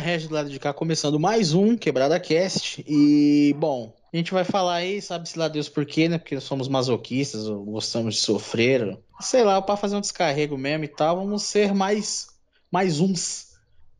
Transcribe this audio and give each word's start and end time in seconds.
Regis 0.00 0.28
do 0.28 0.34
lado 0.34 0.50
de 0.50 0.58
cá 0.58 0.72
começando 0.72 1.20
mais 1.20 1.52
um 1.52 1.76
Quebrada 1.76 2.18
Cast. 2.18 2.82
E, 2.88 3.54
bom, 3.58 3.94
a 4.12 4.16
gente 4.16 4.32
vai 4.32 4.44
falar 4.44 4.76
aí, 4.76 5.00
sabe-se 5.00 5.38
lá 5.38 5.46
Deus 5.46 5.68
por 5.68 5.84
quê, 5.84 6.08
né? 6.08 6.18
Porque 6.18 6.40
somos 6.40 6.66
masoquistas, 6.66 7.46
gostamos 7.46 8.16
de 8.16 8.20
sofrer. 8.20 8.98
Sei 9.20 9.44
lá, 9.44 9.62
para 9.62 9.76
fazer 9.76 9.94
um 9.96 10.00
descarrego 10.00 10.58
mesmo 10.58 10.84
e 10.84 10.88
tal, 10.88 11.16
vamos 11.16 11.44
ser 11.44 11.72
mais, 11.74 12.26
mais 12.72 12.98
uns. 12.98 13.50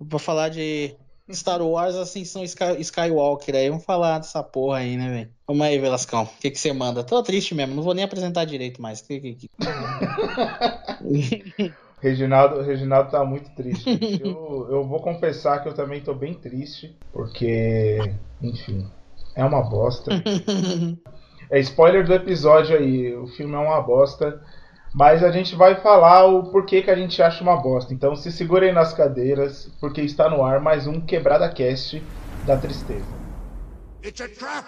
Pra 0.08 0.18
falar 0.18 0.48
de 0.48 0.96
Star 1.30 1.62
Wars 1.62 1.94
Ascensão 1.94 2.42
Sky, 2.42 2.80
Skywalker 2.80 3.54
aí. 3.54 3.68
Vamos 3.68 3.84
falar 3.84 4.18
dessa 4.18 4.42
porra 4.42 4.78
aí, 4.78 4.96
né, 4.96 5.10
velho? 5.10 5.30
Vamos 5.46 5.66
aí, 5.66 5.78
Velascão. 5.78 6.22
O 6.24 6.40
que, 6.40 6.50
que 6.50 6.58
você 6.58 6.72
manda? 6.72 7.04
Tô 7.04 7.22
triste 7.22 7.54
mesmo, 7.54 7.74
não 7.74 7.82
vou 7.82 7.92
nem 7.94 8.04
apresentar 8.04 8.46
direito 8.46 8.80
mais. 8.80 9.04
Reginaldo, 12.00 12.62
Reginaldo 12.62 13.10
tá 13.10 13.24
muito 13.24 13.50
triste. 13.50 14.20
Eu, 14.24 14.68
eu 14.70 14.84
vou 14.84 15.00
confessar 15.00 15.62
que 15.62 15.68
eu 15.68 15.74
também 15.74 16.00
tô 16.00 16.14
bem 16.14 16.34
triste, 16.34 16.96
porque, 17.12 17.98
enfim, 18.40 18.86
é 19.34 19.44
uma 19.44 19.62
bosta. 19.62 20.10
É 21.50 21.58
spoiler 21.58 22.06
do 22.06 22.14
episódio 22.14 22.78
aí, 22.78 23.12
o 23.14 23.26
filme 23.26 23.54
é 23.54 23.58
uma 23.58 23.82
bosta. 23.82 24.40
Mas 24.94 25.22
a 25.22 25.30
gente 25.30 25.54
vai 25.54 25.80
falar 25.80 26.26
o 26.26 26.50
porquê 26.50 26.82
que 26.82 26.90
a 26.90 26.96
gente 26.96 27.22
acha 27.22 27.42
uma 27.42 27.56
bosta. 27.56 27.94
Então 27.94 28.14
se 28.16 28.30
segurem 28.32 28.72
nas 28.72 28.92
cadeiras, 28.92 29.70
porque 29.80 30.00
está 30.00 30.28
no 30.28 30.44
ar 30.44 30.60
mais 30.60 30.86
um 30.86 31.00
Quebrada 31.00 31.48
Cast 31.48 32.02
da 32.46 32.56
Tristeza. 32.56 33.04
It's 34.04 34.20
a 34.20 34.28
trap! 34.28 34.64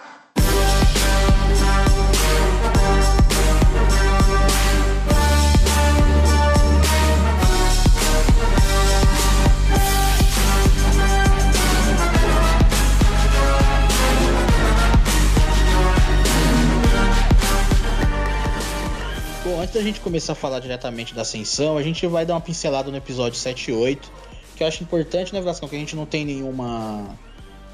Bom, 19.44 19.60
antes 19.60 19.74
da 19.74 19.82
gente 19.82 19.98
começar 19.98 20.34
a 20.34 20.36
falar 20.36 20.60
diretamente 20.60 21.12
da 21.12 21.22
Ascensão, 21.22 21.76
a 21.76 21.82
gente 21.82 22.06
vai 22.06 22.24
dar 22.24 22.34
uma 22.34 22.40
pincelada 22.40 22.92
no 22.92 22.96
episódio 22.96 23.36
7 23.36 23.72
e 23.72 23.74
8, 23.74 24.12
que 24.54 24.62
eu 24.62 24.68
acho 24.68 24.84
importante, 24.84 25.34
né, 25.34 25.40
Vascão, 25.40 25.68
que 25.68 25.74
a 25.74 25.78
gente 25.80 25.96
não 25.96 26.06
tem 26.06 26.24
nenhuma, 26.24 27.18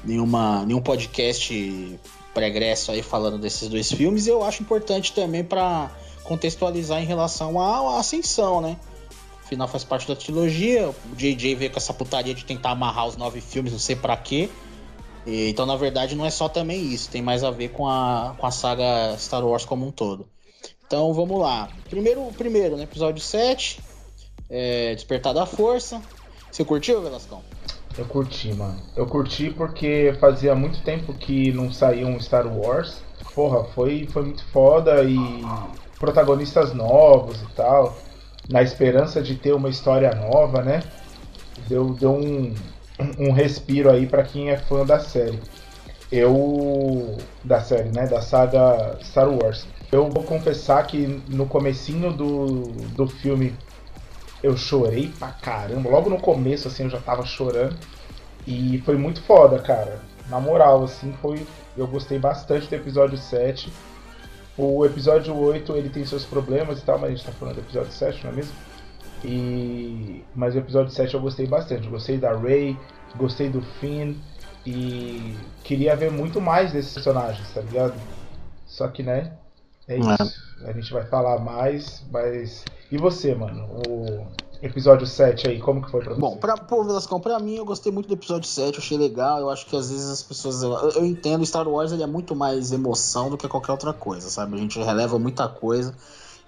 nenhuma, 0.03 0.65
nenhum 0.65 0.81
podcast 0.81 1.99
pregresso 2.33 2.91
aí 2.91 3.03
falando 3.03 3.37
desses 3.37 3.69
dois 3.69 3.91
filmes, 3.91 4.25
eu 4.25 4.43
acho 4.43 4.63
importante 4.63 5.13
também 5.13 5.43
para 5.43 5.91
contextualizar 6.23 7.03
em 7.03 7.05
relação 7.05 7.61
à 7.61 7.99
Ascensão, 7.99 8.61
né? 8.61 8.75
Afinal, 9.43 9.67
faz 9.67 9.83
parte 9.83 10.07
da 10.07 10.15
trilogia, 10.15 10.89
o 10.89 11.15
JJ 11.15 11.53
veio 11.53 11.69
com 11.69 11.77
essa 11.77 11.93
putaria 11.93 12.33
de 12.33 12.45
tentar 12.45 12.71
amarrar 12.71 13.05
os 13.05 13.15
nove 13.15 13.41
filmes, 13.41 13.71
não 13.71 13.79
sei 13.79 13.95
para 13.95 14.17
quê. 14.17 14.49
E, 15.23 15.49
então, 15.49 15.67
na 15.67 15.75
verdade, 15.75 16.15
não 16.15 16.25
é 16.25 16.31
só 16.31 16.49
também 16.49 16.81
isso, 16.91 17.11
tem 17.11 17.21
mais 17.21 17.43
a 17.43 17.51
ver 17.51 17.69
com 17.69 17.87
a, 17.87 18.33
com 18.39 18.47
a 18.47 18.51
saga 18.51 19.15
Star 19.19 19.45
Wars 19.45 19.65
como 19.65 19.85
um 19.87 19.91
todo. 19.91 20.25
Então 20.89 21.13
vamos 21.13 21.39
lá. 21.39 21.69
Primeiro, 21.87 22.31
primeiro 22.35 22.75
no 22.75 22.81
episódio 22.81 23.21
7, 23.21 23.79
é, 24.49 24.95
Despertar 24.95 25.35
da 25.35 25.45
Força. 25.45 26.01
Você 26.51 26.65
curtiu, 26.65 26.99
Velascão? 26.99 27.43
Eu 27.95 28.05
curti, 28.05 28.51
mano. 28.53 28.81
Eu 28.95 29.05
curti 29.05 29.51
porque 29.51 30.17
fazia 30.19 30.55
muito 30.55 30.81
tempo 30.81 31.13
que 31.13 31.51
não 31.51 31.71
saía 31.71 32.07
um 32.07 32.19
Star 32.19 32.47
Wars. 32.47 33.03
Porra, 33.35 33.65
foi, 33.65 34.07
foi 34.11 34.23
muito 34.23 34.43
foda 34.45 35.03
e 35.03 35.15
protagonistas 35.99 36.73
novos 36.73 37.39
e 37.39 37.53
tal. 37.55 37.95
Na 38.49 38.63
esperança 38.63 39.21
de 39.21 39.35
ter 39.35 39.53
uma 39.53 39.69
história 39.69 40.09
nova, 40.15 40.63
né? 40.63 40.81
Deu, 41.67 41.93
deu 41.93 42.13
um, 42.13 42.55
um 43.19 43.31
respiro 43.31 43.91
aí 43.91 44.07
para 44.07 44.23
quem 44.23 44.49
é 44.49 44.57
fã 44.57 44.83
da 44.83 44.99
série. 44.99 45.39
Eu. 46.11 47.15
Da 47.43 47.61
série, 47.61 47.89
né? 47.89 48.07
Da 48.07 48.23
saga 48.23 48.97
Star 49.03 49.29
Wars. 49.29 49.67
Eu 49.91 50.09
vou 50.09 50.23
confessar 50.23 50.85
que 50.85 51.21
no 51.27 51.47
comecinho 51.47 52.13
do, 52.13 52.63
do 52.95 53.07
filme 53.07 53.55
eu 54.43 54.55
chorei 54.55 55.11
pra 55.17 55.29
caramba. 55.29 55.89
Logo 55.89 56.09
no 56.09 56.19
começo, 56.19 56.67
assim, 56.67 56.83
eu 56.83 56.89
já 56.89 56.99
tava 56.99 57.25
chorando. 57.25 57.75
E 58.45 58.81
foi 58.85 58.95
muito 58.95 59.21
foda, 59.23 59.59
cara. 59.59 59.99
Na 60.29 60.39
moral, 60.39 60.83
assim, 60.83 61.13
foi. 61.21 61.45
Eu 61.75 61.87
gostei 61.87 62.19
bastante 62.19 62.67
do 62.67 62.75
episódio 62.75 63.17
7. 63.17 63.71
O 64.57 64.85
episódio 64.85 65.35
8 65.35 65.75
ele 65.75 65.89
tem 65.89 66.05
seus 66.05 66.25
problemas 66.25 66.79
e 66.79 66.81
tal, 66.83 66.99
mas 66.99 67.09
a 67.11 67.15
gente 67.15 67.25
tá 67.25 67.31
falando 67.31 67.55
do 67.55 67.61
episódio 67.61 67.91
7, 67.91 68.23
não 68.25 68.31
é 68.31 68.35
mesmo? 68.35 68.51
E... 69.23 70.23
Mas 70.35 70.53
o 70.55 70.59
episódio 70.59 70.91
7 70.91 71.13
eu 71.13 71.21
gostei 71.21 71.47
bastante. 71.47 71.87
Gostei 71.87 72.17
da 72.17 72.37
Rey, 72.37 72.77
gostei 73.15 73.49
do 73.49 73.61
Finn 73.61 74.15
e 74.65 75.35
queria 75.63 75.95
ver 75.95 76.11
muito 76.11 76.39
mais 76.41 76.71
desses 76.73 76.93
personagens, 76.93 77.49
tá 77.53 77.61
ligado? 77.61 77.93
Só 78.65 78.87
que, 78.87 79.01
né, 79.01 79.33
é, 79.89 79.95
é 79.95 79.99
isso. 79.99 80.39
É. 80.63 80.69
A 80.69 80.73
gente 80.73 80.93
vai 80.93 81.03
falar 81.05 81.39
mais, 81.39 82.03
mas. 82.11 82.63
E 82.91 82.97
você, 82.97 83.33
mano? 83.33 83.67
O 83.87 84.27
episódio 84.61 85.07
7 85.07 85.47
aí, 85.47 85.59
como 85.59 85.81
que 85.81 85.89
foi 85.89 86.01
pra 86.01 86.13
você? 86.13 86.21
Bom, 86.21 86.37
pra, 86.37 86.57
pô, 86.57 86.83
Velascão, 86.83 87.19
pra 87.19 87.39
mim 87.39 87.55
eu 87.55 87.65
gostei 87.65 87.91
muito 87.91 88.07
do 88.07 88.13
episódio 88.13 88.47
7, 88.47 88.77
achei 88.77 88.97
legal. 88.97 89.39
Eu 89.39 89.49
acho 89.49 89.65
que 89.65 89.75
às 89.75 89.89
vezes 89.89 90.09
as 90.09 90.21
pessoas. 90.21 90.61
Eu, 90.61 90.73
eu 90.91 91.05
entendo, 91.05 91.45
Star 91.45 91.67
Wars 91.67 91.91
ele 91.91 92.03
é 92.03 92.07
muito 92.07 92.35
mais 92.35 92.71
emoção 92.71 93.29
do 93.29 93.37
que 93.37 93.47
qualquer 93.47 93.71
outra 93.71 93.93
coisa, 93.93 94.29
sabe? 94.29 94.55
A 94.55 94.59
gente 94.59 94.79
releva 94.79 95.17
muita 95.17 95.47
coisa. 95.47 95.93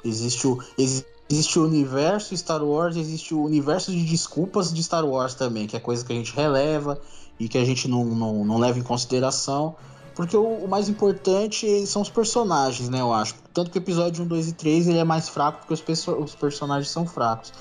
Existe 0.04 0.48
o. 0.48 0.62
Existe 0.78 1.58
o 1.58 1.64
universo 1.66 2.36
Star 2.36 2.62
Wars, 2.62 2.98
existe 2.98 3.34
o 3.34 3.46
universo 3.46 3.90
de 3.90 4.04
desculpas 4.04 4.74
de 4.74 4.84
Star 4.84 5.06
Wars 5.06 5.34
também, 5.34 5.66
que 5.66 5.78
é 5.78 5.80
coisa 5.80 6.04
que 6.04 6.12
a 6.12 6.16
gente 6.16 6.36
releva 6.36 7.00
e 7.40 7.48
que 7.48 7.58
a 7.58 7.64
gente 7.64 7.88
não, 7.88 8.04
não, 8.04 8.44
não 8.44 8.58
leva 8.58 8.78
em 8.78 8.84
consideração. 8.84 9.76
Porque 10.16 10.36
o, 10.36 10.66
o, 10.66 10.68
mais 10.68 10.90
importante 10.90 11.86
são 11.88 12.02
os 12.02 12.10
personagens, 12.10 12.90
né? 12.90 13.02
Eu 13.02 13.14
acho. 13.14 13.36
Tanto 13.54 13.72
que 13.72 13.78
o 13.78 13.82
episódio 13.82 14.24
1, 14.24 14.28
2 14.28 14.48
e 14.50 14.54
3 14.54 14.88
ele 14.88 14.98
é 14.98 15.04
mais 15.04 15.30
fraco 15.30 15.60
porque 15.60 15.74
os, 15.74 15.82
perso 15.82 16.12
os 16.14 16.36
personagens 16.36 16.90
são 16.90 17.06
fracos. 17.06 17.54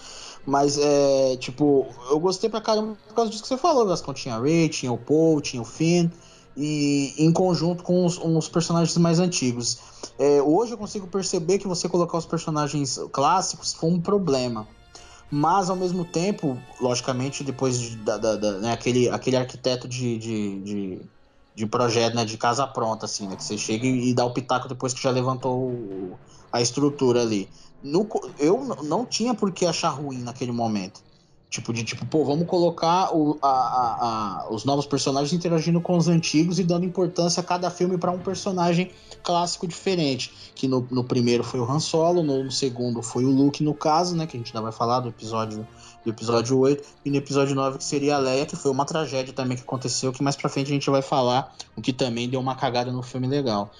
Mas 0.44 0.78
é. 0.78 1.36
Tipo, 1.36 1.86
eu 2.10 2.18
gostei 2.18 2.50
pra 2.50 2.60
caramba 2.60 2.96
por 3.06 3.14
causa 3.14 3.30
disso 3.30 3.42
que 3.42 3.48
você 3.48 3.56
falou, 3.56 3.86
Gascon. 3.86 4.12
Tinha 4.12 4.36
a 4.36 4.40
Ray, 4.40 4.68
tinha 4.68 4.92
o 4.92 4.98
Paul, 4.98 5.40
tinha 5.40 5.62
o 5.62 5.64
Finn. 5.64 6.08
E 6.56 7.14
em 7.16 7.32
conjunto 7.32 7.82
com 7.82 8.04
os, 8.04 8.18
os 8.18 8.48
personagens 8.48 8.96
mais 8.98 9.20
antigos. 9.20 9.78
É, 10.18 10.42
hoje 10.42 10.72
eu 10.72 10.78
consigo 10.78 11.06
perceber 11.06 11.58
que 11.58 11.68
você 11.68 11.88
colocar 11.88 12.18
os 12.18 12.26
personagens 12.26 12.98
clássicos 13.12 13.72
foi 13.72 13.90
um 13.90 14.00
problema. 14.00 14.66
Mas 15.30 15.70
ao 15.70 15.76
mesmo 15.76 16.04
tempo, 16.04 16.58
logicamente, 16.80 17.44
depois 17.44 17.78
de, 17.78 17.96
da, 17.98 18.18
da, 18.18 18.34
da 18.34 18.52
né, 18.58 18.72
aquele, 18.72 19.08
aquele 19.08 19.36
arquiteto 19.36 19.86
de, 19.86 20.18
de, 20.18 20.60
de 20.60 21.00
de 21.54 21.66
projeto, 21.66 22.14
né, 22.14 22.24
de 22.24 22.36
casa 22.36 22.66
pronta, 22.66 23.06
assim, 23.06 23.26
né, 23.26 23.36
que 23.36 23.44
você 23.44 23.58
chega 23.58 23.86
e, 23.86 24.14
dá 24.14 24.24
o 24.24 24.32
pitaco 24.32 24.68
depois 24.68 24.94
que 24.94 25.02
já 25.02 25.10
levantou 25.10 26.18
a 26.52 26.60
estrutura 26.60 27.22
ali. 27.22 27.48
No, 27.82 28.06
eu 28.38 28.76
não 28.82 29.04
tinha 29.04 29.34
por 29.34 29.52
que 29.52 29.66
achar 29.66 29.90
ruim 29.90 30.18
naquele 30.18 30.52
momento. 30.52 31.00
Tipo, 31.50 31.72
de 31.72 31.82
tipo, 31.82 32.06
pô, 32.06 32.24
vamos 32.24 32.46
colocar 32.46 33.12
o, 33.12 33.36
a, 33.42 33.48
a, 33.48 34.44
a, 34.44 34.50
os 34.52 34.64
novos 34.64 34.86
personagens 34.86 35.32
interagindo 35.32 35.80
com 35.80 35.96
os 35.96 36.06
antigos 36.06 36.60
e 36.60 36.62
dando 36.62 36.84
importância 36.84 37.40
a 37.40 37.44
cada 37.44 37.68
filme 37.72 37.98
para 37.98 38.12
um 38.12 38.20
personagem 38.20 38.92
clássico 39.20 39.66
diferente. 39.66 40.32
Que 40.54 40.68
no, 40.68 40.86
no 40.88 41.02
primeiro 41.02 41.42
foi 41.42 41.58
o 41.58 41.68
Han 41.68 41.80
Solo, 41.80 42.22
no, 42.22 42.44
no, 42.44 42.52
segundo 42.52 43.02
foi 43.02 43.24
o 43.24 43.30
Luke, 43.30 43.64
no 43.64 43.74
caso, 43.74 44.14
né? 44.14 44.28
Que 44.28 44.36
a 44.36 44.38
gente 44.38 44.56
ainda 44.56 44.62
vai 44.62 44.70
falar 44.70 45.00
do 45.00 45.08
episódio 45.08 45.66
do 46.04 46.10
episódio 46.10 46.58
8, 46.58 46.82
e 47.04 47.10
no 47.10 47.16
episódio 47.16 47.54
9 47.54 47.78
que 47.78 47.84
seria 47.84 48.16
a 48.16 48.18
Leia, 48.18 48.46
que 48.46 48.56
foi 48.56 48.70
uma 48.70 48.84
tragédia 48.84 49.32
também 49.32 49.56
que 49.56 49.62
aconteceu, 49.62 50.12
que 50.12 50.22
mais 50.22 50.36
pra 50.36 50.48
frente 50.48 50.68
a 50.68 50.74
gente 50.74 50.88
vai 50.88 51.02
falar, 51.02 51.54
o 51.76 51.82
que 51.82 51.92
também 51.92 52.28
deu 52.28 52.40
uma 52.40 52.54
cagada 52.54 52.90
no 52.90 53.02
filme 53.02 53.26
legal. 53.26 53.70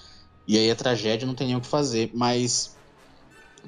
E 0.47 0.59
aí 0.59 0.71
a 0.71 0.77
tragédia 0.77 1.27
não 1.27 1.35
tem 1.35 1.47
nem 1.47 1.57
o 1.57 1.61
que 1.61 1.67
fazer, 1.67 2.11
mas. 2.15 2.77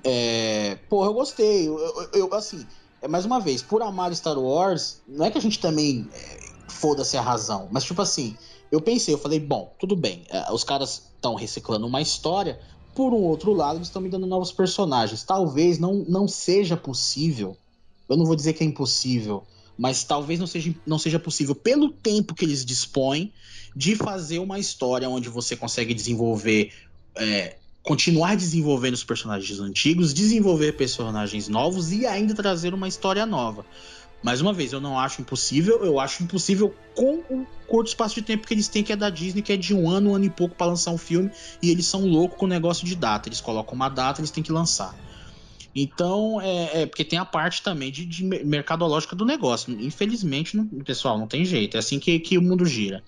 É, 0.04 0.78
porra, 0.88 1.08
eu 1.08 1.14
gostei. 1.14 1.68
Eu, 1.68 1.78
eu, 1.78 2.08
eu, 2.12 2.34
assim, 2.34 2.66
é 3.00 3.08
mais 3.08 3.24
uma 3.24 3.40
vez, 3.40 3.62
por 3.62 3.82
amar 3.82 4.14
Star 4.14 4.38
Wars, 4.38 5.00
não 5.06 5.24
é 5.24 5.30
que 5.30 5.38
a 5.38 5.40
gente 5.40 5.58
também 5.58 6.08
é, 6.12 6.40
foda-se 6.68 7.16
a 7.16 7.22
razão, 7.22 7.68
mas 7.70 7.84
tipo 7.84 8.00
assim, 8.00 8.36
eu 8.70 8.80
pensei, 8.80 9.12
eu 9.12 9.18
falei, 9.18 9.38
bom, 9.38 9.74
tudo 9.78 9.94
bem, 9.96 10.24
é, 10.28 10.50
os 10.52 10.64
caras 10.64 11.10
estão 11.14 11.34
reciclando 11.34 11.86
uma 11.86 12.00
história, 12.00 12.60
por 12.94 13.12
um 13.12 13.22
outro 13.22 13.52
lado, 13.52 13.78
eles 13.78 13.88
estão 13.88 14.02
me 14.02 14.08
dando 14.08 14.26
novos 14.26 14.52
personagens. 14.52 15.22
Talvez 15.22 15.78
não, 15.78 16.04
não 16.08 16.28
seja 16.28 16.76
possível 16.76 17.56
eu 18.08 18.16
não 18.16 18.24
vou 18.24 18.36
dizer 18.36 18.52
que 18.52 18.62
é 18.62 18.66
impossível, 18.66 19.44
mas 19.76 20.04
talvez 20.04 20.38
não 20.38 20.46
seja, 20.46 20.74
não 20.86 20.98
seja 20.98 21.18
possível, 21.18 21.54
pelo 21.54 21.90
tempo 21.90 22.34
que 22.34 22.44
eles 22.44 22.64
dispõem, 22.64 23.32
de 23.74 23.96
fazer 23.96 24.38
uma 24.38 24.58
história 24.58 25.08
onde 25.08 25.28
você 25.28 25.56
consegue 25.56 25.94
desenvolver. 25.94 26.72
É, 27.16 27.56
continuar 27.82 28.36
desenvolvendo 28.36 28.94
os 28.94 29.02
personagens 29.02 29.58
antigos, 29.58 30.14
desenvolver 30.14 30.72
personagens 30.76 31.48
novos 31.48 31.90
e 31.90 32.06
ainda 32.06 32.32
trazer 32.32 32.72
uma 32.74 32.86
história 32.86 33.26
nova. 33.26 33.66
Mais 34.22 34.40
uma 34.40 34.52
vez, 34.52 34.72
eu 34.72 34.80
não 34.80 34.96
acho 34.96 35.20
impossível, 35.20 35.84
eu 35.84 35.98
acho 35.98 36.22
impossível 36.22 36.72
com 36.94 37.16
o 37.28 37.44
curto 37.66 37.88
espaço 37.88 38.14
de 38.14 38.22
tempo 38.22 38.46
que 38.46 38.54
eles 38.54 38.68
têm, 38.68 38.84
que 38.84 38.92
é 38.92 38.96
da 38.96 39.10
Disney, 39.10 39.42
que 39.42 39.52
é 39.52 39.56
de 39.56 39.74
um 39.74 39.90
ano, 39.90 40.10
um 40.10 40.14
ano 40.14 40.24
e 40.24 40.30
pouco 40.30 40.54
para 40.54 40.68
lançar 40.68 40.92
um 40.92 40.98
filme, 40.98 41.28
e 41.60 41.70
eles 41.70 41.86
são 41.86 42.06
loucos 42.06 42.38
com 42.38 42.44
o 42.44 42.48
negócio 42.48 42.86
de 42.86 42.94
data. 42.94 43.28
Eles 43.28 43.40
colocam 43.40 43.74
uma 43.74 43.88
data, 43.88 44.20
eles 44.20 44.30
têm 44.30 44.42
que 44.42 44.52
lançar. 44.52 44.94
Então, 45.74 46.40
é, 46.40 46.82
é, 46.82 46.86
porque 46.86 47.04
tem 47.04 47.18
a 47.18 47.24
parte 47.24 47.62
também 47.62 47.90
de, 47.90 48.04
de 48.04 48.24
mercadológica 48.24 49.16
do 49.16 49.24
negócio. 49.24 49.72
Infelizmente, 49.80 50.56
não, 50.56 50.66
pessoal, 50.84 51.18
não 51.18 51.26
tem 51.26 51.44
jeito. 51.44 51.76
É 51.76 51.80
assim 51.80 51.98
que, 51.98 52.18
que 52.18 52.36
o 52.36 52.42
mundo 52.42 52.64
gira. 52.66 53.02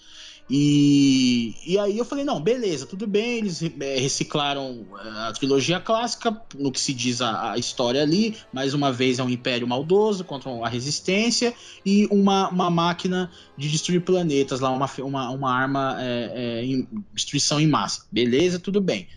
E, 0.49 1.55
e 1.67 1.79
aí 1.79 1.97
eu 1.97 2.05
falei, 2.05 2.23
não, 2.23 2.39
beleza, 2.39 2.87
tudo 2.87 3.07
bem, 3.07 3.39
eles 3.39 3.63
é, 3.63 3.99
reciclaram 3.99 4.85
é, 5.03 5.09
a 5.29 5.33
trilogia 5.33 5.81
clássica, 5.81 6.39
no 6.59 6.71
que 6.71 6.79
se 6.79 6.93
diz 6.93 7.23
a, 7.23 7.53
a, 7.53 7.59
história 7.59 8.03
ali, 8.03 8.37
mais 8.53 8.75
uma 8.75 8.93
vez 8.93 9.19
é 9.19 9.23
um 9.23 9.31
império 9.31 9.67
maldoso 9.67 10.23
contra 10.23 10.51
a 10.51 10.69
resistência 10.69 11.55
e 11.85 12.07
uma, 12.11 12.51
uma 12.51 12.69
máquina 12.69 13.31
de 13.57 13.71
destruir 13.71 14.03
planetas, 14.03 14.61
lá 14.61 14.71
uma, 14.71 14.91
uma, 14.99 15.31
uma 15.31 15.51
arma 15.51 15.97
é, 15.99 16.33
é, 16.35 16.65
em 16.65 16.87
destruição 17.15 17.59
em 17.59 17.67
massa. 17.67 18.05
Beleza, 18.13 18.59
tudo 18.59 18.83
bem. 18.83 19.09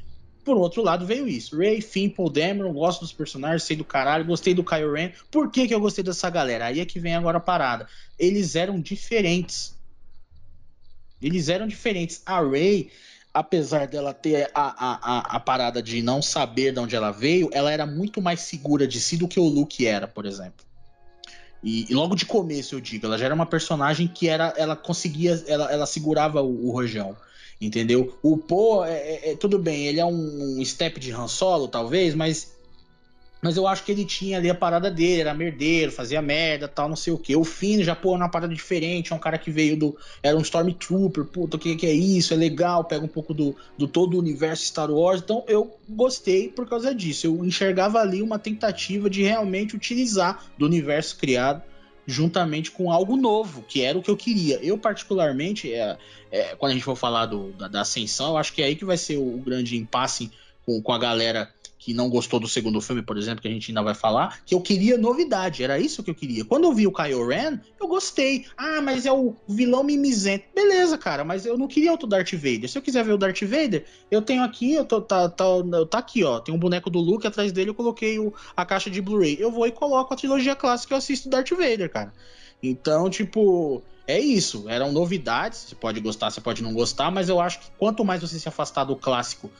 Por 0.48 0.56
outro 0.56 0.82
lado, 0.82 1.06
veio 1.06 1.28
isso. 1.28 1.58
Ray, 1.58 1.82
Finn, 1.82 2.10
Paul 2.10 2.30
Dameron, 2.30 2.72
gosto 2.72 3.02
dos 3.02 3.12
personagens, 3.12 3.64
sei 3.64 3.76
do 3.76 3.84
caralho, 3.84 4.24
gostei 4.24 4.54
do 4.54 4.64
Kylo 4.64 4.94
Ren. 4.94 5.12
Por 5.30 5.52
que, 5.52 5.68
que 5.68 5.76
eu 5.76 5.80
gostei 5.82 6.02
dessa 6.02 6.30
galera? 6.30 6.68
Aí 6.68 6.80
é 6.80 6.86
que 6.86 7.00
vem 7.02 7.16
agora 7.16 7.38
a 7.38 7.42
parada. 7.42 7.86
Eles 8.18 8.56
eram 8.56 8.80
diferentes 8.80 9.76
eles 11.22 11.50
eram 11.50 11.68
diferentes. 11.68 12.22
A 12.26 12.40
Ray, 12.40 12.90
apesar 13.34 13.88
dela 13.88 14.14
ter 14.14 14.50
a, 14.54 14.62
a, 14.62 15.18
a, 15.18 15.36
a, 15.36 15.40
parada 15.40 15.82
de 15.82 16.02
não 16.02 16.22
saber 16.22 16.74
de 16.74 16.80
onde 16.80 16.96
ela 16.96 17.12
veio, 17.12 17.50
ela 17.52 17.72
era 17.72 17.86
muito 17.86 18.22
mais 18.22 18.42
segura 18.42 18.88
de 18.88 19.00
si 19.00 19.18
do 19.18 19.28
que 19.28 19.40
o 19.40 19.48
Luke 19.48 19.86
era, 19.86 20.08
por 20.08 20.26
exemplo. 20.26 20.66
E, 21.64 21.92
e 21.92 21.94
logo 21.94 22.16
de 22.16 22.26
começo 22.26 22.76
eu 22.76 22.80
digo, 22.80 23.08
ela 23.08 23.18
já 23.18 23.26
era 23.26 23.36
uma 23.36 23.46
personagem 23.46 24.08
que 24.08 24.28
era, 24.30 24.54
ela 24.56 24.76
conseguia, 24.76 25.44
ela, 25.48 25.72
ela 25.72 25.86
segurava 25.86 26.42
o, 26.42 26.68
o 26.68 26.72
rojão. 26.72 27.18
Entendeu? 27.59 28.15
O 28.21 28.38
Poe, 28.38 28.88
é, 28.88 28.94
é, 28.94 29.31
é, 29.31 29.36
tudo 29.36 29.57
bem, 29.57 29.88
ele 29.88 30.00
é 30.00 30.06
um, 30.06 30.63
step 30.63 31.00
de 31.00 31.12
Han 31.12 31.27
Solo, 31.27 31.68
talvez, 31.68 32.13
mas 32.13 32.56
mas 33.39 33.56
eu 33.56 33.68
acho 33.68 33.83
que 33.83 33.92
ele 33.92 34.04
tinha 34.04 34.38
ali 34.38 34.50
a 34.50 34.56
parada 34.56 34.89
dele, 34.89 35.21
era 35.21 35.33
merdeiro, 35.33 35.92
fazia 35.92 36.21
merda, 36.21 36.68
tal, 36.68 36.89
não 36.89 36.95
sei 36.95 37.13
o 37.13 37.18
que. 37.18 37.36
O 37.36 37.44
Finn 37.44 37.83
já 37.83 37.95
pô 37.95 38.15
uma 38.15 38.30
parada 38.30 38.54
diferente, 38.54 39.13
é 39.13 39.15
um 39.15 39.19
cara 39.19 39.38
que 39.38 39.51
veio 39.51 39.77
do. 39.77 39.98
Era 40.24 40.36
um 40.36 40.42
Stormtrooper, 40.42 41.24
puta, 41.25 41.56
o 41.56 41.59
que, 41.59 41.75
que 41.75 41.86
é 41.86 41.94
isso? 41.94 42.33
É 42.33 42.38
legal, 42.38 42.83
pega 42.83 43.06
um 43.06 43.07
pouco 43.07 43.33
do, 43.36 43.56
do 43.77 43.88
todo 43.88 44.15
o 44.15 44.19
universo 44.19 44.65
Star 44.65 44.89
Wars. 44.89 45.21
Então 45.21 45.44
eu 45.48 45.77
gostei 45.88 46.50
por 46.50 46.68
causa 46.68 46.94
disso. 46.95 47.27
Eu 47.27 47.45
enxergava 47.45 48.00
ali 48.00 48.24
uma 48.24 48.39
tentativa 48.39 49.07
de 49.07 49.21
realmente 49.21 49.75
utilizar 49.75 50.44
do 50.57 50.65
universo 50.65 51.15
criado 51.18 51.62
juntamente 52.07 52.71
com 52.71 52.89
algo 52.89 53.18
novo, 53.18 53.62
que 53.68 53.81
era 53.81 53.98
o 53.98 54.01
que 54.01 54.09
eu 54.09 54.15
queria. 54.15 54.57
Eu, 54.63 54.77
particularmente, 54.77 55.71
é, 55.74 55.98
é 56.31 56.56
quando 56.56 56.71
a 56.71 56.74
gente 56.74 56.86
for 56.86 56.95
falar 56.95 57.25
do, 57.25 57.51
da, 57.51 57.68
da, 57.68 57.81
Ascensão, 57.81 58.30
eu 58.30 58.38
acho 58.38 58.54
que 58.54 58.62
é 58.62 58.65
aí 58.65 58.75
que 58.75 58.86
vai 58.86 58.98
ser 58.98 59.18
o, 59.18 59.36
o 59.36 59.39
grande 59.39 59.75
impasse 59.75 60.31
com, 60.65 60.81
com 60.81 60.94
a 60.94 60.98
galera 60.98 61.54
que 61.77 61.94
não 61.94 62.09
gostou 62.09 62.39
do 62.39 62.47
segundo 62.47 62.81
filme, 62.81 63.01
por 63.01 63.18
exemplo, 63.18 63.41
que 63.41 63.47
a 63.47 63.51
gente 63.51 63.69
ainda 63.69 63.83
vai 63.83 63.94
falar, 63.94 64.41
que 64.45 64.56
eu 64.56 64.62
queria 64.62 64.97
novidade, 64.97 65.63
era 65.63 65.77
isso 65.79 66.03
que 66.03 66.09
eu 66.09 66.15
queria. 66.15 66.44
Quando 66.44 66.63
eu 66.65 66.74
vi 66.74 66.88
o 66.88 66.91
Kylo 66.91 67.27
Ren, 67.27 67.59
eu 67.79 67.88
gostei. 67.88 68.45
Ah, 68.57 68.81
mas 68.81 69.06
é 69.06 69.12
o 69.12 69.35
vilão 69.47 69.83
mimizento. 69.83 70.45
Beleza, 70.53 70.97
cara, 70.97 71.24
mas 71.24 71.45
eu 71.45 71.57
não 71.57 71.68
queria 71.68 71.91
outro 71.91 72.07
Darth 72.07 72.33
Vader. 72.33 72.68
Se 72.69 72.77
eu 72.77 72.81
quiser 72.81 73.03
ver 73.03 73.13
o 73.13 73.18
Darth 73.18 73.41
Vader, 73.41 73.85
eu 74.09 74.21
tenho 74.21 74.44
aqui, 74.44 74.74
eu 74.74 74.85
tô, 74.85 75.01
tá, 75.01 75.29
tá, 75.29 75.45
tá 75.89 75.97
aqui, 76.00 76.24
ó, 76.24 76.39
tem 76.39 76.53
um 76.53 76.59
boneco 76.59 76.89
do 76.89 77.00
Luke, 77.00 77.27
atrás 77.27 77.51
dele 77.51 77.69
eu 77.69 77.75
coloquei 77.75 78.18
o, 78.19 78.33
a 78.56 78.65
caixa 78.65 78.89
de 78.89 79.01
Blu-ray. 79.01 79.38
Eu 79.39 79.51
vou 79.51 79.68
e 79.68 79.71
coloco 79.71 80.13
a 80.13 80.18
trilogia 80.18 80.56
clássica 80.56 80.94
e 80.94 80.95
eu 80.95 80.97
assisto 80.97 81.29
Darth 81.29 81.51
Vader, 81.51 81.91
cara. 81.91 82.12
Então, 82.62 83.09
tipo, 83.09 83.83
é 84.07 84.19
isso. 84.19 84.68
Eram 84.68 84.91
novidades. 84.91 85.59
Você 85.59 85.75
pode 85.75 86.00
gostar, 86.00 86.31
você 86.31 86.41
pode 86.41 86.63
não 86.63 86.74
gostar, 86.74 87.12
mas 87.12 87.29
eu 87.29 87.39
acho 87.39 87.59
que 87.59 87.68
quanto 87.77 88.03
mais 88.03 88.21
você 88.21 88.39
se 88.39 88.47
afastar 88.47 88.85
do 88.85 88.95
clássico 88.95 89.51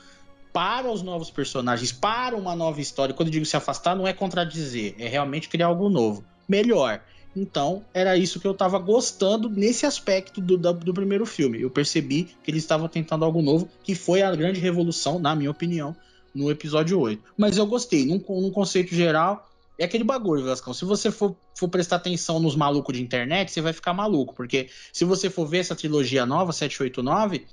para 0.52 0.90
os 0.90 1.02
novos 1.02 1.30
personagens, 1.30 1.92
para 1.92 2.36
uma 2.36 2.54
nova 2.54 2.80
história. 2.80 3.14
Quando 3.14 3.28
eu 3.28 3.32
digo 3.32 3.46
se 3.46 3.56
afastar, 3.56 3.94
não 3.94 4.06
é 4.06 4.12
contradizer, 4.12 4.94
é 4.98 5.08
realmente 5.08 5.48
criar 5.48 5.66
algo 5.66 5.88
novo. 5.88 6.24
Melhor. 6.48 7.00
Então, 7.36 7.84
era 7.94 8.16
isso 8.16 8.40
que 8.40 8.46
eu 8.46 8.52
estava 8.52 8.78
gostando 8.78 9.48
nesse 9.48 9.86
aspecto 9.86 10.40
do, 10.40 10.56
do, 10.56 10.72
do, 10.72 10.94
primeiro 10.94 11.24
filme. 11.24 11.60
Eu 11.60 11.70
percebi 11.70 12.24
que 12.42 12.50
eles 12.50 12.62
estavam 12.62 12.88
tentando 12.88 13.24
algo 13.24 13.40
novo, 13.42 13.68
que 13.82 13.94
foi 13.94 14.22
a 14.22 14.34
grande 14.34 14.58
revolução, 14.58 15.18
na 15.18 15.34
minha 15.36 15.50
opinião, 15.50 15.94
no 16.34 16.50
episódio 16.50 16.98
8. 16.98 17.22
Mas 17.36 17.56
eu 17.56 17.66
gostei, 17.66 18.04
num, 18.06 18.22
num 18.28 18.50
conceito 18.50 18.94
geral, 18.94 19.48
é 19.78 19.84
aquele 19.84 20.02
bagulho, 20.02 20.44
Vascão. 20.44 20.74
Se 20.74 20.84
você 20.84 21.10
for, 21.10 21.36
for 21.54 21.68
prestar 21.68 21.96
atenção 21.96 22.40
nos 22.40 22.56
malucos 22.56 22.96
de 22.96 23.02
internet, 23.02 23.52
você 23.52 23.60
vai 23.60 23.72
ficar 23.72 23.92
maluco. 23.92 24.34
Porque 24.34 24.68
se 24.92 25.04
você 25.04 25.30
for 25.30 25.46
ver 25.46 25.58
essa 25.58 25.76
trilogia 25.76 26.26
nova, 26.26 26.52
789, 26.52 27.46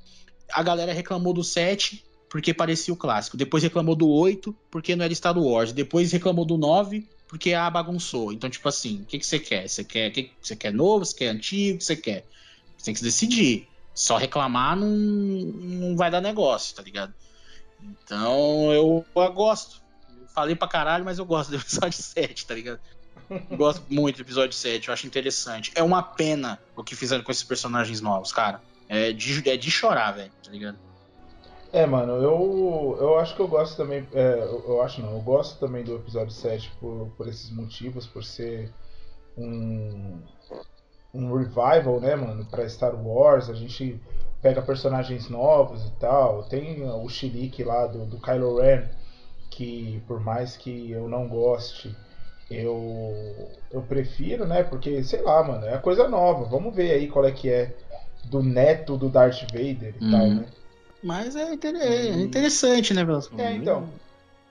a 0.51 0.63
galera 0.63 0.93
reclamou 0.93 1.33
do 1.33 1.43
7 1.43 2.03
porque 2.35 2.53
parecia 2.53 2.93
o 2.93 2.97
clássico. 2.97 3.37
Depois 3.37 3.63
reclamou 3.63 3.95
do 3.95 4.09
8, 4.09 4.53
porque 4.69 4.93
não 4.93 5.05
era 5.05 5.15
Star 5.15 5.39
Wars. 5.39 5.71
Depois 5.71 6.11
reclamou 6.11 6.43
do 6.43 6.57
9, 6.57 7.07
porque 7.29 7.53
a 7.53 7.69
bagunçou. 7.69 8.33
Então, 8.33 8.49
tipo 8.49 8.67
assim, 8.67 9.03
o 9.03 9.05
que, 9.05 9.19
que 9.19 9.25
você 9.25 9.39
quer? 9.39 9.69
Você 9.69 9.85
quer, 9.85 10.09
que, 10.11 10.29
você 10.41 10.53
quer 10.53 10.73
novo? 10.73 11.05
Você 11.05 11.15
quer 11.15 11.27
antigo? 11.29 11.75
O 11.75 11.77
que 11.77 11.85
você 11.85 11.95
quer? 11.95 12.25
Você 12.77 12.83
tem 12.83 12.93
que 12.93 12.99
se 12.99 13.05
decidir. 13.05 13.69
Só 13.93 14.17
reclamar 14.17 14.75
não, 14.75 14.85
não 14.89 15.95
vai 15.95 16.11
dar 16.11 16.19
negócio, 16.19 16.75
tá 16.75 16.83
ligado? 16.83 17.13
Então, 17.81 18.69
eu, 18.73 19.05
eu 19.15 19.31
gosto. 19.31 19.81
falei 20.33 20.57
pra 20.57 20.67
caralho, 20.67 21.05
mas 21.05 21.17
eu 21.17 21.25
gosto 21.25 21.51
do 21.51 21.55
episódio 21.63 22.03
7, 22.03 22.45
tá 22.45 22.53
ligado? 22.53 22.81
gosto 23.55 23.81
muito 23.89 24.17
do 24.17 24.23
episódio 24.23 24.51
7, 24.51 24.89
eu 24.89 24.93
acho 24.93 25.07
interessante. 25.07 25.71
É 25.73 25.81
uma 25.81 26.03
pena 26.03 26.59
o 26.75 26.83
que 26.83 26.97
fizeram 26.97 27.23
com 27.23 27.31
esses 27.31 27.45
personagens 27.45 28.01
novos, 28.01 28.33
cara. 28.33 28.61
É 28.89 29.13
de, 29.13 29.49
é 29.49 29.55
de 29.55 29.71
chorar, 29.71 30.11
velho, 30.11 30.33
tá 30.43 30.51
ligado? 30.51 30.77
É, 31.75 31.85
mano, 31.85 32.13
eu, 32.13 32.97
eu 33.01 33.19
acho 33.19 33.35
que 33.35 33.41
eu 33.41 33.49
gosto 33.49 33.75
também. 33.75 34.07
É, 34.13 34.47
eu 34.65 34.81
acho 34.81 35.01
não, 35.01 35.11
eu 35.11 35.19
gosto 35.19 35.59
também 35.59 35.83
do 35.83 35.97
episódio 35.97 36.31
7 36.31 36.71
por, 36.79 37.09
por 37.17 37.27
esses 37.27 37.51
motivos, 37.51 38.07
por 38.07 38.23
ser 38.23 38.71
um, 39.37 40.21
um 41.13 41.35
revival, 41.35 41.99
né, 41.99 42.15
mano, 42.15 42.45
pra 42.45 42.67
Star 42.69 42.95
Wars. 42.95 43.49
A 43.49 43.53
gente 43.53 43.99
pega 44.41 44.61
personagens 44.61 45.27
novos 45.27 45.85
e 45.85 45.91
tal. 45.99 46.43
Tem 46.43 46.81
o 46.81 47.09
Chilique 47.09 47.61
lá 47.61 47.87
do, 47.87 48.05
do 48.05 48.21
Kylo 48.21 48.61
Ren, 48.61 48.83
que 49.51 50.01
por 50.07 50.21
mais 50.21 50.55
que 50.55 50.91
eu 50.91 51.09
não 51.09 51.27
goste, 51.27 51.93
eu, 52.49 53.51
eu 53.69 53.81
prefiro, 53.81 54.47
né, 54.47 54.63
porque 54.63 55.03
sei 55.03 55.21
lá, 55.21 55.43
mano, 55.43 55.65
é 55.65 55.77
coisa 55.79 56.07
nova. 56.07 56.45
Vamos 56.45 56.73
ver 56.73 56.91
aí 56.91 57.09
qual 57.09 57.25
é 57.25 57.33
que 57.33 57.49
é 57.49 57.75
do 58.23 58.41
neto 58.41 58.95
do 58.95 59.09
Darth 59.09 59.41
Vader 59.51 59.93
e 59.99 60.05
uhum. 60.05 60.11
tal, 60.11 60.27
né? 60.29 60.45
Mas 61.05 61.35
é, 61.35 61.53
inter... 61.53 61.75
é 61.75 62.09
interessante, 62.15 62.91
né, 62.91 63.05
Velasco? 63.05 63.39
É, 63.39 63.53
então. 63.53 63.87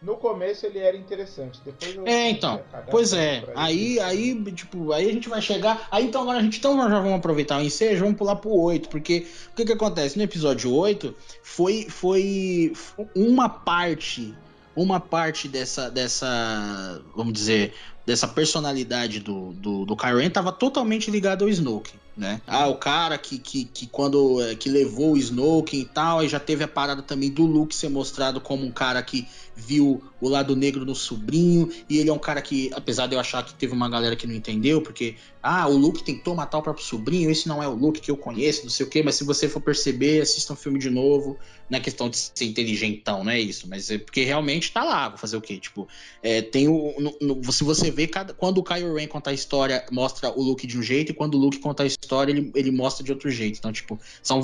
No 0.00 0.16
começo 0.16 0.66
ele 0.66 0.78
era 0.78 0.96
interessante, 0.96 1.58
depois 1.64 1.96
eu 1.96 2.06
É, 2.06 2.30
então. 2.30 2.62
Pois 2.90 3.12
é. 3.12 3.42
Aí, 3.56 3.98
aí, 3.98 4.52
tipo, 4.52 4.92
aí 4.92 5.08
a 5.08 5.12
gente 5.12 5.28
vai 5.28 5.40
chegar. 5.40 5.88
Aí 5.90 6.04
então 6.04 6.22
agora 6.22 6.38
a 6.38 6.42
gente 6.42 6.58
então 6.58 6.76
já 6.76 7.00
vamos 7.00 7.14
aproveitar 7.14 7.58
o 7.58 7.62
ensejo, 7.62 8.04
vamos 8.04 8.18
pular 8.18 8.36
pro 8.36 8.50
8, 8.50 8.88
porque 8.88 9.26
o 9.50 9.56
que 9.56 9.64
que 9.64 9.72
acontece? 9.72 10.16
No 10.16 10.22
episódio 10.22 10.72
8 10.72 11.12
foi 11.42 11.86
foi 11.88 12.72
uma 13.16 13.48
parte, 13.48 14.34
uma 14.76 15.00
parte 15.00 15.48
dessa 15.48 15.90
dessa, 15.90 17.02
vamos 17.16 17.32
dizer, 17.32 17.72
dessa 18.04 18.28
personalidade 18.28 19.20
do 19.20 19.54
do, 19.54 19.86
do 19.86 19.96
Kyren 19.96 20.28
tava 20.28 20.52
totalmente 20.52 21.10
ligado 21.10 21.44
ao 21.44 21.48
Snoke 21.48 22.03
né? 22.16 22.40
Ah, 22.46 22.68
o 22.68 22.76
cara 22.76 23.18
que, 23.18 23.38
que, 23.38 23.64
que 23.64 23.86
quando 23.86 24.40
é, 24.42 24.54
que 24.54 24.68
levou 24.68 25.12
o 25.12 25.16
Snoke 25.18 25.76
e 25.76 25.84
tal, 25.84 26.20
aí 26.20 26.28
já 26.28 26.38
teve 26.38 26.62
a 26.64 26.68
parada 26.68 27.02
também 27.02 27.30
do 27.30 27.44
Luke 27.44 27.74
ser 27.74 27.88
mostrado 27.88 28.40
como 28.40 28.64
um 28.64 28.70
cara 28.70 29.02
que 29.02 29.26
viu 29.56 30.02
o 30.20 30.28
lado 30.28 30.56
negro 30.56 30.84
no 30.84 30.94
sobrinho, 30.94 31.70
e 31.88 31.98
ele 31.98 32.10
é 32.10 32.12
um 32.12 32.18
cara 32.18 32.40
que, 32.40 32.70
apesar 32.74 33.06
de 33.06 33.14
eu 33.14 33.20
achar 33.20 33.44
que 33.44 33.54
teve 33.54 33.72
uma 33.72 33.88
galera 33.88 34.16
que 34.16 34.26
não 34.26 34.34
entendeu, 34.34 34.80
porque, 34.80 35.16
ah, 35.42 35.68
o 35.68 35.76
Luke 35.76 36.02
tentou 36.02 36.34
matar 36.34 36.58
o 36.58 36.62
próprio 36.62 36.84
sobrinho, 36.84 37.30
esse 37.30 37.46
não 37.46 37.62
é 37.62 37.68
o 37.68 37.74
Luke 37.74 38.00
que 38.00 38.10
eu 38.10 38.16
conheço, 38.16 38.62
não 38.62 38.70
sei 38.70 38.86
o 38.86 38.88
que, 38.88 39.02
mas 39.02 39.14
se 39.16 39.24
você 39.24 39.48
for 39.48 39.60
perceber, 39.60 40.22
assista 40.22 40.52
um 40.52 40.56
filme 40.56 40.78
de 40.78 40.90
novo, 40.90 41.38
não 41.68 41.78
é 41.78 41.80
questão 41.80 42.08
de 42.08 42.16
ser 42.16 42.44
inteligentão, 42.44 43.24
não 43.24 43.30
é 43.30 43.40
isso, 43.40 43.68
mas 43.68 43.90
é 43.90 43.98
porque 43.98 44.24
realmente 44.24 44.72
tá 44.72 44.84
lá, 44.84 45.08
vou 45.08 45.18
fazer 45.18 45.36
o 45.36 45.40
quê? 45.40 45.58
Tipo, 45.58 45.88
é, 46.22 46.42
tem 46.42 46.68
o. 46.68 46.94
No, 46.98 47.36
no, 47.36 47.52
se 47.52 47.64
você 47.64 47.90
vê, 47.90 48.06
cada, 48.06 48.34
quando 48.34 48.58
o 48.58 48.62
Kylo 48.62 48.94
Ren 48.94 49.06
conta 49.06 49.30
a 49.30 49.32
história, 49.32 49.84
mostra 49.90 50.30
o 50.30 50.42
Luke 50.42 50.66
de 50.66 50.78
um 50.78 50.82
jeito, 50.82 51.12
e 51.12 51.14
quando 51.14 51.34
o 51.34 51.38
Luke 51.38 51.58
conta 51.58 51.82
a 51.82 51.86
história, 51.86 52.32
ele, 52.32 52.50
ele 52.54 52.70
mostra 52.70 53.04
de 53.04 53.12
outro 53.12 53.30
jeito. 53.30 53.58
Então, 53.58 53.72
tipo, 53.72 53.98
são, 54.22 54.42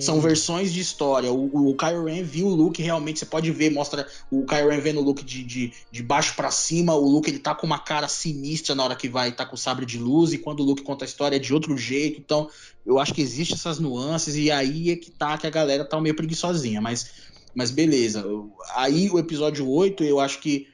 são 0.00 0.20
versões 0.20 0.72
de 0.72 0.80
história. 0.80 1.32
O, 1.32 1.70
o 1.70 1.76
Kylo 1.76 2.04
Ren 2.04 2.22
viu 2.22 2.46
o 2.46 2.54
Luke 2.54 2.82
realmente, 2.82 3.18
você 3.18 3.26
pode 3.26 3.50
ver, 3.50 3.70
mostra 3.70 4.06
o 4.30 4.44
Kylo 4.50 4.68
Ren 4.68 4.80
vendo 4.80 5.00
o 5.00 5.04
Luke 5.04 5.24
de, 5.24 5.44
de, 5.44 5.72
de 5.92 6.02
baixo 6.02 6.34
para 6.34 6.50
cima, 6.50 6.92
o 6.94 7.08
Luke 7.08 7.30
ele 7.30 7.38
tá 7.38 7.54
com 7.54 7.66
uma 7.66 7.78
cara 7.78 8.08
sinistra 8.08 8.74
na 8.74 8.82
hora 8.82 8.96
que 8.96 9.08
vai 9.08 9.30
tá 9.30 9.46
com 9.46 9.54
o 9.54 9.58
sabre 9.58 9.86
de 9.86 9.96
luz, 9.96 10.32
e 10.32 10.38
quando 10.38 10.60
o 10.60 10.64
Luke 10.64 10.82
conta 10.82 11.04
a 11.04 11.06
história 11.06 11.36
é 11.36 11.38
de 11.38 11.54
outro 11.54 11.78
jeito, 11.78 12.18
então 12.18 12.50
eu 12.84 12.98
acho 12.98 13.14
que 13.14 13.22
existe 13.22 13.54
essas 13.54 13.78
nuances, 13.78 14.34
e 14.34 14.50
aí 14.50 14.90
é 14.90 14.96
que 14.96 15.10
tá 15.10 15.38
que 15.38 15.46
a 15.46 15.50
galera 15.50 15.84
tá 15.84 16.00
meio 16.00 16.16
preguiçosinha, 16.16 16.80
mas, 16.80 17.10
mas 17.54 17.70
beleza. 17.70 18.24
Aí 18.74 19.08
o 19.10 19.18
episódio 19.18 19.68
8, 19.68 20.02
eu 20.02 20.18
acho 20.18 20.40
que 20.40 20.66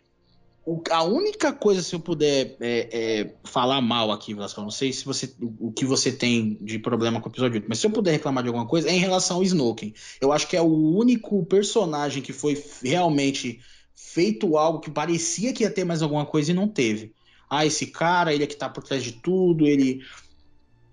o, 0.66 0.82
a 0.90 1.04
única 1.04 1.52
coisa, 1.52 1.80
se 1.80 1.94
eu 1.94 2.00
puder 2.00 2.56
é, 2.61 2.88
é, 2.92 3.35
falar 3.44 3.80
mal 3.80 4.11
aqui, 4.11 4.35
Vasco, 4.35 4.61
não 4.61 4.70
sei 4.70 4.92
se 4.92 5.04
você, 5.04 5.32
o, 5.40 5.70
que 5.70 5.85
você 5.85 6.11
tem 6.11 6.58
de 6.61 6.76
problema 6.76 7.20
com 7.20 7.28
o 7.28 7.32
episódio 7.32 7.54
8, 7.54 7.66
mas 7.68 7.78
se 7.78 7.87
eu 7.87 7.90
puder 7.90 8.11
reclamar 8.11 8.42
de 8.42 8.49
alguma 8.49 8.66
coisa, 8.66 8.88
é 8.88 8.92
em 8.92 8.99
relação 8.99 9.37
ao 9.37 9.44
Snoken. 9.44 9.94
Eu 10.20 10.32
acho 10.32 10.49
que 10.49 10.56
é 10.56 10.61
o 10.61 10.66
único 10.66 11.46
personagem 11.46 12.20
que 12.20 12.32
foi 12.32 12.61
realmente 12.82 13.61
feito 13.94 14.58
algo 14.58 14.80
que 14.80 14.90
parecia 14.90 15.52
que 15.52 15.62
ia 15.62 15.70
ter 15.70 15.85
mais 15.85 16.02
alguma 16.02 16.26
coisa 16.26 16.50
e 16.50 16.54
não 16.54 16.66
teve. 16.66 17.14
Ah, 17.49 17.64
esse 17.64 17.87
cara, 17.87 18.35
ele 18.35 18.42
é 18.42 18.46
que 18.49 18.56
tá 18.56 18.68
por 18.68 18.82
trás 18.82 19.04
de 19.04 19.12
tudo, 19.12 19.68
ele. 19.68 20.02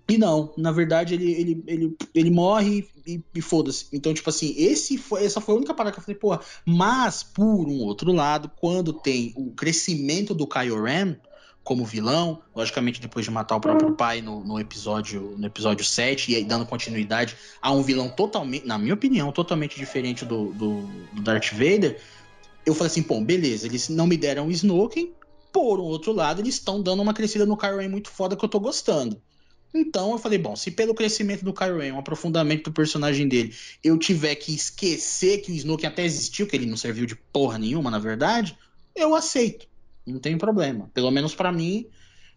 E 0.06 0.18
não, 0.18 0.52
na 0.56 0.70
verdade 0.70 1.14
ele, 1.14 1.32
ele, 1.32 1.64
ele, 1.66 1.96
ele 2.14 2.30
morre 2.30 2.86
e, 3.06 3.22
e 3.34 3.40
foda-se. 3.40 3.86
Então, 3.92 4.12
tipo 4.12 4.28
assim, 4.28 4.54
esse 4.58 4.98
foi, 4.98 5.24
essa 5.24 5.40
foi 5.40 5.54
a 5.54 5.58
única 5.58 5.72
parada 5.72 5.94
que 5.94 6.00
eu 6.00 6.04
falei, 6.04 6.18
porra. 6.18 6.40
Mas, 6.64 7.22
por 7.22 7.66
um 7.66 7.80
outro 7.80 8.12
lado, 8.12 8.50
quando 8.60 8.92
tem 8.92 9.32
o 9.34 9.50
crescimento 9.52 10.34
do 10.34 10.46
Kylo 10.46 10.82
Ren 10.82 11.16
como 11.62 11.82
vilão, 11.82 12.42
logicamente 12.54 13.00
depois 13.00 13.24
de 13.24 13.30
matar 13.30 13.56
o 13.56 13.60
próprio 13.60 13.92
pai 13.92 14.20
no, 14.20 14.44
no, 14.44 14.60
episódio 14.60 15.34
no 15.38 15.46
episódio 15.46 15.82
7 15.82 16.30
e 16.30 16.36
aí 16.36 16.44
dando 16.44 16.66
continuidade 16.66 17.34
a 17.60 17.72
um 17.72 17.82
vilão 17.82 18.10
totalmente, 18.10 18.66
na 18.66 18.76
minha 18.76 18.92
opinião, 18.92 19.32
totalmente 19.32 19.74
diferente 19.74 20.26
do, 20.26 20.52
do, 20.52 20.82
do 21.14 21.22
Darth 21.22 21.52
Vader, 21.52 21.98
eu 22.66 22.74
falei 22.74 22.88
assim, 22.88 23.02
pô, 23.02 23.18
beleza, 23.22 23.66
eles 23.66 23.88
não 23.88 24.06
me 24.06 24.18
deram 24.18 24.48
o 24.48 24.50
Snoken, 24.50 25.14
por 25.50 25.80
um 25.80 25.84
outro 25.84 26.12
lado, 26.12 26.42
eles 26.42 26.56
estão 26.56 26.82
dando 26.82 27.00
uma 27.00 27.14
crescida 27.14 27.46
no 27.46 27.56
Kylo 27.56 27.78
Ren 27.78 27.88
muito 27.88 28.10
foda 28.10 28.36
que 28.36 28.44
eu 28.44 28.48
tô 28.48 28.60
gostando. 28.60 29.18
Então 29.74 30.12
eu 30.12 30.18
falei, 30.18 30.38
bom, 30.38 30.54
se 30.54 30.70
pelo 30.70 30.94
crescimento 30.94 31.44
do 31.44 31.52
Kylo 31.52 31.78
Ren, 31.78 31.92
um 31.92 31.98
aprofundamento 31.98 32.64
do 32.64 32.72
personagem 32.72 33.26
dele, 33.26 33.52
eu 33.82 33.98
tiver 33.98 34.36
que 34.36 34.54
esquecer 34.54 35.38
que 35.38 35.50
o 35.50 35.54
Snoke 35.54 35.84
até 35.84 36.04
existiu, 36.04 36.46
que 36.46 36.54
ele 36.54 36.66
não 36.66 36.76
serviu 36.76 37.06
de 37.06 37.16
porra 37.16 37.58
nenhuma, 37.58 37.90
na 37.90 37.98
verdade, 37.98 38.56
eu 38.94 39.16
aceito. 39.16 39.66
Não 40.06 40.20
tem 40.20 40.38
problema. 40.38 40.88
Pelo 40.94 41.10
menos 41.10 41.34
para 41.34 41.50
mim, 41.50 41.88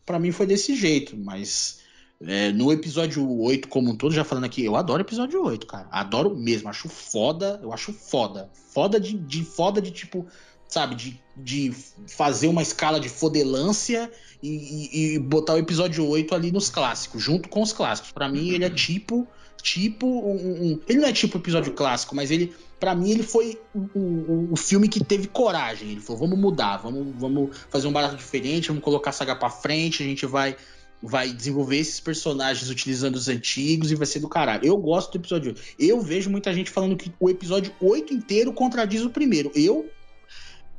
para 0.04 0.18
mim 0.18 0.32
foi 0.32 0.48
desse 0.48 0.76
jeito, 0.76 1.16
mas 1.16 1.80
é, 2.22 2.52
no 2.52 2.72
episódio 2.72 3.30
8 3.40 3.68
como 3.68 3.92
um 3.92 3.96
todo, 3.96 4.14
já 4.14 4.24
falando 4.24 4.46
aqui, 4.46 4.66
eu 4.66 4.76
adoro 4.76 5.04
o 5.04 5.06
episódio 5.06 5.44
8, 5.44 5.68
cara. 5.68 5.88
Adoro 5.92 6.36
mesmo, 6.36 6.70
acho 6.70 6.90
foda, 6.90 7.60
eu 7.62 7.72
acho 7.72 7.94
foda. 7.94 8.50
Foda 8.74 9.00
de, 9.00 9.16
de 9.16 9.44
foda 9.44 9.80
de 9.80 9.92
tipo, 9.92 10.26
sabe, 10.68 10.96
de, 10.96 11.20
de 11.36 11.74
fazer 12.08 12.48
uma 12.48 12.62
escala 12.62 13.00
de 13.00 13.10
fodelância 13.10 14.12
e, 14.44 14.50
e, 14.50 15.16
e, 15.16 15.20
botar 15.20 15.54
o 15.54 15.58
episódio 15.58 16.06
8 16.06 16.36
ali 16.36 16.52
nos 16.52 16.70
clássicos, 16.70 17.24
junto 17.24 17.50
com 17.50 17.62
os 17.62 17.74
clássicos. 17.74 18.12
para 18.12 18.28
mim, 18.28 18.50
ele 18.50 18.66
é 18.66 18.70
tipo. 18.70 19.28
Tipo 19.60 20.06
um, 20.06 20.36
um, 20.36 20.80
Ele 20.88 21.00
não 21.00 21.08
é 21.08 21.12
tipo 21.12 21.38
episódio 21.38 21.74
clássico, 21.74 22.16
mas 22.16 22.30
ele. 22.30 22.54
para 22.80 22.94
mim, 22.94 23.10
ele 23.10 23.24
foi 23.24 23.60
o, 23.74 23.80
o, 24.00 24.50
o, 24.52 24.56
filme 24.56 24.88
que 24.88 25.04
teve 25.04 25.28
coragem. 25.28 25.90
Ele 25.90 26.00
falou: 26.00 26.22
vamos 26.22 26.40
mudar, 26.40 26.78
vamos, 26.78 27.08
vamos 27.18 27.58
fazer 27.68 27.88
um 27.88 27.92
barato 27.92 28.16
diferente, 28.16 28.68
vamos 28.68 28.84
colocar 28.84 29.10
a 29.10 29.14
saga 29.14 29.36
pra 29.36 29.50
frente, 29.50 30.04
a 30.04 30.06
gente 30.06 30.28
vai 30.28 30.56
vai 31.02 31.32
desenvolver 31.32 31.78
esses 31.78 32.00
personagens 32.00 32.70
utilizando 32.70 33.16
os 33.16 33.28
antigos 33.28 33.92
e 33.92 33.96
vai 33.96 34.08
ser 34.08 34.20
do 34.20 34.30
caralho. 34.30 34.66
Eu 34.66 34.78
gosto 34.78 35.12
do 35.12 35.18
episódio 35.18 35.50
8. 35.50 35.62
Eu 35.80 36.02
vejo 36.02 36.30
muita 36.30 36.54
gente 36.54 36.72
falando 36.72 36.96
que 36.96 37.12
o 37.20 37.30
episódio 37.30 37.72
8 37.82 38.14
inteiro 38.14 38.54
contradiz 38.54 39.04
o 39.04 39.10
primeiro. 39.10 39.52
Eu 39.54 39.90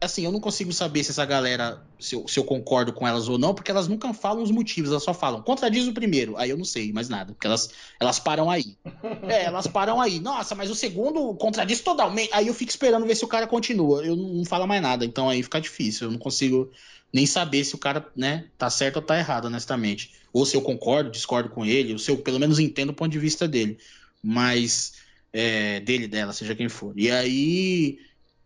assim, 0.01 0.25
eu 0.25 0.33
não 0.33 0.41
consigo 0.41 0.73
saber 0.73 1.03
se 1.03 1.11
essa 1.11 1.25
galera, 1.25 1.83
se 1.99 2.15
eu, 2.15 2.27
se 2.29 2.39
eu, 2.39 2.45
concordo 2.45 2.93
com 2.93 3.07
elas 3.07 3.29
ou 3.29 3.39
não, 3.39 3.55
porque 3.55 3.71
elas 3.71 3.89
nunca 3.89 4.13
falam 4.15 4.43
os 4.43 4.51
motivos, 4.51 4.91
elas 4.91 5.03
só 5.03 5.13
falam, 5.13 5.43
contradiz 5.43 5.87
o 5.87 5.93
primeiro, 5.93 6.37
aí 6.37 6.51
eu 6.51 6.57
não 6.57 6.65
sei 6.65 6.93
mais 6.93 7.09
nada, 7.09 7.33
porque 7.33 7.47
elas, 7.47 7.71
elas 7.99 8.19
param 8.19 8.51
aí. 8.51 8.77
é, 9.29 9.45
elas 9.45 9.67
param 9.67 10.01
aí. 10.01 10.21
Nossa, 10.21 10.55
mas 10.55 10.71
o 10.71 10.75
segundo 10.75 11.35
contradiz 11.35 11.81
totalmente. 11.81 12.31
Aí 12.33 12.47
eu 12.47 12.55
fico 12.55 12.71
esperando 12.71 13.07
ver 13.07 13.17
se 13.17 13.25
o 13.25 13.29
cara 13.29 13.47
continua. 13.47 14.05
Eu 14.05 14.17
não, 14.17 14.29
não 14.29 14.45
falo 14.45 14.67
mais 14.67 14.81
nada, 14.81 15.05
então 15.05 15.29
aí 15.29 15.43
fica 15.43 15.61
difícil. 15.61 16.07
Eu 16.07 16.13
não 16.13 16.19
consigo 16.19 16.71
nem 17.13 17.27
saber 17.27 17.65
se 17.65 17.75
o 17.75 17.79
cara, 17.79 18.07
né, 18.15 18.47
tá 18.57 18.71
certo 18.71 18.97
ou 18.97 19.03
tá 19.03 19.19
errado, 19.19 19.47
honestamente. 19.47 20.13
Ou 20.33 20.47
se 20.47 20.57
eu 20.57 20.63
concordo, 20.63 21.11
discordo 21.11 21.51
com 21.51 21.65
ele, 21.65 21.93
ou 21.93 21.99
se 21.99 22.11
eu 22.11 22.19
pelo 22.19 22.39
menos 22.39 22.59
entendo 22.59 22.91
o 22.91 22.95
ponto 22.95 23.11
de 23.11 23.19
vista 23.19 23.49
dele. 23.49 23.79
Mas. 24.23 24.95
É, 25.31 25.81
dele, 25.81 26.09
dela, 26.09 26.33
seja 26.33 26.55
quem 26.55 26.71
for. 26.71 26.95
E 26.97 27.11
aí 27.11 27.99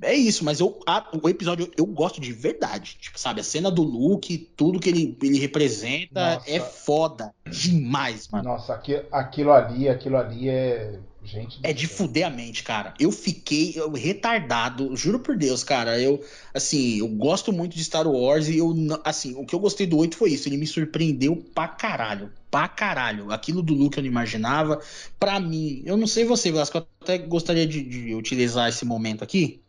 é 0.03 0.15
isso, 0.15 0.45
mas 0.45 0.61
eu, 0.61 0.79
a, 0.87 1.07
o 1.23 1.29
episódio 1.29 1.71
eu 1.77 1.87
gosto 1.87 2.21
de 2.21 2.33
verdade. 2.33 2.97
Tipo, 3.01 3.19
sabe, 3.19 3.41
a 3.41 3.45
cena 3.45 3.71
do 3.71 3.83
Luke, 3.83 4.51
tudo 4.57 4.81
que 4.81 4.89
ele, 4.89 5.17
ele 5.23 5.39
representa 5.39 6.35
Nossa. 6.35 6.51
é 6.51 6.61
foda 6.61 7.35
demais, 7.49 8.29
mano. 8.29 8.45
Nossa, 8.45 8.75
aquilo, 8.75 9.05
aquilo 9.13 9.53
ali, 9.53 9.89
aquilo 9.89 10.17
ali 10.17 10.49
é. 10.49 10.99
Gente. 11.25 11.61
É 11.63 11.73
de 11.73 11.87
fuder 11.87 12.27
a 12.27 12.31
mente, 12.31 12.65
cara. 12.65 12.95
Eu 12.99 13.13
fiquei 13.13 13.75
eu, 13.77 13.93
retardado, 13.93 14.97
juro 14.97 15.21
por 15.21 15.37
Deus, 15.37 15.63
cara. 15.63 15.97
Eu, 16.01 16.21
assim, 16.53 16.99
eu 16.99 17.07
gosto 17.07 17.53
muito 17.53 17.77
de 17.77 17.85
Star 17.85 18.09
Wars 18.09 18.49
e 18.49 18.59
eu, 18.59 18.75
assim, 19.05 19.37
o 19.37 19.47
que 19.47 19.55
eu 19.55 19.61
gostei 19.61 19.87
do 19.87 19.99
8 19.99 20.17
foi 20.17 20.31
isso. 20.31 20.49
Ele 20.49 20.57
me 20.57 20.67
surpreendeu 20.67 21.37
pra 21.55 21.69
caralho. 21.69 22.33
Pra 22.51 22.67
caralho. 22.67 23.31
Aquilo 23.31 23.63
do 23.63 23.73
Luke 23.73 23.99
eu 23.99 24.03
não 24.03 24.11
imaginava. 24.11 24.81
Pra 25.21 25.39
mim, 25.39 25.81
eu 25.87 25.97
não 25.97 26.09
sei 26.09 26.25
você, 26.25 26.51
Velasco, 26.51 26.79
eu 26.79 26.87
até 27.01 27.19
gostaria 27.19 27.69
de, 27.69 27.85
de 27.85 28.15
utilizar 28.17 28.69
esse 28.69 28.85
momento 28.85 29.23
aqui 29.23 29.62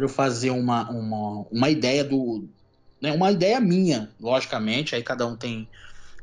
para 0.00 0.06
eu 0.06 0.08
fazer 0.08 0.50
uma, 0.50 0.90
uma, 0.90 1.46
uma 1.50 1.68
ideia 1.68 2.02
do. 2.02 2.48
Né, 3.00 3.12
uma 3.12 3.30
ideia 3.30 3.60
minha, 3.60 4.10
logicamente, 4.18 4.94
aí 4.94 5.02
cada 5.02 5.26
um 5.26 5.36
tem, 5.36 5.68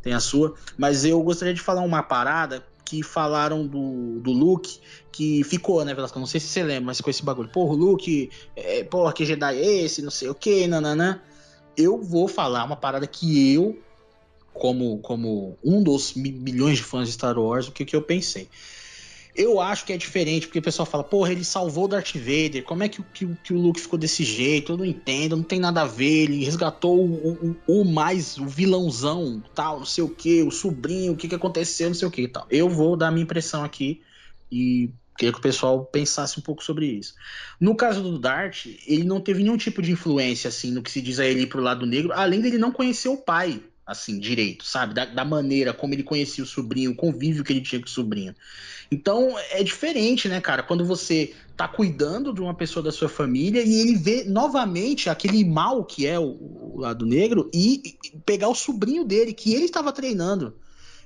tem 0.01 0.13
a 0.13 0.19
sua, 0.19 0.55
mas 0.77 1.05
eu 1.05 1.21
gostaria 1.23 1.53
de 1.53 1.61
falar 1.61 1.81
uma 1.81 2.03
parada 2.03 2.63
que 2.85 3.03
falaram 3.03 3.65
do, 3.65 4.19
do 4.19 4.31
Luke, 4.31 4.79
que 5.11 5.43
ficou, 5.43 5.83
né, 5.83 5.93
Velasco? 5.93 6.19
Não 6.19 6.27
sei 6.27 6.39
se 6.39 6.47
você 6.47 6.63
lembra, 6.63 6.85
mas 6.85 7.01
com 7.01 7.09
esse 7.09 7.23
bagulho. 7.23 7.49
Porra, 7.49 7.73
o 7.73 7.75
Luke, 7.75 8.29
é, 8.55 8.83
porra, 8.83 9.11
que 9.11 9.25
Jedi 9.25 9.57
é 9.57 9.83
esse? 9.83 10.01
Não 10.01 10.11
sei 10.11 10.29
o 10.29 10.35
que, 10.35 10.67
nananã. 10.67 11.19
Eu 11.75 12.01
vou 12.01 12.27
falar 12.27 12.63
uma 12.63 12.75
parada 12.75 13.05
que 13.05 13.53
eu, 13.53 13.77
como, 14.53 14.99
como 14.99 15.57
um 15.63 15.83
dos 15.83 16.13
milhões 16.13 16.77
de 16.77 16.83
fãs 16.83 17.07
de 17.07 17.13
Star 17.13 17.37
Wars, 17.37 17.67
o 17.67 17.71
que, 17.71 17.85
que 17.85 17.95
eu 17.95 18.01
pensei. 18.01 18.47
Eu 19.37 19.61
acho 19.61 19.85
que 19.85 19.93
é 19.93 19.97
diferente, 19.97 20.47
porque 20.47 20.57
o 20.57 20.63
pessoal 20.63 20.87
fala, 20.87 21.03
porra, 21.03 21.31
ele 21.31 21.43
salvou 21.43 21.85
o 21.85 21.87
Darth 21.87 22.15
Vader, 22.15 22.63
como 22.63 22.81
é 22.81 22.89
que, 22.89 23.03
que, 23.13 23.27
que 23.43 23.53
o 23.53 23.57
Luke 23.57 23.79
ficou 23.79 23.99
desse 23.99 24.23
jeito? 24.23 24.71
Eu 24.71 24.77
não 24.77 24.85
entendo, 24.85 25.37
não 25.37 25.43
tem 25.43 25.59
nada 25.59 25.83
a 25.83 25.85
ver, 25.85 26.23
ele 26.23 26.43
resgatou 26.43 26.99
o, 26.99 27.55
o, 27.67 27.81
o 27.81 27.85
mais, 27.85 28.39
o 28.39 28.47
vilãozão, 28.47 29.43
tal, 29.53 29.77
não 29.77 29.85
sei 29.85 30.03
o 30.03 30.09
que, 30.09 30.41
o 30.41 30.49
sobrinho, 30.49 31.13
o 31.13 31.15
que, 31.15 31.27
que 31.27 31.35
aconteceu, 31.35 31.87
não 31.87 31.93
sei 31.93 32.07
o 32.07 32.11
que 32.11 32.27
tal. 32.27 32.47
Eu 32.49 32.67
vou 32.67 32.97
dar 32.97 33.11
minha 33.11 33.23
impressão 33.23 33.63
aqui 33.63 34.01
e 34.51 34.89
queria 35.15 35.31
que 35.31 35.39
o 35.39 35.41
pessoal 35.41 35.85
pensasse 35.85 36.39
um 36.39 36.41
pouco 36.41 36.63
sobre 36.63 36.87
isso. 36.87 37.13
No 37.59 37.75
caso 37.75 38.01
do 38.01 38.17
Dart, 38.17 38.65
ele 38.87 39.03
não 39.03 39.21
teve 39.21 39.43
nenhum 39.43 39.57
tipo 39.57 39.83
de 39.83 39.91
influência, 39.91 40.47
assim, 40.47 40.71
no 40.71 40.81
que 40.81 40.89
se 40.89 40.99
diz 40.99 41.19
a 41.19 41.25
ele 41.27 41.45
pro 41.45 41.61
lado 41.61 41.85
negro, 41.85 42.11
além 42.11 42.41
dele 42.41 42.57
não 42.57 42.71
conhecer 42.71 43.09
o 43.09 43.17
pai 43.17 43.61
assim, 43.87 44.19
direito, 44.19 44.65
sabe? 44.65 44.93
Da, 44.93 45.05
da, 45.05 45.23
maneira 45.23 45.73
como 45.73 45.93
ele 45.93 46.03
conhecia 46.03 46.43
o 46.43 46.47
sobrinho, 46.47 46.91
o 46.91 46.95
convívio 46.95 47.43
que 47.43 47.53
ele 47.53 47.61
tinha 47.61 47.79
com 47.79 47.87
o 47.87 47.89
sobrinho. 47.89 48.35
Então 48.91 49.35
é 49.49 49.63
diferente, 49.63 50.27
né, 50.27 50.41
cara? 50.41 50.61
Quando 50.61 50.85
você 50.85 51.33
tá 51.55 51.67
cuidando 51.69 52.33
de 52.33 52.41
uma 52.41 52.53
pessoa 52.53 52.83
da 52.83 52.91
sua 52.91 53.07
família 53.07 53.63
e 53.63 53.73
ele 53.79 53.95
vê 53.95 54.25
novamente 54.25 55.09
aquele 55.09 55.43
mal 55.45 55.85
que 55.85 56.05
é 56.05 56.19
o, 56.19 56.37
o 56.73 56.79
lado 56.79 57.05
negro 57.05 57.49
e, 57.53 57.95
e 58.13 58.17
pegar 58.25 58.49
o 58.49 58.55
sobrinho 58.55 59.05
dele, 59.05 59.33
que 59.33 59.53
ele 59.53 59.65
estava 59.65 59.93
treinando. 59.93 60.53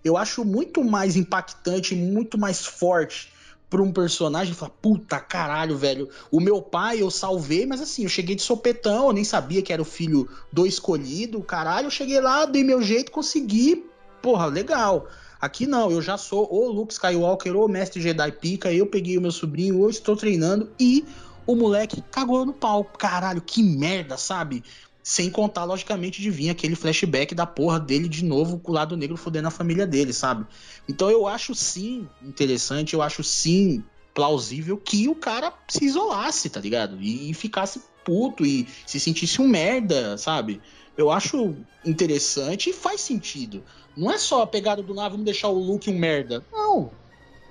Eu 0.03 0.17
acho 0.17 0.43
muito 0.43 0.83
mais 0.83 1.15
impactante, 1.15 1.93
muito 1.93 2.35
mais 2.35 2.65
forte 2.65 3.30
pra 3.71 3.81
um 3.81 3.93
personagem 3.93 4.51
e 4.51 4.55
falar, 4.55 4.73
puta 4.81 5.17
caralho, 5.17 5.77
velho, 5.77 6.09
o 6.29 6.41
meu 6.41 6.61
pai 6.61 7.01
eu 7.01 7.09
salvei, 7.09 7.65
mas 7.65 7.79
assim, 7.79 8.03
eu 8.03 8.09
cheguei 8.09 8.35
de 8.35 8.41
sopetão, 8.41 9.07
eu 9.07 9.13
nem 9.13 9.23
sabia 9.23 9.61
que 9.61 9.71
era 9.71 9.81
o 9.81 9.85
filho 9.85 10.29
do 10.51 10.67
escolhido, 10.67 11.41
caralho, 11.41 11.87
eu 11.87 11.91
cheguei 11.91 12.19
lá, 12.19 12.45
dei 12.45 12.65
meu 12.65 12.81
jeito, 12.81 13.13
consegui, 13.13 13.85
porra, 14.21 14.47
legal. 14.47 15.07
Aqui 15.39 15.65
não, 15.65 15.89
eu 15.89 16.01
já 16.01 16.17
sou 16.17 16.53
o 16.53 16.69
Luke 16.69 16.91
Skywalker, 16.91 17.55
o 17.55 17.67
mestre 17.69 18.01
Jedi 18.01 18.31
pica, 18.33 18.73
eu 18.73 18.85
peguei 18.85 19.17
o 19.17 19.21
meu 19.21 19.31
sobrinho, 19.31 19.81
eu 19.81 19.89
estou 19.89 20.17
treinando 20.17 20.69
e 20.77 21.05
o 21.47 21.55
moleque 21.55 22.03
cagou 22.11 22.45
no 22.45 22.53
pau. 22.53 22.83
Caralho, 22.83 23.41
que 23.41 23.63
merda, 23.63 24.17
sabe? 24.17 24.63
Sem 25.03 25.29
contar, 25.29 25.63
logicamente, 25.63 26.21
de 26.21 26.29
vir 26.29 26.49
aquele 26.49 26.75
flashback 26.75 27.33
da 27.33 27.45
porra 27.45 27.79
dele 27.79 28.07
de 28.07 28.23
novo 28.23 28.59
com 28.59 28.71
o 28.71 28.75
lado 28.75 28.95
negro 28.95 29.17
fodendo 29.17 29.47
a 29.47 29.51
família 29.51 29.87
dele, 29.87 30.13
sabe? 30.13 30.45
Então 30.87 31.09
eu 31.09 31.27
acho 31.27 31.55
sim 31.55 32.07
interessante, 32.21 32.93
eu 32.93 33.01
acho 33.01 33.23
sim 33.23 33.83
plausível 34.13 34.77
que 34.77 35.07
o 35.07 35.15
cara 35.15 35.53
se 35.67 35.85
isolasse, 35.85 36.49
tá 36.49 36.59
ligado? 36.59 37.01
E, 37.01 37.31
e 37.31 37.33
ficasse 37.33 37.81
puto 38.03 38.45
e 38.45 38.67
se 38.85 38.99
sentisse 38.99 39.41
um 39.41 39.47
merda, 39.47 40.17
sabe? 40.17 40.61
Eu 40.97 41.09
acho 41.09 41.55
interessante 41.85 42.69
e 42.69 42.73
faz 42.73 43.01
sentido. 43.01 43.63
Não 43.95 44.11
é 44.11 44.17
só 44.17 44.41
a 44.41 44.47
pegada 44.47 44.83
do 44.83 44.93
nada, 44.93 45.09
vamos 45.09 45.25
deixar 45.25 45.47
o 45.47 45.59
Luke 45.59 45.89
um 45.89 45.97
merda. 45.97 46.45
Não, 46.51 46.91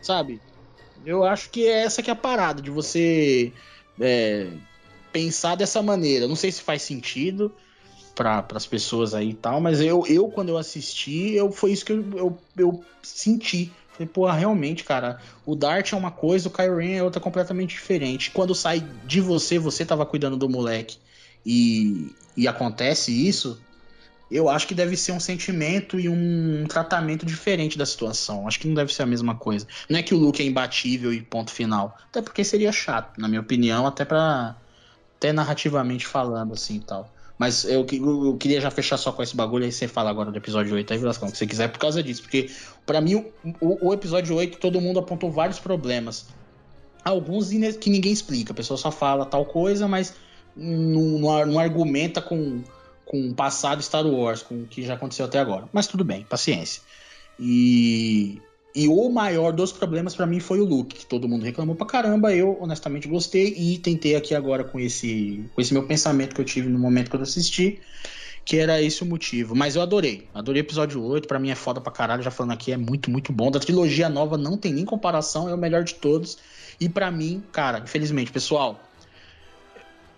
sabe? 0.01 0.41
Eu 1.05 1.25
acho 1.25 1.51
que 1.51 1.67
é 1.67 1.83
essa 1.83 2.03
que 2.03 2.11
é 2.11 2.13
a 2.13 2.17
parada, 2.17 2.61
de 2.61 2.71
você 2.71 3.53
é, 3.99 4.53
pensar 5.13 5.55
dessa 5.55 5.83
maneira. 5.83 6.27
Não 6.27 6.37
sei 6.37 6.51
se 6.53 6.63
faz 6.63 6.83
sentido 6.83 7.53
para 8.15 8.45
as 8.55 8.67
pessoas 8.67 9.15
aí 9.15 9.31
e 9.31 9.35
tal, 9.35 9.61
mas 9.61 9.81
eu, 9.81 10.05
eu 10.07 10.29
quando 10.29 10.51
eu 10.51 10.59
assisti, 10.59 11.33
eu, 11.33 11.51
foi 11.51 11.73
isso 11.73 11.85
que 11.85 11.93
eu, 11.93 12.05
eu, 12.17 12.39
eu 12.57 12.85
senti. 13.03 13.73
Falei, 13.93 14.09
pô, 14.09 14.31
realmente, 14.31 14.85
cara, 14.85 15.21
o 15.47 15.55
Dart 15.55 15.93
é 15.93 15.97
uma 15.97 16.11
coisa, 16.11 16.49
o 16.49 16.51
Kyrie 16.51 16.95
é 16.95 17.03
outra 17.03 17.21
completamente 17.21 17.71
diferente. 17.71 18.31
Quando 18.31 18.55
sai 18.55 18.87
de 19.07 19.21
você, 19.21 19.59
você 19.59 19.85
tava 19.85 20.05
cuidando 20.05 20.37
do 20.37 20.49
moleque 20.49 20.99
e, 21.45 22.15
e 22.37 22.47
acontece 22.47 23.11
isso, 23.11 23.61
eu 24.31 24.49
acho 24.49 24.67
que 24.67 24.75
deve 24.75 24.97
ser 24.97 25.13
um 25.13 25.21
sentimento 25.21 25.99
e 25.99 26.09
um 26.09 26.65
tratamento 26.69 27.27
diferente 27.27 27.77
da 27.77 27.85
situação. 27.85 28.47
Acho 28.47 28.61
que 28.61 28.69
não 28.69 28.75
deve 28.75 28.95
ser 28.95 29.03
a 29.03 29.07
mesma 29.07 29.35
coisa. 29.35 29.67
Não 29.89 29.99
é 29.99 30.03
que 30.03 30.15
o 30.15 30.19
Luke 30.19 30.41
é 30.41 30.47
imbatível 30.47 31.13
e 31.13 31.21
ponto 31.21 31.51
final. 31.51 31.99
Até 32.09 32.23
porque 32.23 32.45
seria 32.45 32.71
chato, 32.71 33.21
na 33.21 33.27
minha 33.27 33.41
opinião, 33.41 33.87
até 33.87 34.05
pra 34.05 34.57
Até 35.21 35.35
narrativamente 35.35 36.07
falando, 36.07 36.55
assim 36.55 36.77
e 36.77 36.81
tal. 36.81 37.13
Mas 37.39 37.65
eu, 37.65 37.87
eu, 37.91 38.37
queria 38.39 38.59
já 38.59 38.71
fechar 38.71 38.97
só 38.97 39.13
com 39.13 39.23
esse 39.23 39.37
bagulho, 39.37 39.67
aí 39.67 39.73
você 39.73 39.87
fala 39.87 40.09
agora 40.09 40.31
do 40.31 40.39
episódio 40.39 40.75
8 40.75 40.95
aí, 40.95 40.99
Velascão, 40.99 41.31
que 41.31 41.37
você 41.37 41.47
quiser, 41.47 41.69
por 41.69 41.79
causa 41.79 42.03
disso. 42.03 42.23
Porque, 42.23 42.51
para 42.87 43.03
mim, 43.03 43.27
o, 43.61 43.89
o, 43.89 43.93
episódio 43.93 44.35
8, 44.35 44.57
todo 44.57 44.81
mundo 44.81 44.99
apontou 44.99 45.31
vários 45.31 45.59
problemas. 45.59 46.27
Alguns 47.05 47.51
que 47.79 47.91
ninguém 47.91 48.13
explica, 48.13 48.53
a 48.53 48.55
pessoa 48.55 48.79
só 48.79 48.91
fala 48.91 49.27
tal 49.27 49.45
coisa, 49.45 49.87
mas 49.87 50.15
não, 50.57 51.19
não, 51.19 51.47
não 51.47 51.59
argumenta 51.59 52.23
com, 52.23 52.63
com 53.05 53.29
o 53.29 53.35
passado 53.35 53.83
Star 53.83 54.07
Wars, 54.07 54.43
com 54.43 54.63
o 54.63 54.67
que 54.67 54.83
já 54.83 54.95
aconteceu 54.95 55.27
até 55.27 55.39
agora. 55.39 55.69
Mas 55.71 55.87
tudo 55.87 56.03
bem, 56.03 56.25
paciência. 56.25 56.83
E 57.39 58.41
e 58.75 58.87
o 58.89 59.09
maior 59.09 59.53
dos 59.53 59.73
problemas 59.73 60.15
para 60.15 60.27
mim 60.27 60.39
foi 60.39 60.61
o 60.61 60.65
look, 60.65 60.95
que 60.95 61.07
todo 61.07 61.29
mundo 61.29 61.45
reclamou 61.45 61.75
pra 61.75 61.87
caramba. 61.87 62.35
Eu, 62.35 62.57
honestamente, 62.61 63.09
gostei 63.09 63.55
e 63.57 63.79
tentei 63.79 64.15
aqui 64.15 64.35
agora 64.35 64.63
com 64.63 64.79
esse, 64.79 65.45
com 65.55 65.61
esse 65.61 65.73
meu 65.73 65.87
pensamento 65.87 66.35
que 66.35 66.41
eu 66.41 66.45
tive 66.45 66.69
no 66.69 66.79
momento 66.79 67.11
que 67.11 67.17
eu 67.17 67.21
assisti, 67.21 67.81
que 68.45 68.57
era 68.57 68.81
esse 68.81 69.03
o 69.03 69.07
motivo. 69.07 69.55
Mas 69.55 69.77
eu 69.77 69.83
adorei. 69.83 70.29
Adorei 70.33 70.63
o 70.63 70.65
episódio 70.65 71.03
8, 71.03 71.27
para 71.27 71.39
mim 71.39 71.51
é 71.51 71.55
foda 71.55 71.81
pra 71.81 71.93
caralho. 71.93 72.23
Já 72.23 72.31
falando 72.31 72.53
aqui, 72.53 72.73
é 72.73 72.77
muito, 72.77 73.11
muito 73.11 73.33
bom. 73.33 73.51
Da 73.51 73.59
trilogia 73.59 74.09
nova 74.09 74.39
não 74.39 74.57
tem 74.57 74.73
nem 74.73 74.85
comparação, 74.85 75.49
é 75.49 75.55
o 75.55 75.59
melhor 75.59 75.83
de 75.83 75.95
todos. 75.95 76.39
E 76.81 76.89
para 76.89 77.11
mim, 77.11 77.43
cara, 77.53 77.81
infelizmente, 77.81 78.31
pessoal, 78.31 78.81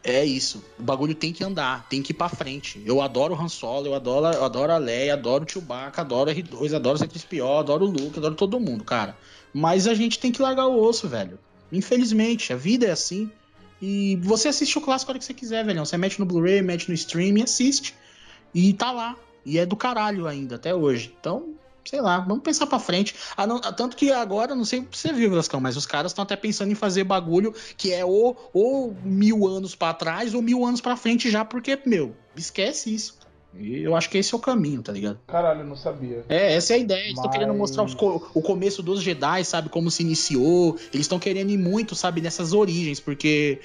é 0.04 0.24
isso. 0.24 0.62
O 0.78 0.82
bagulho 0.82 1.14
tem 1.14 1.32
que 1.32 1.44
andar, 1.44 1.86
tem 1.88 2.02
que 2.02 2.12
ir 2.12 2.14
pra 2.14 2.28
frente. 2.28 2.82
Eu 2.84 3.00
adoro 3.00 3.34
o 3.34 3.40
Han 3.40 3.48
Solo, 3.48 3.86
eu 3.86 3.94
adoro, 3.94 4.26
eu 4.34 4.44
adoro 4.44 4.72
a 4.72 4.78
Leia, 4.78 5.14
adoro 5.14 5.44
o 5.44 5.50
Chewbacca, 5.50 6.02
adoro 6.02 6.30
o 6.30 6.34
R2, 6.34 6.74
adoro 6.74 6.98
o 6.98 7.00
C3PO, 7.00 7.60
adoro 7.60 7.84
o 7.84 7.88
Luke, 7.88 8.18
adoro 8.18 8.34
todo 8.34 8.58
mundo, 8.58 8.84
cara. 8.84 9.16
Mas 9.52 9.86
a 9.86 9.94
gente 9.94 10.18
tem 10.18 10.32
que 10.32 10.42
largar 10.42 10.66
o 10.66 10.80
osso, 10.80 11.08
velho. 11.08 11.38
Infelizmente, 11.70 12.52
a 12.52 12.56
vida 12.56 12.86
é 12.86 12.90
assim. 12.90 13.30
E 13.80 14.16
você 14.22 14.48
assiste 14.48 14.76
o 14.78 14.80
clássico 14.80 15.10
a 15.10 15.12
hora 15.12 15.18
que 15.18 15.24
você 15.24 15.34
quiser, 15.34 15.64
velho. 15.64 15.84
Você 15.84 15.96
mete 15.96 16.18
no 16.18 16.26
Blu-ray, 16.26 16.62
mete 16.62 16.88
no 16.88 16.94
stream 16.94 17.38
e 17.38 17.42
assiste. 17.42 17.94
E 18.54 18.72
tá 18.72 18.90
lá. 18.90 19.16
E 19.44 19.58
é 19.58 19.66
do 19.66 19.76
caralho 19.76 20.26
ainda, 20.26 20.56
até 20.56 20.74
hoje. 20.74 21.14
Então, 21.18 21.54
sei 21.84 22.00
lá, 22.00 22.20
vamos 22.20 22.42
pensar 22.42 22.66
pra 22.66 22.78
frente. 22.78 23.14
Ah, 23.36 23.46
não, 23.46 23.60
tanto 23.60 23.96
que 23.96 24.10
agora, 24.10 24.54
não 24.54 24.64
sei 24.64 24.86
se 24.90 24.98
você 24.98 25.12
viu, 25.12 25.30
Velascão, 25.30 25.60
mas 25.60 25.76
os 25.76 25.86
caras 25.86 26.12
estão 26.12 26.22
até 26.22 26.36
pensando 26.36 26.70
em 26.70 26.74
fazer 26.74 27.04
bagulho 27.04 27.54
que 27.76 27.92
é 27.92 28.04
ou, 28.04 28.50
ou 28.52 28.96
mil 29.04 29.46
anos 29.46 29.74
para 29.74 29.94
trás 29.94 30.34
ou 30.34 30.42
mil 30.42 30.64
anos 30.64 30.80
para 30.80 30.96
frente 30.96 31.30
já, 31.30 31.44
porque, 31.44 31.78
meu, 31.84 32.14
esquece 32.36 32.94
isso. 32.94 33.22
E 33.54 33.82
eu 33.82 33.94
acho 33.94 34.08
que 34.08 34.16
esse 34.16 34.32
é 34.32 34.36
o 34.36 34.40
caminho, 34.40 34.82
tá 34.82 34.92
ligado? 34.92 35.18
Caralho, 35.26 35.60
eu 35.60 35.66
não 35.66 35.76
sabia. 35.76 36.24
É, 36.28 36.54
essa 36.54 36.72
é 36.72 36.76
a 36.76 36.78
ideia. 36.78 37.00
Eles 37.00 37.10
estão 37.10 37.26
mas... 37.26 37.36
querendo 37.36 37.54
mostrar 37.54 37.82
os, 37.82 37.94
o 37.94 38.40
começo 38.40 38.82
dos 38.82 39.02
Jedi, 39.02 39.44
sabe? 39.44 39.68
Como 39.68 39.90
se 39.90 40.02
iniciou. 40.02 40.78
Eles 40.92 41.04
estão 41.04 41.18
querendo 41.18 41.50
ir 41.50 41.58
muito, 41.58 41.94
sabe, 41.94 42.22
nessas 42.22 42.54
origens, 42.54 42.98
porque 42.98 43.60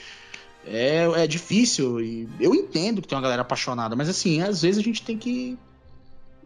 é, 0.65 1.05
é 1.15 1.25
difícil. 1.25 2.01
E 2.01 2.27
eu 2.39 2.53
entendo 2.53 3.01
que 3.01 3.07
tem 3.07 3.15
uma 3.15 3.21
galera 3.21 3.43
apaixonada, 3.43 3.95
mas 3.95 4.09
assim, 4.09 4.41
às 4.41 4.61
vezes 4.61 4.77
a 4.77 4.83
gente 4.83 5.01
tem 5.03 5.17
que 5.17 5.57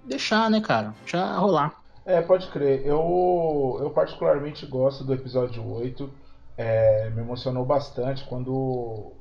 deixar, 0.04 0.50
né, 0.50 0.62
cara? 0.62 0.94
Já 1.06 1.38
rolar. 1.38 1.82
É, 2.06 2.22
pode 2.22 2.48
crer. 2.48 2.86
Eu, 2.86 3.78
eu 3.80 3.90
particularmente 3.92 4.66
gosto 4.66 5.04
do 5.04 5.14
episódio 5.14 5.66
8. 5.66 6.10
É, 6.58 7.10
me 7.12 7.22
emocionou 7.22 7.66
bastante 7.66 8.24
quando. 8.26 9.12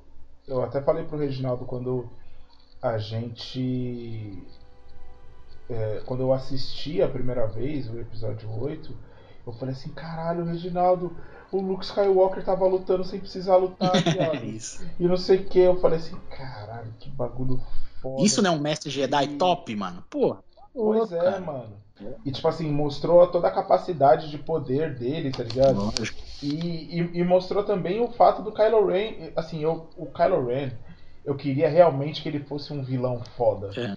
Eu 0.49 0.63
até 0.63 0.81
falei 0.81 1.05
pro 1.05 1.19
Reginaldo 1.19 1.65
quando 1.65 2.09
a 2.83 2.99
gente. 2.99 4.43
É, 5.69 6.03
quando 6.05 6.23
eu 6.23 6.33
assisti 6.33 7.01
a 7.01 7.09
primeira 7.09 7.47
vez 7.47 7.89
o 7.89 8.01
episódio 8.01 8.51
8, 8.51 8.93
eu 9.47 9.53
falei 9.53 9.75
assim: 9.75 9.91
caralho, 9.91 10.45
Reginaldo, 10.45 11.15
o 11.53 11.61
Luke 11.61 11.85
Skywalker 11.85 12.45
tava 12.45 12.67
lutando 12.67 13.05
sem 13.05 13.21
precisar 13.21 13.57
lutar, 13.57 13.93
Isso. 14.43 14.85
E 14.99 15.07
não 15.07 15.17
sei 15.17 15.39
o 15.39 15.45
que. 15.45 15.59
Eu 15.61 15.81
falei 15.81 15.99
assim: 15.99 16.17
caralho, 16.31 16.93
que 16.99 17.11
bagulho 17.11 17.61
foda. 18.01 18.23
Isso 18.23 18.43
não 18.43 18.55
é 18.55 18.57
um 18.57 18.61
mestre 18.61 18.91
Jedi 18.91 19.25
e... 19.25 19.37
top, 19.37 19.75
mano? 19.77 20.03
Porra. 20.09 20.43
Pois 20.75 21.13
é, 21.13 21.39
mano. 21.39 21.81
E 22.25 22.31
tipo 22.31 22.49
assim, 22.49 22.71
mostrou 22.71 23.27
toda 23.27 23.49
a 23.49 23.53
capacidade 23.53 24.31
de 24.31 24.39
poder 24.39 24.95
dele, 24.95 25.31
tá 25.31 25.43
ligado? 25.43 25.93
E, 26.43 26.99
e, 26.99 27.11
e, 27.19 27.25
mostrou 27.25 27.63
também 27.63 28.01
o 28.01 28.09
fato 28.09 28.43
do 28.43 28.53
Kylo 28.53 28.87
Ren. 28.87 29.31
Assim, 29.37 29.63
eu, 29.63 29.87
o 29.97 30.07
Kylo 30.07 30.47
Ren, 30.47 30.71
eu 31.25 31.35
queria 31.35 31.69
realmente 31.69 32.23
que 32.23 32.29
ele 32.29 32.41
fosse 32.41 32.73
um 32.73 32.83
vilão 32.83 33.21
foda. 33.37 33.71
É. 33.79 33.97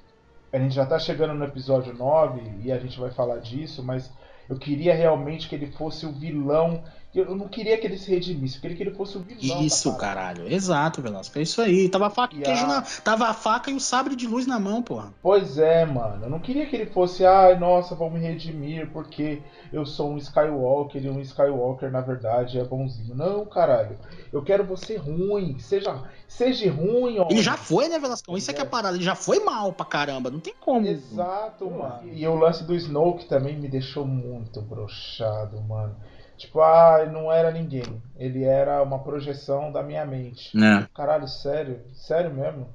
A 0.51 0.59
gente 0.59 0.75
já 0.75 0.85
tá 0.85 0.99
chegando 0.99 1.33
no 1.33 1.45
episódio 1.45 1.93
9 1.93 2.41
e 2.63 2.71
a 2.71 2.77
gente 2.77 2.99
vai 2.99 3.09
falar 3.09 3.37
disso, 3.37 3.81
mas 3.81 4.11
eu 4.49 4.57
queria 4.57 4.93
realmente 4.93 5.47
que 5.47 5.55
ele 5.55 5.71
fosse 5.71 6.05
o 6.05 6.11
vilão 6.11 6.83
eu 7.15 7.35
não 7.35 7.47
queria 7.47 7.77
que 7.77 7.85
ele 7.85 7.97
se 7.97 8.09
redimisse, 8.09 8.55
eu 8.55 8.61
queria 8.61 8.75
que 8.75 8.83
ele 8.83 8.95
fosse 8.95 9.17
o 9.17 9.21
vilão. 9.21 9.61
Isso, 9.63 9.95
caralho. 9.97 10.51
Exato, 10.51 11.01
Velasco. 11.01 11.37
É 11.37 11.41
isso 11.43 11.61
aí. 11.61 11.87
Tava 11.87 12.07
a 12.07 12.09
faca, 12.09 12.35
a... 12.35 12.67
na... 12.67 12.81
Tava 12.81 13.27
a 13.27 13.33
faca 13.33 13.69
e 13.69 13.75
o 13.75 13.79
sabre 13.79 14.15
de 14.15 14.27
luz 14.27 14.47
na 14.47 14.59
mão, 14.59 14.81
porra. 14.81 15.13
Pois 15.21 15.57
é, 15.59 15.85
mano. 15.85 16.25
Eu 16.25 16.29
não 16.29 16.39
queria 16.39 16.65
que 16.65 16.75
ele 16.75 16.87
fosse, 16.87 17.25
ai, 17.25 17.57
nossa, 17.59 17.93
vou 17.93 18.09
me 18.09 18.19
redimir 18.19 18.89
porque 18.91 19.41
eu 19.71 19.85
sou 19.85 20.11
um 20.11 20.17
Skywalker 20.17 21.03
e 21.03 21.09
um 21.09 21.19
Skywalker, 21.21 21.91
na 21.91 22.01
verdade, 22.01 22.59
é 22.59 22.63
bonzinho. 22.63 23.15
Não, 23.15 23.45
caralho. 23.45 23.97
Eu 24.31 24.43
quero 24.43 24.63
você 24.63 24.97
ruim. 24.97 25.59
Seja, 25.59 26.03
seja 26.27 26.71
ruim, 26.71 27.19
ó. 27.19 27.27
Ele 27.29 27.43
já 27.43 27.57
foi, 27.57 27.87
né, 27.89 27.99
Velasco? 27.99 28.35
Isso 28.35 28.49
é. 28.49 28.53
é 28.53 28.55
que 28.55 28.61
é 28.61 28.65
parada. 28.65 28.95
Ele 28.95 29.03
já 29.03 29.15
foi 29.15 29.39
mal 29.39 29.71
pra 29.71 29.85
caramba. 29.85 30.31
Não 30.31 30.39
tem 30.39 30.53
como. 30.59 30.87
Exato, 30.87 31.69
mano. 31.69 32.11
E 32.11 32.27
o 32.27 32.35
lance 32.35 32.63
do 32.63 32.73
Snoke 32.73 33.25
também 33.25 33.55
me 33.55 33.67
deixou 33.67 34.05
muito 34.05 34.61
brochado, 34.61 35.61
mano. 35.61 35.95
Tipo, 36.37 36.61
ah, 36.61 37.05
não 37.05 37.31
era 37.31 37.51
ninguém. 37.51 38.01
Ele 38.15 38.43
era 38.43 38.81
uma 38.81 38.99
projeção 38.99 39.71
da 39.71 39.83
minha 39.83 40.05
mente. 40.05 40.51
É. 40.57 40.87
Caralho, 40.93 41.27
sério? 41.27 41.81
Sério 41.93 42.33
mesmo? 42.33 42.67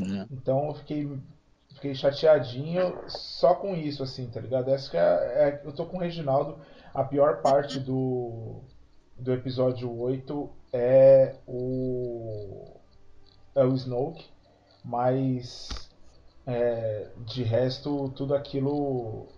É. 0.00 0.26
Então 0.30 0.68
eu 0.68 0.74
fiquei, 0.74 1.18
fiquei 1.74 1.94
chateadinho 1.94 3.04
só 3.08 3.54
com 3.54 3.74
isso, 3.74 4.02
assim, 4.02 4.26
tá 4.28 4.40
ligado? 4.40 4.70
Essa 4.70 4.90
que 4.90 4.96
é, 4.96 5.00
é, 5.00 5.62
eu 5.64 5.72
tô 5.72 5.86
com 5.86 5.98
o 5.98 6.00
Reginaldo. 6.00 6.58
A 6.92 7.04
pior 7.04 7.40
parte 7.42 7.78
do, 7.78 8.62
do 9.16 9.32
episódio 9.32 9.96
8 9.96 10.50
é 10.72 11.36
o. 11.46 12.76
É 13.54 13.64
o 13.64 13.74
Snoke. 13.74 14.26
Mas 14.82 15.90
é, 16.46 17.08
de 17.26 17.42
resto, 17.42 18.10
tudo 18.16 18.34
aquilo 18.34 19.28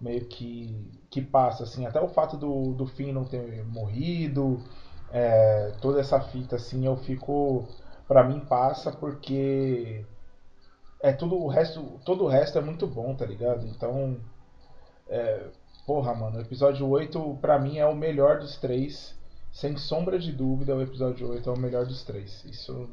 meio 0.00 0.26
que, 0.26 0.76
que 1.14 1.22
passa, 1.22 1.62
assim, 1.62 1.86
até 1.86 2.00
o 2.00 2.08
fato 2.08 2.36
do, 2.36 2.74
do 2.74 2.86
Finn 2.86 3.12
não 3.12 3.24
ter 3.24 3.64
morrido, 3.66 4.60
é, 5.12 5.70
toda 5.80 6.00
essa 6.00 6.20
fita, 6.20 6.56
assim, 6.56 6.84
eu 6.86 6.96
fico, 6.96 7.68
para 8.08 8.24
mim 8.24 8.40
passa 8.40 8.90
porque 8.90 10.04
é 11.00 11.12
tudo 11.12 11.36
o 11.36 11.46
resto, 11.46 12.00
todo 12.04 12.24
o 12.24 12.26
resto 12.26 12.58
é 12.58 12.60
muito 12.60 12.84
bom, 12.84 13.14
tá 13.14 13.24
ligado? 13.24 13.64
Então, 13.64 14.20
é, 15.06 15.46
porra, 15.86 16.12
mano, 16.12 16.38
o 16.38 16.40
episódio 16.40 16.88
8 16.88 17.38
pra 17.40 17.60
mim 17.60 17.78
é 17.78 17.86
o 17.86 17.94
melhor 17.94 18.40
dos 18.40 18.56
três, 18.56 19.14
sem 19.52 19.76
sombra 19.76 20.18
de 20.18 20.32
dúvida, 20.32 20.74
o 20.74 20.82
episódio 20.82 21.30
8 21.30 21.48
é 21.48 21.52
o 21.52 21.56
melhor 21.56 21.86
dos 21.86 22.02
três. 22.02 22.44
Isso 22.44 22.90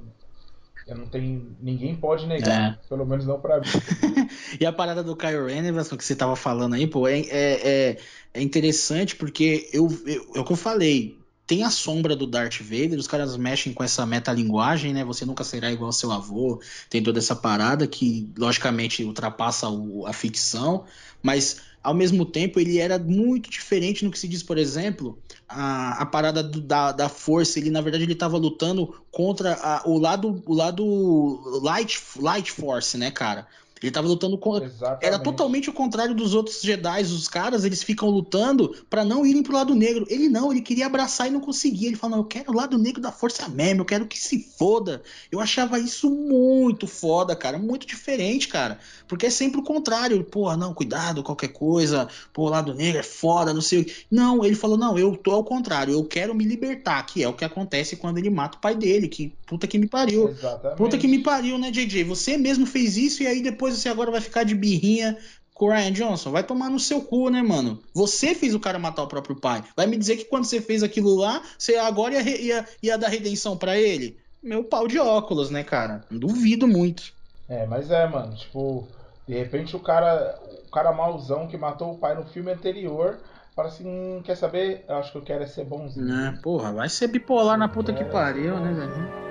eu 0.88 0.98
não 0.98 1.08
tenho. 1.08 1.56
Ninguém 1.62 1.96
pode 1.96 2.26
negar. 2.26 2.74
É. 2.74 2.88
Pelo 2.88 3.06
menos 3.06 3.26
não 3.26 3.39
pra 3.39 3.60
mim. 3.60 3.65
e 4.60 4.65
a 4.65 4.74
parada 4.74 5.04
do 5.04 5.15
Kylo 5.15 5.48
Ren, 5.48 5.63
que 5.98 6.04
você 6.04 6.15
tava 6.15 6.36
falando 6.36 6.74
aí, 6.74 6.88
pô, 6.88 7.08
é, 7.08 7.20
é, 7.20 7.28
é, 7.30 7.98
é 8.34 8.41
interessante 8.41 9.15
porque 9.15 9.70
eu, 9.72 9.88
eu, 10.06 10.32
é 10.36 10.39
o 10.39 10.44
que 10.44 10.52
eu 10.52 10.58
falei. 10.58 11.17
Tem 11.46 11.63
a 11.63 11.70
sombra 11.70 12.15
do 12.15 12.26
Darth 12.26 12.62
Vader, 12.62 12.98
os 12.98 13.08
caras 13.08 13.36
mexem 13.36 13.74
com 13.74 13.84
essa 13.84 14.06
metalinguagem, 14.06 14.94
né? 14.94 15.04
Você 15.04 15.26
nunca 15.26 15.44
será 15.44 15.70
igual 15.70 15.88
ao 15.88 15.94
seu 15.94 16.12
avô. 16.12 16.62
Tem 16.89 17.04
toda 17.04 17.20
essa 17.20 17.36
parada 17.36 17.86
que, 17.86 18.30
logicamente, 18.38 19.04
ultrapassa 19.04 19.67
o, 19.67 20.08
a 20.08 20.13
ficção, 20.13 20.86
mas 21.22 21.62
ao 21.84 21.94
mesmo 21.94 22.26
tempo 22.26 22.60
ele 22.60 22.78
era 22.78 23.00
muito 23.00 23.50
diferente 23.50 24.06
no 24.06 24.12
que 24.12 24.20
se 24.20 24.28
diz, 24.28 24.44
por 24.44 24.58
exemplo, 24.58 25.17
a, 25.48 26.02
a 26.02 26.06
parada 26.06 26.44
do, 26.44 26.62
da, 26.62 26.91
da 26.91 27.10
força. 27.10 27.60
Ele, 27.60 27.70
na 27.70 27.82
verdade, 27.82 28.04
ele 28.04 28.13
estava 28.13 28.38
lutando 28.38 28.96
contra 29.12 29.54
a, 29.54 29.84
o 29.86 29.98
lado 29.98 30.44
o 30.46 30.54
lado 30.54 31.60
light, 31.62 32.00
light 32.17 32.52
force, 32.52 32.98
né, 32.98 33.10
cara? 33.10 33.48
Ele 33.82 33.91
tava 33.91 34.08
lutando 34.08 34.38
contra. 34.38 34.67
Exatamente. 34.67 35.06
Era 35.06 35.17
totalmente 35.17 35.70
o 35.70 35.74
contrário 35.74 36.13
dos 36.13 36.36
outros 36.36 36.62
Jedi. 36.62 37.02
Os 37.02 37.28
caras, 37.28 37.65
eles 37.65 37.82
ficam 37.82 38.10
lutando 38.10 38.76
para 38.89 39.04
não 39.04 39.26
irem 39.26 39.41
pro 39.41 39.54
lado 39.54 39.74
negro. 39.74 40.06
Ele 40.08 40.30
não, 40.30 40.52
ele 40.52 40.62
queria 40.62 40.86
abraçar 40.86 41.28
e 41.28 41.32
não 41.32 41.39
conseguia. 41.39 41.88
Ele 41.88 41.96
falou: 41.96 42.17
não, 42.17 42.24
eu 42.24 42.28
quero 42.28 42.52
o 42.52 42.56
lado 42.56 42.78
negro 42.78 43.02
da 43.02 43.12
força 43.12 43.50
mesmo, 43.50 43.82
eu 43.82 43.86
quero 43.86 44.06
que 44.06 44.20
se 44.20 44.39
foda. 44.58 45.02
Eu 45.32 45.39
achava 45.39 45.80
isso 45.80 46.10
muito 46.10 46.86
foda, 46.86 47.36
cara. 47.36 47.58
Muito 47.58 47.88
diferente, 47.88 48.48
cara. 48.48 48.78
Porque 49.08 49.26
é 49.26 49.30
sempre 49.30 49.60
o 49.60 49.63
contrário. 49.63 50.24
Porra, 50.24 50.56
não, 50.56 50.74
cuidado, 50.74 51.24
qualquer 51.24 51.50
coisa. 51.50 52.08
Pô, 52.32 52.44
o 52.44 52.50
lado 52.50 52.76
negro 52.76 53.00
é 53.00 53.04
foda, 53.04 53.54
não 53.54 53.62
sei. 53.62 53.91
Não, 54.12 54.46
ele 54.46 54.56
falou: 54.56 54.78
não, 54.78 54.98
eu 54.98 55.15
tô 55.15 55.32
ao 55.32 55.44
contrário. 55.44 55.94
Eu 55.94 56.06
quero 56.06 56.36
me 56.36 56.46
libertar, 56.46 57.04
que 57.04 57.24
é 57.24 57.28
o 57.28 57.34
que 57.34 57.44
acontece 57.44 57.96
quando 57.96 58.20
ele 58.20 58.30
mata 58.30 58.58
o 58.58 58.62
pai 58.62 58.76
dele. 58.76 59.08
Que 59.08 59.34
puta 59.48 59.65
que 59.65 59.80
me 59.80 59.88
pariu. 59.88 60.30
Exatamente. 60.30 60.78
Puta 60.78 60.98
que 60.98 61.08
me 61.08 61.20
pariu, 61.20 61.58
né, 61.58 61.72
JJ? 61.72 62.04
Você 62.04 62.38
mesmo 62.38 62.65
fez 62.65 62.96
isso 62.96 63.24
e 63.24 63.28
aí 63.28 63.41
depois 63.41 63.70
depois 63.71 63.79
você 63.79 63.89
agora 63.89 64.12
vai 64.12 64.21
ficar 64.21 64.43
de 64.43 64.53
birrinha 64.53 65.17
com 65.53 65.65
o 65.65 65.69
Ryan 65.69 65.91
Johnson? 65.91 66.31
Vai 66.31 66.43
tomar 66.43 66.69
no 66.69 66.79
seu 66.79 67.01
cu, 67.01 67.29
né, 67.29 67.41
mano? 67.41 67.81
Você 67.93 68.36
fez 68.36 68.53
o 68.53 68.60
cara 68.60 68.77
matar 68.77 69.03
o 69.03 69.07
próprio 69.07 69.39
pai. 69.39 69.63
Vai 69.75 69.88
me 69.88 69.97
dizer 69.97 70.17
que 70.17 70.25
quando 70.25 70.45
você 70.45 70.62
fez 70.62 70.84
aquilo 70.84 71.15
lá, 71.15 71.41
você 71.57 71.75
agora 71.75 72.15
ia, 72.15 72.41
ia, 72.41 72.67
ia 72.84 72.97
dar 72.97 73.07
redenção 73.07 73.57
para 73.57 73.77
ele? 73.77 74.19
meu 74.43 74.63
pau 74.63 74.88
de 74.88 74.97
óculos, 74.97 75.51
né, 75.51 75.63
cara? 75.63 76.01
Duvido 76.10 76.67
muito. 76.67 77.13
É, 77.47 77.65
mas 77.67 77.91
é, 77.91 78.07
mano, 78.07 78.36
tipo, 78.36 78.88
de 79.27 79.36
repente 79.36 79.75
o 79.75 79.79
cara, 79.79 80.39
o 80.67 80.71
cara 80.71 80.91
mauzão 80.91 81.47
que 81.47 81.57
matou 81.57 81.91
o 81.91 81.97
pai 81.97 82.15
no 82.15 82.25
filme 82.25 82.51
anterior, 82.51 83.19
fala 83.55 83.67
assim, 83.67 83.86
hum, 83.88 84.21
quer 84.23 84.36
saber? 84.36 84.84
Eu 84.88 84.95
acho 84.95 85.12
que 85.12 85.17
eu 85.19 85.21
quero 85.21 85.43
é 85.43 85.47
ser 85.47 85.65
bonzinho. 85.65 86.12
É, 86.12 86.31
porra, 86.41 86.73
vai 86.73 86.89
ser 86.89 87.07
bipolar 87.07 87.57
na 87.57 87.67
puta 87.67 87.93
que 87.93 88.03
pariu, 88.05 88.60
né, 88.60 88.73
velho? 88.73 89.31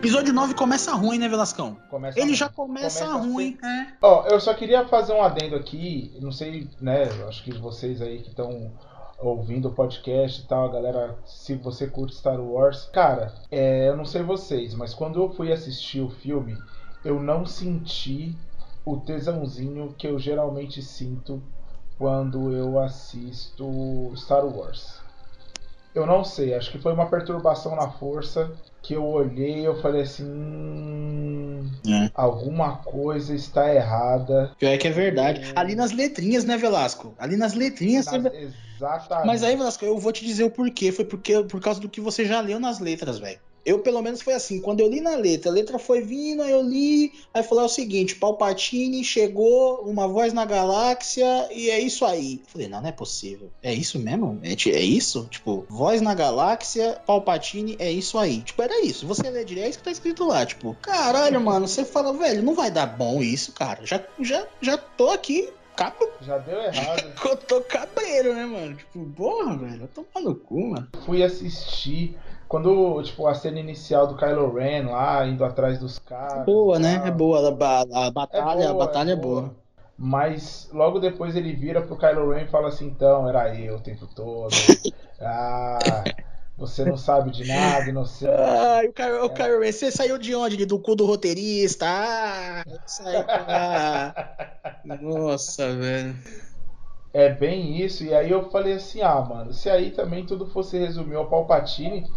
Episódio 0.00 0.32
9 0.32 0.54
começa 0.54 0.94
ruim, 0.94 1.18
né, 1.18 1.28
Velascão? 1.28 1.76
Começa 1.90 2.18
Ele 2.18 2.28
ruim. 2.28 2.34
já 2.34 2.48
começa, 2.48 3.04
começa 3.04 3.18
ruim, 3.18 3.58
assim. 3.62 3.70
é. 3.82 3.92
Ó, 4.00 4.26
eu 4.28 4.40
só 4.40 4.54
queria 4.54 4.88
fazer 4.88 5.12
um 5.12 5.22
adendo 5.22 5.54
aqui, 5.54 6.10
não 6.22 6.32
sei, 6.32 6.70
né, 6.80 7.04
acho 7.28 7.44
que 7.44 7.52
vocês 7.58 8.00
aí 8.00 8.22
que 8.22 8.30
estão 8.30 8.72
ouvindo 9.18 9.68
o 9.68 9.72
podcast 9.74 10.40
e 10.40 10.46
tal, 10.46 10.70
galera, 10.70 11.18
se 11.26 11.54
você 11.56 11.86
curte 11.86 12.16
Star 12.16 12.40
Wars, 12.40 12.88
cara, 12.90 13.34
é, 13.50 13.88
eu 13.90 13.94
não 13.98 14.06
sei 14.06 14.22
vocês, 14.22 14.72
mas 14.74 14.94
quando 14.94 15.20
eu 15.22 15.28
fui 15.34 15.52
assistir 15.52 16.00
o 16.00 16.08
filme, 16.08 16.56
eu 17.04 17.20
não 17.20 17.44
senti 17.44 18.34
o 18.86 18.96
tesãozinho 18.96 19.94
que 19.98 20.06
eu 20.06 20.18
geralmente 20.18 20.80
sinto 20.82 21.42
quando 21.98 22.52
eu 22.52 22.80
assisto 22.80 24.10
Star 24.16 24.46
Wars. 24.46 24.98
Eu 25.94 26.06
não 26.06 26.24
sei, 26.24 26.54
acho 26.54 26.70
que 26.70 26.78
foi 26.78 26.94
uma 26.94 27.04
perturbação 27.10 27.76
na 27.76 27.90
força 27.90 28.50
que 28.82 28.94
eu 28.94 29.04
olhei 29.04 29.60
e 29.60 29.64
eu 29.64 29.80
falei 29.80 30.02
assim. 30.02 30.24
Hum, 30.24 31.70
é. 31.86 32.10
Alguma 32.14 32.76
coisa 32.76 33.34
está 33.34 33.74
errada. 33.74 34.52
Pior 34.58 34.70
é 34.70 34.78
que 34.78 34.88
é 34.88 34.90
verdade. 34.90 35.52
É... 35.54 35.58
Ali 35.58 35.74
nas 35.74 35.92
letrinhas, 35.92 36.44
né, 36.44 36.56
Velasco? 36.56 37.14
Ali 37.18 37.36
nas 37.36 37.54
letrinhas. 37.54 38.06
Nas... 38.06 38.22
Você... 38.22 38.50
Exatamente. 38.76 39.26
Mas 39.26 39.42
aí, 39.42 39.56
Velasco, 39.56 39.84
eu 39.84 39.98
vou 39.98 40.12
te 40.12 40.24
dizer 40.24 40.44
o 40.44 40.50
porquê. 40.50 40.90
Foi 40.90 41.04
porque, 41.04 41.42
por 41.44 41.60
causa 41.60 41.80
do 41.80 41.88
que 41.88 42.00
você 42.00 42.24
já 42.24 42.40
leu 42.40 42.58
nas 42.58 42.78
letras, 42.78 43.18
velho. 43.18 43.38
Eu, 43.70 43.78
pelo 43.78 44.02
menos, 44.02 44.20
foi 44.20 44.34
assim. 44.34 44.60
Quando 44.60 44.80
eu 44.80 44.88
li 44.88 45.00
na 45.00 45.14
letra, 45.14 45.48
a 45.48 45.54
letra 45.54 45.78
foi 45.78 46.00
vindo, 46.00 46.42
aí 46.42 46.50
eu 46.50 46.60
li, 46.60 47.12
aí 47.32 47.40
falou 47.44 47.62
é 47.62 47.66
o 47.66 47.68
seguinte: 47.68 48.16
Palpatine 48.16 49.04
chegou, 49.04 49.82
uma 49.82 50.08
voz 50.08 50.32
na 50.32 50.44
galáxia, 50.44 51.48
e 51.52 51.70
é 51.70 51.78
isso 51.78 52.04
aí. 52.04 52.42
falei, 52.48 52.66
não, 52.66 52.80
não 52.80 52.88
é 52.88 52.92
possível. 52.92 53.48
É 53.62 53.72
isso 53.72 53.96
mesmo? 53.96 54.40
É, 54.42 54.54
é 54.70 54.82
isso? 54.82 55.28
Tipo, 55.30 55.64
voz 55.68 56.02
na 56.02 56.14
galáxia, 56.14 57.00
Palpatine, 57.06 57.76
é 57.78 57.92
isso 57.92 58.18
aí. 58.18 58.40
Tipo, 58.40 58.60
era 58.60 58.84
isso. 58.84 59.06
Você 59.06 59.30
lê 59.30 59.44
direito, 59.44 59.66
é 59.66 59.70
isso 59.70 59.78
que 59.78 59.84
tá 59.84 59.92
escrito 59.92 60.26
lá. 60.26 60.44
Tipo, 60.44 60.74
caralho, 60.82 61.40
mano, 61.40 61.68
você 61.68 61.84
fala, 61.84 62.12
velho, 62.12 62.42
não 62.42 62.54
vai 62.54 62.72
dar 62.72 62.86
bom 62.86 63.22
isso, 63.22 63.52
cara. 63.52 63.86
Já, 63.86 64.02
já, 64.20 64.48
já 64.60 64.76
tô 64.76 65.10
aqui 65.10 65.48
capa. 65.76 66.06
Já 66.20 66.36
deu 66.38 66.60
errado. 66.60 67.12
Eu 67.24 67.36
tô 67.36 67.60
cabreiro, 67.62 68.34
né, 68.34 68.44
mano? 68.44 68.74
Tipo, 68.74 69.06
porra, 69.16 69.56
velho, 69.56 69.82
eu 69.82 69.88
tô 69.88 70.04
cu, 70.34 70.70
mano. 70.70 70.88
Fui 71.06 71.22
assistir 71.22 72.18
quando, 72.50 73.00
tipo, 73.04 73.28
a 73.28 73.34
cena 73.34 73.60
inicial 73.60 74.08
do 74.08 74.16
Kylo 74.16 74.52
Ren 74.52 74.86
lá, 74.86 75.24
indo 75.24 75.44
atrás 75.44 75.78
dos 75.78 76.00
caras. 76.00 76.44
Boa, 76.44 76.80
né? 76.80 77.00
É 77.06 77.10
boa. 77.12 77.38
A, 77.48 78.06
a 78.06 78.10
batalha, 78.10 78.64
é 78.64 78.66
boa, 78.66 78.70
a 78.70 78.74
batalha 78.74 79.12
é, 79.12 79.16
boa. 79.16 79.38
é 79.38 79.42
boa. 79.42 79.56
Mas 79.96 80.68
logo 80.72 80.98
depois 80.98 81.36
ele 81.36 81.52
vira 81.52 81.80
pro 81.80 81.96
Kylo 81.96 82.28
Ren 82.28 82.42
e 82.42 82.48
fala 82.48 82.66
assim, 82.66 82.88
então, 82.88 83.28
era 83.28 83.54
eu 83.54 83.76
o 83.76 83.80
tempo 83.80 84.04
todo. 84.16 84.50
ah, 85.22 86.02
você 86.58 86.84
não 86.84 86.96
sabe 86.96 87.30
de 87.30 87.46
nada, 87.46 87.92
não 87.92 88.04
sei. 88.04 88.28
Ah, 88.28 88.82
o 88.84 88.92
Kylo, 88.92 89.16
é. 89.16 89.22
o 89.22 89.30
Kylo 89.30 89.60
Ren, 89.60 89.70
você 89.70 89.92
saiu 89.92 90.18
de 90.18 90.34
onde? 90.34 90.66
Do 90.66 90.80
cu 90.80 90.96
do 90.96 91.06
roteirista? 91.06 91.86
Ah, 91.86 92.64
saiu. 92.84 93.24
Ah. 93.28 94.12
Nossa, 95.00 95.72
velho. 95.76 96.16
É 97.14 97.28
bem 97.28 97.80
isso. 97.80 98.02
E 98.02 98.12
aí 98.12 98.28
eu 98.28 98.50
falei 98.50 98.72
assim, 98.72 99.02
ah, 99.02 99.20
mano, 99.20 99.52
se 99.52 99.70
aí 99.70 99.92
também 99.92 100.26
tudo 100.26 100.46
fosse 100.46 100.76
resumir 100.76 101.14
ao 101.14 101.30
Palpatine 101.30 102.10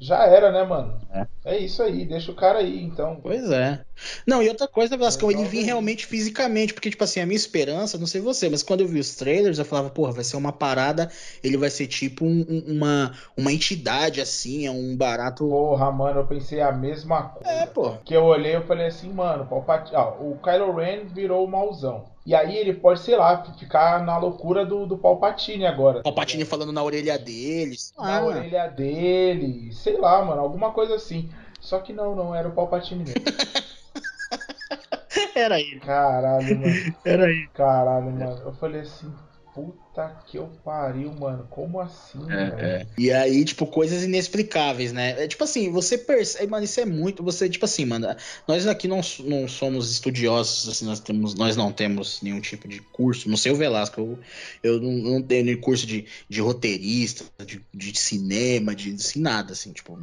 já 0.00 0.24
era, 0.24 0.50
né, 0.50 0.64
mano? 0.64 0.98
É. 1.12 1.26
é. 1.44 1.58
isso 1.58 1.82
aí, 1.82 2.06
deixa 2.06 2.32
o 2.32 2.34
cara 2.34 2.60
aí, 2.60 2.82
então. 2.82 3.20
Pois 3.22 3.50
é. 3.50 3.84
Não, 4.26 4.42
e 4.42 4.48
outra 4.48 4.66
coisa, 4.66 4.96
Velascão, 4.96 5.30
ele 5.30 5.44
vinha 5.44 5.66
realmente 5.66 6.06
fisicamente, 6.06 6.72
porque, 6.72 6.88
tipo 6.88 7.04
assim, 7.04 7.20
a 7.20 7.26
minha 7.26 7.36
esperança, 7.36 7.98
não 7.98 8.06
sei 8.06 8.20
você, 8.20 8.48
mas 8.48 8.62
quando 8.62 8.80
eu 8.80 8.88
vi 8.88 8.98
os 8.98 9.14
trailers, 9.14 9.58
eu 9.58 9.64
falava, 9.64 9.90
porra, 9.90 10.12
vai 10.12 10.24
ser 10.24 10.36
uma 10.36 10.52
parada, 10.52 11.10
ele 11.44 11.58
vai 11.58 11.68
ser 11.68 11.86
tipo 11.86 12.24
um, 12.24 12.64
uma, 12.66 13.12
uma 13.36 13.52
entidade, 13.52 14.20
assim, 14.20 14.66
é 14.66 14.70
um 14.70 14.96
barato. 14.96 15.46
Porra, 15.46 15.92
mano, 15.92 16.20
eu 16.20 16.26
pensei 16.26 16.62
a 16.62 16.72
mesma 16.72 17.24
coisa. 17.24 17.50
É, 17.50 17.66
pô. 17.66 17.92
Que 18.04 18.14
eu 18.14 18.24
olhei 18.24 18.56
e 18.56 18.62
falei 18.62 18.86
assim, 18.86 19.12
mano, 19.12 19.46
o 19.50 20.36
Kylo 20.42 20.74
Ren 20.74 21.04
virou 21.04 21.44
o 21.44 21.50
mauzão. 21.50 22.09
E 22.24 22.34
aí 22.34 22.56
ele 22.56 22.74
pode, 22.74 23.00
sei 23.00 23.16
lá, 23.16 23.42
ficar 23.58 24.04
na 24.04 24.18
loucura 24.18 24.64
do, 24.64 24.86
do 24.86 24.98
Palpatine 24.98 25.66
agora. 25.66 26.02
Palpatine 26.02 26.44
falando 26.44 26.72
na 26.72 26.82
orelha 26.82 27.18
deles. 27.18 27.92
Na 27.98 28.18
ah. 28.18 28.24
orelha 28.24 28.68
dele, 28.68 29.72
sei 29.72 29.96
lá, 29.96 30.22
mano, 30.24 30.40
alguma 30.40 30.72
coisa 30.72 30.96
assim. 30.96 31.30
Só 31.60 31.78
que 31.78 31.92
não, 31.92 32.14
não, 32.14 32.34
era 32.34 32.48
o 32.48 32.52
Palpatine 32.52 33.04
mesmo. 33.04 33.24
era 35.34 35.60
ele. 35.60 35.80
Caralho, 35.80 36.60
mano. 36.60 36.94
Era 37.04 37.30
ele. 37.30 37.48
Caralho, 37.54 38.10
mano. 38.10 38.42
Eu 38.44 38.52
falei 38.52 38.82
assim, 38.82 39.12
Puta 39.52 40.22
que 40.26 40.38
eu 40.38 40.46
pariu, 40.64 41.12
mano. 41.12 41.46
Como 41.50 41.80
assim, 41.80 42.20
é, 42.30 42.64
é. 42.64 42.86
E 42.96 43.10
aí, 43.10 43.44
tipo, 43.44 43.66
coisas 43.66 44.04
inexplicáveis, 44.04 44.92
né? 44.92 45.24
É, 45.24 45.26
tipo 45.26 45.42
assim, 45.42 45.70
você 45.72 45.98
percebe, 45.98 46.46
mano, 46.46 46.64
isso 46.64 46.78
é 46.78 46.84
muito. 46.84 47.22
Você, 47.24 47.48
tipo 47.48 47.64
assim, 47.64 47.84
mano, 47.84 48.06
nós 48.46 48.66
aqui 48.68 48.86
não, 48.86 49.00
não 49.24 49.48
somos 49.48 49.90
estudiosos, 49.90 50.68
assim, 50.68 50.84
nós, 50.84 51.00
temos, 51.00 51.34
nós 51.34 51.56
não 51.56 51.72
temos 51.72 52.22
nenhum 52.22 52.40
tipo 52.40 52.68
de 52.68 52.80
curso. 52.80 53.28
Não 53.28 53.36
sei 53.36 53.50
o 53.50 53.56
Velasco, 53.56 54.00
eu, 54.00 54.18
eu 54.62 54.80
não, 54.80 54.92
não 54.92 55.22
tenho 55.22 55.44
nenhum 55.44 55.60
curso 55.60 55.84
de, 55.84 56.06
de 56.28 56.40
roteirista, 56.40 57.24
de, 57.44 57.60
de 57.74 57.98
cinema, 57.98 58.74
de 58.74 58.94
assim, 58.94 59.20
nada, 59.20 59.52
assim, 59.52 59.72
tipo, 59.72 59.98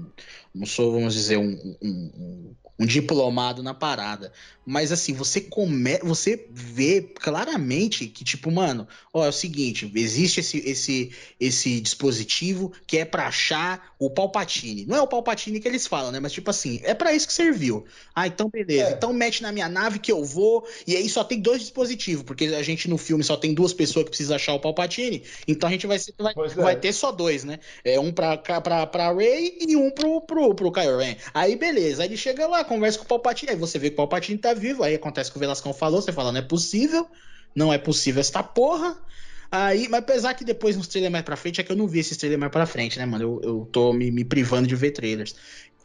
não 0.54 0.66
sou, 0.66 0.92
vamos 0.92 1.14
dizer, 1.14 1.38
um, 1.38 1.78
um, 1.82 2.12
um 2.18 2.56
um 2.80 2.86
diplomado 2.86 3.64
na 3.64 3.74
parada. 3.74 4.32
Mas 4.70 4.92
assim, 4.92 5.14
você 5.14 5.40
come... 5.40 5.98
você 6.00 6.46
vê 6.52 7.02
claramente 7.02 8.06
que, 8.08 8.26
tipo, 8.26 8.52
mano, 8.52 8.86
ó, 9.14 9.26
é 9.26 9.30
o 9.30 9.32
seguinte, 9.32 9.90
existe 9.96 10.42
esse, 10.42 10.58
esse, 10.58 11.12
esse 11.40 11.80
dispositivo 11.80 12.74
que 12.86 12.98
é 12.98 13.06
para 13.06 13.28
achar 13.28 13.96
o 13.98 14.10
Palpatine. 14.10 14.86
Não 14.86 14.98
é 14.98 15.02
o 15.02 15.08
Palpatine 15.08 15.62
que 15.62 15.68
eles 15.70 15.88
falam, 15.88 16.12
né? 16.12 16.20
Mas, 16.20 16.34
tipo 16.34 16.50
assim, 16.50 16.82
é 16.84 16.94
para 16.94 17.14
isso 17.14 17.28
que 17.28 17.34
serviu. 17.34 17.86
Ah, 18.14 18.28
então 18.28 18.50
beleza. 18.50 18.90
É. 18.90 18.92
Então 18.92 19.14
mete 19.14 19.42
na 19.42 19.54
minha 19.54 19.70
nave 19.70 20.00
que 20.00 20.12
eu 20.12 20.26
vou. 20.26 20.68
E 20.86 20.98
aí 20.98 21.08
só 21.08 21.24
tem 21.24 21.40
dois 21.40 21.62
dispositivos, 21.62 22.24
porque 22.24 22.48
a 22.48 22.62
gente 22.62 22.90
no 22.90 22.98
filme 22.98 23.24
só 23.24 23.38
tem 23.38 23.54
duas 23.54 23.72
pessoas 23.72 24.04
que 24.04 24.12
precisam 24.12 24.36
achar 24.36 24.54
o 24.54 24.60
Palpatine. 24.60 25.24
Então 25.48 25.70
a 25.70 25.72
gente 25.72 25.88
vai, 25.88 25.98
ser, 25.98 26.14
vai, 26.20 26.34
vai 26.34 26.74
é. 26.74 26.76
ter 26.76 26.92
só 26.92 27.14
dois, 27.14 27.46
né? 27.46 27.60
É 27.86 27.98
um 27.98 28.12
pra, 28.12 28.38
pra, 28.38 28.86
pra 28.86 29.14
Rey 29.14 29.58
e 29.62 29.78
um 29.78 29.90
pro, 29.90 30.20
pro, 30.22 30.54
pro 30.54 30.72
Kylo 30.74 30.98
Ren. 30.98 31.16
Aí 31.34 31.56
beleza. 31.56 32.04
Aí 32.04 32.10
ele 32.10 32.18
chega 32.18 32.46
lá, 32.48 32.66
conversa 32.68 33.00
com 33.00 33.06
o 33.06 33.08
Palpatine, 33.08 33.52
aí 33.52 33.58
você 33.58 33.80
vê 33.80 33.90
que 33.90 33.96
o 33.96 33.98
Palpatine 33.98 34.38
tá 34.38 34.54
vivo, 34.54 34.84
aí 34.84 34.96
acontece 34.96 35.30
o 35.30 35.34
que 35.34 35.38
o 35.38 35.40
Velascão 35.40 35.74
falou, 35.74 36.02
você 36.02 36.12
fala, 36.12 36.32
não 36.32 36.40
é 36.40 36.44
possível, 36.44 37.08
não 37.56 37.74
é 37.74 37.78
possível 37.78 38.20
esta 38.20 38.44
porra. 38.44 38.98
Aí, 39.52 39.88
mas 39.88 40.00
apesar 40.00 40.34
que 40.34 40.44
depois 40.44 40.76
nos 40.76 40.88
trailers 40.88 41.12
mais 41.12 41.24
pra 41.24 41.38
frente, 41.38 41.62
é 41.62 41.64
que 41.64 41.72
eu 41.72 41.76
não 41.76 41.88
vi 41.88 42.00
esses 42.00 42.18
trailers 42.18 42.40
mais 42.40 42.52
pra 42.52 42.66
frente, 42.66 43.00
né, 43.00 43.06
mano? 43.06 43.24
Eu, 43.24 43.42
eu 43.42 43.70
tô 43.72 43.94
me, 43.94 44.12
me 44.12 44.26
privando 44.26 44.68
de 44.68 44.76
ver 44.76 44.92
trailers. 44.92 45.36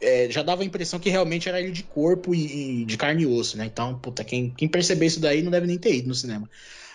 É, 0.01 0.27
já 0.29 0.43
dava 0.43 0.63
a 0.63 0.65
impressão 0.65 0.99
que 0.99 1.09
realmente 1.09 1.47
era 1.47 1.61
ele 1.61 1.71
de 1.71 1.83
corpo 1.83 2.35
e, 2.35 2.81
e, 2.81 2.85
de 2.85 2.97
carne 2.97 3.23
e 3.23 3.25
osso, 3.25 3.57
né? 3.57 3.65
Então, 3.65 3.97
puta, 3.97 4.23
quem, 4.23 4.49
quem 4.49 4.67
perceber 4.67 5.05
isso 5.05 5.19
daí 5.21 5.41
não 5.41 5.49
deve 5.49 5.65
nem 5.65 5.77
ter 5.77 5.95
ido 5.95 6.09
no 6.09 6.15
cinema. 6.15 6.49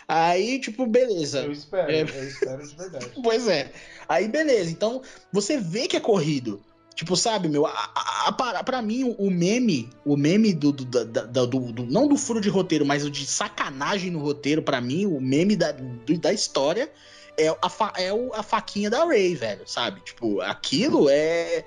Aí, 0.07 0.59
tipo, 0.59 0.87
beleza. 0.87 1.41
Eu 1.41 1.53
espero, 1.53 1.91
é... 1.91 2.03
eu 2.03 2.29
espero 2.29 2.67
de 2.67 2.75
verdade. 2.75 3.11
pois 3.23 3.49
é. 3.49 3.73
Aí, 4.09 4.29
beleza. 4.29 4.71
Então, 4.71 5.03
você 5.33 5.59
vê 5.59 5.87
que 5.87 5.97
é 5.97 6.01
corrido. 6.01 6.63
Tipo, 6.99 7.15
sabe, 7.15 7.49
meu, 7.49 7.65
a, 7.65 7.71
a, 7.95 8.29
a, 8.29 8.65
pra 8.65 8.83
mim, 8.83 9.15
o 9.17 9.31
meme, 9.31 9.89
o 10.05 10.17
meme 10.17 10.53
do, 10.53 10.73
do, 10.73 10.85
do, 10.85 11.47
do, 11.47 11.87
Não 11.87 12.09
do 12.09 12.17
furo 12.17 12.41
de 12.41 12.49
roteiro, 12.49 12.85
mas 12.85 13.05
o 13.05 13.11
de 13.11 13.25
sacanagem 13.25 14.11
no 14.11 14.19
roteiro, 14.19 14.63
para 14.63 14.81
mim, 14.81 15.07
o 15.07 15.21
meme 15.21 15.55
da, 15.55 15.71
do, 15.71 16.19
da 16.19 16.33
história 16.33 16.91
é 17.39 17.57
a, 17.63 17.69
fa, 17.69 17.93
é 17.97 18.11
a 18.35 18.43
faquinha 18.43 18.91
da 18.91 19.05
Ray, 19.05 19.37
velho, 19.37 19.63
sabe? 19.65 20.01
Tipo, 20.01 20.41
aquilo 20.41 21.09
é. 21.09 21.65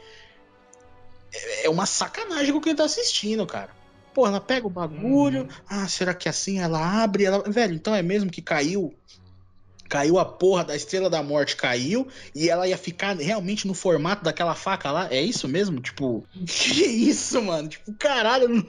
É 1.64 1.70
uma 1.70 1.86
sacanagem 1.86 2.52
com 2.52 2.60
quem 2.60 2.76
tá 2.76 2.84
assistindo, 2.84 3.48
cara. 3.48 3.70
Pô, 4.14 4.28
ela 4.28 4.42
pega 4.42 4.68
o 4.68 4.70
bagulho. 4.70 5.44
Hum. 5.44 5.48
Ah, 5.66 5.88
será 5.88 6.14
que 6.14 6.28
assim 6.28 6.60
ela 6.60 7.04
abre? 7.04 7.24
Ela... 7.24 7.42
Velho, 7.50 7.74
então 7.74 7.96
é 7.96 8.02
mesmo 8.02 8.30
que 8.30 8.42
caiu 8.42 8.94
caiu 9.92 10.18
a 10.18 10.24
porra 10.24 10.64
da 10.64 10.74
Estrela 10.74 11.10
da 11.10 11.22
Morte, 11.22 11.58
caiu, 11.58 12.08
e 12.34 12.50
ela 12.50 12.66
ia 12.66 12.78
ficar 12.78 13.14
realmente 13.18 13.68
no 13.68 13.74
formato 13.74 14.24
daquela 14.24 14.56
faca 14.56 14.90
lá. 14.90 15.10
É 15.12 15.22
isso 15.22 15.50
mesmo? 15.50 15.82
Tipo, 15.82 16.26
que 16.48 16.86
isso, 16.86 17.42
mano? 17.42 17.68
Tipo, 17.68 17.94
caralho, 18.00 18.48
não... 18.48 18.64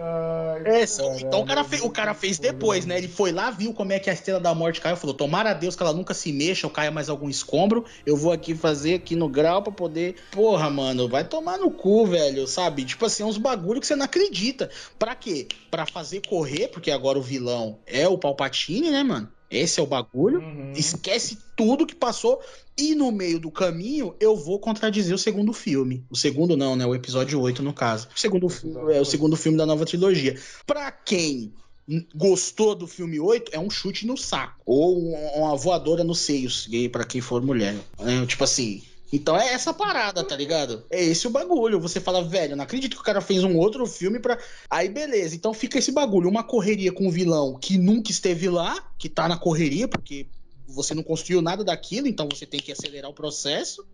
Ai, 0.00 0.62
é, 0.64 0.84
então 1.20 1.40
o 1.40 1.44
cara, 1.44 1.64
fez, 1.64 1.82
o 1.82 1.90
cara 1.90 2.14
fez 2.14 2.38
depois, 2.38 2.86
né? 2.86 2.96
Ele 2.96 3.08
foi 3.08 3.32
lá, 3.32 3.50
viu 3.50 3.74
como 3.74 3.92
é 3.92 3.98
que 3.98 4.08
a 4.08 4.12
estrela 4.12 4.38
da 4.38 4.54
morte 4.54 4.80
caiu, 4.80 4.96
falou: 4.96 5.12
Tomara 5.12 5.50
a 5.50 5.54
Deus 5.54 5.74
que 5.74 5.82
ela 5.82 5.92
nunca 5.92 6.14
se 6.14 6.32
mexa 6.32 6.68
ou 6.68 6.72
caia 6.72 6.90
mais 6.90 7.08
algum 7.08 7.28
escombro. 7.28 7.84
Eu 8.06 8.16
vou 8.16 8.30
aqui 8.30 8.54
fazer 8.54 8.94
aqui 8.94 9.16
no 9.16 9.28
grau 9.28 9.60
pra 9.60 9.72
poder. 9.72 10.14
Porra, 10.30 10.70
mano, 10.70 11.08
vai 11.08 11.24
tomar 11.24 11.58
no 11.58 11.68
cu, 11.68 12.06
velho, 12.06 12.46
sabe? 12.46 12.84
Tipo 12.84 13.06
assim, 13.06 13.24
é 13.24 13.26
uns 13.26 13.38
bagulho 13.38 13.80
que 13.80 13.88
você 13.88 13.96
não 13.96 14.04
acredita. 14.04 14.70
Pra 14.96 15.16
quê? 15.16 15.48
Pra 15.68 15.84
fazer 15.84 16.22
correr, 16.28 16.68
porque 16.68 16.92
agora 16.92 17.18
o 17.18 17.22
vilão 17.22 17.80
é 17.84 18.06
o 18.06 18.16
Palpatine, 18.16 18.90
né, 18.90 19.02
mano? 19.02 19.28
Esse 19.50 19.80
é 19.80 19.82
o 19.82 19.86
bagulho. 19.86 20.40
Uhum. 20.40 20.72
Esquece 20.72 21.38
tudo 21.56 21.86
que 21.86 21.94
passou. 21.94 22.40
E 22.76 22.94
no 22.94 23.10
meio 23.10 23.40
do 23.40 23.50
caminho, 23.50 24.14
eu 24.20 24.36
vou 24.36 24.58
contradizer 24.58 25.14
o 25.14 25.18
segundo 25.18 25.52
filme. 25.52 26.04
O 26.10 26.16
segundo 26.16 26.56
não, 26.56 26.76
né? 26.76 26.86
O 26.86 26.94
episódio 26.94 27.40
8, 27.40 27.62
no 27.62 27.72
caso. 27.72 28.08
O 28.14 28.18
segundo, 28.18 28.46
o 28.46 28.90
é 28.90 29.00
o 29.00 29.04
segundo 29.04 29.36
filme 29.36 29.58
da 29.58 29.66
nova 29.66 29.84
trilogia. 29.84 30.38
Pra 30.66 30.92
quem 30.92 31.52
gostou 32.14 32.74
do 32.74 32.86
filme 32.86 33.18
8, 33.18 33.50
é 33.54 33.58
um 33.58 33.70
chute 33.70 34.06
no 34.06 34.16
saco. 34.16 34.60
Ou 34.66 34.98
uma 35.36 35.56
voadora 35.56 36.04
nos 36.04 36.20
seios, 36.20 36.68
para 36.92 37.04
quem 37.04 37.20
for 37.20 37.42
mulher. 37.42 37.74
É, 37.98 38.26
tipo 38.26 38.44
assim, 38.44 38.82
então 39.12 39.36
é 39.36 39.52
essa 39.52 39.72
parada, 39.72 40.22
tá 40.22 40.36
ligado? 40.36 40.84
É 40.90 41.02
esse 41.02 41.26
o 41.26 41.30
bagulho. 41.30 41.80
Você 41.80 42.00
fala, 42.00 42.22
velho, 42.22 42.56
não 42.56 42.64
acredito 42.64 42.94
que 42.94 43.00
o 43.00 43.04
cara 43.04 43.20
fez 43.20 43.42
um 43.42 43.56
outro 43.56 43.86
filme 43.86 44.18
pra. 44.20 44.38
Aí 44.68 44.88
beleza, 44.88 45.34
então 45.34 45.54
fica 45.54 45.78
esse 45.78 45.92
bagulho. 45.92 46.28
Uma 46.28 46.44
correria 46.44 46.92
com 46.92 47.06
um 47.06 47.10
vilão 47.10 47.58
que 47.58 47.78
nunca 47.78 48.10
esteve 48.10 48.48
lá, 48.48 48.82
que 48.98 49.08
tá 49.08 49.26
na 49.26 49.38
correria, 49.38 49.88
porque 49.88 50.26
você 50.66 50.94
não 50.94 51.02
construiu 51.02 51.40
nada 51.40 51.64
daquilo, 51.64 52.06
então 52.06 52.28
você 52.30 52.44
tem 52.44 52.60
que 52.60 52.70
acelerar 52.70 53.10
o 53.10 53.14
processo. 53.14 53.86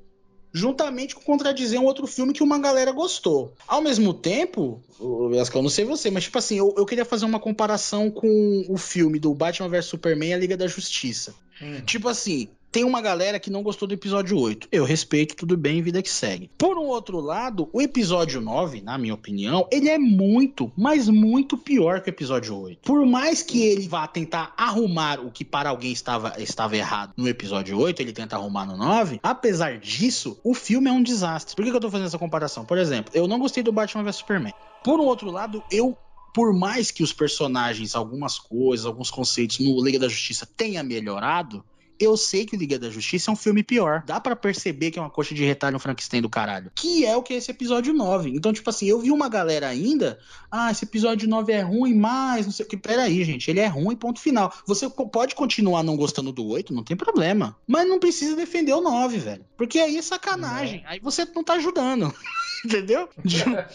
Juntamente 0.56 1.16
com 1.16 1.20
contradizer 1.20 1.80
um 1.80 1.84
outro 1.84 2.06
filme 2.06 2.32
que 2.32 2.42
uma 2.42 2.58
galera 2.58 2.92
gostou. 2.92 3.52
Ao 3.66 3.82
mesmo 3.82 4.14
tempo, 4.14 4.80
eu 5.00 5.62
não 5.62 5.68
sei 5.68 5.84
você, 5.84 6.12
mas 6.12 6.24
tipo 6.24 6.38
assim, 6.38 6.58
eu, 6.58 6.72
eu 6.76 6.86
queria 6.86 7.04
fazer 7.04 7.24
uma 7.24 7.40
comparação 7.40 8.08
com 8.08 8.64
o 8.68 8.76
filme 8.76 9.18
do 9.18 9.34
Batman 9.34 9.68
vs 9.68 9.86
Superman 9.86 10.30
e 10.30 10.34
a 10.34 10.38
Liga 10.38 10.56
da 10.56 10.68
Justiça. 10.68 11.34
Hum. 11.60 11.80
Tipo 11.80 12.08
assim, 12.08 12.48
tem 12.74 12.82
uma 12.82 13.00
galera 13.00 13.38
que 13.38 13.52
não 13.52 13.62
gostou 13.62 13.86
do 13.86 13.94
episódio 13.94 14.36
8. 14.36 14.66
Eu 14.72 14.84
respeito, 14.84 15.36
tudo 15.36 15.56
bem, 15.56 15.80
vida 15.80 16.02
que 16.02 16.10
segue. 16.10 16.50
Por 16.58 16.76
um 16.76 16.86
outro 16.86 17.20
lado, 17.20 17.70
o 17.72 17.80
episódio 17.80 18.40
9, 18.40 18.80
na 18.80 18.98
minha 18.98 19.14
opinião, 19.14 19.68
ele 19.70 19.88
é 19.88 19.96
muito, 19.96 20.72
mas 20.76 21.08
muito 21.08 21.56
pior 21.56 22.00
que 22.00 22.08
o 22.08 22.10
episódio 22.10 22.58
8. 22.58 22.80
Por 22.82 23.06
mais 23.06 23.44
que 23.44 23.62
ele 23.62 23.86
vá 23.86 24.08
tentar 24.08 24.52
arrumar 24.56 25.20
o 25.20 25.30
que 25.30 25.44
para 25.44 25.70
alguém 25.70 25.92
estava, 25.92 26.34
estava 26.42 26.76
errado 26.76 27.12
no 27.16 27.28
episódio 27.28 27.78
8, 27.78 28.02
ele 28.02 28.12
tenta 28.12 28.34
arrumar 28.34 28.66
no 28.66 28.76
9, 28.76 29.20
apesar 29.22 29.78
disso, 29.78 30.36
o 30.42 30.52
filme 30.52 30.90
é 30.90 30.92
um 30.92 31.00
desastre. 31.00 31.54
Por 31.54 31.64
que, 31.64 31.70
eu 31.70 31.78
tô 31.78 31.88
fazendo 31.88 32.08
essa 32.08 32.18
comparação? 32.18 32.64
Por 32.64 32.76
exemplo, 32.76 33.12
eu 33.14 33.28
não 33.28 33.38
gostei 33.38 33.62
do 33.62 33.70
Batman 33.70 34.02
vs 34.02 34.16
Superman. 34.16 34.52
Por 34.82 34.98
um 34.98 35.04
outro 35.04 35.30
lado, 35.30 35.62
eu 35.70 35.96
por 36.34 36.52
mais 36.52 36.90
que 36.90 37.04
os 37.04 37.12
personagens, 37.12 37.94
algumas 37.94 38.40
coisas, 38.40 38.84
alguns 38.84 39.08
conceitos 39.08 39.60
no 39.60 39.80
Liga 39.80 40.00
da 40.00 40.08
Justiça 40.08 40.44
tenha 40.44 40.82
melhorado, 40.82 41.64
eu 41.98 42.16
sei 42.16 42.44
que 42.44 42.56
o 42.56 42.58
Liga 42.58 42.78
da 42.78 42.90
Justiça 42.90 43.30
é 43.30 43.32
um 43.32 43.36
filme 43.36 43.62
pior. 43.62 44.02
Dá 44.06 44.20
para 44.20 44.34
perceber 44.34 44.90
que 44.90 44.98
é 44.98 45.02
uma 45.02 45.10
coxa 45.10 45.34
de 45.34 45.44
retalho 45.44 45.76
um 45.76 45.78
Frankenstein 45.80 46.20
do 46.20 46.28
caralho. 46.28 46.70
Que 46.74 47.04
é 47.04 47.16
o 47.16 47.22
que 47.22 47.34
é 47.34 47.36
esse 47.36 47.50
episódio 47.50 47.92
9. 47.92 48.30
Então, 48.30 48.52
tipo 48.52 48.68
assim, 48.68 48.86
eu 48.86 48.98
vi 49.00 49.10
uma 49.10 49.28
galera 49.28 49.68
ainda. 49.68 50.18
Ah, 50.50 50.70
esse 50.70 50.84
episódio 50.84 51.28
9 51.28 51.52
é 51.52 51.60
ruim, 51.60 51.94
mas 51.94 52.46
não 52.46 52.52
sei 52.52 52.66
o 52.66 52.68
que. 52.68 52.76
Peraí, 52.76 53.24
gente. 53.24 53.50
Ele 53.50 53.60
é 53.60 53.66
ruim, 53.66 53.96
ponto 53.96 54.20
final. 54.20 54.52
Você 54.66 54.88
pode 54.88 55.34
continuar 55.34 55.82
não 55.82 55.96
gostando 55.96 56.32
do 56.32 56.46
8, 56.46 56.74
não 56.74 56.84
tem 56.84 56.96
problema. 56.96 57.56
Mas 57.66 57.88
não 57.88 57.98
precisa 57.98 58.36
defender 58.36 58.72
o 58.72 58.80
9, 58.80 59.18
velho. 59.18 59.44
Porque 59.56 59.78
aí 59.78 59.96
é 59.96 60.02
sacanagem. 60.02 60.82
Aí 60.86 61.00
você 61.00 61.24
não 61.34 61.44
tá 61.44 61.54
ajudando. 61.54 62.14
Entendeu? 62.64 63.08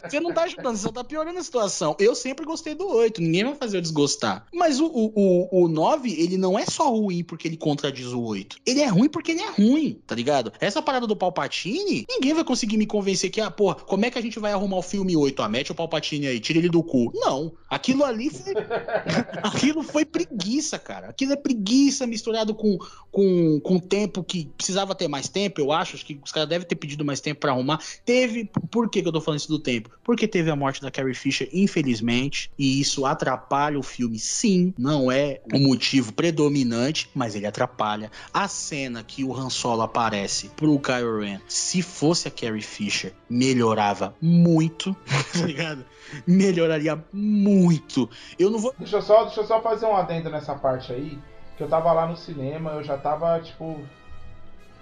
Você 0.10 0.20
não 0.20 0.34
tá 0.34 0.44
ajudando, 0.44 0.76
você 0.76 0.84
só 0.84 0.92
tá 0.92 1.04
piorando 1.04 1.40
a 1.40 1.44
situação. 1.44 1.96
Eu 2.00 2.16
sempre 2.16 2.46
gostei 2.46 2.74
do 2.74 2.88
8, 2.88 3.22
ninguém 3.22 3.44
vai 3.44 3.56
fazer 3.56 3.78
eu 3.78 3.82
desgostar. 3.82 4.46
Mas 4.54 4.80
o, 4.80 4.88
o, 4.88 5.12
o, 5.16 5.66
o 5.66 5.68
9, 5.68 6.12
ele 6.12 6.38
não 6.38 6.58
é 6.58 6.66
só 6.66 6.90
ruim 6.90 7.24
porque 7.24 7.48
ele 7.48 7.58
contradiz 7.58 8.08
o 8.08 8.22
8. 8.22 8.58
Ele 8.66 8.82
é 8.82 8.88
ruim 8.88 9.10
porque 9.10 9.32
ele 9.32 9.42
é 9.42 9.50
ruim, 9.50 10.02
tá 10.08 10.16
ligado? 10.16 10.52
Essa 10.60 10.82
parada 10.82 11.06
do 11.06 11.16
Palpatine, 11.16 12.06
ninguém 12.10 12.34
vai 12.34 12.44
conseguir 12.44 12.78
me 12.78 12.86
convencer 12.86 13.30
que, 13.30 13.42
ah, 13.42 13.52
porra, 13.52 13.76
como 13.76 14.06
é 14.06 14.10
que 14.10 14.18
a 14.18 14.22
gente 14.22 14.40
vai 14.40 14.52
arrumar 14.52 14.78
o 14.78 14.82
filme 14.82 15.16
8? 15.16 15.42
Ah, 15.42 15.50
mete 15.50 15.72
o 15.72 15.76
Palpatine 15.76 16.28
aí, 16.28 16.40
tira 16.40 16.60
ele 16.60 16.70
do 16.70 16.84
cu. 16.84 17.12
Não. 17.14 17.54
Aquilo 17.70 18.04
ali 18.04 18.30
foi. 18.30 18.54
aquilo 19.44 19.84
foi 19.84 20.06
preguiça, 20.06 20.80
cara. 20.80 21.10
Aquilo 21.10 21.34
é 21.34 21.36
preguiça 21.36 22.08
misturado 22.08 22.56
com, 22.56 22.78
com, 23.12 23.60
com 23.60 23.80
tempo 23.80 24.24
que 24.24 24.50
precisava 24.58 24.96
ter 24.96 25.08
mais 25.08 25.28
tempo, 25.28 25.62
eu 25.62 25.72
acho. 25.72 25.96
Acho 25.96 26.06
que 26.06 26.20
os 26.24 26.32
caras 26.32 26.50
devem 26.50 26.68
ter 26.68 26.76
pedido 26.76 27.06
mais 27.06 27.22
tempo 27.22 27.42
para 27.42 27.52
arrumar. 27.52 27.80
Teve. 28.04 28.50
Por 28.72 28.79
que, 28.88 29.02
que 29.02 29.08
eu 29.08 29.12
tô 29.12 29.20
falando 29.20 29.40
isso 29.40 29.50
do 29.50 29.60
tempo? 29.60 29.90
Porque 30.04 30.28
teve 30.28 30.52
a 30.52 30.56
morte 30.56 30.82
da 30.82 30.92
Carrie 30.92 31.16
Fisher, 31.16 31.50
infelizmente, 31.52 32.52
e 32.58 32.80
isso 32.80 33.06
atrapalha 33.06 33.80
o 33.80 33.84
filme, 33.84 34.20
sim. 34.20 34.74
Não 34.78 35.12
é 35.12 35.42
o 35.52 35.60
motivo 35.60 36.14
predominante, 36.14 37.10
mas 37.16 37.36
ele 37.36 37.48
atrapalha 37.48 38.12
a 38.34 38.48
cena 38.48 39.04
que 39.04 39.24
o 39.24 39.36
Han 39.36 39.50
Solo 39.50 39.82
aparece 39.82 40.50
pro 40.50 40.80
Kylo 40.80 41.20
Ren, 41.22 41.40
se 41.48 41.82
fosse 41.82 42.28
a 42.28 42.32
Carrie 42.32 42.62
Fisher, 42.62 43.14
melhorava 43.30 44.16
muito, 44.22 44.96
tá 45.34 45.46
ligado? 45.46 45.84
Melhoraria 46.26 47.04
muito. 47.12 48.10
Eu 48.38 48.50
não 48.50 48.60
vou. 48.60 48.74
Deixa 48.78 48.98
eu 48.98 49.02
só, 49.02 49.24
deixa 49.26 49.42
eu 49.42 49.46
só 49.48 49.62
fazer 49.62 49.86
um 49.86 49.96
adendo 49.96 50.30
nessa 50.30 50.56
parte 50.56 50.92
aí. 50.92 51.20
Que 51.58 51.64
eu 51.64 51.68
tava 51.68 51.92
lá 51.92 52.08
no 52.08 52.16
cinema, 52.16 52.72
eu 52.72 52.84
já 52.84 52.98
tava, 52.98 53.40
tipo. 53.42 53.80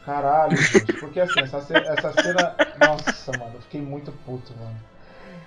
Caralho, 0.08 0.56
gente. 0.56 0.94
Porque 0.94 1.20
assim, 1.20 1.42
essa 1.42 1.60
cena, 1.60 1.86
essa 1.86 2.14
cena. 2.14 2.56
Nossa, 2.80 3.38
mano, 3.38 3.56
eu 3.56 3.62
fiquei 3.62 3.82
muito 3.82 4.10
puto, 4.26 4.54
mano. 4.58 4.78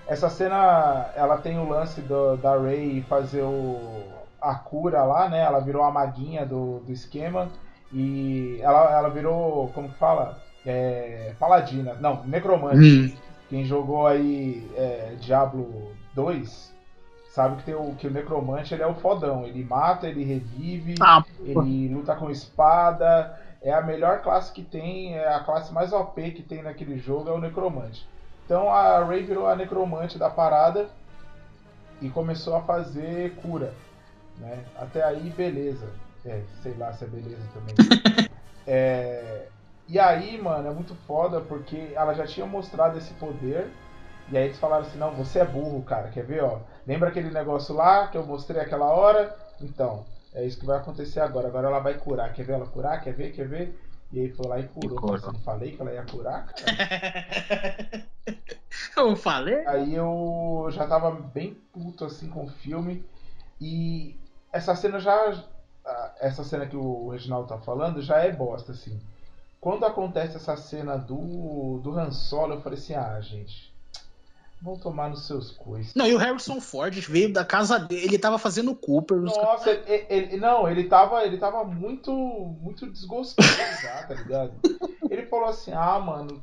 Essa 0.07 0.29
cena, 0.29 1.11
ela 1.17 1.39
tem 1.39 1.59
o 1.59 1.67
lance 1.67 2.03
do, 2.03 2.37
da 2.37 2.59
Ray 2.59 3.03
fazer 3.09 3.41
o 3.41 4.21
a 4.39 4.55
cura 4.55 5.03
lá, 5.03 5.31
né? 5.31 5.41
Ela 5.41 5.61
virou 5.61 5.83
a 5.83 5.91
maguinha 5.91 6.45
do, 6.45 6.81
do 6.81 6.93
esquema 6.93 7.49
e 7.91 8.59
ela, 8.61 8.99
ela 8.99 9.09
virou, 9.09 9.69
como 9.69 9.89
que 9.89 9.99
fala? 9.99 10.39
É, 10.67 11.35
paladina, 11.39 11.95
não, 11.95 12.23
necromante. 12.25 13.15
Hum. 13.15 13.17
Quem 13.49 13.65
jogou 13.65 14.07
aí 14.07 14.71
é, 14.77 15.15
Diablo 15.19 15.93
2 16.15 16.75
sabe 17.31 17.57
que, 17.57 17.63
tem 17.65 17.75
o, 17.75 17.95
que 17.95 18.07
o 18.07 18.11
necromante 18.11 18.75
ele 18.75 18.83
é 18.83 18.87
o 18.87 18.95
fodão. 18.95 19.45
Ele 19.45 19.65
mata, 19.65 20.07
ele 20.07 20.23
revive, 20.23 20.97
ah, 21.01 21.25
ele 21.43 21.89
luta 21.89 22.15
com 22.15 22.31
espada. 22.31 23.39
É 23.63 23.73
a 23.73 23.83
melhor 23.83 24.23
classe 24.23 24.53
que 24.53 24.63
tem, 24.63 25.17
é 25.17 25.29
a 25.29 25.41
classe 25.41 25.73
mais 25.73 25.93
OP 25.93 26.31
que 26.31 26.43
tem 26.43 26.63
naquele 26.63 26.99
jogo, 26.99 27.29
é 27.29 27.33
o 27.33 27.41
necromante. 27.41 28.09
Então 28.45 28.69
a 28.71 29.05
Ray 29.05 29.23
virou 29.23 29.47
a 29.47 29.55
necromante 29.55 30.19
da 30.19 30.31
parada 30.31 30.89
e 32.01 32.09
começou 32.09 32.57
a 32.57 32.63
fazer 32.63 33.37
cura. 33.37 33.75
Né? 34.39 34.65
Até 34.77 35.03
aí, 35.05 35.31
beleza. 35.37 35.87
É, 36.25 36.43
sei 36.63 36.75
lá 36.75 36.93
se 36.93 37.05
é 37.05 37.07
beleza 37.07 37.43
também. 37.53 37.75
é, 38.67 39.47
e 39.89 39.99
aí, 39.99 40.41
mano, 40.41 40.69
é 40.69 40.73
muito 40.73 40.95
foda 41.07 41.41
porque 41.41 41.93
ela 41.95 42.15
já 42.15 42.27
tinha 42.27 42.47
mostrado 42.47 42.97
esse 42.97 43.13
poder. 43.15 43.71
E 44.31 44.37
aí 44.39 44.45
eles 44.45 44.59
falaram 44.59 44.87
assim, 44.87 44.99
não, 44.99 45.13
você 45.13 45.41
é 45.41 45.45
burro, 45.45 45.83
cara. 45.83 46.09
Quer 46.09 46.25
ver, 46.25 46.43
ó? 46.43 46.61
Lembra 46.87 47.09
aquele 47.09 47.31
negócio 47.31 47.75
lá 47.75 48.07
que 48.07 48.17
eu 48.17 48.25
mostrei 48.25 48.63
aquela 48.63 48.87
hora? 48.87 49.37
Então, 49.61 50.05
é 50.33 50.45
isso 50.45 50.59
que 50.59 50.67
vai 50.67 50.79
acontecer 50.79 51.21
agora. 51.21 51.49
Agora 51.49 51.69
ela 51.69 51.81
vai 51.81 51.95
curar. 51.95 52.33
Quer 52.33 52.45
ver 52.45 52.53
ela 52.55 52.67
curar? 52.67 53.01
Quer 53.01 53.15
ver? 53.15 53.33
Quer 53.33 53.49
ver? 53.49 53.81
E 54.13 54.21
aí 54.21 54.29
foi 54.31 54.47
lá 54.47 54.59
e 54.59 54.69
curou. 54.69 55.17
E 55.17 55.23
eu 55.23 55.33
não 55.33 55.41
falei 55.41 55.77
que 55.77 55.81
ela 55.81 55.93
ia 55.93 56.05
curar, 56.05 56.47
cara? 56.47 58.07
eu 58.97 59.17
falei? 59.17 59.67
Aí 59.67 59.95
eu 59.95 60.69
já 60.71 60.87
tava 60.87 61.11
bem 61.11 61.55
puto 61.73 62.05
assim 62.05 62.29
com 62.29 62.45
o 62.45 62.51
filme. 62.51 63.05
E 63.61 64.17
essa 64.53 64.75
cena 64.75 64.99
já. 65.01 65.45
Essa 66.21 66.45
cena 66.45 66.67
que 66.67 66.77
o 66.77 67.09
Reginaldo 67.09 67.49
tá 67.49 67.59
falando 67.59 68.03
já 68.03 68.19
é 68.19 68.31
bosta, 68.31 68.73
assim. 68.73 69.01
Quando 69.61 69.85
acontece 69.85 70.37
essa 70.37 70.57
cena 70.57 70.97
do, 70.97 71.79
do 71.83 71.99
Han 71.99 72.13
Solo, 72.13 72.55
eu 72.55 72.61
falei 72.61 72.79
assim, 72.79 72.95
ah, 72.95 73.21
gente. 73.21 73.70
Vão 74.63 74.79
tomar 74.79 75.09
nos 75.09 75.27
seus 75.27 75.51
coisas. 75.51 75.95
Não, 75.95 76.07
e 76.07 76.15
o 76.15 76.19
Harrison 76.19 76.61
Ford 76.61 76.95
veio 76.95 77.33
da 77.33 77.45
casa 77.45 77.79
dele, 77.79 78.05
ele 78.05 78.19
tava 78.19 78.39
fazendo 78.39 78.75
Cooper. 78.75 79.19
Nossa, 79.19 79.71
ele, 79.71 80.07
ele, 80.11 80.37
não, 80.37 80.69
ele 80.69 80.85
tava, 80.85 81.25
ele 81.25 81.39
tava 81.39 81.65
muito, 81.65 82.13
muito 82.13 82.87
desgostoso 82.91 83.49
já, 83.83 84.03
tá 84.07 84.15
ligado? 84.15 84.53
Ele 85.11 85.25
falou 85.27 85.49
assim, 85.49 85.73
ah, 85.73 85.99
mano, 85.99 86.43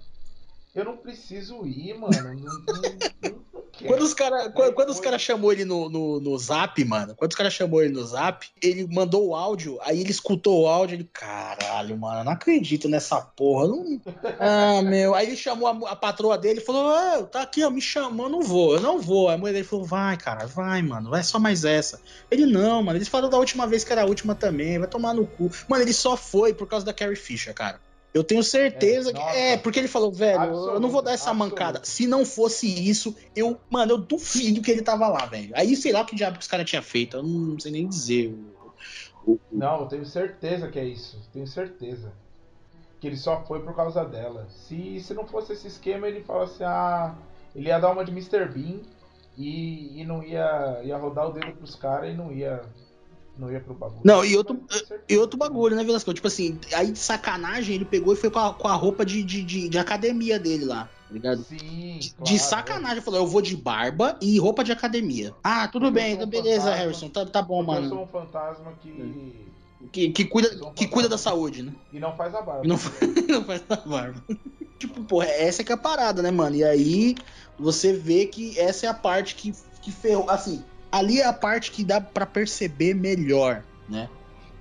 eu 0.73 0.86
não 0.86 0.97
preciso 0.97 1.65
ir, 1.67 1.93
mano. 1.93 2.12
Não, 2.23 2.34
não, 2.34 3.32
não 3.32 3.37
quando 3.86 4.02
os 4.02 4.13
caras 4.13 4.52
quando, 4.54 4.74
quando 4.74 4.90
os 4.90 5.00
cara 5.00 5.20
chamou 5.20 5.52
ele 5.52 5.66
no, 5.66 5.90
no, 5.90 6.20
no 6.20 6.38
zap, 6.38 6.84
mano, 6.84 7.16
quando 7.16 7.32
os 7.32 7.38
caras 7.38 7.54
chamou 7.54 7.82
ele 7.82 7.94
no 7.94 8.04
zap, 8.04 8.48
ele 8.62 8.88
mandou 8.88 9.28
o 9.28 9.36
áudio, 9.36 9.78
aí 9.82 10.02
ele 10.02 10.12
escutou 10.12 10.63
o 10.63 10.68
áudio, 10.68 10.96
ele, 10.96 11.10
caralho, 11.12 11.98
mano, 11.98 12.24
não 12.24 12.32
acredito 12.32 12.90
nessa 12.90 13.22
porra. 13.22 13.68
Não... 13.68 14.02
Ah, 14.40 14.82
meu. 14.82 15.16
Aí 15.16 15.28
ele 15.28 15.36
chamou 15.36 15.68
a, 15.68 15.92
a 15.92 15.96
patroa 15.96 16.38
dele 16.38 16.60
e 16.60 16.63
falou: 16.63 16.88
ah, 16.88 17.24
tá 17.24 17.42
aqui, 17.42 17.63
ó, 17.63 17.70
me 17.70 17.82
chamou, 17.82 18.30
não 18.30 18.42
vou, 18.42 18.76
eu 18.76 18.82
não 18.82 19.00
vou. 19.00 19.30
Aí 19.30 19.36
a 19.36 19.38
mulher 19.38 19.54
dele 19.54 19.66
falou: 19.66 19.86
vai, 19.86 20.16
cara, 20.18 20.46
vai, 20.46 20.82
mano, 20.82 21.10
vai 21.10 21.24
só 21.24 21.40
mais 21.40 21.66
essa. 21.66 22.00
Ele, 22.30 22.46
não, 22.46 22.84
mano, 22.84 22.98
eles 22.98 23.08
falaram 23.08 23.30
da 23.30 23.38
última 23.38 23.66
vez 23.66 23.84
que 23.84 23.92
era 23.92 24.04
a 24.04 24.06
última 24.06 24.36
também, 24.36 24.78
vai 24.78 24.88
tomar 24.88 25.13
no 25.13 25.26
cu. 25.26 25.50
Mano, 25.68 25.84
ele 25.84 25.94
só 25.94 26.16
foi 26.16 26.54
por 26.54 26.68
causa 26.68 26.86
da 26.86 26.94
Carrie 26.94 27.16
Fisher, 27.16 27.54
cara. 27.54 27.80
Eu 28.13 28.24
tenho 28.24 28.41
certeza 28.41 29.12
é, 29.12 29.13
que. 29.13 29.20
É, 29.20 29.58
porque 29.58 29.80
ele 29.80 29.88
falou, 29.88 30.12
velho, 30.12 30.43
eu 30.43 30.80
não 30.80 30.89
vou 30.89 31.02
dar 31.02 31.12
essa 31.12 31.30
absoluto. 31.30 31.52
mancada. 31.52 31.82
Se 31.84 32.08
não 32.08 32.26
fosse 32.26 32.67
isso, 32.67 33.15
eu. 33.36 33.60
Mano, 33.70 33.93
eu 33.93 33.98
duvido 33.98 34.62
que 34.62 34.72
ele 34.72 34.82
tava 34.82 35.08
lá, 35.08 35.26
velho. 35.26 35.52
Aí 35.56 35.76
sei 35.76 35.91
lá 35.91 36.02
o 36.02 36.06
que 36.06 36.15
diabo 36.15 36.38
que 36.38 36.43
os 36.43 36.48
caras 36.48 36.67
tinham 36.67 36.84
feito. 36.84 37.17
Eu 37.17 37.24
não 37.24 37.60
sei 37.60 37.72
nem 37.72 37.88
dizer. 37.88 38.36
Não, 39.52 39.82
eu 39.82 39.86
tenho 39.88 40.06
certeza 40.06 40.70
que 40.70 40.80
é 40.80 40.86
isso. 40.86 41.22
Tenho 41.34 41.46
certeza. 41.46 42.12
Que 43.00 43.08
ele 43.08 43.17
só 43.17 43.43
foi 43.46 43.62
por 43.62 43.76
causa 43.76 44.04
dela. 44.06 44.48
Se, 44.50 45.00
se 45.02 45.13
não 45.13 45.28
fosse 45.28 45.54
esse 45.54 45.67
esquema, 45.67 46.08
ele 46.08 46.24
fala 46.24 46.46
assim, 46.46 46.63
ah. 46.63 47.15
Ele 47.56 47.70
ia 47.70 47.80
dar 47.80 47.91
uma 47.91 48.06
de 48.06 48.12
Mr. 48.12 48.46
Bean 48.46 48.82
e, 49.36 50.02
e 50.02 50.06
não 50.06 50.24
ia, 50.24 50.80
ia 50.84 50.98
rodar 50.98 51.28
o 51.28 51.34
dedo 51.34 51.54
pros 51.54 51.76
caras 51.76 52.12
e 52.12 52.13
não 52.13 52.32
ia 52.32 52.62
não 53.38 53.52
ia 53.52 53.60
pro 53.60 53.73
bagulho. 53.73 54.02
Não, 54.04 54.26
e 54.26 54.36
outro, 54.36 54.60
e 55.08 55.17
outro 55.17 55.38
bagulho, 55.38 55.76
né, 55.76 55.84
Velasco? 55.84 56.13
Tipo 56.13 56.28
assim, 56.28 56.60
aí 56.73 56.91
de 56.91 57.00
sacanagem 57.00 57.76
ele 57.76 57.86
pegou 57.86 58.13
e 58.13 58.17
foi 58.17 58.30
com 58.30 58.39
a, 58.39 58.54
com 58.54 58.67
a 58.67 58.73
roupa 58.73 59.06
de, 59.06 59.23
de, 59.23 59.43
de, 59.43 59.69
de 59.69 59.78
academia 59.78 60.39
dele 60.39 60.65
lá 60.65 60.89
tá 61.08 61.13
ligado? 61.13 61.43
Sim. 61.43 62.00
De, 62.00 62.10
claro, 62.12 62.32
de 62.32 62.39
sacanagem, 62.39 63.02
falou: 63.02 63.21
eu 63.21 63.28
vou 63.28 63.41
de 63.41 63.56
barba 63.56 64.17
e 64.21 64.38
roupa 64.38 64.63
de 64.63 64.71
academia. 64.71 65.34
Ah, 65.43 65.67
tudo 65.67 65.89
bem, 65.89 66.21
um 66.21 66.26
beleza, 66.26 66.65
fantasma, 66.65 66.76
Harrison, 66.76 67.10
tá, 67.10 67.26
tá 67.26 67.41
bom, 67.41 67.63
mano. 67.63 67.86
Eu 67.86 67.89
sou 67.89 68.04
um 68.04 68.08
fantasma 68.08 68.73
que. 68.82 69.47
Que, 69.91 70.10
que 70.10 70.26
cuida, 70.26 70.65
um 70.65 70.73
que 70.73 70.88
cuida 70.88 71.08
da 71.08 71.17
saúde, 71.17 71.62
né? 71.62 71.71
E 71.93 72.00
não 72.00 72.15
faz 72.17 72.34
a 72.34 72.41
barba. 72.41 72.65
E 72.65 72.67
não, 72.67 72.76
não 73.30 73.45
faz 73.45 73.63
a 73.69 73.76
barba. 73.76 74.23
tipo, 74.78 75.04
pô, 75.04 75.21
essa 75.21 75.62
é 75.62 75.65
que 75.65 75.71
é 75.71 75.76
a 75.76 75.78
parada, 75.78 76.21
né, 76.21 76.32
mano? 76.32 76.56
E 76.56 76.63
aí 76.63 77.15
você 77.58 77.93
vê 77.93 78.26
que 78.26 78.60
essa 78.60 78.86
é 78.86 78.89
a 78.89 78.93
parte 78.93 79.36
que, 79.36 79.54
que 79.82 79.91
ferrou. 79.91 80.30
Assim, 80.30 80.63
ali 80.91 81.19
é 81.19 81.26
a 81.26 81.34
parte 81.34 81.71
que 81.71 81.84
dá 81.84 82.00
para 82.00 82.26
perceber 82.26 82.93
melhor, 82.93 83.63
né? 83.88 84.10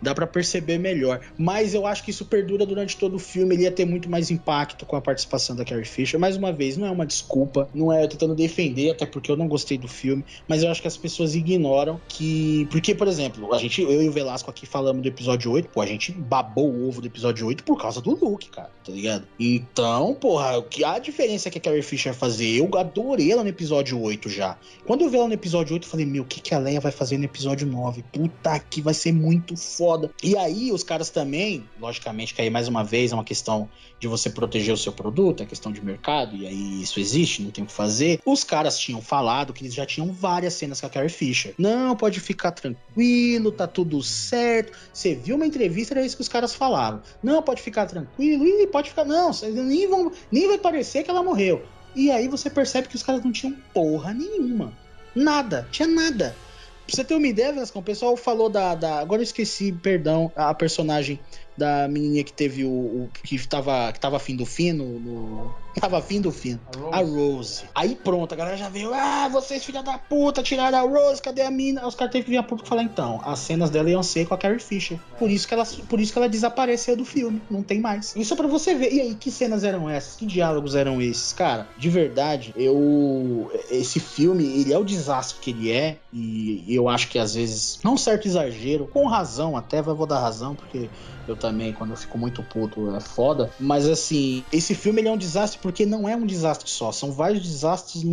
Dá 0.06 0.14
para 0.14 0.24
perceber 0.24 0.78
melhor. 0.78 1.20
Mas 1.36 1.74
eu 1.74 1.84
acho 1.84 2.04
que 2.04 2.12
isso 2.12 2.24
perdura 2.26 2.64
durante 2.64 2.96
todo 2.96 3.16
o 3.16 3.18
filme. 3.18 3.56
Ele 3.56 3.64
ia 3.64 3.72
ter 3.72 3.84
muito 3.84 4.08
mais 4.08 4.30
impacto 4.30 4.86
com 4.86 4.94
a 4.94 5.00
participação 5.00 5.56
da 5.56 5.64
Carrie 5.64 5.84
Fisher. 5.84 6.20
Mais 6.20 6.36
uma 6.36 6.52
vez, 6.52 6.76
não 6.76 6.86
é 6.86 6.90
uma 6.92 7.04
desculpa. 7.04 7.68
Não 7.74 7.92
é 7.92 8.04
eu 8.04 8.08
tentando 8.08 8.32
defender, 8.32 8.92
até 8.92 9.04
porque 9.04 9.32
eu 9.32 9.36
não 9.36 9.48
gostei 9.48 9.76
do 9.76 9.88
filme. 9.88 10.24
Mas 10.46 10.62
eu 10.62 10.70
acho 10.70 10.80
que 10.80 10.86
as 10.86 10.96
pessoas 10.96 11.34
ignoram 11.34 12.00
que. 12.06 12.68
Porque, 12.70 12.94
por 12.94 13.08
exemplo, 13.08 13.52
a 13.52 13.58
gente, 13.58 13.82
eu 13.82 14.00
e 14.00 14.08
o 14.08 14.12
Velasco 14.12 14.48
aqui 14.48 14.64
falamos 14.64 15.02
do 15.02 15.08
episódio 15.08 15.50
8. 15.50 15.70
Pô, 15.70 15.80
a 15.80 15.86
gente 15.86 16.12
babou 16.12 16.70
o 16.70 16.88
ovo 16.88 17.00
do 17.00 17.08
episódio 17.08 17.44
8 17.44 17.64
por 17.64 17.76
causa 17.76 18.00
do 18.00 18.14
Luke, 18.14 18.48
cara. 18.48 18.70
Tá 18.84 18.92
ligado? 18.92 19.26
Então, 19.40 20.14
porra, 20.14 20.64
a 20.84 20.98
diferença 21.00 21.50
que 21.50 21.58
a 21.58 21.60
Carrie 21.60 21.82
Fisher 21.82 22.14
fazer? 22.14 22.60
Eu 22.60 22.70
adorei 22.78 23.32
ela 23.32 23.42
no 23.42 23.48
episódio 23.48 24.00
8 24.00 24.28
já. 24.28 24.56
Quando 24.86 25.02
eu 25.02 25.10
vi 25.10 25.16
ela 25.16 25.26
no 25.26 25.34
episódio 25.34 25.74
8, 25.74 25.82
eu 25.82 25.90
falei, 25.90 26.06
meu, 26.06 26.22
o 26.22 26.26
que, 26.26 26.40
que 26.40 26.54
a 26.54 26.58
Leia 26.58 26.78
vai 26.78 26.92
fazer 26.92 27.18
no 27.18 27.24
episódio 27.24 27.66
9? 27.66 28.04
Puta 28.12 28.56
que 28.60 28.80
vai 28.80 28.94
ser 28.94 29.10
muito 29.10 29.56
foda 29.56 29.95
foda. 29.96 30.10
E 30.22 30.36
aí 30.36 30.70
os 30.70 30.82
caras 30.82 31.10
também, 31.10 31.68
logicamente, 31.80 32.34
que 32.34 32.42
aí 32.42 32.50
mais 32.50 32.68
uma 32.68 32.84
vez 32.84 33.12
é 33.12 33.14
uma 33.14 33.24
questão 33.24 33.68
de 33.98 34.06
você 34.06 34.28
proteger 34.28 34.74
o 34.74 34.76
seu 34.76 34.92
produto, 34.92 35.42
é 35.42 35.46
questão 35.46 35.72
de 35.72 35.82
mercado, 35.82 36.36
e 36.36 36.46
aí 36.46 36.82
isso 36.82 37.00
existe, 37.00 37.42
não 37.42 37.50
tem 37.50 37.64
o 37.64 37.66
que 37.66 37.72
fazer. 37.72 38.20
Os 38.24 38.44
caras 38.44 38.78
tinham 38.78 39.00
falado 39.00 39.52
que 39.52 39.62
eles 39.62 39.74
já 39.74 39.86
tinham 39.86 40.12
várias 40.12 40.54
cenas 40.54 40.80
com 40.80 40.86
a 40.86 40.90
Carrie 40.90 41.08
Fisher. 41.08 41.54
Não, 41.58 41.96
pode 41.96 42.20
ficar 42.20 42.52
tranquilo, 42.52 43.50
tá 43.50 43.66
tudo 43.66 44.02
certo. 44.02 44.76
Você 44.92 45.14
viu 45.14 45.36
uma 45.36 45.46
entrevista, 45.46 45.94
era 45.94 46.04
isso 46.04 46.16
que 46.16 46.22
os 46.22 46.28
caras 46.28 46.54
falavam. 46.54 47.00
Não, 47.22 47.42
pode 47.42 47.62
ficar 47.62 47.86
tranquilo, 47.86 48.46
e 48.46 48.66
pode 48.66 48.90
ficar. 48.90 49.04
Não, 49.04 49.30
nem, 49.64 49.88
vão, 49.88 50.12
nem 50.30 50.46
vai 50.46 50.58
parecer 50.58 51.02
que 51.02 51.10
ela 51.10 51.22
morreu. 51.22 51.64
E 51.94 52.10
aí 52.10 52.28
você 52.28 52.50
percebe 52.50 52.88
que 52.88 52.96
os 52.96 53.02
caras 53.02 53.24
não 53.24 53.32
tinham 53.32 53.56
porra 53.72 54.12
nenhuma. 54.12 54.72
Nada, 55.14 55.66
tinha 55.72 55.88
nada. 55.88 56.36
Pra 56.86 56.94
você 56.94 57.04
ter 57.04 57.14
uma 57.14 57.26
ideia, 57.26 57.52
Velascão, 57.52 57.82
o 57.82 57.84
pessoal 57.84 58.16
falou 58.16 58.48
da, 58.48 58.74
da. 58.74 59.00
Agora 59.00 59.20
eu 59.20 59.24
esqueci, 59.24 59.72
perdão, 59.72 60.30
a 60.36 60.54
personagem 60.54 61.18
da 61.56 61.88
menininha 61.88 62.24
que 62.24 62.32
teve 62.32 62.64
o. 62.64 62.70
o 62.70 63.10
que, 63.22 63.38
tava, 63.46 63.92
que 63.92 64.00
tava 64.00 64.16
afim 64.16 64.36
do 64.36 64.44
fino 64.44 64.84
no, 64.84 65.54
Tava 65.80 65.98
afim 65.98 66.20
do 66.20 66.32
fino. 66.32 66.58
A 66.74 66.78
Rose. 66.78 66.92
a 66.92 67.00
Rose. 67.00 67.64
Aí 67.74 67.94
pronto, 67.94 68.32
a 68.32 68.36
galera 68.36 68.56
já 68.56 68.68
veio. 68.68 68.92
Ah, 68.94 69.28
vocês 69.28 69.64
filha 69.64 69.82
da 69.82 69.98
puta, 69.98 70.42
tiraram 70.42 70.78
a 70.78 70.80
Rose, 70.80 71.20
cadê 71.20 71.42
a 71.42 71.50
mina? 71.50 71.86
Os 71.86 71.94
caras 71.94 72.12
teve 72.12 72.24
que 72.24 72.30
vir 72.30 72.38
a 72.38 72.42
público 72.42 72.68
falar, 72.68 72.82
então, 72.82 73.20
as 73.24 73.38
cenas 73.40 73.68
dela 73.68 73.90
iam 73.90 74.02
ser 74.02 74.26
com 74.26 74.34
a 74.34 74.38
Carrie 74.38 74.58
Fisher. 74.58 74.98
Por 75.18 75.30
isso 75.30 75.46
que 75.46 75.52
ela, 75.52 75.66
por 75.88 76.00
isso 76.00 76.12
que 76.12 76.18
ela 76.18 76.28
desapareceu 76.28 76.96
do 76.96 77.04
filme. 77.04 77.42
Não 77.50 77.62
tem 77.62 77.78
mais. 77.78 78.16
Isso 78.16 78.32
é 78.32 78.36
pra 78.36 78.46
você 78.46 78.74
ver. 78.74 78.92
E 78.92 79.00
aí, 79.00 79.14
que 79.14 79.30
cenas 79.30 79.64
eram 79.64 79.88
essas? 79.88 80.16
Que 80.16 80.24
diálogos 80.24 80.74
eram 80.74 81.00
esses? 81.00 81.32
Cara, 81.34 81.68
de 81.76 81.90
verdade, 81.90 82.54
eu. 82.56 83.50
Esse 83.70 84.00
filme, 84.00 84.44
ele 84.44 84.72
é 84.72 84.78
o 84.78 84.84
desastre 84.84 85.38
que 85.40 85.50
ele 85.50 85.70
é. 85.70 85.98
E 86.12 86.64
eu 86.68 86.88
acho 86.88 87.08
que 87.08 87.18
às 87.18 87.34
vezes. 87.34 87.78
Não 87.84 87.94
um 87.94 87.98
certo 87.98 88.26
exagero, 88.26 88.86
com 88.86 89.06
razão 89.06 89.56
até, 89.56 89.82
vou 89.82 90.06
dar 90.06 90.20
razão, 90.20 90.54
porque 90.54 90.88
eu 91.30 91.36
também, 91.36 91.72
quando 91.72 91.90
eu 91.90 91.96
fico 91.96 92.18
muito 92.18 92.42
puto, 92.42 92.94
é 92.94 93.00
foda. 93.00 93.50
Mas 93.58 93.88
assim, 93.88 94.44
esse 94.52 94.74
filme 94.74 95.00
ele 95.00 95.08
é 95.08 95.12
um 95.12 95.16
desastre 95.16 95.58
porque 95.60 95.84
não 95.84 96.08
é 96.08 96.16
um 96.16 96.26
desastre 96.26 96.68
só, 96.68 96.92
são 96.92 97.12
vários 97.12 97.42
desastres 97.42 98.04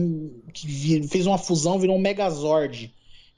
que 0.53 1.07
fez 1.07 1.25
uma 1.27 1.37
fusão, 1.37 1.79
virou 1.79 1.95
um 1.95 2.01
megazord 2.01 2.93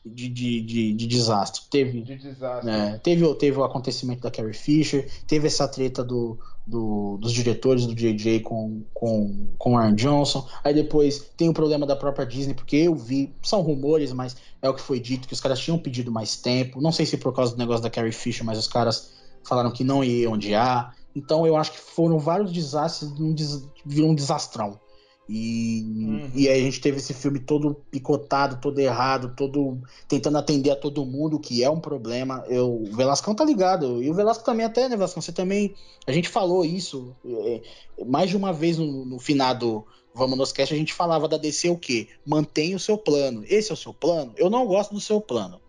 de, 0.05 0.29
de, 0.29 0.61
de, 0.61 0.93
de 0.93 1.07
desastre. 1.07 1.63
Teve, 1.69 2.01
de 2.01 2.15
desastre. 2.15 2.69
É, 2.69 2.97
teve, 2.99 3.33
teve 3.35 3.57
o 3.57 3.63
acontecimento 3.63 4.21
da 4.21 4.29
Carrie 4.29 4.53
Fisher, 4.53 5.09
teve 5.25 5.47
essa 5.47 5.67
treta 5.67 6.03
do, 6.03 6.37
do, 6.65 7.17
dos 7.17 7.31
diretores 7.31 7.87
do 7.87 7.95
JJ 7.95 8.41
com, 8.41 8.83
com, 8.93 9.47
com 9.57 9.73
o 9.73 9.77
Aaron 9.77 9.95
Johnson. 9.95 10.47
Aí 10.63 10.73
depois 10.73 11.31
tem 11.35 11.49
o 11.49 11.53
problema 11.53 11.87
da 11.87 11.95
própria 11.95 12.25
Disney, 12.25 12.53
porque 12.53 12.75
eu 12.75 12.95
vi, 12.95 13.33
são 13.41 13.61
rumores, 13.61 14.11
mas 14.13 14.35
é 14.61 14.69
o 14.69 14.73
que 14.73 14.81
foi 14.81 14.99
dito, 14.99 15.27
que 15.27 15.33
os 15.33 15.41
caras 15.41 15.59
tinham 15.59 15.77
pedido 15.77 16.11
mais 16.11 16.37
tempo. 16.37 16.81
Não 16.81 16.91
sei 16.91 17.05
se 17.05 17.17
por 17.17 17.33
causa 17.33 17.53
do 17.53 17.57
negócio 17.57 17.81
da 17.81 17.89
Carrie 17.89 18.11
Fisher, 18.11 18.45
mas 18.45 18.59
os 18.59 18.67
caras 18.67 19.11
falaram 19.45 19.71
que 19.71 19.83
não 19.83 20.03
iam 20.03 20.33
odiar. 20.33 20.95
Então 21.15 21.45
eu 21.47 21.55
acho 21.55 21.71
que 21.71 21.79
foram 21.79 22.19
vários 22.19 22.51
desastres, 22.51 23.11
um 23.11 23.33
des... 23.33 23.67
virou 23.85 24.09
um 24.09 24.15
desastrão. 24.15 24.79
E, 25.27 25.81
uhum. 25.83 26.31
e 26.35 26.47
aí 26.47 26.61
a 26.61 26.63
gente 26.63 26.79
teve 26.79 26.97
esse 26.97 27.13
filme 27.13 27.39
todo 27.39 27.75
picotado, 27.89 28.59
todo 28.61 28.77
errado, 28.77 29.33
todo 29.35 29.81
tentando 30.07 30.37
atender 30.37 30.69
a 30.69 30.75
todo 30.75 31.05
mundo, 31.05 31.39
que 31.39 31.63
é 31.63 31.69
um 31.69 31.79
problema. 31.79 32.43
Eu, 32.47 32.83
o 32.83 32.95
Velascão 32.95 33.33
tá 33.33 33.43
ligado, 33.43 34.03
e 34.03 34.09
o 34.09 34.13
Velasco 34.13 34.43
também 34.43 34.65
até, 34.65 34.87
né, 34.87 34.95
Velascão? 34.95 35.21
Você 35.21 35.31
também. 35.31 35.73
A 36.05 36.11
gente 36.11 36.29
falou 36.29 36.63
isso 36.63 37.15
é, 37.25 37.61
mais 38.05 38.29
de 38.29 38.37
uma 38.37 38.53
vez 38.53 38.77
no, 38.77 39.03
no 39.05 39.17
finado 39.17 39.83
Vamos 40.13 40.37
nos 40.37 40.53
Cast, 40.53 40.73
a 40.73 40.77
gente 40.77 40.93
falava 40.93 41.27
da 41.27 41.35
DC 41.35 41.69
o 41.69 41.77
quê? 41.77 42.07
Mantenha 42.25 42.77
o 42.77 42.79
seu 42.79 42.97
plano. 42.97 43.43
Esse 43.49 43.71
é 43.71 43.73
o 43.73 43.77
seu 43.77 43.93
plano? 43.93 44.31
Eu 44.37 44.49
não 44.49 44.65
gosto 44.65 44.93
do 44.93 45.01
seu 45.01 45.19
plano 45.19 45.59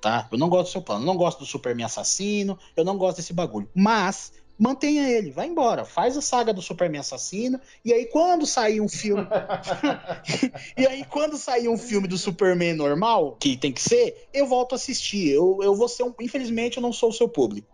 tá? 0.00 0.28
Eu 0.30 0.38
não 0.38 0.48
gosto 0.48 0.68
do 0.68 0.72
seu 0.72 0.82
plano, 0.82 1.02
eu 1.02 1.06
não 1.06 1.16
gosto 1.16 1.40
do 1.40 1.46
Superman 1.46 1.86
assassino, 1.86 2.58
eu 2.76 2.84
não 2.84 2.96
gosto 2.96 3.18
desse 3.18 3.32
bagulho. 3.32 3.68
Mas 3.74 4.32
mantenha 4.58 5.08
ele, 5.08 5.30
vai 5.30 5.46
embora, 5.46 5.84
faz 5.84 6.16
a 6.16 6.20
saga 6.20 6.52
do 6.52 6.60
Superman 6.60 7.00
assassino 7.00 7.60
e 7.84 7.92
aí 7.92 8.06
quando 8.06 8.44
sair 8.44 8.80
um 8.80 8.88
filme 8.88 9.24
e 10.76 10.84
aí 10.84 11.04
quando 11.04 11.38
sair 11.38 11.68
um 11.68 11.78
filme 11.78 12.08
do 12.08 12.18
Superman 12.18 12.74
normal, 12.74 13.36
que 13.38 13.56
tem 13.56 13.72
que 13.72 13.80
ser, 13.80 14.28
eu 14.34 14.46
volto 14.46 14.72
a 14.72 14.76
assistir. 14.76 15.30
Eu, 15.30 15.60
eu 15.62 15.74
vou 15.74 15.88
ser 15.88 16.02
um, 16.02 16.12
infelizmente 16.20 16.78
eu 16.78 16.82
não 16.82 16.92
sou 16.92 17.10
o 17.10 17.12
seu 17.12 17.28
público. 17.28 17.68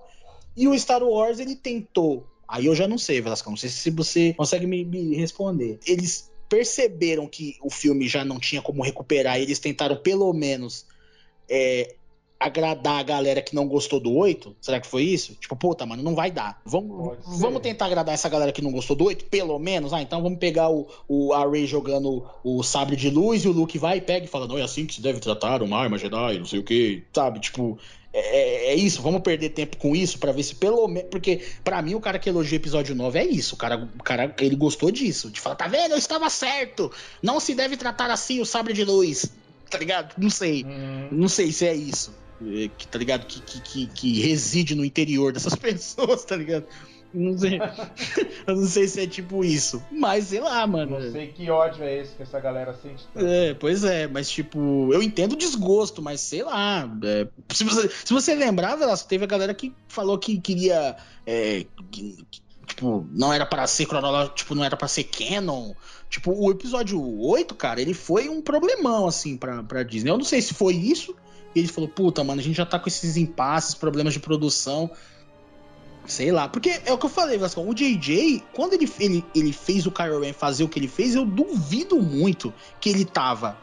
E 0.57 0.69
o 0.69 0.79
Star 0.79 1.03
Wars 1.03 1.39
ele 1.39 1.57
tentou, 1.57 2.27
aí 2.47 2.67
eu 2.67 2.75
já 2.75 2.87
não 2.87 2.99
sei, 2.99 3.21
Velasco, 3.21 3.51
não 3.51 3.57
sei 3.57 3.71
se 3.71 3.91
você 3.91 4.35
consegue 4.35 4.67
me, 4.67 4.85
me 4.85 5.17
responder. 5.17 5.81
Eles 5.87 6.31
perceberam 6.49 7.27
que 7.27 7.57
o 7.63 7.71
filme 7.71 8.07
já 8.07 8.25
não 8.25 8.39
tinha 8.39 8.63
como 8.63 8.83
recuperar, 8.83 9.39
eles 9.41 9.59
tentaram 9.59 9.97
pelo 9.97 10.33
menos 10.33 10.87
é, 11.49 11.97
agradar 12.45 13.01
a 13.01 13.03
galera 13.03 13.41
que 13.41 13.55
não 13.55 13.67
gostou 13.67 13.99
do 13.99 14.13
8? 14.13 14.57
Será 14.61 14.79
que 14.79 14.87
foi 14.87 15.03
isso? 15.03 15.35
Tipo, 15.35 15.57
puta, 15.57 15.87
mano, 15.87 16.03
não 16.03 16.15
vai 16.15 16.31
dar. 16.31 16.61
Vamos, 16.65 17.17
vamos 17.25 17.63
tentar 17.63 17.87
agradar 17.87 18.15
essa 18.15 18.29
galera 18.29 18.53
que 18.53 18.63
não 18.63 18.71
gostou 18.71 18.95
do 18.95 19.05
8, 19.05 19.25
pelo 19.27 19.59
menos. 19.59 19.93
Ah, 19.93 20.03
então 20.03 20.23
vamos 20.23 20.39
pegar 20.39 20.71
o, 20.71 20.87
o 21.09 21.33
a 21.33 21.45
jogando 21.65 22.25
o 22.43 22.63
sabre 22.63 22.97
de 22.97 23.09
luz 23.09 23.45
e 23.45 23.49
o 23.49 23.53
Luke 23.53 23.79
vai 23.79 23.99
e 23.99 24.01
pega 24.01 24.27
e 24.27 24.29
fala: 24.29 24.47
Não, 24.47 24.59
é 24.59 24.63
assim 24.63 24.87
que 24.87 24.95
se 24.95 25.01
deve 25.01 25.21
tratar 25.21 25.63
uma 25.63 25.79
arma 25.79 25.97
Jedi, 25.97 26.39
não 26.39 26.47
sei 26.47 26.59
o 26.59 26.65
que. 26.65 27.05
Sabe? 27.13 27.41
Tipo, 27.41 27.79
é, 28.13 28.19
é, 28.19 28.73
é, 28.73 28.75
isso, 28.75 29.03
vamos 29.03 29.23
perder 29.23 29.51
tempo 29.51 29.77
com 29.77 29.95
isso 29.97 30.19
para 30.19 30.33
ver 30.33 30.43
se 30.43 30.55
pelo 30.55 30.87
menos. 30.87 31.09
Porque, 31.11 31.43
para 31.65 31.83
mim, 31.83 31.95
o 31.95 32.01
cara 32.01 32.19
que 32.19 32.29
elogia 32.29 32.59
o 32.59 32.61
episódio 32.61 32.95
9 32.95 33.19
é 33.19 33.25
isso. 33.25 33.55
O 33.55 33.59
cara, 33.59 33.77
o 33.77 34.03
cara 34.03 34.35
ele 34.39 34.55
gostou 34.55 34.91
disso. 34.91 35.31
De 35.31 35.41
falar, 35.41 35.57
tá 35.57 35.67
vendo? 35.67 35.93
Eu 35.93 35.99
estava 35.99 36.29
certo. 36.31 36.93
Não 37.23 37.41
se 37.41 37.55
deve 37.55 37.77
tratar 37.77 38.11
assim 38.11 38.41
o 38.41 38.47
sabre 38.47 38.73
de 38.73 38.85
luz. 38.85 39.33
Tá 39.69 39.79
ligado? 39.79 40.15
Não 40.17 40.31
sei. 40.31 40.65
Hum. 40.65 41.09
Não 41.11 41.29
sei 41.29 41.51
se 41.51 41.67
é 41.67 41.75
isso. 41.75 42.15
É, 42.43 42.69
que, 42.77 42.87
tá 42.89 42.99
ligado? 42.99 43.27
Que, 43.27 43.41
que, 43.41 43.61
que, 43.61 43.87
que, 43.87 44.21
reside 44.21 44.75
no 44.75 44.85
interior 44.85 45.33
dessas 45.33 45.55
pessoas, 45.57 46.25
tá 46.25 46.37
ligado? 46.37 46.67
Não 47.13 47.39
sei. 47.39 47.61
eu 48.47 48.57
não 48.57 48.67
sei 48.67 48.89
se 48.89 49.01
é 49.01 49.07
tipo 49.07 49.45
isso. 49.45 49.83
Mas 49.91 50.25
sei 50.25 50.41
lá, 50.41 50.67
mano. 50.67 50.99
Não 50.99 51.13
sei 51.13 51.29
que 51.29 51.49
ódio 51.49 51.85
é 51.85 52.01
esse 52.01 52.17
que 52.17 52.23
essa 52.23 52.41
galera 52.41 52.75
sente. 52.75 53.07
Tanto. 53.15 53.25
É, 53.25 53.55
pois 53.55 53.85
é, 53.85 54.09
mas 54.09 54.29
tipo, 54.29 54.93
eu 54.93 55.01
entendo 55.01 55.35
o 55.35 55.39
desgosto, 55.39 56.03
mas 56.03 56.21
sei 56.21 56.43
lá. 56.43 56.91
É, 57.05 57.29
se, 57.53 57.63
você, 57.63 57.89
se 57.89 58.13
você 58.13 58.35
lembrar, 58.35 58.75
Velasco, 58.75 59.09
teve 59.09 59.25
a 59.25 59.29
galera 59.29 59.55
que 59.55 59.73
falou 59.87 60.19
que 60.19 60.41
queria. 60.41 60.97
É, 61.25 61.65
que, 61.93 62.17
tipo, 62.67 63.07
não 63.13 63.33
era 63.33 63.47
para 63.47 63.67
ser 63.69 63.87
cronológico, 63.87 64.35
tipo, 64.35 64.55
não 64.55 64.65
era 64.65 64.77
para 64.77 64.89
ser 64.89 65.05
canon. 65.05 65.73
Tipo, 66.11 66.33
o 66.33 66.51
episódio 66.51 67.01
8, 67.21 67.55
cara, 67.55 67.81
ele 67.81 67.95
foi 67.95 68.29
um 68.29 68.41
problemão, 68.43 69.07
assim, 69.07 69.37
pra, 69.37 69.63
pra 69.63 69.83
Disney. 69.83 70.11
Eu 70.11 70.19
não 70.19 70.25
sei 70.25 70.41
se 70.41 70.55
foi 70.55 70.75
isso, 70.75 71.15
e 71.55 71.59
ele 71.59 71.69
falou: 71.69 71.89
puta, 71.89 72.23
mano, 72.25 72.41
a 72.41 72.45
gente 72.45 72.57
já 72.57 72.67
tá 72.67 72.79
com 72.79 72.89
esses 72.89 73.17
impasses, 73.17 73.75
problemas 73.75 74.13
de 74.13 74.21
produção. 74.21 74.91
Sei 76.07 76.31
lá, 76.31 76.49
porque 76.49 76.83
é 76.85 76.93
o 76.93 76.99
que 76.99 77.07
eu 77.07 77.11
falei, 77.11 77.39
Vascão. 77.39 77.67
O 77.67 77.75
JJ, 77.75 78.43
quando 78.53 78.75
ele, 78.75 78.91
ele, 79.01 79.25
ele 79.35 79.53
fez 79.53 79.87
o 79.87 79.91
Kylo 79.91 80.21
Ren 80.21 80.35
fazer 80.35 80.63
o 80.63 80.69
que 80.69 80.79
ele 80.79 80.89
fez, 80.89 81.15
eu 81.15 81.25
duvido 81.25 82.01
muito 82.03 82.53
que 82.79 82.91
ele 82.91 83.07
tava 83.07 83.57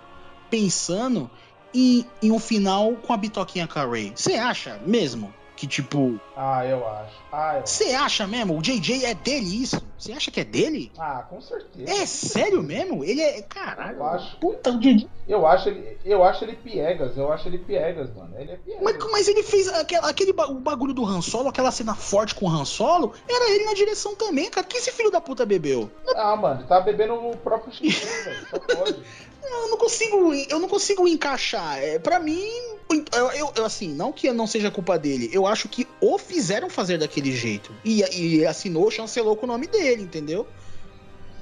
pensando 0.49 1.29
em, 1.73 2.03
em 2.21 2.31
um 2.31 2.39
final 2.39 2.93
com 2.93 3.13
a 3.13 3.17
bitoquinha 3.17 3.67
Ray. 3.71 4.11
Você 4.15 4.33
acha 4.33 4.79
mesmo? 4.85 5.31
Que 5.61 5.67
tipo. 5.67 6.19
Ah, 6.35 6.65
eu 6.65 6.87
acho. 6.87 7.13
Ah, 7.31 7.61
Você 7.63 7.93
acha 7.93 8.25
mesmo? 8.25 8.57
O 8.57 8.63
JJ 8.63 9.05
é 9.05 9.13
dele 9.13 9.61
isso? 9.61 9.79
Você 9.95 10.11
acha 10.11 10.31
que 10.31 10.39
é 10.39 10.43
dele? 10.43 10.91
Ah, 10.97 11.23
com 11.29 11.39
certeza. 11.39 12.01
É 12.01 12.03
sério 12.07 12.63
mesmo? 12.63 13.03
Ele 13.05 13.21
é. 13.21 13.43
Caralho. 13.43 13.97
Eu 13.97 14.05
acho. 14.07 14.37
Puta, 14.37 14.71
o 14.71 14.79
JJ. 14.79 15.07
Eu 15.27 15.45
acho 15.45 15.69
ele, 15.69 15.99
eu 16.03 16.23
acho 16.23 16.43
ele 16.43 16.55
piegas, 16.55 17.15
eu 17.15 17.31
acho 17.31 17.47
ele 17.47 17.59
piegas, 17.59 18.11
mano. 18.15 18.33
Ele 18.39 18.53
é 18.53 18.57
piegas. 18.57 18.81
Mas, 18.83 19.11
mas 19.11 19.27
ele 19.27 19.43
fez 19.43 19.67
aquele, 19.67 20.01
aquele 20.03 20.31
o 20.31 20.55
bagulho 20.55 20.95
do 20.95 21.05
Han 21.05 21.21
Solo, 21.21 21.49
aquela 21.49 21.69
cena 21.71 21.93
forte 21.93 22.33
com 22.33 22.47
o 22.47 22.49
Han 22.49 22.65
Solo, 22.65 23.13
era 23.29 23.51
ele 23.51 23.63
na 23.65 23.75
direção 23.75 24.15
também, 24.15 24.49
cara. 24.49 24.65
Que 24.65 24.77
esse 24.77 24.91
filho 24.91 25.11
da 25.11 25.21
puta 25.21 25.45
bebeu? 25.45 25.91
Ah, 26.15 26.35
mano, 26.35 26.65
tá 26.65 26.81
bebendo 26.81 27.13
o 27.13 27.37
próprio 27.37 27.71
xixi, 27.71 28.03
velho. 28.25 28.47
Só 28.49 28.57
pode. 28.57 28.99
Eu 29.43 29.69
não 29.69 29.77
consigo, 29.77 30.33
eu 30.33 30.59
não 30.59 30.67
consigo 30.67 31.07
encaixar. 31.07 31.77
É, 31.77 31.99
para 31.99 32.19
mim, 32.19 32.49
eu, 32.93 33.31
eu- 33.31 33.51
eu, 33.55 33.65
assim, 33.65 33.93
não 33.93 34.11
que 34.11 34.31
não 34.31 34.47
seja 34.47 34.69
culpa 34.71 34.97
dele, 34.97 35.29
eu 35.33 35.45
acho 35.47 35.67
que 35.69 35.87
o 35.99 36.17
fizeram 36.17 36.69
fazer 36.69 36.97
daquele 36.97 37.31
jeito. 37.35 37.71
E, 37.83 38.01
e 38.01 38.45
assinou, 38.45 38.89
chancelou 38.91 39.35
com 39.35 39.45
o 39.45 39.47
nome 39.47 39.67
dele, 39.67 40.03
entendeu? 40.03 40.47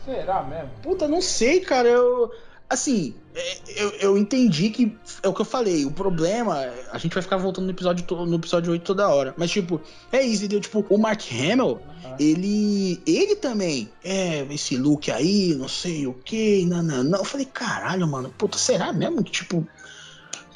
Será 0.05 0.43
mesmo? 0.43 0.69
Puta, 0.81 1.07
não 1.07 1.21
sei, 1.21 1.59
cara. 1.59 1.87
Eu. 1.87 2.31
Assim, 2.69 3.15
é, 3.33 3.57
eu, 3.77 3.89
eu 3.99 4.17
entendi 4.17 4.69
que 4.69 4.95
é 5.23 5.27
o 5.27 5.33
que 5.33 5.41
eu 5.41 5.45
falei. 5.45 5.85
O 5.85 5.91
problema, 5.91 6.71
a 6.91 6.97
gente 6.99 7.13
vai 7.13 7.23
ficar 7.23 7.37
voltando 7.37 7.65
no 7.65 7.71
episódio, 7.71 8.05
no 8.27 8.35
episódio 8.35 8.71
8 8.71 8.83
toda 8.83 9.09
hora. 9.09 9.33
Mas, 9.37 9.49
tipo, 9.49 9.81
é 10.11 10.21
isso, 10.21 10.43
entendeu? 10.45 10.61
Tipo, 10.61 10.85
o 10.87 10.97
Mark 10.97 11.21
Hamill, 11.31 11.79
Ah. 12.05 12.15
ele. 12.19 13.01
Ele 13.07 13.35
também. 13.35 13.89
É, 14.03 14.45
esse 14.51 14.77
look 14.77 15.09
aí, 15.11 15.55
não 15.55 15.67
sei 15.67 16.05
o 16.05 16.13
que, 16.13 16.63
não, 16.65 16.83
não, 16.83 17.03
não. 17.03 17.19
Eu 17.19 17.25
falei, 17.25 17.47
caralho, 17.47 18.07
mano, 18.07 18.33
puta, 18.37 18.57
será 18.57 18.93
mesmo 18.93 19.23
que, 19.23 19.31
tipo. 19.31 19.67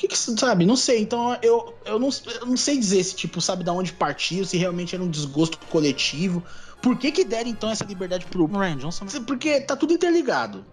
Que 0.03 0.07
que 0.09 0.17
sabe? 0.17 0.65
Não 0.65 0.75
sei. 0.75 0.99
Então 0.99 1.37
eu, 1.41 1.73
eu, 1.85 1.97
não, 1.97 2.09
eu 2.41 2.45
não 2.45 2.57
sei 2.57 2.77
dizer 2.77 3.01
se, 3.05 3.15
tipo, 3.15 3.39
sabe, 3.39 3.63
da 3.63 3.71
onde 3.71 3.93
partiu, 3.93 4.43
se 4.43 4.57
realmente 4.57 4.93
era 4.93 5.01
um 5.01 5.09
desgosto 5.09 5.57
coletivo. 5.69 6.43
Por 6.81 6.97
que 6.97 7.09
que 7.09 7.23
deram, 7.23 7.49
então, 7.49 7.69
essa 7.69 7.85
liberdade 7.85 8.25
pro 8.25 8.45
Ryan 8.45 8.75
Johnson? 8.75 9.05
Porque 9.25 9.61
tá 9.61 9.77
tudo 9.77 9.93
interligado 9.93 10.65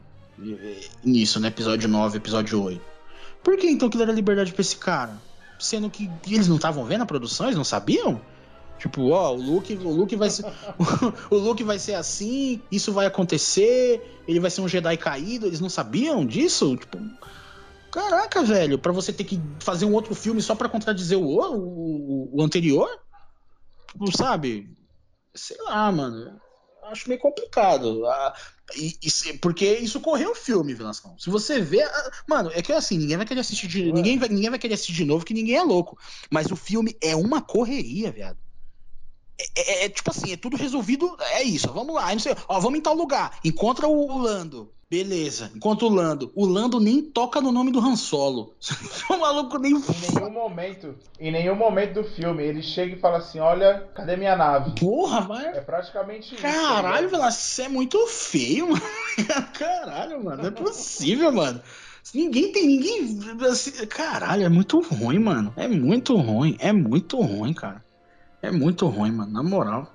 eh, 0.44 0.80
nisso, 1.04 1.38
né? 1.38 1.46
Episódio 1.46 1.88
9, 1.88 2.16
episódio 2.16 2.60
8. 2.60 2.82
Por 3.44 3.56
que 3.56 3.70
então 3.70 3.88
que 3.88 3.96
deram 3.96 4.12
liberdade 4.12 4.52
pra 4.52 4.62
esse 4.62 4.76
cara? 4.76 5.16
Sendo 5.60 5.88
que 5.88 6.10
eles 6.26 6.48
não 6.48 6.56
estavam 6.56 6.84
vendo 6.84 7.02
a 7.02 7.06
produção, 7.06 7.46
eles 7.46 7.56
não 7.56 7.62
sabiam? 7.62 8.20
Tipo, 8.80 9.10
ó, 9.10 9.32
o 9.32 9.36
Luke, 9.36 9.72
o 9.74 9.90
Luke 9.90 10.16
vai 10.16 10.28
ser. 10.28 10.44
o 11.30 11.36
Luke 11.36 11.62
vai 11.62 11.78
ser 11.78 11.94
assim, 11.94 12.60
isso 12.68 12.92
vai 12.92 13.06
acontecer, 13.06 14.22
ele 14.26 14.40
vai 14.40 14.50
ser 14.50 14.60
um 14.60 14.66
Jedi 14.66 14.96
caído, 14.96 15.46
eles 15.46 15.60
não 15.60 15.68
sabiam 15.68 16.26
disso? 16.26 16.76
Tipo. 16.76 16.98
Caraca, 17.92 18.42
velho, 18.42 18.78
pra 18.78 18.92
você 18.92 19.12
ter 19.12 19.24
que 19.24 19.40
fazer 19.60 19.84
um 19.84 19.92
outro 19.94 20.14
filme 20.14 20.40
só 20.40 20.54
pra 20.54 20.68
contradizer 20.68 21.18
o, 21.18 21.24
o, 21.24 22.30
o 22.38 22.42
anterior? 22.42 22.88
Não 23.98 24.10
sabe? 24.12 24.68
Sei 25.34 25.56
lá, 25.62 25.90
mano. 25.90 26.40
Acho 26.84 27.08
meio 27.08 27.20
complicado. 27.20 28.04
Ah, 28.06 28.34
e- 28.76 28.96
e 29.02 29.38
porque 29.38 29.74
isso 29.74 30.00
correu 30.00 30.32
o 30.32 30.34
filme, 30.34 30.74
Velascão. 30.74 31.16
Se 31.18 31.30
você 31.30 31.60
vê. 31.60 31.82
ah, 31.82 32.10
Mano, 32.28 32.50
é 32.52 32.62
que 32.62 32.72
assim, 32.72 32.98
ninguém 32.98 33.16
vai 33.16 33.26
querer 33.26 33.40
assistir 33.40 33.68
de. 33.68 33.86
Ué. 33.86 33.92
Ninguém 33.92 34.18
vai, 34.18 34.28
ninguém 34.28 34.50
vai 34.50 34.58
querer 34.58 34.74
assistir 34.74 34.94
de 34.94 35.04
novo, 35.04 35.24
que 35.24 35.34
ninguém 35.34 35.56
é 35.56 35.62
louco. 35.62 35.96
Mas 36.30 36.50
o 36.50 36.56
filme 36.56 36.96
é 37.02 37.14
uma 37.14 37.40
correria, 37.42 38.10
viado. 38.10 38.38
É, 39.56 39.82
é- 39.82 39.84
é 39.84 39.88
tipo 39.88 40.10
assim, 40.10 40.32
é 40.32 40.36
tudo 40.36 40.56
resolvido. 40.56 41.16
É 41.32 41.42
isso, 41.42 41.72
vamos 41.72 41.94
lá. 41.94 42.16
sei, 42.18 42.34
ó, 42.48 42.60
vamos 42.60 42.78
em 42.78 42.82
tal 42.82 42.94
lugar. 42.94 43.38
Encontra 43.44 43.86
o, 43.88 44.18
Lando. 44.18 44.70
Beleza, 44.90 45.52
encontra 45.54 45.86
o 45.86 45.88
Lando. 45.88 46.32
O 46.34 46.44
Lando 46.44 46.80
nem 46.80 47.00
toca 47.00 47.40
no 47.40 47.52
nome 47.52 47.70
do 47.70 47.78
Han 47.78 47.94
Solo. 47.94 48.56
o 49.08 49.16
maluco 49.18 49.56
nem. 49.56 49.72
Em 49.76 50.14
nenhum 50.14 50.30
momento, 50.32 50.94
em 51.20 51.30
nenhum 51.30 51.54
momento 51.54 52.02
do 52.02 52.04
filme, 52.04 52.42
ele 52.42 52.60
chega 52.60 52.96
e 52.96 52.98
fala 52.98 53.18
assim: 53.18 53.38
Olha, 53.38 53.88
cadê 53.94 54.16
minha 54.16 54.34
nave? 54.34 54.72
Porra, 54.74 55.20
vai. 55.20 55.46
É 55.46 55.60
praticamente 55.60 56.34
isso. 56.34 56.42
Caralho, 56.42 57.08
velho. 57.08 57.10
Velasco, 57.10 57.40
isso 57.40 57.62
é 57.62 57.68
muito 57.68 58.04
feio, 58.08 58.66
mano. 58.72 58.82
Caralho, 59.56 60.24
mano, 60.24 60.42
não 60.42 60.48
é 60.48 60.50
possível, 60.50 61.30
mano. 61.30 61.62
Ninguém 62.12 62.50
tem 62.50 62.66
ninguém. 62.66 63.20
assim, 63.48 63.86
Caralho, 63.86 64.44
é 64.44 64.48
muito 64.48 64.80
ruim, 64.80 65.20
mano. 65.20 65.52
É 65.56 65.68
muito 65.68 66.16
ruim, 66.16 66.56
é 66.58 66.72
muito 66.72 67.20
ruim, 67.20 67.52
cara. 67.54 67.84
É 68.42 68.50
muito 68.50 68.86
ruim, 68.86 69.12
mano, 69.12 69.32
na 69.32 69.42
moral. 69.42 69.92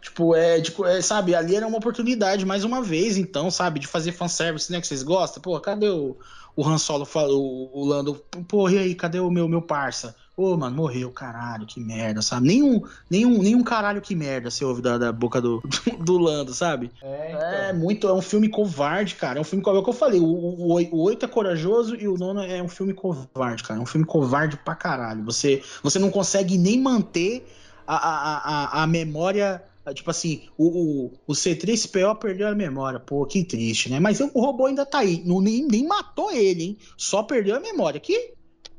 Tipo, 0.00 0.34
é, 0.34 0.60
tipo, 0.60 0.86
é, 0.86 1.02
sabe, 1.02 1.34
ali 1.34 1.56
era 1.56 1.66
uma 1.66 1.78
oportunidade, 1.78 2.46
mais 2.46 2.64
uma 2.64 2.82
vez, 2.82 3.16
então, 3.16 3.50
sabe, 3.50 3.80
de 3.80 3.86
fazer 3.86 4.12
fanservice, 4.12 4.70
né, 4.70 4.80
que 4.80 4.86
vocês 4.86 5.02
gostam. 5.02 5.42
Pô, 5.42 5.58
cadê 5.60 5.88
o, 5.88 6.16
o 6.54 6.66
Han 6.66 6.78
Solo, 6.78 7.04
falou, 7.04 7.70
o 7.72 7.84
Lando? 7.84 8.14
Pô, 8.46 8.68
e 8.68 8.78
aí, 8.78 8.94
cadê 8.94 9.18
o 9.18 9.30
meu, 9.30 9.48
meu 9.48 9.60
parça? 9.60 10.14
Ô, 10.36 10.56
mano, 10.56 10.76
morreu, 10.76 11.10
caralho, 11.10 11.66
que 11.66 11.80
merda, 11.80 12.22
sabe? 12.22 12.46
Nenhum, 12.46 12.80
nenhum, 13.10 13.42
nenhum 13.42 13.64
caralho 13.64 14.00
que 14.00 14.14
merda 14.14 14.48
você 14.52 14.64
ouve 14.64 14.80
da, 14.80 14.96
da 14.96 15.10
boca 15.10 15.40
do, 15.40 15.60
do 15.98 16.16
Lando, 16.16 16.54
sabe? 16.54 16.92
É, 17.02 17.32
então. 17.32 17.42
É 17.42 17.72
muito, 17.72 18.06
é 18.06 18.12
um 18.12 18.22
filme 18.22 18.48
covarde, 18.48 19.16
cara. 19.16 19.38
É 19.38 19.40
um 19.40 19.44
filme 19.44 19.64
covarde. 19.64 19.80
É 19.80 19.82
o 19.82 19.84
que 19.84 19.90
eu 19.90 19.98
falei, 19.98 20.20
o, 20.20 20.24
o, 20.24 20.74
o 20.74 21.02
8 21.02 21.24
é 21.24 21.28
corajoso 21.28 21.96
e 21.96 22.06
o 22.06 22.16
nono 22.16 22.40
é 22.40 22.62
um 22.62 22.68
filme 22.68 22.94
covarde, 22.94 23.64
cara. 23.64 23.80
É 23.80 23.82
um 23.82 23.86
filme 23.86 24.06
covarde 24.06 24.56
pra 24.56 24.76
caralho. 24.76 25.24
Você, 25.24 25.60
você 25.82 25.98
não 25.98 26.08
consegue 26.08 26.56
nem 26.56 26.80
manter 26.80 27.44
a, 27.88 27.96
a, 27.96 28.80
a, 28.80 28.82
a 28.82 28.86
memória. 28.86 29.62
Tipo 29.94 30.10
assim, 30.10 30.42
o, 30.58 30.66
o, 30.66 31.12
o 31.26 31.32
C3PO 31.32 32.18
perdeu 32.18 32.46
a 32.48 32.54
memória. 32.54 33.00
Pô, 33.00 33.24
que 33.24 33.42
triste, 33.42 33.88
né? 33.88 33.98
Mas 33.98 34.20
o 34.20 34.26
robô 34.26 34.66
ainda 34.66 34.84
tá 34.84 34.98
aí. 34.98 35.22
Não, 35.24 35.40
nem, 35.40 35.66
nem 35.66 35.86
matou 35.86 36.30
ele, 36.30 36.62
hein? 36.62 36.78
Só 36.94 37.22
perdeu 37.22 37.56
a 37.56 37.60
memória. 37.60 37.98
Que 37.98 38.34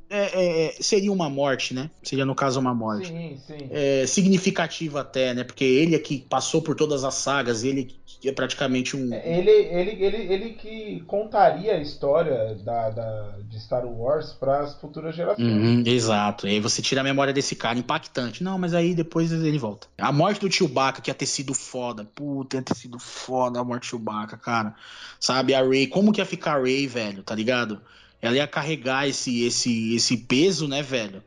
é, 0.08 0.68
é, 0.68 0.76
seria 0.80 1.12
uma 1.12 1.28
morte, 1.28 1.74
né? 1.74 1.90
Seria, 2.04 2.26
no 2.26 2.36
caso, 2.36 2.60
uma 2.60 2.76
morte 2.76 3.08
Sim, 3.08 3.38
sim. 3.48 3.70
é, 3.72 4.06
significativo 4.06 5.00
até, 5.00 5.34
né? 5.34 5.44
Porque 5.44 5.64
ele 5.64 5.96
é 5.96 6.00
que 6.00 6.20
passou 6.20 6.62
por 6.62 6.76
todas 6.76 7.04
as 7.04 7.16
sagas, 7.16 7.64
ele 7.64 7.99
que 8.20 8.28
é 8.28 8.34
praticamente 8.34 8.98
um. 8.98 9.14
Ele, 9.14 9.50
ele, 9.50 10.04
ele, 10.04 10.34
ele 10.34 10.50
que 10.50 11.02
contaria 11.08 11.74
a 11.76 11.82
história 11.82 12.54
da, 12.56 12.90
da, 12.90 13.36
de 13.48 13.60
Star 13.60 13.86
Wars 13.86 14.34
para 14.34 14.60
as 14.60 14.76
futuras 14.76 15.16
gerações. 15.16 15.48
Uhum, 15.48 15.84
exato. 15.86 16.46
E 16.46 16.52
aí 16.52 16.60
você 16.60 16.82
tira 16.82 17.00
a 17.00 17.04
memória 17.04 17.34
desse 17.34 17.56
cara, 17.56 17.80
impactante. 17.80 18.44
Não, 18.44 18.60
mas 18.60 18.74
aí 18.74 18.94
depois 18.94 19.32
ele 19.32 19.58
volta. 19.58 19.88
A 19.98 20.12
morte 20.12 20.42
do 20.42 20.52
Chewbacca, 20.52 21.02
que 21.02 21.10
ia 21.10 21.16
ter 21.16 21.26
sido 21.26 21.54
foda. 21.54 22.04
Puta, 22.14 22.58
ia 22.58 22.62
ter 22.62 22.76
sido 22.76 23.00
foda 23.00 23.60
a 23.60 23.64
morte 23.64 23.84
do 23.84 23.92
Chewbacca, 23.92 24.36
cara. 24.36 24.76
Sabe, 25.18 25.54
a 25.54 25.62
Ray, 25.62 25.88
como 25.88 26.12
que 26.12 26.20
ia 26.20 26.26
ficar 26.26 26.58
a 26.58 26.62
Ray, 26.62 26.88
velho, 26.88 27.24
tá 27.24 27.34
ligado? 27.34 27.82
Ela 28.22 28.36
ia 28.36 28.48
carregar 28.48 29.08
esse, 29.08 29.46
esse, 29.46 29.96
esse 29.96 30.18
peso, 30.18 30.68
né, 30.68 30.82
velho? 30.84 31.24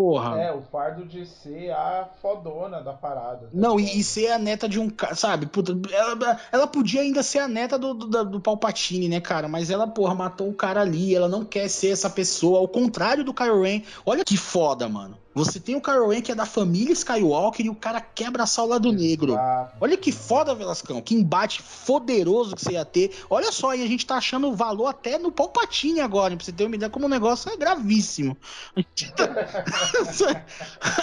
Porra. 0.00 0.40
É, 0.40 0.50
o 0.50 0.62
fardo 0.62 1.04
de 1.04 1.26
ser 1.26 1.72
a 1.72 2.08
fodona 2.22 2.80
da 2.80 2.94
parada. 2.94 3.40
tá 3.40 3.50
Não, 3.52 3.78
e, 3.78 4.00
e 4.00 4.02
ser 4.02 4.28
a 4.28 4.38
neta 4.38 4.66
de 4.66 4.80
um 4.80 4.88
cara, 4.88 5.14
sabe? 5.14 5.44
Puta, 5.44 5.78
ela, 5.92 6.40
ela 6.50 6.66
podia 6.66 7.02
ainda 7.02 7.22
ser 7.22 7.40
a 7.40 7.46
neta 7.46 7.78
do, 7.78 7.92
do, 7.92 8.24
do 8.24 8.40
Palpatine, 8.40 9.10
né, 9.10 9.20
cara? 9.20 9.46
Mas 9.46 9.68
ela, 9.68 9.86
porra, 9.86 10.14
matou 10.14 10.48
o 10.48 10.54
cara 10.54 10.80
ali. 10.80 11.14
Ela 11.14 11.28
não 11.28 11.44
quer 11.44 11.68
ser 11.68 11.88
essa 11.88 12.08
pessoa, 12.08 12.60
ao 12.60 12.66
contrário 12.66 13.22
do 13.22 13.34
Kylo 13.34 13.62
Ren. 13.62 13.82
Olha 14.06 14.24
que 14.24 14.38
foda, 14.38 14.88
mano. 14.88 15.18
Você 15.32 15.60
tem 15.60 15.76
o 15.76 15.80
Kylo 15.80 16.08
Ren 16.08 16.20
que 16.20 16.32
é 16.32 16.34
da 16.34 16.44
família 16.44 16.92
Skywalker 16.92 17.64
e 17.64 17.70
o 17.70 17.74
cara 17.74 18.00
quer 18.00 18.26
abraçar 18.26 18.64
o 18.64 18.68
lado 18.68 18.92
negro. 18.92 19.36
Olha 19.80 19.96
que 19.96 20.10
foda, 20.10 20.54
Velascão. 20.54 21.00
Que 21.00 21.14
embate 21.14 21.62
poderoso 21.86 22.56
que 22.56 22.62
você 22.62 22.72
ia 22.72 22.84
ter. 22.84 23.16
Olha 23.30 23.52
só, 23.52 23.74
e 23.74 23.82
a 23.82 23.86
gente 23.86 24.04
tá 24.04 24.16
achando 24.16 24.52
valor 24.54 24.88
até 24.88 25.18
no 25.18 25.30
Palpatine 25.30 26.00
agora, 26.00 26.36
pra 26.36 26.44
você 26.44 26.52
ter 26.52 26.64
uma 26.64 26.74
ideia 26.74 26.90
como 26.90 27.06
o 27.06 27.08
negócio 27.08 27.50
é 27.50 27.56
gravíssimo. 27.56 28.36
A 28.76 28.80
gente 28.80 29.12
tá, 29.12 30.44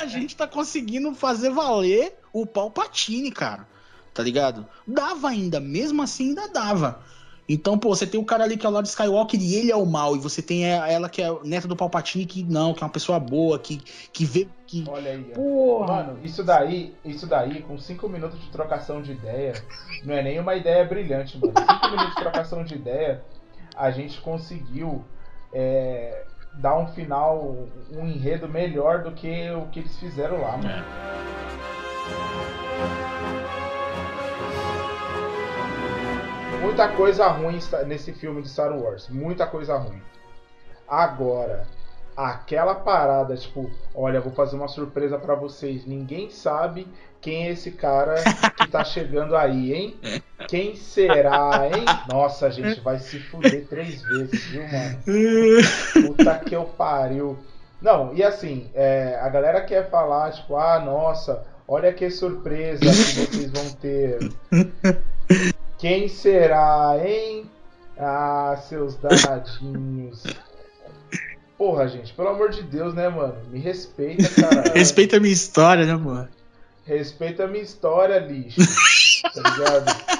a 0.01 0.05
gente 0.07 0.35
tá 0.35 0.45
conseguindo 0.45 1.13
fazer 1.15 1.49
valer 1.49 2.19
o 2.33 2.45
Palpatine, 2.45 3.31
cara. 3.31 3.67
Tá 4.13 4.23
ligado? 4.23 4.67
Dava 4.85 5.29
ainda, 5.29 5.59
mesmo 5.59 6.01
assim 6.01 6.29
ainda 6.29 6.47
dava. 6.47 6.99
Então, 7.49 7.77
pô, 7.77 7.89
você 7.95 8.05
tem 8.05 8.19
o 8.19 8.25
cara 8.25 8.43
ali 8.43 8.57
que 8.57 8.65
é 8.65 8.69
o 8.69 8.71
lado 8.71 8.85
Skywalker 8.85 9.39
e 9.41 9.55
ele 9.55 9.71
é 9.71 9.75
o 9.75 9.85
mal, 9.85 10.15
e 10.15 10.19
você 10.19 10.41
tem 10.41 10.69
a- 10.73 10.89
ela 10.89 11.07
que 11.07 11.21
é 11.21 11.27
a 11.27 11.37
neta 11.43 11.67
do 11.67 11.75
Palpatine 11.77 12.25
que 12.25 12.43
não, 12.43 12.73
que 12.73 12.83
é 12.83 12.85
uma 12.85 12.91
pessoa 12.91 13.19
boa, 13.19 13.57
que, 13.57 13.77
que 14.11 14.25
vê 14.25 14.49
que. 14.65 14.83
Olha 14.87 15.11
aí. 15.11 15.31
ó. 15.31 15.35
Porra! 15.35 15.93
Mano, 16.03 16.19
isso 16.23 16.43
daí, 16.43 16.93
isso 17.05 17.25
daí, 17.25 17.61
com 17.61 17.77
5 17.77 18.09
minutos 18.09 18.39
de 18.41 18.49
trocação 18.49 19.01
de 19.01 19.13
ideia, 19.13 19.53
não 20.03 20.13
é 20.13 20.21
nem 20.21 20.39
uma 20.39 20.55
ideia 20.55 20.83
brilhante, 20.83 21.37
mano. 21.37 21.53
5 21.57 21.85
minutos 21.91 22.09
de 22.09 22.15
trocação 22.17 22.63
de 22.65 22.75
ideia, 22.75 23.23
a 23.75 23.91
gente 23.91 24.19
conseguiu 24.19 25.05
é, 25.53 26.25
dar 26.53 26.77
um 26.77 26.87
final, 26.87 27.69
um 27.91 28.05
enredo 28.05 28.49
melhor 28.49 29.03
do 29.03 29.13
que 29.13 29.49
o 29.51 29.67
que 29.67 29.79
eles 29.79 29.97
fizeram 29.97 30.41
lá, 30.41 30.57
mano. 30.57 30.83
Muita 36.61 36.89
coisa 36.89 37.27
ruim 37.27 37.59
nesse 37.85 38.11
filme 38.13 38.41
de 38.41 38.49
Star 38.49 38.75
Wars. 38.77 39.07
Muita 39.09 39.45
coisa 39.45 39.77
ruim. 39.77 40.01
Agora, 40.87 41.67
aquela 42.15 42.73
parada, 42.73 43.35
tipo, 43.35 43.69
olha, 43.93 44.19
vou 44.19 44.33
fazer 44.33 44.55
uma 44.55 44.67
surpresa 44.67 45.19
para 45.19 45.35
vocês. 45.35 45.85
Ninguém 45.85 46.29
sabe 46.31 46.87
quem 47.21 47.47
é 47.47 47.51
esse 47.51 47.71
cara 47.71 48.15
que 48.57 48.67
tá 48.69 48.83
chegando 48.85 49.35
aí, 49.35 49.73
hein? 49.73 49.99
Quem 50.47 50.75
será, 50.75 51.67
hein? 51.67 51.85
Nossa, 52.09 52.49
gente 52.49 52.79
vai 52.81 52.99
se 52.99 53.19
fuder 53.19 53.67
três 53.67 54.01
vezes, 54.01 54.43
viu, 54.45 54.63
mano? 54.63 56.07
Puta 56.07 56.39
que 56.39 56.55
eu 56.55 56.65
pariu. 56.65 57.37
Não, 57.79 58.13
e 58.15 58.23
assim, 58.23 58.71
é, 58.73 59.19
a 59.21 59.29
galera 59.29 59.61
quer 59.61 59.89
falar, 59.89 60.31
tipo, 60.31 60.55
ah, 60.55 60.79
nossa, 60.79 61.45
olha 61.67 61.93
que 61.93 62.09
surpresa 62.09 62.79
que 62.79 62.91
vocês 62.91 63.51
vão 63.51 63.69
ter. 63.73 64.17
Quem 65.77 66.07
será, 66.07 66.95
hein? 67.03 67.49
Ah, 67.97 68.57
seus 68.67 68.95
danadinhos. 68.95 70.23
Porra, 71.57 71.87
gente, 71.87 72.13
pelo 72.13 72.29
amor 72.29 72.49
de 72.49 72.61
Deus, 72.63 72.93
né, 72.93 73.09
mano? 73.09 73.35
Me 73.49 73.59
respeita, 73.59 74.29
cara. 74.41 74.73
respeita 74.77 75.17
a 75.17 75.19
minha 75.19 75.33
história, 75.33 75.85
né, 75.85 75.95
mano? 75.95 76.29
Respeita 76.83 77.43
a 77.43 77.47
minha 77.47 77.63
história, 77.63 78.19
lixo. 78.19 78.61
tá 79.33 79.49
ligado? 79.49 80.17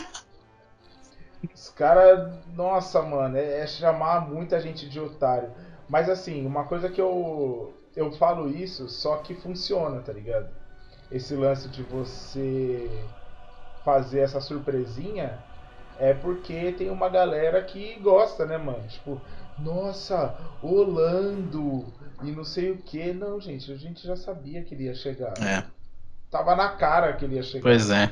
Os 1.54 1.70
caras, 1.70 2.34
nossa, 2.56 3.02
mano, 3.02 3.38
é, 3.38 3.60
é, 3.60 3.68
chamar 3.68 4.28
muita 4.28 4.60
gente 4.60 4.90
de 4.90 5.00
otário. 5.00 5.50
Mas 5.88 6.10
assim, 6.10 6.46
uma 6.46 6.66
coisa 6.66 6.90
que 6.90 7.00
eu 7.00 7.74
eu 7.96 8.12
falo 8.12 8.48
isso, 8.48 8.88
só 8.88 9.18
que 9.18 9.34
funciona, 9.34 10.02
tá 10.02 10.14
ligado? 10.14 10.50
Esse 11.12 11.36
lance 11.36 11.68
de 11.68 11.82
você 11.82 12.90
fazer 13.84 14.20
essa 14.20 14.40
surpresinha 14.40 15.40
é 16.00 16.14
porque 16.14 16.74
tem 16.74 16.90
uma 16.90 17.10
galera 17.10 17.62
que 17.64 18.00
gosta, 18.00 18.46
né, 18.46 18.58
mano? 18.58 18.84
Tipo, 18.88 19.22
nossa, 19.60 20.36
Orlando 20.62 21.86
e 22.24 22.32
não 22.32 22.44
sei 22.44 22.72
o 22.72 22.78
que. 22.78 23.14
Não, 23.14 23.40
gente, 23.40 23.72
a 23.72 23.76
gente 23.76 24.06
já 24.06 24.16
sabia 24.16 24.64
que 24.64 24.74
ele 24.74 24.86
ia 24.86 24.96
chegar. 24.96 25.34
É. 25.42 25.64
Tava 26.30 26.56
na 26.56 26.70
cara 26.70 27.14
que 27.14 27.26
ele 27.26 27.36
ia 27.36 27.44
chegar. 27.44 27.64
Pois 27.64 27.90
é. 27.90 28.12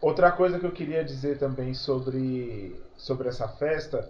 Outra 0.00 0.30
coisa 0.30 0.58
que 0.58 0.66
eu 0.66 0.72
queria 0.72 1.04
dizer 1.04 1.38
também 1.38 1.74
sobre, 1.74 2.80
sobre 2.96 3.28
essa 3.28 3.48
festa 3.48 4.08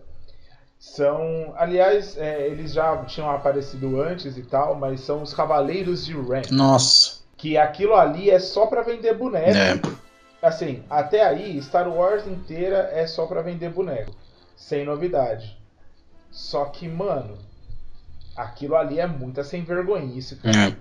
são. 0.78 1.54
Aliás, 1.56 2.16
é, 2.18 2.46
eles 2.46 2.72
já 2.72 3.04
tinham 3.04 3.30
aparecido 3.30 4.00
antes 4.00 4.36
e 4.36 4.42
tal, 4.42 4.74
mas 4.74 5.00
são 5.00 5.22
os 5.22 5.32
Cavaleiros 5.32 6.04
de 6.04 6.12
Ren. 6.14 6.42
Nossa. 6.50 7.20
Que 7.36 7.56
aquilo 7.56 7.94
ali 7.94 8.30
é 8.30 8.38
só 8.38 8.66
para 8.66 8.82
vender 8.82 9.14
boneco. 9.14 9.56
É. 9.56 10.05
Assim, 10.42 10.84
até 10.88 11.24
aí, 11.24 11.60
Star 11.62 11.88
Wars 11.88 12.26
inteira 12.26 12.90
é 12.92 13.06
só 13.06 13.26
para 13.26 13.42
vender 13.42 13.70
boneco. 13.70 14.12
Sem 14.56 14.84
novidade. 14.84 15.58
Só 16.30 16.66
que, 16.66 16.86
mano, 16.88 17.38
aquilo 18.36 18.76
ali 18.76 19.00
é 19.00 19.06
muita 19.06 19.42
sem 19.42 19.64
vergonhice, 19.64 20.36
cara. 20.36 20.76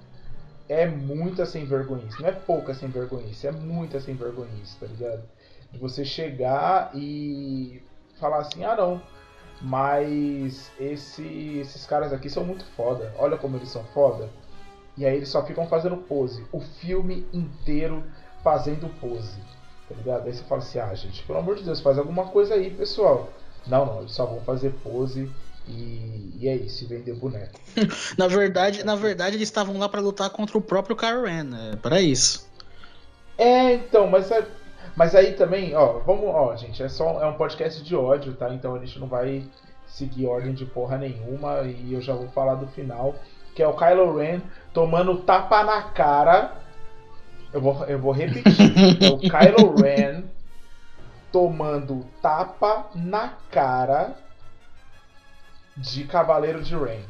É. 0.68 0.84
é 0.84 0.88
muita 0.88 1.45
sem 1.45 1.66
vergonhice. 1.66 2.22
Não 2.22 2.30
é 2.30 2.34
pouca 2.34 2.74
sem 2.74 2.89
vergonhice, 2.89 3.47
é 3.47 3.51
muita 3.51 3.99
sem 3.99 4.16
vergonhice, 4.16 4.78
tá 4.78 4.86
ligado? 4.86 5.24
De 5.72 5.80
você 5.80 6.03
chegar 6.03 6.91
e 6.93 7.82
falar 8.20 8.39
assim, 8.39 8.64
ah 8.64 8.76
não, 8.76 9.01
mas 9.62 10.72
esse, 10.80 11.58
esses 11.60 11.86
caras 11.86 12.12
aqui 12.12 12.30
são 12.30 12.43
muito 12.43 12.66
foda. 12.76 13.14
Olha 13.18 13.38
como 13.38 13.58
eles 13.58 13.70
são 13.70 13.84
foda. 13.86 14.30
E 14.97 15.06
aí 15.06 15.16
eles 15.16 15.30
só 15.30 15.45
ficam 15.45 15.68
fazendo 15.68 15.97
pose. 15.97 16.45
O 16.51 16.60
filme 16.60 17.26
inteiro 17.34 18.03
fazendo 18.46 18.88
pose. 19.02 19.39
Tá 19.89 19.96
ligado? 19.96 20.28
Aí 20.28 20.34
você 20.34 20.43
fala 20.43 20.62
assim, 20.62 20.80
ah, 20.80 20.93
gente, 20.93 21.24
pelo 21.24 21.39
amor 21.39 21.56
de 21.56 21.64
Deus, 21.64 21.82
faz 21.82 21.98
alguma 21.98 22.26
coisa 22.26 22.54
aí, 22.54 22.70
pessoal. 22.70 23.30
Não, 23.66 23.86
não, 23.86 24.00
eles 24.02 24.12
só 24.12 24.26
vão 24.26 24.39
fazer 24.41 24.72
pose 24.84 25.32
e, 25.68 26.32
e 26.39 26.48
é 26.48 26.56
isso, 26.56 26.84
e 26.84 26.88
vender 26.88 27.16
boneco. 27.16 27.60
na 28.18 28.28
verdade, 28.28 28.84
na 28.84 28.96
verdade, 28.96 29.36
eles 29.36 29.48
estavam 29.48 29.78
lá 29.80 29.89
para 29.89 30.00
lutar 30.00 30.30
contra 30.30 30.58
o 30.58 30.62
próprio 30.62 30.96
Kylo 30.96 31.24
Ren, 31.24 31.50
é 31.72 31.76
para 31.76 32.00
isso. 32.00 32.48
É, 33.38 33.74
então, 33.74 34.08
mas 34.08 34.30
é, 34.30 34.48
mas 34.96 35.16
aí 35.16 35.34
também, 35.34 35.76
ó, 35.76 36.00
vamos, 36.00 36.26
ó, 36.26 36.56
gente, 36.56 36.82
é 36.82 36.88
só 36.88 37.22
é 37.22 37.26
um 37.26 37.34
podcast 37.34 37.84
de 37.84 37.96
ódio, 37.96 38.34
tá? 38.34 38.54
Então 38.54 38.76
a 38.76 38.80
gente 38.80 39.00
não 39.00 39.08
vai 39.08 39.43
seguir 39.88 40.28
ordem 40.28 40.54
de 40.54 40.66
porra 40.66 40.98
nenhuma 40.98 41.62
e 41.64 41.93
eu 41.93 42.02
já 42.02 42.14
vou 42.14 42.28
falar 42.30 42.56
do 42.56 42.68
final, 42.68 43.16
que 43.56 43.64
é 43.64 43.68
o 43.68 43.76
Kylo 43.76 44.18
Ren 44.18 44.41
tomando 44.74 45.18
tapa 45.22 45.64
na 45.64 45.82
cara. 45.82 46.64
Eu 47.56 47.62
vou, 47.62 47.86
eu 47.86 47.97
vou 47.97 48.12
repetir. 48.12 49.01
é 49.01 49.10
o 49.10 49.18
Kylo 49.18 49.76
Ren 49.82 50.24
tomando 51.32 52.06
tapa 52.22 52.88
na 52.93 53.30
cara 53.49 54.14
de 55.78 56.03
Cavaleiro 56.03 56.62
de 56.62 56.76
Rain. 56.76 57.06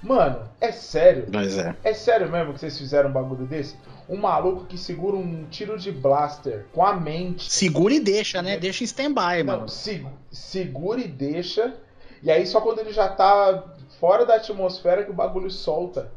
Mano, 0.00 0.48
é 0.60 0.70
sério? 0.70 1.26
Mas 1.32 1.58
é. 1.58 1.74
É 1.82 1.92
sério 1.92 2.30
mesmo 2.30 2.54
que 2.54 2.60
vocês 2.60 2.78
fizeram 2.78 3.10
um 3.10 3.12
bagulho 3.12 3.44
desse? 3.44 3.76
Um 4.08 4.18
maluco 4.18 4.66
que 4.66 4.78
segura 4.78 5.16
um 5.16 5.46
tiro 5.50 5.76
de 5.76 5.90
blaster 5.90 6.66
com 6.72 6.86
a 6.86 6.94
mente. 6.94 7.52
Segura 7.52 7.92
e 7.92 7.98
deixa, 7.98 8.40
né? 8.40 8.56
Deixa 8.56 8.84
em 8.84 8.86
stand-by, 8.86 9.42
mano. 9.42 9.68
Se, 9.68 10.06
segura 10.30 11.00
e 11.00 11.08
deixa. 11.08 11.74
E 12.22 12.30
aí 12.30 12.46
só 12.46 12.60
quando 12.60 12.78
ele 12.78 12.92
já 12.92 13.08
tá 13.08 13.64
fora 13.98 14.24
da 14.24 14.36
atmosfera 14.36 15.02
que 15.02 15.10
o 15.10 15.14
bagulho 15.14 15.50
solta. 15.50 16.12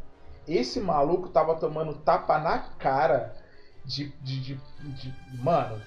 Esse 0.48 0.80
maluco 0.80 1.30
tava 1.30 1.56
tomando 1.56 1.96
tapa 1.96 2.38
na 2.38 2.60
cara 2.60 3.41
de. 3.86 4.10
de, 4.22 4.40
de, 4.42 4.60
de 4.80 5.14
mano. 5.38 5.82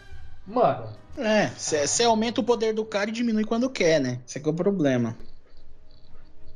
Mano. 0.46 0.92
É, 1.16 1.48
você 1.48 2.02
aumenta 2.04 2.40
o 2.40 2.44
poder 2.44 2.74
do 2.74 2.84
cara 2.84 3.08
e 3.08 3.12
diminui 3.12 3.44
quando 3.44 3.70
quer, 3.70 4.00
né? 4.00 4.20
Esse 4.26 4.38
é, 4.38 4.42
é 4.42 4.48
o 4.48 4.52
problema. 4.52 5.16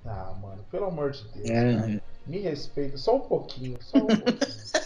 Ah, 0.04 0.34
mano, 0.40 0.64
pelo 0.70 0.86
amor 0.86 1.10
de 1.10 1.24
Deus. 1.28 1.48
É. 1.48 2.00
Me 2.26 2.38
respeita 2.40 2.98
só 2.98 3.16
um 3.16 3.20
pouquinho, 3.20 3.78
só 3.80 3.98
um 3.98 4.06
pouquinho. 4.06 4.38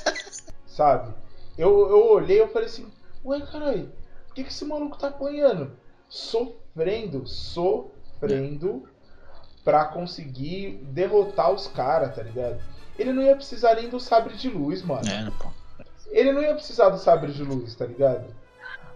Sabe? 0.67 1.13
Eu, 1.59 1.71
eu 1.91 2.13
olhei 2.13 2.43
e 2.43 2.49
falei 2.49 2.69
assim, 2.69 2.91
ué, 3.25 3.41
caralho, 3.41 3.93
por 4.29 4.35
que, 4.35 4.45
que 4.45 4.51
esse 4.51 4.65
maluco 4.65 4.99
tá 4.99 5.09
apanhando? 5.09 5.73
Sofrendo, 6.09 7.27
sofrendo 7.27 8.89
pra 9.65 9.85
conseguir 9.87 10.79
derrotar 10.91 11.53
os 11.53 11.67
caras, 11.67 12.15
tá 12.15 12.23
ligado? 12.23 12.61
Ele 12.99 13.13
não 13.13 13.23
ia 13.23 13.37
precisar 13.37 13.75
nem 13.75 13.89
do 13.89 13.99
sabre 13.99 14.37
de 14.37 14.49
luz, 14.49 14.83
mano. 14.83 15.09
É, 15.09 15.31
pô. 15.31 15.51
Ele 16.13 16.33
não 16.33 16.43
ia 16.43 16.55
precisar 16.55 16.91
do 16.91 16.99
sabre 16.99 17.33
de 17.33 17.43
luz, 17.43 17.75
tá 17.75 17.87
ligado? 17.87 18.27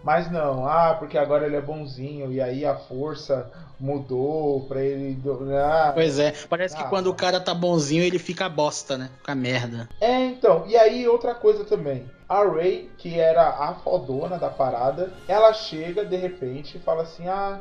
Mas 0.03 0.31
não, 0.31 0.65
ah, 0.65 0.95
porque 0.97 1.17
agora 1.17 1.45
ele 1.45 1.55
é 1.55 1.61
bonzinho 1.61 2.31
e 2.31 2.39
aí 2.39 2.63
a 2.63 2.75
força 2.75 3.51
mudou 3.79 4.65
pra 4.67 4.81
ele. 4.81 5.19
Ah, 5.53 5.91
pois 5.93 6.19
é, 6.19 6.33
parece 6.47 6.75
ah, 6.75 6.83
que 6.83 6.89
quando 6.89 7.07
o 7.07 7.13
cara 7.13 7.39
tá 7.39 7.53
bonzinho 7.53 8.03
ele 8.03 8.19
fica 8.19 8.47
bosta, 8.47 8.97
né? 8.97 9.09
Fica 9.17 9.35
merda. 9.35 9.89
É, 9.99 10.25
então, 10.25 10.63
e 10.67 10.77
aí 10.77 11.07
outra 11.07 11.35
coisa 11.35 11.65
também. 11.65 12.09
A 12.29 12.43
Ray, 12.43 12.89
que 12.97 13.19
era 13.19 13.49
a 13.49 13.75
fodona 13.75 14.37
da 14.37 14.49
parada, 14.49 15.11
ela 15.27 15.51
chega 15.53 16.05
de 16.05 16.15
repente 16.15 16.77
e 16.77 16.79
fala 16.79 17.03
assim: 17.03 17.27
ah, 17.27 17.59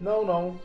não, 0.00 0.24
não, 0.24 0.58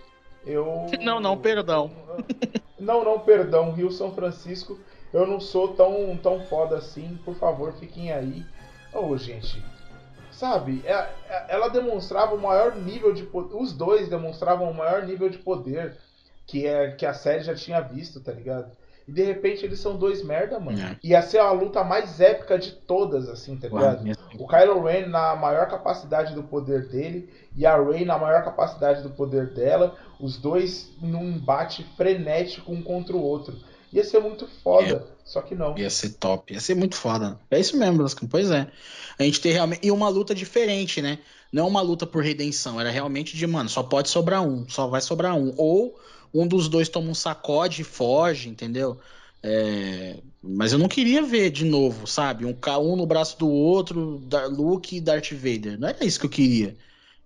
eu. 0.45 0.87
Não, 1.01 1.19
não, 1.19 1.37
perdão. 1.37 1.91
Não, 2.79 3.03
não, 3.03 3.19
perdão, 3.19 3.73
Rio 3.73 3.91
São 3.91 4.13
Francisco, 4.13 4.79
eu 5.13 5.25
não 5.25 5.39
sou 5.39 5.69
tão, 5.69 6.17
tão 6.17 6.41
foda 6.41 6.77
assim, 6.77 7.19
por 7.23 7.35
favor, 7.35 7.73
fiquem 7.73 8.11
aí. 8.11 8.45
Ô, 8.93 9.07
oh, 9.07 9.17
gente, 9.17 9.63
sabe? 10.31 10.81
É, 10.85 10.93
é, 10.93 11.45
ela 11.49 11.67
demonstrava 11.67 12.35
o 12.35 12.41
maior 12.41 12.75
nível 12.75 13.13
de 13.13 13.27
os 13.33 13.73
dois 13.73 14.07
demonstravam 14.07 14.69
o 14.69 14.73
maior 14.73 15.03
nível 15.03 15.29
de 15.29 15.37
poder 15.37 15.97
que 16.45 16.65
é 16.65 16.91
que 16.91 17.05
a 17.05 17.13
série 17.13 17.43
já 17.43 17.53
tinha 17.53 17.79
visto, 17.79 18.19
tá 18.19 18.31
ligado? 18.31 18.71
E 19.07 19.11
de 19.11 19.23
repente 19.23 19.65
eles 19.65 19.79
são 19.79 19.97
dois 19.97 20.23
merda, 20.23 20.59
mano. 20.59 20.79
É. 20.79 20.95
Ia 21.03 21.21
ser 21.21 21.39
a 21.39 21.51
luta 21.51 21.83
mais 21.83 22.19
épica 22.19 22.59
de 22.59 22.71
todas, 22.71 23.27
assim, 23.27 23.57
tá 23.57 23.67
ligado? 23.67 24.03
o 24.37 24.47
Kylo 24.47 24.83
Ren 24.83 25.07
na 25.07 25.35
maior 25.35 25.67
capacidade 25.67 26.33
do 26.33 26.43
poder 26.43 26.87
dele 26.87 27.27
e 27.55 27.65
a 27.65 27.75
Rey 27.81 28.05
na 28.05 28.17
maior 28.17 28.43
capacidade 28.43 29.01
do 29.01 29.09
poder 29.09 29.53
dela, 29.53 29.95
os 30.19 30.37
dois 30.37 30.91
num 31.01 31.23
embate 31.23 31.83
frenético 31.97 32.71
um 32.71 32.81
contra 32.81 33.15
o 33.15 33.21
outro. 33.21 33.57
Ia 33.91 34.03
ser 34.03 34.19
muito 34.19 34.47
foda. 34.63 35.07
É. 35.15 35.19
Só 35.25 35.41
que 35.41 35.55
não. 35.55 35.77
Ia 35.77 35.89
ser 35.89 36.09
top, 36.13 36.53
ia 36.53 36.59
ser 36.59 36.75
muito 36.75 36.95
foda. 36.95 37.39
É 37.51 37.59
isso 37.59 37.77
mesmo, 37.77 38.01
Lascão. 38.01 38.27
Pois 38.27 38.49
é. 38.51 38.67
A 39.17 39.23
gente 39.23 39.41
tem 39.41 39.51
realmente. 39.51 39.85
E 39.85 39.91
uma 39.91 40.09
luta 40.09 40.33
diferente, 40.33 41.01
né? 41.01 41.19
Não 41.51 41.67
uma 41.67 41.81
luta 41.81 42.05
por 42.05 42.23
redenção. 42.23 42.79
Era 42.79 42.89
realmente 42.89 43.35
de, 43.35 43.47
mano, 43.47 43.69
só 43.69 43.83
pode 43.83 44.09
sobrar 44.09 44.41
um. 44.41 44.67
Só 44.69 44.87
vai 44.87 45.01
sobrar 45.01 45.35
um. 45.35 45.53
Ou 45.57 45.99
um 46.33 46.47
dos 46.47 46.67
dois 46.67 46.89
toma 46.89 47.09
um 47.09 47.15
sacode 47.15 47.81
e 47.81 47.85
foge, 47.85 48.49
entendeu? 48.49 48.99
É... 49.41 50.17
Mas 50.41 50.71
eu 50.71 50.79
não 50.79 50.87
queria 50.87 51.21
ver 51.21 51.49
de 51.49 51.65
novo, 51.65 52.07
sabe? 52.07 52.45
Um 52.45 52.55
um 52.81 52.95
no 52.95 53.05
braço 53.05 53.37
do 53.37 53.49
outro, 53.49 54.21
Luke 54.49 54.95
e 54.95 55.01
Darth 55.01 55.31
Vader. 55.31 55.79
Não 55.79 55.89
era 55.89 56.05
isso 56.05 56.19
que 56.19 56.25
eu 56.25 56.29
queria. 56.29 56.77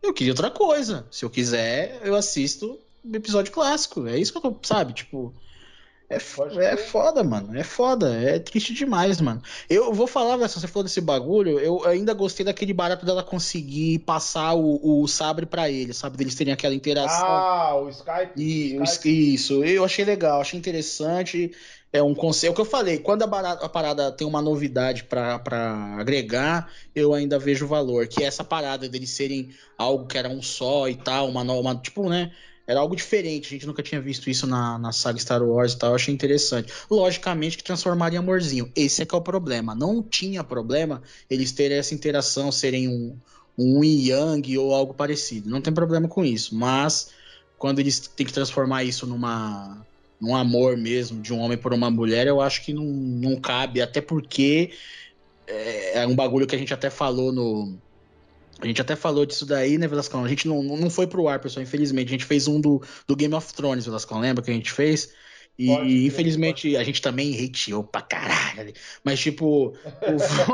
Eu 0.02 0.14
queria 0.14 0.34
outra 0.34 0.50
coisa. 0.50 1.06
Se 1.12 1.24
eu 1.24 1.30
quiser, 1.30 2.02
eu 2.04 2.16
assisto 2.16 2.80
o 3.04 3.16
episódio 3.16 3.52
clássico. 3.52 4.08
É 4.08 4.18
isso 4.18 4.32
que 4.32 4.38
eu 4.46 4.52
tô, 4.52 4.58
sabe? 4.64 4.94
Tipo. 4.94 5.34
É, 6.10 6.16
é 6.16 6.78
foda, 6.78 7.24
mano. 7.24 7.58
É 7.58 7.64
foda. 7.64 8.14
É 8.14 8.40
triste 8.40 8.74
demais, 8.74 9.20
mano. 9.20 9.42
Eu 9.70 9.94
vou 9.94 10.06
falar, 10.06 10.48
se 10.48 10.60
você 10.60 10.68
falou 10.68 10.84
desse 10.84 11.02
bagulho, 11.02 11.60
eu 11.60 11.86
ainda 11.86 12.14
gostei 12.14 12.46
daquele 12.46 12.74
barato 12.74 13.06
dela 13.06 13.24
conseguir 13.24 14.00
passar 14.00 14.54
o, 14.54 15.02
o 15.02 15.08
sabre 15.08 15.46
para 15.46 15.70
ele, 15.70 15.94
sabe? 15.94 16.18
Deles 16.18 16.36
terem 16.36 16.54
aquela 16.54 16.76
interação. 16.76 17.28
Ah, 17.28 17.76
o 17.76 17.90
Skype. 17.90 18.32
E, 18.36 18.80
o 18.80 18.84
Skype. 18.84 19.34
Isso, 19.34 19.64
eu 19.64 19.84
achei 19.84 20.06
legal, 20.06 20.42
achei 20.42 20.60
interessante. 20.60 21.52
É 21.92 22.02
um 22.02 22.16
conceito 22.16 22.56
que 22.56 22.62
eu 22.62 22.66
falei. 22.66 22.98
Quando 22.98 23.22
a 23.22 23.28
parada, 23.28 23.66
a 23.66 23.70
parada 23.70 24.12
tem 24.12 24.26
uma 24.26 24.42
novidade 24.42 25.04
para 25.04 25.96
agregar, 26.00 26.68
eu 26.96 27.14
ainda 27.14 27.38
vejo 27.38 27.68
valor. 27.68 28.08
Que 28.08 28.24
é 28.24 28.26
essa 28.26 28.44
parada 28.44 28.90
deles 28.90 29.12
serem 29.12 29.52
algo 29.78 30.08
que 30.08 30.18
era 30.18 30.28
um 30.28 30.42
só 30.42 30.90
e 30.90 30.96
tal, 30.96 31.30
uma 31.30 31.44
nova. 31.44 31.76
Tipo, 31.76 32.10
né? 32.10 32.32
Era 32.66 32.80
algo 32.80 32.96
diferente. 32.96 33.48
A 33.48 33.50
gente 33.50 33.68
nunca 33.68 33.84
tinha 33.84 34.00
visto 34.00 34.30
isso 34.30 34.48
na, 34.48 34.78
na 34.78 34.92
saga 34.92 35.20
Star 35.20 35.44
Wars 35.44 35.74
e 35.74 35.78
tal. 35.78 35.90
Eu 35.90 35.96
achei 35.96 36.14
interessante. 36.14 36.72
Logicamente 36.90 37.58
que 37.58 37.64
transformaria 37.64 38.20
amorzinho. 38.20 38.72
Esse 38.76 39.02
é 39.02 39.06
que 39.06 39.14
é 39.14 39.18
o 39.18 39.22
problema. 39.22 39.76
Não 39.76 40.02
tinha 40.02 40.44
problema 40.44 41.02
eles 41.30 41.52
terem 41.52 41.78
essa 41.78 41.94
interação, 41.94 42.52
serem 42.52 42.88
um, 42.88 43.18
um 43.58 43.84
Yang 43.84 44.58
ou 44.58 44.74
algo 44.74 44.94
parecido. 44.94 45.50
Não 45.50 45.62
tem 45.62 45.74
problema 45.74 46.08
com 46.08 46.24
isso. 46.24 46.56
Mas 46.56 47.10
quando 47.58 47.80
eles 47.80 48.00
têm 48.00 48.26
que 48.26 48.34
transformar 48.34 48.84
isso 48.84 49.06
numa 49.06 49.86
num 50.24 50.36
amor 50.36 50.78
mesmo 50.78 51.22
de 51.22 51.34
um 51.34 51.40
homem 51.40 51.58
por 51.58 51.74
uma 51.74 51.92
mulher, 51.92 52.28
eu 52.28 52.40
acho 52.40 52.64
que 52.64 52.74
não, 52.74 52.86
não 52.86 53.36
cabe, 53.36 53.82
até 53.82 54.00
porque 54.00 54.72
é, 55.46 56.00
é 56.00 56.08
um 56.08 56.16
bagulho 56.16 56.48
que 56.48 56.56
a 56.56 56.58
gente 56.58 56.74
até 56.74 56.90
falou 56.90 57.32
no. 57.34 57.78
A 58.64 58.68
gente 58.68 58.82
até 58.82 58.96
falou 58.96 59.26
disso 59.26 59.46
daí, 59.46 59.78
né, 59.78 59.88
Velascão? 59.88 60.24
A 60.24 60.28
gente 60.28 60.48
não, 60.48 60.64
não 60.64 60.90
foi 60.90 61.06
pro 61.06 61.28
ar, 61.28 61.38
pessoal, 61.40 61.62
infelizmente. 61.62 62.08
A 62.08 62.12
gente 62.12 62.24
fez 62.24 62.48
um 62.48 62.62
do, 62.62 62.82
do 63.06 63.16
Game 63.16 63.34
of 63.34 63.54
Thrones, 63.54 63.86
Velascão, 63.86 64.22
lembra 64.22 64.42
que 64.42 64.50
a 64.50 64.54
gente 64.54 64.72
fez? 64.72 65.14
E 65.60 65.68
pode, 65.68 66.06
infelizmente 66.06 66.70
pode. 66.70 66.78
a 66.78 66.84
gente 66.84 67.02
também 67.02 67.46
hateou 67.46 67.84
pra 67.84 68.02
caralho. 68.02 68.74
Mas 69.04 69.20
tipo. 69.20 69.74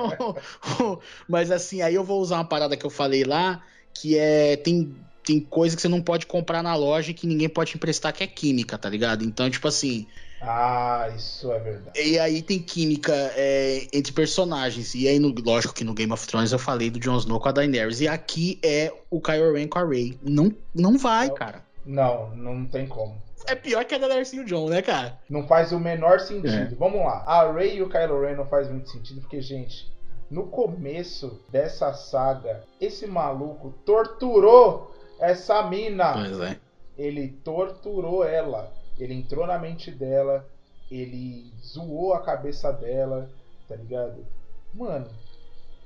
mas 1.29 1.51
assim, 1.51 1.81
aí 1.83 1.93
eu 1.93 2.03
vou 2.03 2.19
usar 2.19 2.37
uma 2.37 2.45
parada 2.45 2.75
que 2.75 2.85
eu 2.85 2.89
falei 2.89 3.23
lá, 3.23 3.63
que 3.93 4.17
é. 4.17 4.57
Tem 4.57 4.93
tem 5.23 5.39
coisa 5.39 5.75
que 5.75 5.81
você 5.81 5.87
não 5.87 6.01
pode 6.01 6.25
comprar 6.25 6.63
na 6.63 6.75
loja 6.75 7.11
e 7.11 7.13
que 7.13 7.27
ninguém 7.27 7.47
pode 7.47 7.75
emprestar, 7.75 8.11
que 8.11 8.23
é 8.23 8.27
química, 8.27 8.75
tá 8.77 8.89
ligado? 8.89 9.23
Então, 9.23 9.49
tipo 9.49 9.67
assim. 9.67 10.07
Ah, 10.41 11.09
isso 11.15 11.51
é 11.51 11.59
verdade. 11.59 11.99
E 11.99 12.17
aí 12.17 12.41
tem 12.41 12.59
química 12.59 13.13
é, 13.35 13.87
entre 13.91 14.13
personagens. 14.13 14.95
E 14.95 15.07
aí, 15.07 15.19
no, 15.19 15.33
lógico 15.45 15.73
que 15.73 15.83
no 15.83 15.93
Game 15.93 16.11
of 16.13 16.25
Thrones 16.27 16.51
eu 16.51 16.59
falei 16.59 16.89
do 16.89 16.99
Jon 16.99 17.17
Snow 17.17 17.39
com 17.39 17.49
a 17.49 17.51
Daenerys. 17.51 17.99
E 17.99 18.07
aqui 18.07 18.59
é 18.63 18.93
o 19.09 19.19
Kylo 19.19 19.53
Ren 19.53 19.67
com 19.67 19.79
a 19.79 19.85
Rey. 19.85 20.17
Não, 20.23 20.53
não 20.73 20.97
vai, 20.97 21.27
não, 21.27 21.35
cara. 21.35 21.63
Não, 21.85 22.35
não 22.35 22.65
tem 22.65 22.87
como. 22.87 23.21
É 23.45 23.55
pior 23.55 23.83
que 23.83 23.95
a 23.95 23.97
Daenerys 23.97 24.31
e 24.33 24.39
o 24.39 24.45
Jon, 24.45 24.69
né, 24.69 24.81
cara? 24.81 25.19
Não 25.29 25.45
faz 25.45 25.71
o 25.71 25.79
menor 25.79 26.19
sentido. 26.19 26.73
É. 26.73 26.75
Vamos 26.77 27.01
lá. 27.01 27.23
A 27.25 27.51
Rey 27.51 27.77
e 27.77 27.81
o 27.81 27.89
Kylo 27.89 28.21
Ren 28.21 28.35
não 28.35 28.45
faz 28.45 28.69
muito 28.69 28.89
sentido, 28.89 29.21
porque, 29.21 29.41
gente, 29.41 29.91
no 30.29 30.47
começo 30.47 31.41
dessa 31.49 31.93
saga, 31.93 32.63
esse 32.79 33.07
maluco 33.07 33.73
torturou 33.85 34.95
essa 35.19 35.63
mina. 35.63 36.13
Pois 36.13 36.39
é. 36.39 36.57
Ele 36.97 37.29
torturou 37.43 38.23
ela. 38.23 38.71
Ele 38.99 39.13
entrou 39.13 39.47
na 39.47 39.57
mente 39.57 39.91
dela. 39.91 40.47
Ele 40.91 41.53
zoou 41.63 42.13
a 42.13 42.21
cabeça 42.21 42.71
dela. 42.71 43.29
Tá 43.67 43.75
ligado? 43.75 44.25
Mano, 44.73 45.09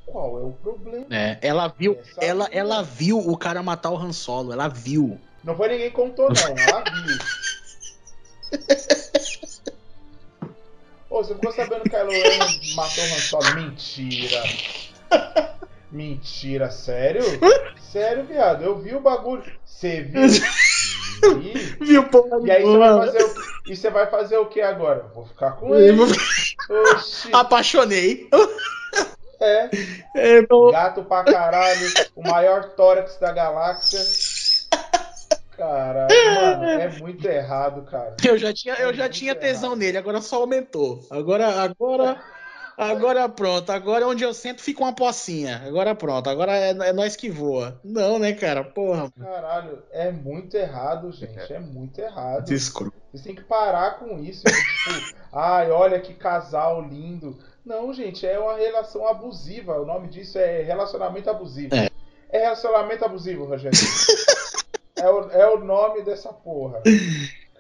qual 0.05 0.39
é 0.39 0.43
o 0.43 0.51
problema? 0.51 1.05
É, 1.09 1.38
ela 1.41 1.68
viu, 1.68 1.97
ela, 2.18 2.47
ela 2.51 2.82
viu 2.82 3.20
o 3.20 3.38
cara 3.38 3.64
matar 3.64 3.91
o 3.91 3.97
Han 3.97 4.14
Solo, 4.14 4.51
ela 4.51 4.68
viu. 4.68 5.20
Não 5.43 5.55
foi 5.55 5.70
ninguém 5.70 5.91
contou 5.91 6.30
não, 6.30 6.57
ela 6.57 6.84
viu. 6.84 7.18
Ô, 11.09 11.24
você 11.24 11.36
ficou 11.36 11.51
sabendo 11.51 11.84
que 11.84 11.89
Kylo 11.89 12.11
Ren 12.11 12.76
matou 12.76 13.03
o 13.03 13.07
Han 13.07 13.20
Solo? 13.20 13.53
Mentira. 13.55 14.43
Mentira, 15.91 16.72
sério? 16.72 17.24
sério, 17.80 18.26
viado. 18.26 18.64
Eu 18.64 18.80
vi 18.80 18.95
o 18.95 18.99
bagulho. 18.99 19.43
Você 19.64 20.01
viu? 20.01 20.22
Vi. 21.39 21.53
Viu, 21.82 22.03
porra. 22.05 22.39
E 22.43 22.51
aí 22.51 22.63
você 22.63 22.78
vai 22.78 23.05
fazer 23.05 23.24
o 23.24 23.34
E 23.67 23.76
você 23.76 23.89
vai 23.89 24.07
fazer 24.07 24.38
o 24.38 24.45
que 24.45 24.61
agora? 24.61 25.05
Vou 25.13 25.26
ficar 25.26 25.51
com 25.51 25.76
ele. 25.76 25.97
Apaixonei. 27.34 28.30
É. 29.39 29.69
é 30.15 30.39
então... 30.39 30.71
Gato 30.71 31.03
pra 31.03 31.24
caralho. 31.24 31.88
O 32.15 32.21
maior 32.21 32.69
tórax 32.76 33.17
da 33.17 33.32
galáxia. 33.32 33.99
Caralho, 35.57 36.07
mano, 36.36 36.65
é 36.65 36.89
muito 36.99 37.28
errado, 37.28 37.84
cara. 37.84 38.15
Eu 38.26 38.38
já 38.38 38.51
tinha, 38.51 38.74
eu 38.76 38.89
é 38.89 38.93
já 38.93 39.07
tinha 39.07 39.36
tesão 39.36 39.71
errado. 39.71 39.80
nele, 39.80 39.97
agora 39.97 40.19
só 40.19 40.38
aumentou. 40.38 41.05
Agora, 41.11 41.61
agora. 41.61 42.19
Agora 42.78 43.30
pronto, 43.30 43.71
agora 43.71 44.07
onde 44.07 44.24
eu 44.24 44.34
sento 44.34 44.61
fica 44.61 44.82
uma 44.82 44.93
pocinha. 44.93 45.61
Agora 45.65 45.93
pronto, 45.93 46.30
agora 46.30 46.51
é, 46.55 46.69
é 46.69 46.93
nós 46.93 47.15
que 47.15 47.30
voa. 47.30 47.80
Não, 47.84 48.17
né, 48.17 48.34
cara? 48.34 48.63
Porra. 48.63 49.11
Caralho, 49.19 49.84
é 49.91 50.11
muito 50.11 50.55
errado, 50.55 51.11
gente. 51.11 51.53
É 51.53 51.59
muito 51.59 51.99
errado. 51.99 52.45
Desculpa. 52.45 52.95
Vocês 53.11 53.24
têm 53.24 53.36
que 53.36 53.43
parar 53.43 53.99
com 53.99 54.17
isso. 54.19 54.43
tipo, 54.43 55.15
ai, 55.32 55.69
olha 55.69 55.99
que 55.99 56.13
casal 56.13 56.82
lindo. 56.82 57.38
Não, 57.65 57.93
gente, 57.93 58.26
é 58.26 58.38
uma 58.39 58.55
relação 58.55 59.07
abusiva. 59.07 59.80
O 59.80 59.86
nome 59.86 60.07
disso 60.07 60.38
é 60.38 60.61
relacionamento 60.63 61.30
abusivo. 61.30 61.76
É, 61.76 61.89
é 62.30 62.39
relacionamento 62.39 63.05
abusivo, 63.05 63.45
Rogério. 63.45 63.78
é, 64.97 65.09
o, 65.09 65.30
é 65.30 65.47
o 65.47 65.59
nome 65.63 66.01
dessa 66.01 66.34
porra. 66.34 66.82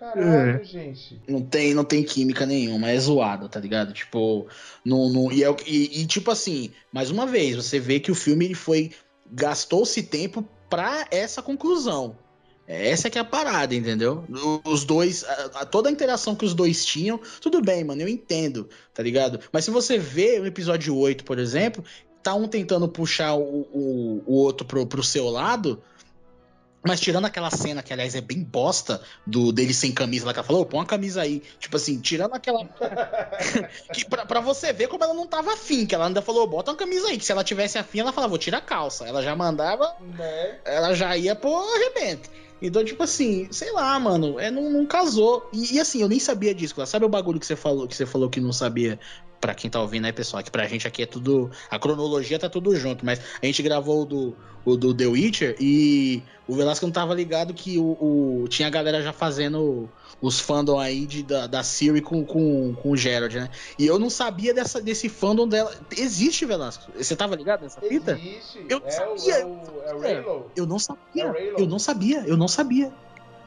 Caralho, 0.03 0.61
é. 0.61 0.63
gente. 0.65 1.21
Não 1.29 1.41
tem, 1.41 1.73
não 1.73 1.85
tem 1.85 2.03
química 2.03 2.45
nenhuma, 2.45 2.89
é 2.91 2.99
zoado, 2.99 3.47
tá 3.47 3.57
ligado? 3.57 3.93
Tipo, 3.93 4.47
não, 4.83 5.07
não, 5.09 5.31
e, 5.31 5.45
é, 5.45 5.55
e, 5.65 6.01
e, 6.01 6.05
tipo 6.05 6.29
assim, 6.29 6.71
mais 6.91 7.09
uma 7.09 7.25
vez, 7.25 7.55
você 7.55 7.79
vê 7.79 8.01
que 8.01 8.11
o 8.11 8.15
filme 8.15 8.43
ele 8.43 8.53
foi. 8.53 8.91
gastou-se 9.31 10.03
tempo 10.03 10.45
pra 10.69 11.07
essa 11.09 11.41
conclusão. 11.41 12.17
Essa 12.67 13.07
é 13.07 13.11
que 13.11 13.17
é 13.17 13.21
a 13.21 13.25
parada, 13.25 13.75
entendeu? 13.75 14.25
Os 14.65 14.83
dois, 14.83 15.23
a, 15.23 15.61
a, 15.61 15.65
toda 15.65 15.87
a 15.87 15.91
interação 15.91 16.35
que 16.35 16.45
os 16.45 16.53
dois 16.53 16.85
tinham, 16.85 17.19
tudo 17.39 17.61
bem, 17.61 17.83
mano, 17.83 18.01
eu 18.01 18.07
entendo, 18.07 18.69
tá 18.93 19.01
ligado? 19.01 19.39
Mas 19.53 19.63
se 19.65 19.71
você 19.71 19.97
vê 19.97 20.39
o 20.39 20.45
episódio 20.45 20.97
8, 20.97 21.23
por 21.23 21.39
exemplo, 21.39 21.83
tá 22.21 22.33
um 22.33 22.47
tentando 22.47 22.87
puxar 22.87 23.35
o, 23.35 23.67
o, 23.71 24.23
o 24.25 24.33
outro 24.33 24.65
pro, 24.65 24.85
pro 24.85 25.03
seu 25.03 25.29
lado, 25.29 25.81
mas 26.85 26.99
tirando 26.99 27.25
aquela 27.25 27.49
cena, 27.49 27.81
que 27.81 27.93
aliás 27.93 28.13
é 28.13 28.21
bem 28.21 28.43
bosta, 28.43 29.01
do 29.25 29.53
dele 29.53 29.73
sem 29.73 29.91
camisa 29.91 30.25
lá, 30.25 30.33
que 30.33 30.39
ela 30.39 30.47
falou, 30.47 30.65
põe 30.65 30.79
uma 30.79 30.85
camisa 30.85 31.21
aí. 31.21 31.41
Tipo 31.57 31.77
assim, 31.77 31.99
tirando 31.99 32.33
aquela. 32.33 32.65
que 33.93 34.05
pra, 34.05 34.25
pra, 34.25 34.41
você 34.41 34.73
ver 34.73 34.87
como 34.87 35.03
ela 35.03 35.13
não 35.13 35.25
tava 35.25 35.53
afim, 35.53 35.85
que 35.85 35.95
ela 35.95 36.07
ainda 36.07 36.21
falou, 36.21 36.45
bota 36.45 36.71
uma 36.71 36.77
camisa 36.77 37.07
aí, 37.07 37.17
que 37.17 37.25
se 37.25 37.31
ela 37.31 37.43
tivesse 37.43 37.77
afim, 37.77 37.99
ela 37.99 38.11
falava, 38.11 38.31
vou 38.31 38.37
tirar 38.37 38.57
a 38.57 38.61
calça. 38.61 39.05
Ela 39.05 39.21
já 39.21 39.35
mandava. 39.35 39.95
Né? 40.01 40.59
Ela 40.65 40.93
já 40.93 41.15
ia 41.15 41.35
pro 41.35 41.55
arrebento. 41.55 42.29
Então, 42.61 42.83
tipo 42.83 43.03
assim, 43.03 43.47
sei 43.51 43.71
lá, 43.71 43.99
mano, 43.99 44.39
é, 44.39 44.49
não, 44.49 44.69
não 44.69 44.85
casou. 44.85 45.49
E, 45.51 45.75
e, 45.75 45.79
assim, 45.79 46.01
eu 46.01 46.07
nem 46.07 46.19
sabia 46.19 46.53
disso. 46.53 46.73
Sabe 46.85 47.05
o 47.05 47.09
bagulho 47.09 47.39
que 47.39 47.45
você 47.45 47.55
falou 47.55 47.87
que 47.87 47.95
você 47.95 48.05
falou 48.05 48.29
que 48.29 48.39
não 48.39 48.53
sabia 48.53 48.99
para 49.43 49.53
quem 49.53 49.69
tá 49.69 49.81
ouvindo 49.81 50.05
aí, 50.05 50.13
pessoal, 50.13 50.41
que 50.41 50.49
pra 50.49 50.65
gente 50.67 50.87
aqui 50.87 51.03
é 51.03 51.05
tudo. 51.05 51.51
A 51.69 51.77
cronologia 51.77 52.39
tá 52.39 52.49
tudo 52.49 52.73
junto, 52.77 53.05
mas 53.05 53.19
a 53.41 53.45
gente 53.45 53.61
gravou 53.61 54.03
o 54.03 54.05
do, 54.05 54.37
o 54.63 54.77
do 54.77 54.93
The 54.93 55.05
Witcher 55.05 55.57
e 55.59 56.23
o 56.47 56.55
Velasco 56.55 56.85
não 56.85 56.93
tava 56.93 57.13
ligado 57.13 57.53
que 57.53 57.77
o, 57.77 57.97
o 57.99 58.47
tinha 58.47 58.69
a 58.69 58.71
galera 58.71 59.01
já 59.01 59.11
fazendo 59.11 59.89
os 60.21 60.39
fandom 60.39 60.79
aí 60.79 61.05
de, 61.05 61.23
da, 61.23 61.45
da 61.45 61.61
Siri 61.61 61.99
com, 61.99 62.23
com, 62.23 62.73
com 62.73 62.91
o 62.91 62.95
Gerald, 62.95 63.37
né? 63.37 63.49
E 63.77 63.85
eu 63.85 63.99
não 63.99 64.09
sabia 64.09 64.53
dessa, 64.53 64.81
desse 64.81 65.09
fandom 65.09 65.45
dela. 65.45 65.75
Existe, 65.91 66.45
Velasco? 66.45 66.89
Você 66.95 67.13
tava 67.13 67.35
ligado 67.35 67.63
nessa 67.63 67.81
fita? 67.81 68.13
Existe. 68.13 68.65
Eu 68.69 68.79
não 68.79 68.87
é 68.87 68.91
sabia. 68.91 69.45
O, 69.45 69.83
é 69.83 69.93
o, 69.93 70.05
é 70.05 70.25
eu 70.55 70.65
não 70.65 70.79
sabia. 70.79 71.25
É 71.25 71.61
eu 71.61 71.67
não 71.67 71.79
sabia. 71.79 72.23
Eu 72.25 72.37
não 72.37 72.47
sabia. 72.47 72.93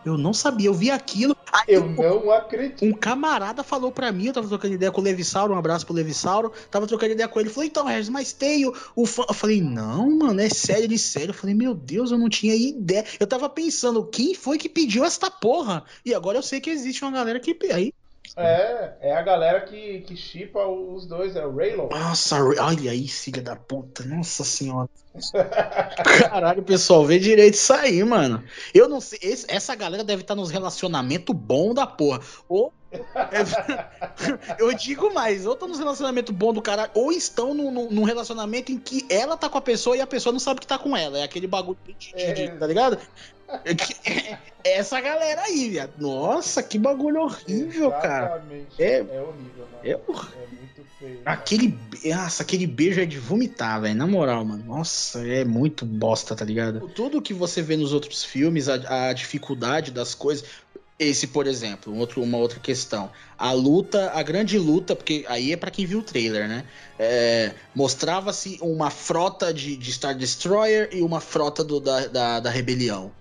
Eu 0.07 0.17
não 0.17 0.33
sabia, 0.33 0.69
eu 0.69 0.75
vi 0.75 0.91
aquilo. 0.91 1.37
Eu 1.67 1.89
não 1.89 2.31
acredito. 2.31 2.85
Um 2.85 2.93
camarada 2.93 3.65
falou 3.65 3.91
pra 3.91 4.13
mim, 4.13 4.27
eu 4.27 4.33
tava 4.33 4.47
trocando 4.47 4.75
ideia 4.75 4.93
com 4.93 5.01
o 5.01 5.05
Levissauro, 5.05 5.53
um 5.53 5.59
abraço 5.59 5.85
pro 5.85 5.95
Levissauro, 5.95 6.53
tava 6.71 6.87
trocando 6.87 7.13
ideia 7.13 7.29
com 7.29 7.41
ele, 7.41 7.49
falou, 7.49 7.67
então, 7.67 7.87
Regis, 7.87 8.09
mas 8.09 8.33
tem 8.33 8.67
o, 8.67 8.75
o. 8.95 9.03
Eu 9.03 9.35
falei, 9.35 9.61
não, 9.61 10.09
mano, 10.11 10.41
é 10.41 10.49
sério 10.49 10.87
de 10.87 10.99
sério. 10.99 11.31
Eu 11.31 11.35
falei, 11.35 11.55
meu 11.55 11.75
Deus, 11.75 12.13
eu 12.13 12.19
não 12.19 12.29
tinha 12.29 12.55
ideia. 12.55 13.05
Eu 13.19 13.27
tava 13.27 13.49
pensando, 13.49 14.05
quem 14.05 14.35
foi 14.35 14.59
que 14.59 14.69
pediu 14.69 15.05
esta 15.05 15.31
porra? 15.31 15.85
E 16.05 16.15
agora 16.15 16.39
eu 16.39 16.43
sei 16.43 16.61
que 16.61 16.71
existe 16.71 17.03
uma 17.03 17.11
galera 17.11 17.41
que. 17.41 17.57
Aí 17.73 17.93
é, 18.37 18.95
é 19.01 19.13
a 19.17 19.23
galera 19.23 19.61
que, 19.61 20.01
que 20.01 20.17
chipa 20.17 20.67
os 20.67 21.07
dois, 21.07 21.37
é 21.37 21.45
o 21.45 21.55
Raylo. 21.55 21.89
Nossa, 21.91 22.43
olha 22.43 22.91
aí, 22.91 23.07
filha 23.09 23.43
da 23.43 23.57
puta, 23.57 24.05
nossa 24.05 24.45
senhora. 24.45 24.89
Caralho, 26.29 26.63
pessoal, 26.63 27.05
vê 27.05 27.19
direito 27.19 27.55
isso 27.55 27.73
aí, 27.73 28.03
mano. 28.05 28.43
Eu 28.75 28.89
não 28.89 29.01
sei, 29.01 29.19
esse, 29.23 29.47
essa 29.49 29.75
galera 29.75 30.05
deve 30.05 30.23
estar 30.23 30.35
nos 30.35 30.51
relacionamentos 30.51 31.35
bom 31.35 31.73
da 31.73 31.87
porra. 31.87 32.21
Ou. 32.49 32.73
É, 33.33 34.57
eu 34.63 34.73
digo 34.75 35.13
mais, 35.13 35.47
ou 35.47 35.53
estão 35.53 35.69
nos 35.69 35.79
relacionamentos 35.79 36.35
bom 36.35 36.53
do 36.53 36.63
caralho, 36.63 36.91
ou 36.95 37.13
estão 37.13 37.55
num, 37.55 37.91
num, 37.91 38.05
relacionamento 38.05 38.73
em 38.73 38.79
que 38.79 39.07
ela 39.09 39.37
tá 39.37 39.49
com 39.49 39.59
a 39.59 39.63
pessoa 39.63 39.97
e 39.97 40.01
a 40.01 40.07
pessoa 40.07 40.33
não 40.33 40.41
sabe 40.41 40.61
que 40.61 40.67
tá 40.67 40.79
com 40.79 40.97
ela. 40.97 41.19
É 41.19 41.23
aquele 41.23 41.47
bagulho 41.47 41.79
de, 41.87 42.13
de, 42.13 42.33
de, 42.33 42.43
é. 42.43 42.49
tá 42.57 42.67
ligado? 42.67 42.99
É 44.65 44.79
essa 44.79 45.01
galera 45.01 45.43
aí, 45.43 45.71
viado. 45.71 45.93
Nossa, 45.99 46.63
que 46.63 46.79
bagulho 46.79 47.23
horrível, 47.23 47.89
Exatamente. 47.89 48.77
cara. 48.77 48.87
É, 48.87 48.99
é 48.99 49.23
horrível, 49.23 49.69
mano. 49.73 49.85
É, 49.85 49.91
é 49.91 49.97
muito 49.97 50.85
feio. 50.99 51.21
Aquele, 51.25 51.79
nossa, 52.05 52.43
aquele 52.43 52.67
beijo 52.67 53.01
é 53.01 53.07
de 53.07 53.19
vomitar, 53.19 53.81
velho. 53.81 53.95
Na 53.95 54.07
moral, 54.07 54.45
mano. 54.45 54.65
Nossa, 54.65 55.27
é 55.27 55.45
muito 55.45 55.87
bosta, 55.87 56.35
tá 56.35 56.45
ligado? 56.45 56.89
Tudo 56.89 57.23
que 57.23 57.33
você 57.33 57.63
vê 57.63 57.77
nos 57.77 57.93
outros 57.93 58.25
filmes, 58.25 58.69
a, 58.69 59.09
a 59.09 59.13
dificuldade 59.13 59.93
das 59.93 60.15
coisas. 60.15 60.45
Esse, 60.99 61.27
por 61.27 61.47
exemplo, 61.47 61.93
um 61.93 61.99
outro, 61.99 62.23
uma 62.23 62.39
outra 62.39 62.59
questão. 62.59 63.11
A 63.37 63.53
luta, 63.53 64.13
a 64.15 64.23
grande 64.23 64.59
luta, 64.59 64.97
porque 64.97 65.27
aí 65.29 65.53
é 65.53 65.57
para 65.57 65.71
quem 65.71 65.85
viu 65.85 65.99
o 65.99 66.03
trailer, 66.03 66.49
né? 66.49 66.65
É, 66.99 67.53
Mostrava-se 67.75 68.59
uma 68.63 68.89
frota 68.89 69.53
de, 69.53 69.77
de, 69.77 69.93
Star 69.93 70.15
Destroyer 70.15 70.89
e 70.93 71.03
uma 71.03 71.21
frota 71.21 71.63
do, 71.63 71.81
da, 71.81 72.07
da, 72.07 72.41
da 72.41 72.51
rebelião. 72.51 73.13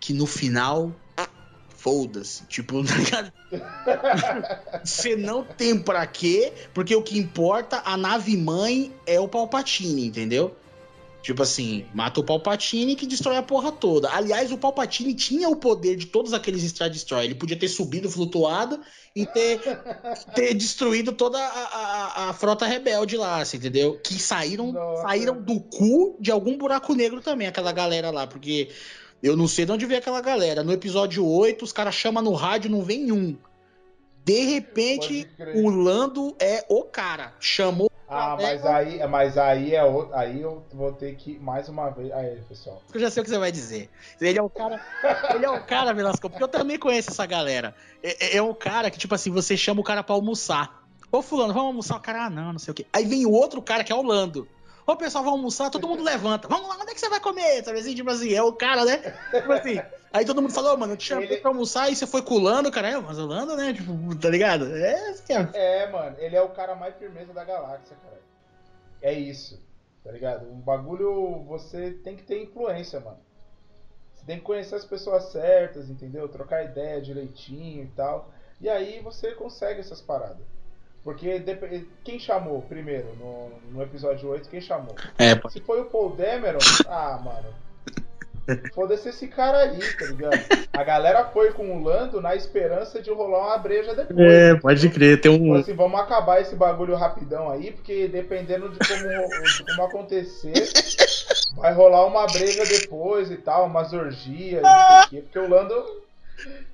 Que 0.00 0.14
no 0.14 0.26
final. 0.26 0.92
Foda-se. 1.76 2.44
Tipo, 2.46 2.80
tá 2.88 3.30
você 4.82 5.14
não 5.14 5.44
tem 5.44 5.78
pra 5.78 6.06
quê, 6.06 6.50
porque 6.72 6.96
o 6.96 7.02
que 7.02 7.18
importa, 7.18 7.82
a 7.84 7.94
nave 7.94 8.34
mãe 8.38 8.90
é 9.06 9.20
o 9.20 9.28
Palpatine, 9.28 10.06
entendeu? 10.06 10.56
Tipo 11.24 11.42
assim, 11.42 11.86
mata 11.94 12.20
o 12.20 12.22
Palpatine 12.22 12.94
que 12.94 13.06
destrói 13.06 13.38
a 13.38 13.42
porra 13.42 13.72
toda. 13.72 14.10
Aliás, 14.10 14.52
o 14.52 14.58
Palpatine 14.58 15.14
tinha 15.14 15.48
o 15.48 15.56
poder 15.56 15.96
de 15.96 16.04
todos 16.04 16.34
aqueles 16.34 16.62
Star 16.64 16.90
Destroyer. 16.90 17.24
Ele 17.24 17.34
podia 17.34 17.58
ter 17.58 17.66
subido, 17.68 18.10
flutuado 18.10 18.78
e 19.16 19.24
ter, 19.24 19.58
ter 20.36 20.52
destruído 20.52 21.12
toda 21.12 21.38
a, 21.38 21.46
a, 21.48 22.28
a, 22.28 22.32
frota 22.34 22.66
rebelde 22.66 23.16
lá, 23.16 23.40
assim, 23.40 23.56
entendeu? 23.56 23.98
Que 24.04 24.20
saíram, 24.20 24.74
saíram 25.00 25.40
do 25.40 25.60
cu 25.60 26.14
de 26.20 26.30
algum 26.30 26.58
buraco 26.58 26.94
negro 26.94 27.22
também, 27.22 27.46
aquela 27.46 27.72
galera 27.72 28.10
lá, 28.10 28.26
porque 28.26 28.68
eu 29.22 29.34
não 29.34 29.48
sei 29.48 29.64
de 29.64 29.72
onde 29.72 29.86
veio 29.86 30.00
aquela 30.00 30.20
galera. 30.20 30.62
No 30.62 30.74
episódio 30.74 31.26
8, 31.26 31.64
os 31.64 31.72
caras 31.72 31.94
chamam 31.94 32.22
no 32.22 32.34
rádio, 32.34 32.70
não 32.70 32.82
vem 32.82 33.10
um. 33.10 33.34
De 34.26 34.40
repente, 34.40 35.26
o 35.54 35.70
Lando 35.70 36.36
é 36.38 36.66
o 36.68 36.82
cara. 36.82 37.32
Chamou 37.40 37.90
ah, 38.08 38.36
mas 38.40 38.64
aí, 38.66 39.06
mas 39.06 39.38
aí 39.38 39.74
é 39.74 39.82
outro, 39.82 40.14
aí 40.14 40.40
eu 40.40 40.62
vou 40.72 40.92
ter 40.92 41.14
que 41.16 41.38
mais 41.38 41.68
uma 41.68 41.90
vez. 41.90 42.12
Aí, 42.12 42.38
pessoal. 42.48 42.82
Eu 42.92 43.00
já 43.00 43.10
sei 43.10 43.22
o 43.22 43.24
que 43.24 43.30
você 43.30 43.38
vai 43.38 43.50
dizer. 43.50 43.88
Ele 44.20 44.38
é 44.38 44.42
o 44.42 44.50
cara, 44.50 44.80
ele 45.34 45.44
é 45.44 45.50
o 45.50 45.64
cara, 45.64 45.92
Velasco, 45.92 46.28
porque 46.28 46.42
eu 46.42 46.48
também 46.48 46.78
conheço 46.78 47.10
essa 47.10 47.24
galera. 47.24 47.74
É, 48.02 48.26
é, 48.26 48.36
é 48.36 48.42
o 48.42 48.54
cara 48.54 48.90
que 48.90 48.98
tipo 48.98 49.14
assim, 49.14 49.30
você 49.30 49.56
chama 49.56 49.80
o 49.80 49.84
cara 49.84 50.02
para 50.02 50.14
almoçar. 50.14 50.84
Ô 51.10 51.22
fulano, 51.22 51.54
vamos 51.54 51.68
almoçar, 51.68 51.96
o 51.96 52.00
cara, 52.00 52.26
ah, 52.26 52.30
não, 52.30 52.52
não 52.52 52.58
sei 52.58 52.72
o 52.72 52.74
quê. 52.74 52.86
Aí 52.92 53.04
vem 53.04 53.24
o 53.24 53.30
outro 53.30 53.62
cara 53.62 53.84
que 53.84 53.92
é 53.92 53.94
o 53.94 54.02
Lando. 54.02 54.46
Ô, 54.86 54.96
pessoal, 54.96 55.24
vamos 55.24 55.38
almoçar, 55.38 55.70
todo 55.70 55.88
mundo 55.88 56.02
levanta. 56.02 56.46
Vamos 56.46 56.68
lá, 56.68 56.76
onde 56.76 56.90
é 56.90 56.94
que 56.94 57.00
você 57.00 57.08
vai 57.08 57.20
comer? 57.20 57.64
Sabe 57.64 57.78
assim, 57.78 57.94
tipo 57.94 58.10
assim, 58.10 58.34
é 58.34 58.42
o 58.42 58.52
cara, 58.52 58.84
né? 58.84 58.98
Tipo 59.30 59.52
assim. 59.52 59.80
Aí 60.12 60.24
todo 60.24 60.42
mundo 60.42 60.52
falou, 60.52 60.76
mano, 60.76 60.92
eu 60.92 60.96
te 60.96 61.06
chamei 61.06 61.26
ele... 61.26 61.38
pra 61.38 61.50
almoçar 61.50 61.90
e 61.90 61.96
você 61.96 62.06
foi 62.06 62.22
culando, 62.22 62.70
cara. 62.70 62.90
É, 62.90 63.00
mas 63.00 63.18
o 63.18 63.26
Lando, 63.26 63.56
né? 63.56 63.72
Tipo, 63.72 63.92
tá 64.16 64.28
ligado? 64.28 64.76
É, 64.76 65.08
assim, 65.08 65.32
é, 65.54 65.90
mano, 65.90 66.16
ele 66.18 66.36
é 66.36 66.42
o 66.42 66.50
cara 66.50 66.74
mais 66.74 66.94
firmeza 66.96 67.32
da 67.32 67.44
galáxia, 67.44 67.96
cara. 68.02 68.20
É 69.00 69.12
isso, 69.12 69.60
tá 70.04 70.12
ligado? 70.12 70.46
Um 70.46 70.60
bagulho, 70.60 71.42
você 71.48 71.92
tem 72.04 72.14
que 72.14 72.22
ter 72.22 72.42
influência, 72.42 73.00
mano. 73.00 73.18
Você 74.14 74.24
tem 74.26 74.38
que 74.38 74.44
conhecer 74.44 74.74
as 74.74 74.84
pessoas 74.84 75.32
certas, 75.32 75.88
entendeu? 75.88 76.28
Trocar 76.28 76.62
ideia 76.62 77.00
direitinho 77.00 77.84
e 77.84 77.88
tal. 77.96 78.30
E 78.60 78.68
aí 78.68 79.00
você 79.00 79.32
consegue 79.32 79.80
essas 79.80 80.00
paradas. 80.00 80.53
Porque 81.04 81.44
quem 82.02 82.18
chamou 82.18 82.62
primeiro 82.62 83.14
no, 83.20 83.50
no 83.70 83.82
episódio 83.82 84.30
8? 84.30 84.48
Quem 84.48 84.60
chamou? 84.60 84.96
É, 85.18 85.38
Se 85.50 85.60
foi 85.60 85.82
o 85.82 85.84
Paul 85.84 86.16
Dameron, 86.16 86.58
ah, 86.88 87.20
mano. 87.22 87.64
Foda-se 88.74 89.08
esse 89.08 89.26
cara 89.28 89.58
aí, 89.58 89.78
tá 89.78 90.04
ligado? 90.06 90.38
A 90.72 90.84
galera 90.84 91.24
foi 91.26 91.52
com 91.52 91.76
o 91.76 91.82
Lando 91.82 92.20
na 92.20 92.34
esperança 92.34 93.00
de 93.00 93.10
rolar 93.10 93.46
uma 93.46 93.58
breja 93.58 93.94
depois. 93.94 94.18
É, 94.18 94.54
pode 94.54 94.88
crer, 94.90 95.20
tem 95.20 95.30
um. 95.30 95.54
Assim, 95.54 95.74
vamos 95.74 95.98
acabar 95.98 96.42
esse 96.42 96.54
bagulho 96.54 96.94
rapidão 96.94 97.50
aí, 97.50 97.72
porque 97.72 98.06
dependendo 98.06 98.68
de 98.68 98.78
como, 98.78 99.08
de 99.08 99.64
como 99.64 99.88
acontecer, 99.88 100.52
vai 101.56 101.72
rolar 101.72 102.04
uma 102.04 102.26
breja 102.26 102.64
depois 102.64 103.30
e 103.30 103.36
tal, 103.38 103.64
umas 103.64 103.94
orgias, 103.94 104.62
não 104.62 104.88
sei 104.88 104.98
o 104.98 105.08
quê, 105.08 105.22
porque 105.22 105.38
o 105.38 105.48
Lando 105.48 106.03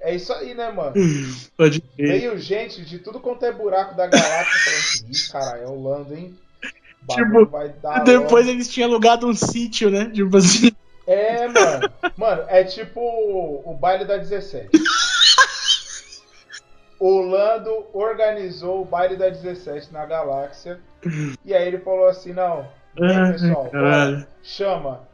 é 0.01 0.15
isso 0.15 0.33
aí, 0.33 0.55
né, 0.55 0.71
mano? 0.71 0.95
Pode 1.57 1.81
crer. 1.81 2.21
Veio 2.21 2.39
gente 2.39 2.85
de 2.85 2.99
tudo 2.99 3.21
quanto 3.21 3.45
é 3.45 3.53
buraco 3.53 3.95
da 3.95 4.07
galáxia 4.07 4.59
falando 4.65 4.79
assim, 4.79 5.07
ih, 5.11 5.33
caralho, 5.33 5.63
é 5.63 5.69
o 5.69 5.83
Lando, 5.83 6.15
hein? 6.15 6.39
Tipo, 7.09 7.51
depois 8.05 8.47
eles 8.47 8.69
tinham 8.69 8.91
alugado 8.91 9.27
um 9.27 9.35
sítio, 9.35 9.91
né? 9.91 10.11
Tipo 10.11 10.37
assim. 10.37 10.71
É, 11.07 11.49
mano. 11.49 11.93
Mano, 12.17 12.45
é 12.49 12.63
tipo 12.63 13.01
o 13.01 13.75
baile 13.75 14.05
da 14.05 14.17
17. 14.17 14.69
O 17.01 17.23
Lando 17.23 17.87
organizou 17.95 18.83
o 18.83 18.85
baile 18.85 19.17
da 19.17 19.31
17 19.31 19.91
na 19.91 20.05
galáxia. 20.05 20.79
E 21.47 21.55
aí 21.55 21.67
ele 21.67 21.79
falou 21.79 22.07
assim: 22.07 22.35
não, 22.35 22.69
vem 22.95 23.33
pessoal, 23.33 23.71
bora, 23.73 24.29
chama. 24.43 25.09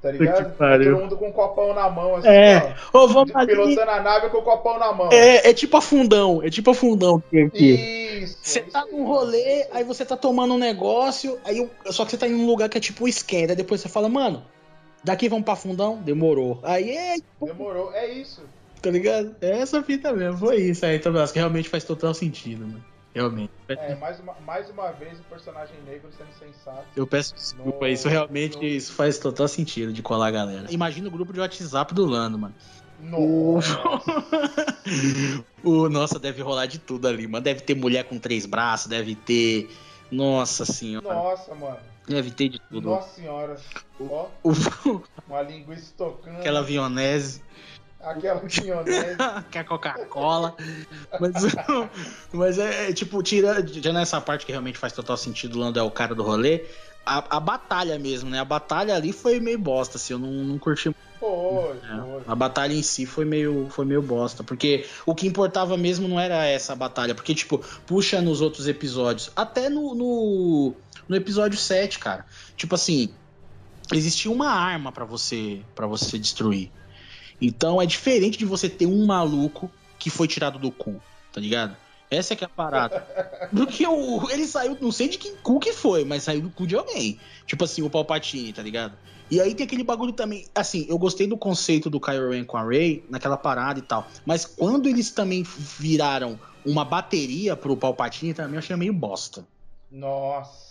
Tá 0.00 0.10
ligado? 0.10 0.56
Todo 0.56 0.98
mundo 0.98 1.16
com 1.16 1.26
o 1.26 1.28
um 1.28 1.32
copão 1.32 1.74
na 1.74 1.90
mão, 1.90 2.16
assim, 2.16 2.28
é. 2.28 2.74
ó. 2.92 3.04
Ô, 3.04 3.08
vamos 3.08 3.32
pilotando 3.46 3.80
ali. 3.80 3.90
a 3.90 4.02
nave 4.02 4.30
com 4.30 4.38
o 4.38 4.42
copão 4.42 4.78
na 4.78 4.92
mão. 4.92 5.10
É, 5.12 5.50
é 5.50 5.54
tipo 5.54 5.76
afundão, 5.76 6.42
é 6.42 6.48
tipo 6.48 6.70
afundão 6.70 7.22
aqui. 7.28 8.22
Isso. 8.22 8.38
Você 8.40 8.60
tá 8.62 8.86
num 8.90 9.04
rolê, 9.04 9.66
aí 9.70 9.84
você 9.84 10.04
tá 10.04 10.16
tomando 10.16 10.54
um 10.54 10.58
negócio, 10.58 11.38
aí 11.44 11.68
só 11.86 12.04
que 12.04 12.12
você 12.12 12.16
tá 12.18 12.26
em 12.26 12.34
um 12.34 12.46
lugar 12.46 12.68
que 12.68 12.78
é 12.78 12.80
tipo 12.80 13.06
esquerda, 13.06 13.52
aí 13.52 13.56
depois 13.56 13.80
você 13.80 13.88
fala, 13.88 14.08
mano, 14.08 14.42
daqui 15.04 15.28
vamos 15.28 15.44
pra 15.44 15.56
fundão? 15.56 15.96
Demorou. 15.96 16.58
Aí 16.62 16.90
é. 16.90 17.16
Demorou, 17.40 17.92
é 17.92 18.08
isso. 18.08 18.42
Tá 18.80 18.90
ligado? 18.90 19.36
É 19.40 19.60
essa 19.60 19.82
fita 19.82 20.12
mesmo, 20.12 20.38
foi 20.38 20.56
isso 20.56 20.84
aí, 20.86 20.96
então 20.96 21.16
acho 21.18 21.32
que 21.32 21.38
realmente 21.38 21.68
faz 21.68 21.84
total 21.84 22.14
sentido, 22.14 22.66
mano. 22.66 22.91
Realmente. 23.14 23.52
É, 23.68 23.94
mais 23.94 24.18
uma, 24.20 24.34
mais 24.46 24.70
uma 24.70 24.90
vez 24.90 25.20
o 25.20 25.22
personagem 25.24 25.76
negro 25.86 26.08
sendo 26.16 26.32
sensato. 26.38 26.86
Eu 26.96 27.06
peço 27.06 27.34
desculpa, 27.34 27.86
no, 27.86 27.92
isso 27.92 28.08
realmente 28.08 28.56
no... 28.56 28.64
isso 28.64 28.92
faz 28.94 29.18
total 29.18 29.46
sentido 29.48 29.92
de 29.92 30.02
colar 30.02 30.28
a 30.28 30.30
galera. 30.30 30.66
Imagina 30.70 31.08
o 31.08 31.10
grupo 31.10 31.32
de 31.32 31.40
WhatsApp 31.40 31.92
do 31.92 32.06
Lando, 32.06 32.38
mano. 32.38 32.54
Nossa. 33.02 33.78
o, 35.62 35.88
nossa, 35.88 36.18
deve 36.18 36.40
rolar 36.40 36.66
de 36.66 36.78
tudo 36.78 37.06
ali, 37.06 37.26
mano. 37.26 37.44
Deve 37.44 37.60
ter 37.60 37.74
mulher 37.74 38.04
com 38.04 38.18
três 38.18 38.46
braços, 38.46 38.86
deve 38.86 39.14
ter. 39.14 39.68
Nossa 40.10 40.64
senhora. 40.64 41.14
Nossa, 41.14 41.54
mano. 41.54 41.78
Deve 42.06 42.30
ter 42.30 42.48
de 42.48 42.60
tudo. 42.60 42.88
Nossa 42.88 43.14
senhora. 43.14 43.56
Ó, 44.00 44.28
uma 45.28 45.42
linguiça 45.42 45.92
tocando. 45.96 46.36
Aquela 46.38 46.62
vionese. 46.62 47.42
Aquela 48.02 48.42
maionese. 48.42 49.16
que 49.50 49.58
é 49.58 49.64
Coca-Cola. 49.64 50.54
mas, 51.20 51.32
mas 52.32 52.58
é, 52.58 52.90
é, 52.90 52.92
tipo, 52.92 53.22
tira, 53.22 53.64
já 53.66 53.92
nessa 53.92 54.20
parte 54.20 54.44
que 54.44 54.52
realmente 54.52 54.76
faz 54.76 54.92
total 54.92 55.16
sentido, 55.16 55.56
o 55.56 55.60
Lando 55.60 55.78
é 55.78 55.82
o 55.82 55.90
cara 55.90 56.14
do 56.14 56.22
rolê. 56.22 56.64
A, 57.04 57.36
a, 57.36 57.40
batalha 57.40 57.98
mesmo, 57.98 58.30
né? 58.30 58.38
A 58.38 58.44
batalha 58.44 58.94
ali 58.94 59.12
foi 59.12 59.40
meio 59.40 59.58
bosta, 59.58 59.96
assim, 59.96 60.12
eu 60.12 60.18
não, 60.18 60.30
não 60.30 60.58
curti. 60.58 60.94
Foi, 61.18 61.76
é, 61.76 62.22
A 62.26 62.34
batalha 62.34 62.74
em 62.74 62.82
si 62.82 63.06
foi 63.06 63.24
meio, 63.24 63.68
foi 63.70 63.84
meio 63.84 64.02
bosta. 64.02 64.44
Porque 64.44 64.86
o 65.06 65.14
que 65.14 65.26
importava 65.26 65.76
mesmo 65.76 66.06
não 66.06 66.18
era 66.18 66.44
essa 66.44 66.76
batalha. 66.76 67.14
Porque, 67.14 67.34
tipo, 67.34 67.58
puxa 67.86 68.20
nos 68.20 68.40
outros 68.40 68.68
episódios. 68.68 69.30
Até 69.34 69.68
no, 69.68 69.94
no, 69.94 70.74
no 71.08 71.16
episódio 71.16 71.58
7, 71.58 71.98
cara. 71.98 72.24
Tipo 72.56 72.76
assim, 72.76 73.12
existia 73.92 74.30
uma 74.30 74.50
arma 74.50 74.92
para 74.92 75.04
você 75.04 75.60
para 75.74 75.86
você 75.86 76.18
destruir. 76.18 76.70
Então 77.42 77.82
é 77.82 77.86
diferente 77.86 78.38
de 78.38 78.44
você 78.44 78.68
ter 78.68 78.86
um 78.86 79.04
maluco 79.04 79.68
que 79.98 80.08
foi 80.08 80.28
tirado 80.28 80.60
do 80.60 80.70
cu, 80.70 81.02
tá 81.32 81.40
ligado? 81.40 81.76
Essa 82.08 82.34
é 82.34 82.36
que 82.36 82.44
é 82.44 82.46
a 82.46 82.48
parada. 82.48 83.00
Porque 83.50 83.84
o, 83.86 84.30
ele 84.30 84.46
saiu, 84.46 84.76
não 84.80 84.92
sei 84.92 85.08
de 85.08 85.18
que 85.18 85.32
cu 85.42 85.58
que 85.58 85.72
foi, 85.72 86.04
mas 86.04 86.22
saiu 86.22 86.42
do 86.42 86.50
cu 86.50 86.66
de 86.66 86.76
alguém. 86.76 87.18
Tipo 87.46 87.64
assim, 87.64 87.82
o 87.82 87.90
Palpatine, 87.90 88.52
tá 88.52 88.62
ligado? 88.62 88.96
E 89.28 89.40
aí 89.40 89.54
tem 89.54 89.64
aquele 89.64 89.82
bagulho 89.82 90.12
também. 90.12 90.46
Assim, 90.54 90.86
eu 90.88 90.98
gostei 90.98 91.26
do 91.26 91.36
conceito 91.36 91.90
do 91.90 91.98
Kylo 91.98 92.30
Ren 92.30 92.44
com 92.44 92.58
a 92.58 92.64
Rey 92.64 93.04
naquela 93.08 93.36
parada 93.36 93.78
e 93.78 93.82
tal. 93.82 94.06
Mas 94.24 94.44
quando 94.44 94.88
eles 94.88 95.10
também 95.10 95.42
viraram 95.42 96.38
uma 96.64 96.84
bateria 96.84 97.56
pro 97.56 97.76
Palpatine, 97.76 98.34
também 98.34 98.54
eu 98.54 98.58
achei 98.58 98.76
meio 98.76 98.92
bosta. 98.92 99.44
Nossa. 99.90 100.62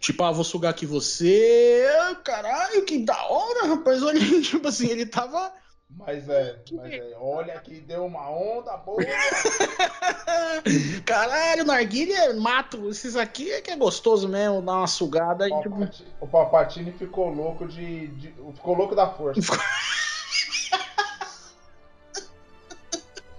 Tipo, 0.00 0.22
ah, 0.22 0.30
vou 0.30 0.44
sugar 0.44 0.70
aqui 0.70 0.86
você. 0.86 1.88
Caralho, 2.22 2.84
que 2.84 2.98
da 2.98 3.20
hora, 3.26 3.68
rapaz. 3.68 4.02
Olha, 4.02 4.20
tipo 4.42 4.68
assim, 4.68 4.88
ele 4.88 5.06
tava 5.06 5.50
mas 5.98 6.28
é, 6.28 6.56
mas 6.72 6.92
é, 6.92 7.16
olha 7.18 7.58
que 7.60 7.80
deu 7.80 8.06
uma 8.06 8.30
onda 8.30 8.76
boa. 8.76 9.02
Caralho, 11.04 11.64
narguilha, 11.64 12.32
mato. 12.34 12.88
Esses 12.88 13.16
aqui 13.16 13.50
é 13.50 13.60
que 13.60 13.72
é 13.72 13.76
gostoso 13.76 14.28
mesmo, 14.28 14.62
dar 14.62 14.74
uma 14.74 14.86
sugada. 14.86 15.46
O 15.46 15.60
tipo... 15.60 15.90
o 16.20 16.26
Palpatine 16.26 16.92
ficou 16.92 17.28
louco 17.28 17.66
de, 17.66 18.06
de, 18.08 18.32
Ficou 18.54 18.76
louco 18.76 18.94
da 18.94 19.08
força. 19.08 19.40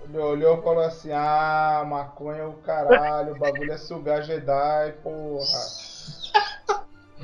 Ele 0.03 0.17
olhou 0.17 0.59
e 0.59 0.61
falou 0.61 0.83
assim: 0.83 1.11
Ah, 1.13 1.85
maconha 1.87 2.41
é 2.41 2.45
o 2.45 2.53
caralho, 2.53 3.35
o 3.35 3.39
bagulho 3.39 3.71
é 3.71 3.77
sugar 3.77 4.21
Jedi, 4.21 4.91
porra. 5.01 5.45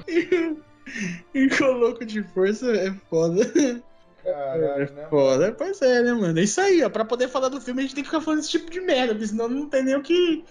Ficou 1.34 1.74
louco 1.74 2.06
de 2.06 2.24
força, 2.24 2.72
é 2.72 2.94
foda. 3.10 3.44
Caralho, 4.26 4.66
é 4.66 4.90
né, 4.90 5.08
foda. 5.08 5.52
Pois 5.52 5.80
é, 5.82 6.02
né, 6.02 6.14
mano? 6.14 6.40
É 6.40 6.44
isso 6.44 6.60
aí, 6.60 6.84
ó. 6.84 6.90
Pra 6.90 7.06
poder 7.06 7.28
falar 7.28 7.50
do 7.50 7.62
filme, 7.62 7.82
a 7.82 7.84
gente 7.84 7.94
tem 7.94 8.04
que 8.04 8.10
ficar 8.10 8.22
falando 8.22 8.40
esse 8.40 8.50
tipo 8.50 8.72
de 8.72 8.82
merda, 8.82 9.14
porque 9.14 9.28
senão 9.28 9.48
não 9.48 9.70
tem 9.70 9.84
nem 9.84 9.96
o 9.96 10.02
que. 10.02 10.44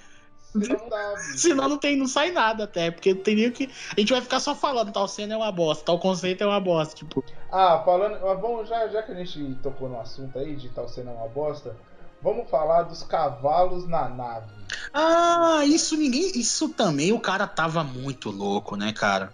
Senão 0.52 0.78
não 0.78 0.88
dá. 0.88 1.16
Senão 1.36 1.68
não, 1.68 1.78
tem, 1.78 1.96
não 1.96 2.06
sai 2.06 2.30
nada 2.30 2.64
até, 2.64 2.92
porque 2.92 3.14
teria 3.16 3.50
que. 3.50 3.68
A 3.96 3.98
gente 3.98 4.12
vai 4.12 4.22
ficar 4.22 4.38
só 4.38 4.54
falando, 4.54 4.92
tal 4.92 5.08
cena 5.08 5.34
é 5.34 5.36
uma 5.36 5.50
bosta, 5.50 5.84
tal 5.84 5.98
conceito 5.98 6.44
é 6.44 6.46
uma 6.46 6.60
bosta, 6.60 6.94
tipo. 6.94 7.24
Ah, 7.50 7.82
falando. 7.84 8.20
mas 8.24 8.40
Bom, 8.40 8.64
já, 8.64 8.86
já 8.86 9.02
que 9.02 9.10
a 9.10 9.16
gente 9.16 9.56
tocou 9.56 9.88
no 9.88 10.00
assunto 10.00 10.38
aí 10.38 10.54
de 10.54 10.68
tal 10.68 10.88
cena 10.88 11.10
é 11.10 11.14
uma 11.14 11.28
bosta, 11.28 11.74
vamos 12.22 12.48
falar 12.48 12.82
dos 12.82 13.02
cavalos 13.02 13.88
na 13.88 14.08
nave. 14.08 14.46
Ah, 14.92 15.62
isso 15.66 15.96
ninguém. 15.96 16.30
Isso 16.38 16.68
também 16.68 17.12
o 17.12 17.18
cara 17.18 17.48
tava 17.48 17.82
muito 17.82 18.30
louco, 18.30 18.76
né, 18.76 18.92
cara? 18.92 19.32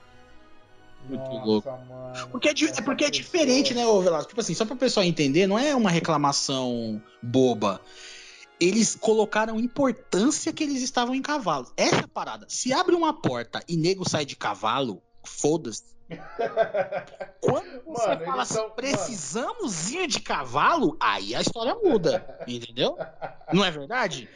Muito 1.08 1.22
Nossa, 1.22 1.44
louco. 1.44 1.70
mano. 1.88 2.28
Porque 2.30 2.48
é, 2.48 2.52
é 2.52 2.82
porque 2.82 3.04
é 3.04 3.10
diferente, 3.10 3.74
né, 3.74 3.86
ô 3.86 4.00
Velasco? 4.00 4.28
Tipo 4.28 4.40
assim, 4.40 4.54
só 4.54 4.64
pra 4.64 4.76
pessoal 4.76 5.04
entender, 5.04 5.46
não 5.46 5.58
é 5.58 5.74
uma 5.74 5.90
reclamação 5.90 7.02
boba. 7.22 7.80
Eles 8.60 8.94
colocaram 8.94 9.58
importância 9.58 10.52
que 10.52 10.62
eles 10.62 10.82
estavam 10.82 11.14
em 11.14 11.22
cavalos. 11.22 11.72
Essa 11.76 11.96
é 12.00 12.06
parada. 12.06 12.46
Se 12.48 12.72
abre 12.72 12.94
uma 12.94 13.12
porta 13.12 13.62
e 13.66 13.76
nego 13.76 14.08
sai 14.08 14.24
de 14.26 14.36
cavalo, 14.36 15.02
foda-se. 15.24 15.84
Quando 17.40 17.82
você 17.86 18.08
Mano, 18.08 18.24
fala 18.24 18.36
eles 18.36 18.38
assim, 18.50 18.54
são- 18.54 18.70
precisamos 18.70 19.90
ir 19.92 20.06
de 20.08 20.20
cavalo, 20.20 20.96
aí 21.00 21.34
a 21.34 21.40
história 21.40 21.74
muda. 21.74 22.42
Entendeu? 22.46 22.96
Não 23.52 23.64
é 23.64 23.70
verdade? 23.70 24.28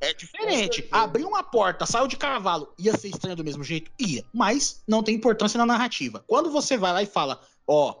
É 0.00 0.14
diferente. 0.14 0.88
Abriu 0.90 1.28
uma 1.28 1.42
porta, 1.42 1.84
saiu 1.84 2.06
de 2.06 2.16
cavalo, 2.16 2.72
ia 2.78 2.96
ser 2.96 3.08
estranho 3.08 3.36
do 3.36 3.44
mesmo 3.44 3.62
jeito? 3.62 3.90
Ia. 3.98 4.24
Mas 4.32 4.82
não 4.88 5.02
tem 5.02 5.14
importância 5.14 5.58
na 5.58 5.66
narrativa. 5.66 6.24
Quando 6.26 6.50
você 6.50 6.76
vai 6.78 6.92
lá 6.92 7.02
e 7.02 7.06
fala, 7.06 7.40
ó, 7.66 7.94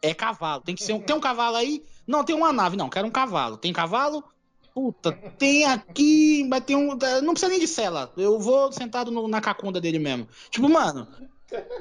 é 0.00 0.14
cavalo, 0.14 0.62
tem 0.62 0.74
que 0.74 0.82
ser 0.82 0.94
um. 0.94 1.00
Tem 1.00 1.14
um 1.14 1.20
cavalo 1.20 1.56
aí? 1.56 1.84
Não, 2.06 2.24
tem 2.24 2.34
uma 2.34 2.52
nave, 2.52 2.76
não, 2.76 2.88
quero 2.88 3.06
um 3.06 3.10
cavalo. 3.10 3.56
Tem 3.56 3.72
cavalo? 3.72 4.24
Puta, 4.74 5.12
tem 5.38 5.66
aqui, 5.66 6.44
mas 6.48 6.64
tem 6.64 6.74
um. 6.74 6.96
Não 7.22 7.34
precisa 7.34 7.50
nem 7.50 7.60
de 7.60 7.68
cela. 7.68 8.10
Eu 8.16 8.38
vou 8.40 8.72
sentado 8.72 9.10
no- 9.10 9.28
na 9.28 9.40
cacunda 9.40 9.78
dele 9.80 9.98
mesmo. 9.98 10.26
Tipo, 10.50 10.66
mano. 10.68 11.06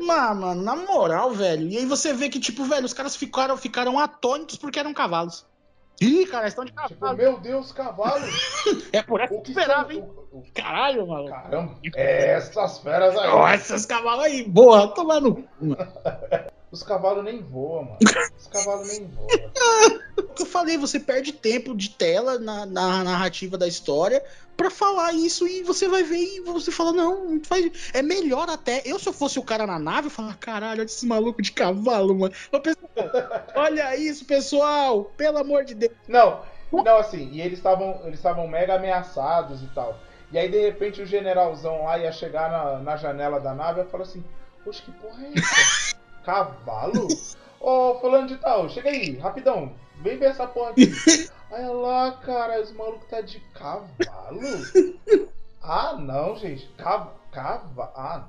Mas, 0.02 0.38
mano, 0.38 0.62
na 0.62 0.76
moral, 0.76 1.32
velho. 1.32 1.70
E 1.70 1.78
aí 1.78 1.86
você 1.86 2.14
vê 2.14 2.28
que, 2.28 2.42
tipo, 2.42 2.66
velho, 2.66 2.86
os 2.86 2.92
caras 2.94 3.16
ficaram, 3.16 3.56
ficaram 3.56 3.98
atônitos 3.98 4.58
porque 4.58 4.78
eram 4.78 4.94
cavalos. 4.94 5.46
Ih, 6.02 6.26
cara, 6.26 6.44
eles 6.46 6.54
estão 6.54 6.66
de 6.66 6.72
Tipo, 6.72 6.96
cavalo. 6.96 7.18
meu 7.18 7.40
Deus, 7.40 7.72
cavalo! 7.72 8.26
É 8.92 9.04
por 9.04 9.22
essa 9.22 9.40
que 9.40 9.52
esperava, 9.52 9.94
hein? 9.94 10.04
Caralho, 10.56 11.08
mano. 11.08 11.30
Caramba, 11.30 11.80
essas 11.94 12.80
feras 12.80 13.16
aí. 13.18 13.30
Ó, 13.30 13.48
esses 13.50 13.86
cavalos 13.86 14.26
aí, 14.26 14.44
boa, 14.44 14.88
toma 14.94 15.20
no. 15.20 15.36
cu. 15.36 15.46
Os 16.72 16.84
cavalos 16.84 17.24
nem 17.24 17.42
voam, 17.42 17.84
mano. 17.84 17.98
Os 18.38 18.48
cavalos 18.48 18.88
nem 18.88 19.08
voam. 19.08 19.28
O 20.18 20.34
que 20.34 20.44
eu 20.44 20.48
falei, 20.48 20.78
você 20.78 20.98
perde 20.98 21.34
tempo 21.34 21.76
de 21.76 21.90
tela 21.90 22.40
na, 22.40 22.66
na 22.66 23.04
narrativa 23.04 23.58
da 23.58 23.68
história 23.68 24.24
pra 24.56 24.70
falar 24.70 25.12
isso 25.14 25.46
e 25.46 25.62
você 25.62 25.90
vai 25.90 26.04
ver 26.04 26.20
e 26.20 26.40
você 26.42 26.72
fala, 26.72 26.94
não, 26.94 27.32
não 27.32 27.44
faz. 27.44 27.92
É 27.94 28.02
melhor 28.02 28.50
até. 28.50 28.82
Eu, 28.86 28.98
se 28.98 29.10
eu 29.10 29.14
fosse 29.14 29.40
o 29.40 29.44
cara 29.44 29.68
na 29.68 29.78
nave, 29.78 30.08
eu 30.08 30.12
falar, 30.12 30.38
caralho, 30.38 30.80
olha 30.80 30.86
esse 30.86 31.06
maluco 31.06 31.42
de 31.42 31.52
cavalo, 31.52 32.18
mano. 32.18 32.34
Penso, 32.64 32.78
olha 33.56 33.98
isso, 33.98 34.24
pessoal, 34.24 35.06
pelo 35.18 35.38
amor 35.38 35.66
de 35.66 35.76
Deus. 35.76 35.94
Não, 36.08 36.42
não, 36.72 36.98
assim, 36.98 37.30
e 37.32 37.42
eles 37.42 37.58
estavam 37.58 38.02
eles 38.06 38.20
estavam 38.20 38.48
mega 38.48 38.76
ameaçados 38.76 39.62
e 39.62 39.68
tal. 39.76 40.00
E 40.32 40.38
aí, 40.38 40.50
de 40.50 40.62
repente, 40.62 41.02
o 41.02 41.06
generalzão 41.06 41.84
lá 41.84 41.98
ia 41.98 42.12
chegar 42.12 42.50
na, 42.50 42.80
na 42.80 42.96
janela 42.96 43.40
da 43.40 43.54
nave 43.54 43.82
e 43.82 43.86
falou 43.86 44.06
assim: 44.06 44.24
Poxa, 44.64 44.82
que 44.84 44.92
porra 44.94 45.26
é 45.26 45.34
essa? 45.38 46.01
Cavalo? 46.24 47.08
Ô, 47.60 48.00
fulano 48.00 48.28
de 48.28 48.38
tal, 48.38 48.68
chega 48.70 48.90
aí, 48.90 49.18
rapidão, 49.18 49.76
vem 49.98 50.18
ver 50.18 50.32
essa 50.32 50.48
porra 50.48 50.72
aqui. 50.72 50.92
Olha 51.52 51.72
lá, 51.72 52.12
cara, 52.14 52.60
esse 52.60 52.74
maluco 52.74 53.06
tá 53.06 53.22
de 53.22 53.40
cavalo? 53.54 54.40
Ah, 55.64 55.96
não, 55.96 56.36
gente, 56.36 56.68
cava, 56.76 57.14
cava, 57.32 57.94
ah, 57.96 58.28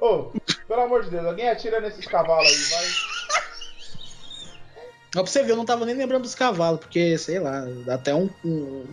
não. 0.00 0.08
Ô, 0.08 0.32
pelo 0.66 0.80
amor 0.80 1.04
de 1.04 1.10
Deus, 1.10 1.26
alguém 1.26 1.46
atira 1.46 1.78
nesses 1.78 2.06
cavalos 2.06 2.48
aí, 2.48 2.64
vai. 2.70 2.86
Ó, 5.16 5.22
pra 5.22 5.26
você 5.26 5.42
ver, 5.42 5.52
eu 5.52 5.56
não 5.56 5.66
tava 5.66 5.84
nem 5.84 5.94
lembrando 5.94 6.22
dos 6.22 6.34
cavalos, 6.34 6.80
porque, 6.80 7.18
sei 7.18 7.38
lá, 7.38 7.66
dá 7.84 7.96
até 7.96 8.14
um, 8.14 8.30
um, 8.42 8.86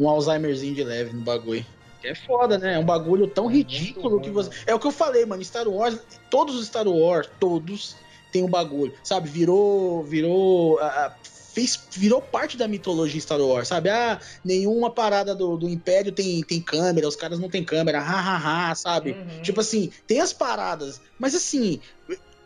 um 0.00 0.08
Alzheimerzinho 0.08 0.74
de 0.74 0.82
leve 0.82 1.12
no 1.12 1.20
bagulho. 1.20 1.66
É 2.04 2.14
foda, 2.14 2.58
né? 2.58 2.74
É 2.74 2.78
um 2.78 2.84
bagulho 2.84 3.26
tão 3.26 3.50
É 3.50 3.54
ridículo 3.54 4.20
que 4.20 4.30
você. 4.30 4.50
É 4.66 4.74
o 4.74 4.78
que 4.78 4.86
eu 4.86 4.92
falei, 4.92 5.24
mano. 5.24 5.44
Star 5.44 5.66
Wars, 5.68 5.98
todos 6.30 6.54
os 6.56 6.66
Star 6.66 6.86
Wars, 6.86 7.28
todos, 7.40 7.96
tem 8.30 8.42
um 8.42 8.48
bagulho. 8.48 8.92
Sabe? 9.02 9.28
Virou. 9.28 10.04
Virou. 10.04 10.78
ah, 10.80 11.06
ah, 11.06 11.14
fez, 11.54 11.80
virou 11.92 12.20
parte 12.20 12.56
da 12.56 12.66
mitologia 12.66 13.20
Star 13.20 13.40
Wars, 13.40 13.68
sabe? 13.68 13.88
Ah, 13.88 14.20
nenhuma 14.44 14.90
parada 14.90 15.34
do, 15.34 15.56
do 15.56 15.68
Império 15.68 16.10
tem, 16.10 16.42
tem 16.42 16.60
câmera, 16.60 17.06
os 17.06 17.14
caras 17.14 17.38
não 17.38 17.48
tem 17.48 17.64
câmera, 17.64 18.00
hahaha, 18.00 18.74
sabe? 18.74 19.12
Uhum. 19.12 19.42
Tipo 19.42 19.60
assim, 19.60 19.90
tem 20.06 20.20
as 20.20 20.32
paradas, 20.32 21.00
mas 21.18 21.34
assim, 21.34 21.80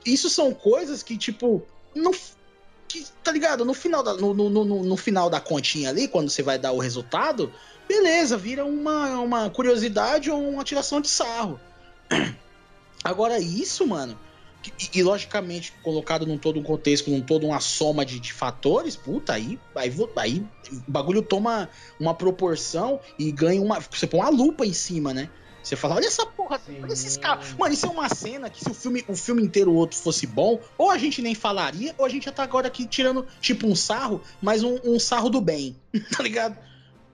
isso 0.04 0.28
são 0.28 0.52
coisas 0.52 1.02
que, 1.02 1.16
tipo, 1.16 1.62
não. 1.94 2.12
Que, 2.86 3.04
tá 3.22 3.32
ligado? 3.32 3.64
No 3.64 3.74
final, 3.74 4.02
da, 4.02 4.14
no, 4.14 4.32
no, 4.32 4.48
no, 4.48 4.82
no 4.82 4.96
final 4.96 5.28
da 5.28 5.40
continha 5.40 5.90
ali, 5.90 6.06
quando 6.06 6.30
você 6.30 6.42
vai 6.42 6.58
dar 6.58 6.72
o 6.72 6.78
resultado, 6.78 7.52
beleza, 7.88 8.36
vira 8.36 8.64
uma, 8.64 9.18
uma 9.20 9.50
curiosidade 9.50 10.30
ou 10.30 10.48
uma 10.48 10.62
tiração 10.62 11.00
de 11.00 11.08
sarro. 11.08 11.58
Agora, 13.02 13.38
isso, 13.38 13.86
mano, 13.86 14.18
e, 14.66 14.98
e, 14.98 15.02
logicamente 15.02 15.72
colocado 15.82 16.26
num 16.26 16.36
todo 16.36 16.58
um 16.60 16.62
contexto, 16.62 17.10
num 17.10 17.20
todo 17.20 17.46
uma 17.46 17.60
soma 17.60 18.04
de, 18.04 18.20
de 18.20 18.32
fatores, 18.32 18.96
puta, 18.96 19.32
aí, 19.32 19.58
aí, 19.74 19.92
aí 20.16 20.46
o 20.86 20.90
bagulho 20.90 21.22
toma 21.22 21.70
uma 21.98 22.12
proporção 22.12 23.00
e 23.18 23.30
ganha 23.30 23.62
uma. 23.62 23.80
Você 23.80 24.06
põe 24.06 24.20
uma 24.20 24.28
lupa 24.28 24.66
em 24.66 24.72
cima, 24.72 25.14
né? 25.14 25.30
Você 25.62 25.76
fala, 25.76 25.96
olha 25.96 26.06
essa 26.06 26.24
porra, 26.24 26.58
Sim. 26.58 26.82
olha 26.82 26.92
esses 26.92 27.16
caras. 27.16 27.52
Mano, 27.54 27.74
isso 27.74 27.86
é 27.86 27.90
uma 27.90 28.08
cena 28.08 28.48
que 28.48 28.64
se 28.64 28.70
o 28.70 28.74
filme, 28.74 29.04
o 29.06 29.14
filme 29.14 29.42
inteiro 29.42 29.70
ou 29.70 29.76
outro 29.76 29.98
fosse 29.98 30.26
bom, 30.26 30.60
ou 30.78 30.90
a 30.90 30.96
gente 30.96 31.20
nem 31.20 31.34
falaria, 31.34 31.94
ou 31.98 32.06
a 32.06 32.08
gente 32.08 32.24
já 32.24 32.32
tá 32.32 32.42
agora 32.42 32.68
aqui 32.68 32.86
tirando, 32.86 33.26
tipo, 33.40 33.66
um 33.66 33.76
sarro, 33.76 34.22
mas 34.40 34.62
um, 34.62 34.78
um 34.82 34.98
sarro 34.98 35.28
do 35.28 35.40
bem, 35.40 35.76
tá 36.16 36.22
ligado? 36.22 36.56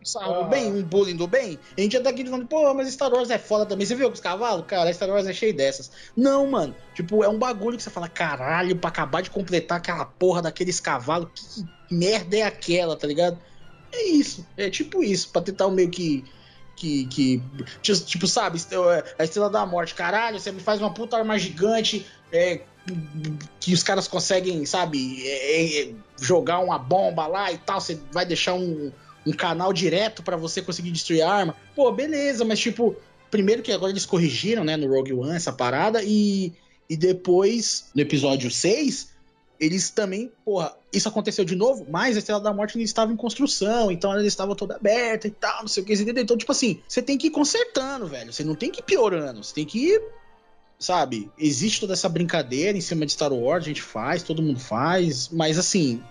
Sarro 0.05 0.35
do 0.35 0.41
Aham. 0.41 0.49
bem, 0.51 0.73
um 0.73 0.83
bullying 0.83 1.17
do 1.17 1.27
bem. 1.27 1.59
A 1.77 1.81
gente 1.81 1.93
já 1.93 2.01
tá 2.03 2.11
aqui 2.11 2.23
dizendo, 2.23 2.47
pô, 2.47 2.73
mas 2.75 2.93
Star 2.93 3.11
Wars 3.11 3.31
é 3.31 3.39
foda 3.39 3.65
também. 3.65 3.87
Você 3.87 3.95
viu 3.95 4.09
com 4.09 4.15
os 4.15 4.21
cavalos? 4.21 4.67
Cara, 4.67 4.93
Star 4.93 5.09
Wars 5.09 5.27
é 5.27 5.33
cheio 5.33 5.57
dessas. 5.57 5.91
Não, 6.15 6.47
mano. 6.51 6.77
Tipo, 6.95 7.25
é 7.25 7.29
um 7.29 7.39
bagulho 7.39 7.77
que 7.77 7.83
você 7.83 7.91
fala, 7.91 8.09
caralho, 8.09 8.77
pra 8.77 8.91
acabar 8.91 9.23
de 9.23 9.31
completar 9.31 9.79
aquela 9.79 10.05
porra 10.05 10.43
daqueles 10.43 10.79
cavalos, 10.79 11.31
que 11.35 11.67
merda 11.95 12.37
é 12.37 12.43
aquela, 12.43 12.97
tá 12.97 13.07
ligado? 13.07 13.41
É 13.93 14.05
isso. 14.05 14.47
É 14.57 14.69
tipo 14.69 15.03
isso, 15.03 15.31
pra 15.31 15.43
tentar 15.43 15.69
meio 15.71 15.91
que. 15.91 16.25
Que, 16.77 17.07
que 17.07 17.43
tipo, 17.81 18.01
tipo, 18.05 18.27
sabe, 18.27 18.59
a 19.17 19.23
Estrela 19.23 19.49
da 19.49 19.65
Morte, 19.65 19.95
caralho, 19.95 20.41
você 20.41 20.51
me 20.51 20.59
faz 20.59 20.81
uma 20.81 20.93
puta 20.93 21.17
arma 21.17 21.39
gigante, 21.39 22.05
é, 22.33 22.63
que 23.61 23.73
os 23.73 23.85
caras 23.85 24.09
conseguem, 24.09 24.67
sabe, 24.67 25.25
é, 25.25 25.83
é, 25.83 25.95
jogar 26.21 26.59
uma 26.59 26.77
bomba 26.77 27.29
lá 27.29 27.53
e 27.53 27.59
tal, 27.59 27.81
você 27.81 28.01
vai 28.11 28.27
deixar 28.27 28.55
um, 28.55 28.93
um 29.27 29.33
canal 29.33 29.73
direto 29.73 30.23
pra 30.23 30.37
você 30.37 30.61
conseguir 30.61 30.91
destruir 30.91 31.23
a 31.23 31.33
arma. 31.33 31.57
Pô, 31.75 31.91
beleza, 31.91 32.45
mas 32.45 32.59
tipo, 32.59 32.97
primeiro 33.31 33.63
que 33.63 33.73
agora 33.73 33.91
eles 33.91 34.07
corrigiram, 34.07 34.65
né, 34.65 34.77
no 34.77 34.89
Rogue 34.89 35.13
One 35.13 35.35
essa 35.35 35.53
parada 35.53 36.03
e, 36.03 36.53
e 36.89 36.97
depois, 36.97 37.87
no 37.95 38.03
episódio 38.03 38.51
6, 38.51 39.15
eles 39.59 39.91
também, 39.91 40.31
porra, 40.45 40.77
isso 40.93 41.09
aconteceu 41.09 41.45
de 41.45 41.55
novo, 41.55 41.87
mas 41.89 42.17
a 42.17 42.19
Estrela 42.19 42.41
da 42.41 42.53
Morte 42.53 42.77
ainda 42.77 42.85
estava 42.85 43.13
em 43.13 43.17
construção, 43.17 43.91
então 43.91 44.13
ela 44.13 44.27
estava 44.27 44.55
toda 44.55 44.77
aberta 44.77 45.27
e 45.27 45.31
tal, 45.31 45.63
não 45.63 45.69
sei 45.69 45.83
o 45.83 45.87
que? 45.87 45.95
Então, 45.95 46.37
tipo 46.37 46.53
assim, 46.53 46.81
você 46.87 47.01
tem 47.01 47.17
que 47.17 47.29
ir 47.29 47.31
consertando, 47.31 48.07
velho, 48.07 48.33
você 48.33 48.45
não 48.45 48.55
tem 48.55 48.71
que 48.71 48.81
ir 48.81 48.85
piorando, 48.85 49.43
você 49.43 49.55
tem 49.55 49.65
que 49.65 49.91
ir, 49.91 50.03
sabe? 50.79 51.31
Existe 51.39 51.81
toda 51.81 51.93
essa 51.93 52.09
brincadeira 52.09 52.77
em 52.77 52.81
cima 52.81 53.07
de 53.07 53.13
Star 53.13 53.33
Wars, 53.33 53.65
a 53.65 53.69
gente 53.69 53.83
faz, 53.83 54.23
todo 54.23 54.43
mundo 54.43 54.61
faz, 54.61 55.29
mas 55.29 55.59
assim, 55.59 56.03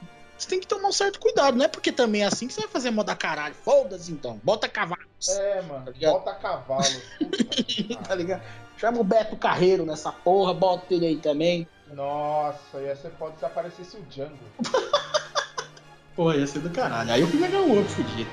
você 0.44 0.50
tem 0.50 0.60
que 0.60 0.68
tomar 0.68 0.90
um 0.90 0.94
certo 0.94 1.20
cuidado, 1.20 1.58
não 1.58 1.66
é 1.66 1.68
porque 1.68 1.92
também 1.92 2.22
é 2.24 2.26
assim 2.26 2.48
que 2.48 2.54
você 2.54 2.62
vai 2.62 2.70
fazer 2.70 2.92
moda 2.92 3.16
caralho, 3.16 3.56
foda-se 3.56 4.12
então, 4.12 4.40
bota 4.44 4.68
cavalo, 4.68 5.02
É, 5.30 5.62
mano, 5.62 5.86
Tá 5.86 6.12
bota 6.12 6.34
cavalo. 6.36 7.02
Tá 8.08 8.16
ligado? 8.16 8.44
Chama 8.78 9.00
o 9.00 9.04
Beto 9.04 9.38
Carreiro 9.38 9.86
nessa 9.86 10.12
porra, 10.12 10.54
bota 10.54 10.94
ele 10.94 11.06
aí 11.06 11.18
também. 11.18 11.68
Nossa, 11.88 12.82
ia 12.82 12.96
ser 12.96 13.12
foda 13.12 13.36
se 13.38 13.46
aparecesse 13.46 13.96
o 13.98 14.02
Django. 14.04 14.38
Pô, 16.16 16.34
ia 16.34 16.46
ser 16.46 16.60
do 16.60 16.70
caralho. 16.70 17.12
Aí 17.12 17.22
eu 17.22 17.28
fui 17.28 17.40
pegar 17.40 17.60
um 17.62 17.78
outro 17.78 17.90
fudido. 17.94 18.30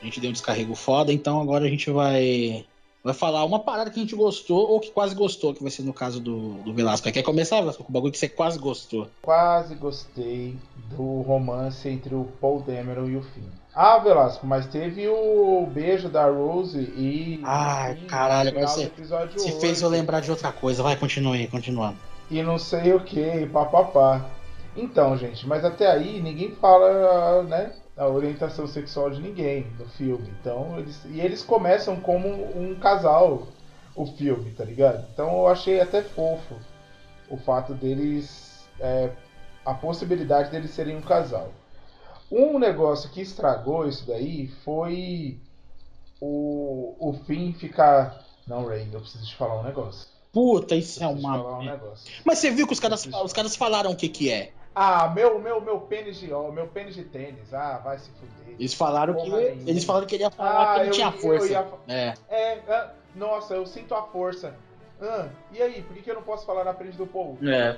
A 0.00 0.04
gente 0.04 0.20
deu 0.20 0.30
um 0.30 0.32
descarrego 0.32 0.74
foda, 0.74 1.12
então 1.12 1.40
agora 1.40 1.64
a 1.64 1.68
gente 1.68 1.90
vai. 1.90 2.66
Vai 3.06 3.14
falar 3.14 3.44
uma 3.44 3.60
parada 3.60 3.88
que 3.88 4.00
a 4.00 4.02
gente 4.02 4.16
gostou 4.16 4.68
ou 4.68 4.80
que 4.80 4.90
quase 4.90 5.14
gostou, 5.14 5.54
que 5.54 5.62
vai 5.62 5.70
ser 5.70 5.84
no 5.84 5.92
caso 5.92 6.18
do, 6.18 6.54
do 6.64 6.74
Velasco. 6.74 7.08
Quer 7.12 7.22
começar, 7.22 7.60
Velasco, 7.60 7.84
com 7.84 7.90
o 7.90 7.92
bagulho 7.92 8.10
que 8.10 8.18
você 8.18 8.28
quase 8.28 8.58
gostou? 8.58 9.06
Quase 9.22 9.76
gostei 9.76 10.56
do 10.90 11.20
romance 11.20 11.88
entre 11.88 12.16
o 12.16 12.24
Paul 12.40 12.62
Dameron 12.62 13.06
e 13.06 13.16
o 13.16 13.22
Finn. 13.22 13.44
Ah, 13.72 13.98
Velasco, 13.98 14.44
mas 14.44 14.66
teve 14.66 15.06
o 15.06 15.68
beijo 15.72 16.08
da 16.08 16.28
Rose 16.28 16.80
e. 16.80 17.40
Ai, 17.44 17.92
e 17.92 18.06
caralho, 18.06 18.48
agora 18.48 18.66
Você 18.66 18.90
8, 19.08 19.60
fez 19.60 19.82
eu 19.82 19.88
lembrar 19.88 20.18
de 20.18 20.32
outra 20.32 20.50
coisa. 20.50 20.82
Vai, 20.82 20.96
continue 20.96 21.38
aí, 21.38 21.46
continuando. 21.46 21.98
E 22.28 22.42
não 22.42 22.58
sei 22.58 22.92
o 22.92 22.98
que, 22.98 23.46
papapá. 23.46 24.28
Então, 24.76 25.16
gente, 25.16 25.46
mas 25.46 25.64
até 25.64 25.86
aí 25.86 26.20
ninguém 26.20 26.50
fala, 26.56 27.44
né, 27.44 27.72
a 27.96 28.06
orientação 28.06 28.66
sexual 28.66 29.10
de 29.10 29.20
ninguém 29.20 29.66
no 29.78 29.86
filme. 29.88 30.28
Então, 30.40 30.78
eles 30.78 31.00
e 31.06 31.20
eles 31.20 31.42
começam 31.42 31.96
como 31.96 32.28
um 32.28 32.74
casal 32.74 33.48
o 33.94 34.06
filme, 34.06 34.50
tá 34.50 34.64
ligado? 34.64 35.06
Então 35.12 35.28
eu 35.38 35.48
achei 35.48 35.80
até 35.80 36.02
fofo 36.02 36.54
o 37.30 37.36
fato 37.38 37.72
deles 37.72 38.68
é, 38.78 39.10
a 39.64 39.74
possibilidade 39.74 40.50
deles 40.50 40.70
serem 40.70 40.96
um 40.96 41.00
casal. 41.00 41.50
Um 42.30 42.58
negócio 42.58 43.10
que 43.10 43.20
estragou 43.20 43.88
isso 43.88 44.06
daí 44.06 44.48
foi 44.64 45.38
o, 46.20 46.94
o 46.98 47.20
fim 47.24 47.52
ficar. 47.52 48.24
Não, 48.46 48.66
Ray, 48.66 48.88
eu 48.92 49.00
preciso 49.00 49.26
te 49.26 49.34
falar 49.34 49.60
um 49.60 49.64
negócio. 49.64 50.08
Puta, 50.32 50.76
isso 50.76 51.02
é 51.02 51.06
uma. 51.06 51.58
Um 51.58 51.80
Mas 52.24 52.38
você 52.38 52.50
viu 52.50 52.66
que 52.66 52.72
os 52.72 52.80
caras, 52.80 53.06
os 53.06 53.32
caras 53.32 53.56
falaram 53.56 53.90
o 53.90 53.96
que 53.96 54.08
que 54.08 54.30
é? 54.30 54.52
Ah, 54.78 55.08
meu, 55.08 55.38
meu, 55.38 55.58
meu 55.58 55.80
pênis 55.80 56.18
de 56.18 56.30
ó, 56.34 56.52
meu 56.52 56.66
pênis 56.66 56.94
de 56.94 57.02
tênis. 57.02 57.54
Ah, 57.54 57.80
vai 57.82 57.98
se 57.98 58.10
fuder. 58.10 58.56
Eles 58.58 58.74
falaram 58.74 59.14
que 59.14 59.30
eles 59.66 59.84
falaram 59.84 60.06
que 60.06 60.16
ele 60.16 60.24
ia 60.24 60.30
falar 60.30 60.50
ah, 60.50 60.74
que 60.74 60.80
ele 60.80 60.88
eu, 60.90 60.92
tinha 60.92 61.12
força. 61.12 61.50
Ia, 61.50 61.66
é. 61.88 62.14
É, 62.28 62.52
é, 62.52 62.90
nossa, 63.14 63.54
eu 63.54 63.64
sinto 63.64 63.94
a 63.94 64.02
força. 64.02 64.54
Ah, 65.00 65.28
e 65.50 65.62
aí, 65.62 65.80
por 65.80 65.96
que, 65.96 66.02
que 66.02 66.10
eu 66.10 66.16
não 66.16 66.22
posso 66.22 66.44
falar 66.44 66.62
na 66.62 66.74
frente 66.74 66.94
do 66.94 67.06
povo? 67.06 67.38
É. 67.48 67.72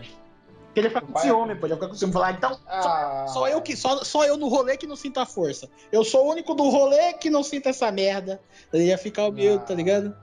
Porque 0.64 0.80
ele 0.80 0.88
fica 0.88 1.01
com 1.01 1.16
ciúme, 1.20 1.55
pô. 1.55 1.66
Ele 1.66 1.74
fica 1.74 1.86
com 1.86 1.94
ciúme. 1.94 2.12
Falar, 2.12 2.32
então, 2.32 2.59
ah. 2.66 3.26
só, 3.28 3.32
só, 3.32 3.49
eu 3.49 3.62
que, 3.62 3.76
só, 3.76 4.03
só 4.03 4.24
eu 4.24 4.36
no 4.36 4.49
rolê 4.49 4.76
que 4.76 4.88
não 4.88 4.96
sinto 4.96 5.20
a 5.20 5.24
força. 5.24 5.70
Eu 5.92 6.03
sou 6.03 6.26
o 6.26 6.32
único 6.32 6.53
do 6.53 6.68
rolê 6.68 7.12
que 7.12 7.30
não 7.30 7.44
sinto 7.44 7.68
essa 7.68 7.92
merda. 7.92 8.40
Ele 8.72 8.86
ia 8.86 8.99
ficar 8.99 9.28
humilde, 9.28 9.62
ah. 9.62 9.66
tá 9.66 9.74
ligado? 9.74 10.16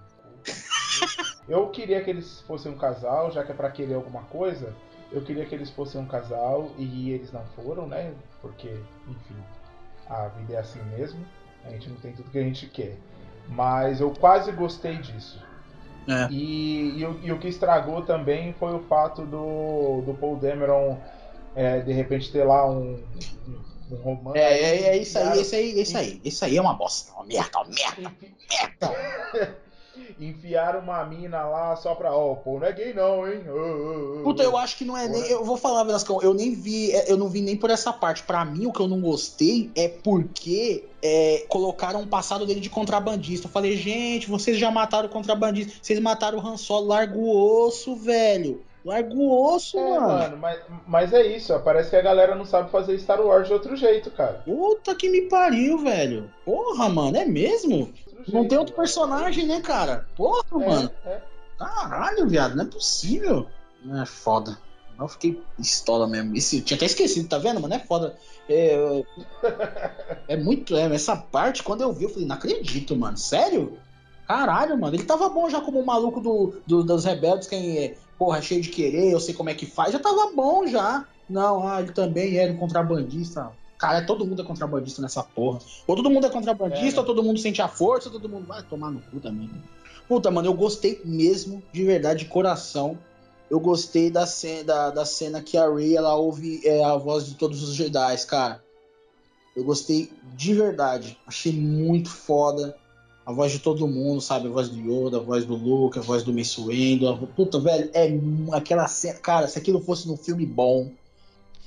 Eu 1.47 1.69
queria 1.69 2.03
que 2.03 2.09
eles 2.09 2.41
fossem 2.41 2.71
um 2.71 2.77
casal, 2.77 3.31
já 3.31 3.43
que 3.43 3.51
é 3.51 3.55
pra 3.55 3.69
querer 3.69 3.93
alguma 3.93 4.23
coisa. 4.23 4.73
Eu 5.15 5.21
queria 5.21 5.45
que 5.45 5.55
eles 5.55 5.69
fossem 5.69 6.01
um 6.01 6.05
casal 6.05 6.69
e 6.77 7.11
eles 7.11 7.31
não 7.31 7.45
foram, 7.55 7.87
né? 7.87 8.13
Porque, 8.41 8.67
enfim, 9.07 9.35
a 10.09 10.27
vida 10.27 10.55
é 10.55 10.57
assim 10.57 10.81
mesmo. 10.97 11.25
A 11.63 11.69
gente 11.69 11.89
não 11.89 11.95
tem 11.95 12.11
tudo 12.11 12.29
que 12.29 12.37
a 12.37 12.43
gente 12.43 12.67
quer. 12.67 12.97
Mas 13.47 14.01
eu 14.01 14.11
quase 14.11 14.51
gostei 14.51 14.97
disso. 14.97 15.41
É. 16.05 16.27
E, 16.29 17.01
e, 17.01 17.19
e, 17.23 17.31
o 17.31 17.39
que 17.39 17.47
estragou 17.47 18.01
também 18.01 18.53
foi 18.59 18.73
o 18.73 18.79
fato 18.81 19.21
do, 19.21 20.01
do 20.05 20.13
Paul 20.19 20.35
Dameron 20.35 20.99
é, 21.55 21.79
de 21.79 21.93
repente 21.93 22.29
ter 22.29 22.43
lá 22.43 22.69
um, 22.69 23.01
um, 23.89 23.95
romance. 24.03 24.37
É, 24.37 24.43
é, 24.43 24.87
é 24.89 24.97
isso 24.97 25.17
aí, 25.17 25.41
isso 25.41 25.55
aí, 25.55 25.81
isso 25.81 25.97
aí. 25.97 26.21
Isso 26.25 26.45
aí 26.45 26.57
é 26.57 26.61
uma 26.61 26.73
bosta, 26.73 27.13
uma 27.13 27.23
merda, 27.23 27.59
uma 27.59 27.69
merda, 27.69 28.11
merda. 28.51 29.64
Enfiaram 30.19 30.79
uma 30.79 31.03
mina 31.05 31.43
lá 31.43 31.75
só 31.75 31.95
pra, 31.95 32.15
ó, 32.15 32.31
oh, 32.31 32.35
pô, 32.35 32.59
não 32.59 32.67
é 32.67 32.71
gay 32.71 32.93
não, 32.93 33.27
hein? 33.27 33.43
Oh, 33.47 34.19
oh, 34.19 34.23
Puta, 34.23 34.43
eu 34.43 34.55
acho 34.57 34.77
que 34.77 34.85
não 34.85 34.97
é 34.97 35.07
nem. 35.07 35.21
Eu 35.23 35.43
vou 35.43 35.57
falar, 35.57 35.83
Velascão, 35.83 36.21
eu 36.21 36.33
nem 36.33 36.53
vi, 36.53 36.91
é, 36.91 37.11
eu 37.11 37.17
não 37.17 37.29
vi 37.29 37.41
nem 37.41 37.55
por 37.55 37.69
essa 37.69 37.91
parte. 37.91 38.23
Pra 38.23 38.45
mim, 38.45 38.65
o 38.65 38.73
que 38.73 38.79
eu 38.79 38.87
não 38.87 39.01
gostei 39.01 39.71
é 39.75 39.87
porque 39.87 40.85
é, 41.01 41.45
colocaram 41.47 42.01
o 42.01 42.07
passado 42.07 42.45
dele 42.45 42.59
de 42.59 42.69
contrabandista. 42.69 43.47
Eu 43.47 43.51
falei, 43.51 43.77
gente, 43.77 44.29
vocês 44.29 44.57
já 44.57 44.71
mataram 44.71 45.07
o 45.07 45.11
contrabandista, 45.11 45.73
vocês 45.81 45.99
mataram 45.99 46.39
o 46.39 46.47
Han 46.47 46.57
Solo, 46.57 46.87
larga 46.87 47.17
o 47.17 47.65
osso, 47.65 47.95
velho. 47.95 48.63
Larga 48.85 49.15
o 49.15 49.55
osso, 49.55 49.79
é, 49.79 49.99
mano. 49.99 50.07
mano 50.07 50.37
mas, 50.37 50.59
mas 50.85 51.13
é 51.13 51.25
isso, 51.25 51.51
ó, 51.51 51.57
parece 51.57 51.89
que 51.89 51.95
a 51.95 52.01
galera 52.03 52.35
não 52.35 52.45
sabe 52.45 52.69
fazer 52.69 52.99
Star 52.99 53.19
Wars 53.19 53.47
de 53.47 53.53
outro 53.53 53.75
jeito, 53.75 54.11
cara. 54.11 54.43
Puta 54.45 54.93
que 54.93 55.09
me 55.09 55.23
pariu, 55.23 55.79
velho. 55.79 56.31
Porra, 56.45 56.87
mano, 56.87 57.17
é 57.17 57.25
mesmo? 57.25 57.91
Não 58.27 58.47
tem 58.47 58.59
outro 58.59 58.75
personagem, 58.75 59.47
né, 59.47 59.59
cara? 59.59 60.05
Porra, 60.15 60.43
é, 60.51 60.67
mano. 60.67 60.91
É. 61.03 61.19
Caralho, 61.57 62.29
viado, 62.29 62.55
não 62.55 62.65
é 62.65 62.67
possível. 62.67 63.47
É 64.01 64.05
foda. 64.05 64.55
Eu 64.99 65.07
fiquei 65.07 65.41
pistola 65.57 66.07
mesmo. 66.07 66.35
Isso, 66.35 66.61
tinha 66.61 66.77
até 66.77 66.85
esquecido, 66.85 67.27
tá 67.27 67.39
vendo, 67.39 67.59
mano? 67.59 67.73
É 67.73 67.79
foda. 67.79 68.15
É, 68.47 69.03
é 70.29 70.37
muito. 70.37 70.75
É, 70.75 70.93
essa 70.93 71.15
parte, 71.17 71.63
quando 71.63 71.81
eu 71.81 71.91
vi, 71.91 72.03
eu 72.03 72.09
falei, 72.09 72.27
não 72.27 72.35
acredito, 72.35 72.95
mano. 72.95 73.17
Sério? 73.17 73.79
Caralho, 74.27 74.77
mano. 74.77 74.95
Ele 74.95 75.03
tava 75.03 75.29
bom 75.29 75.49
já 75.49 75.61
como 75.61 75.79
o 75.79 75.85
maluco 75.85 76.19
do, 76.19 76.55
do, 76.65 76.83
dos 76.83 77.05
rebeldes, 77.05 77.47
quem 77.47 77.77
é, 77.77 77.95
porra, 78.17 78.41
cheio 78.41 78.61
de 78.61 78.69
querer, 78.69 79.11
eu 79.11 79.19
sei 79.19 79.33
como 79.33 79.49
é 79.49 79.53
que 79.53 79.65
faz. 79.65 79.93
Já 79.93 79.99
tava 79.99 80.31
bom 80.33 80.65
já. 80.67 81.05
Não, 81.29 81.67
ah, 81.67 81.81
ele 81.81 81.91
também 81.91 82.37
era 82.37 82.51
um 82.51 82.57
contrabandista. 82.57 83.51
Cara, 83.77 84.05
todo 84.05 84.25
mundo 84.25 84.41
é 84.41 84.45
contrabandista 84.45 85.01
nessa 85.01 85.21
porra. 85.21 85.59
Ou 85.85 85.95
todo 85.95 86.09
mundo 86.09 86.25
é 86.25 86.29
contrabandista, 86.29 86.99
é. 86.99 87.01
ou 87.01 87.05
todo 87.05 87.23
mundo 87.23 87.39
sente 87.39 87.61
a 87.61 87.67
força, 87.67 88.09
ou 88.09 88.13
todo 88.13 88.29
mundo 88.29 88.47
vai 88.47 88.63
tomar 88.63 88.91
no 88.91 89.01
cu 89.01 89.19
também. 89.19 89.49
Puta, 90.07 90.31
mano, 90.31 90.47
eu 90.47 90.53
gostei 90.53 91.01
mesmo, 91.03 91.61
de 91.73 91.83
verdade, 91.83 92.23
de 92.23 92.29
coração. 92.29 92.97
Eu 93.49 93.59
gostei 93.59 94.09
da 94.09 94.25
cena, 94.25 94.63
da, 94.63 94.89
da 94.91 95.05
cena 95.05 95.41
que 95.41 95.57
a 95.57 95.69
Rey 95.71 95.95
ela 95.95 96.15
ouve 96.15 96.61
é, 96.63 96.83
a 96.83 96.95
voz 96.95 97.25
de 97.25 97.35
todos 97.35 97.61
os 97.61 97.75
Jedi, 97.75 98.25
cara. 98.25 98.63
Eu 99.55 99.63
gostei 99.63 100.11
de 100.35 100.53
verdade. 100.53 101.17
Achei 101.25 101.53
muito 101.53 102.09
foda. 102.09 102.75
A 103.25 103.31
voz 103.31 103.51
de 103.51 103.59
todo 103.59 103.87
mundo, 103.87 104.21
sabe? 104.21 104.47
A 104.47 104.51
voz 104.51 104.69
do 104.69 104.77
Yoda, 104.77 105.17
a 105.17 105.19
voz 105.19 105.45
do 105.45 105.55
Luke, 105.55 105.97
a 105.97 106.01
voz 106.01 106.23
do 106.23 106.31
Mace 106.31 106.61
Windu. 106.61 107.07
A... 107.07 107.17
Puta, 107.17 107.59
velho, 107.59 107.89
é 107.93 108.11
aquela 108.51 108.87
cena. 108.87 109.19
Cara, 109.19 109.47
se 109.47 109.57
aquilo 109.57 109.81
fosse 109.81 110.07
num 110.07 110.15
filme 110.15 110.45
bom, 110.45 110.91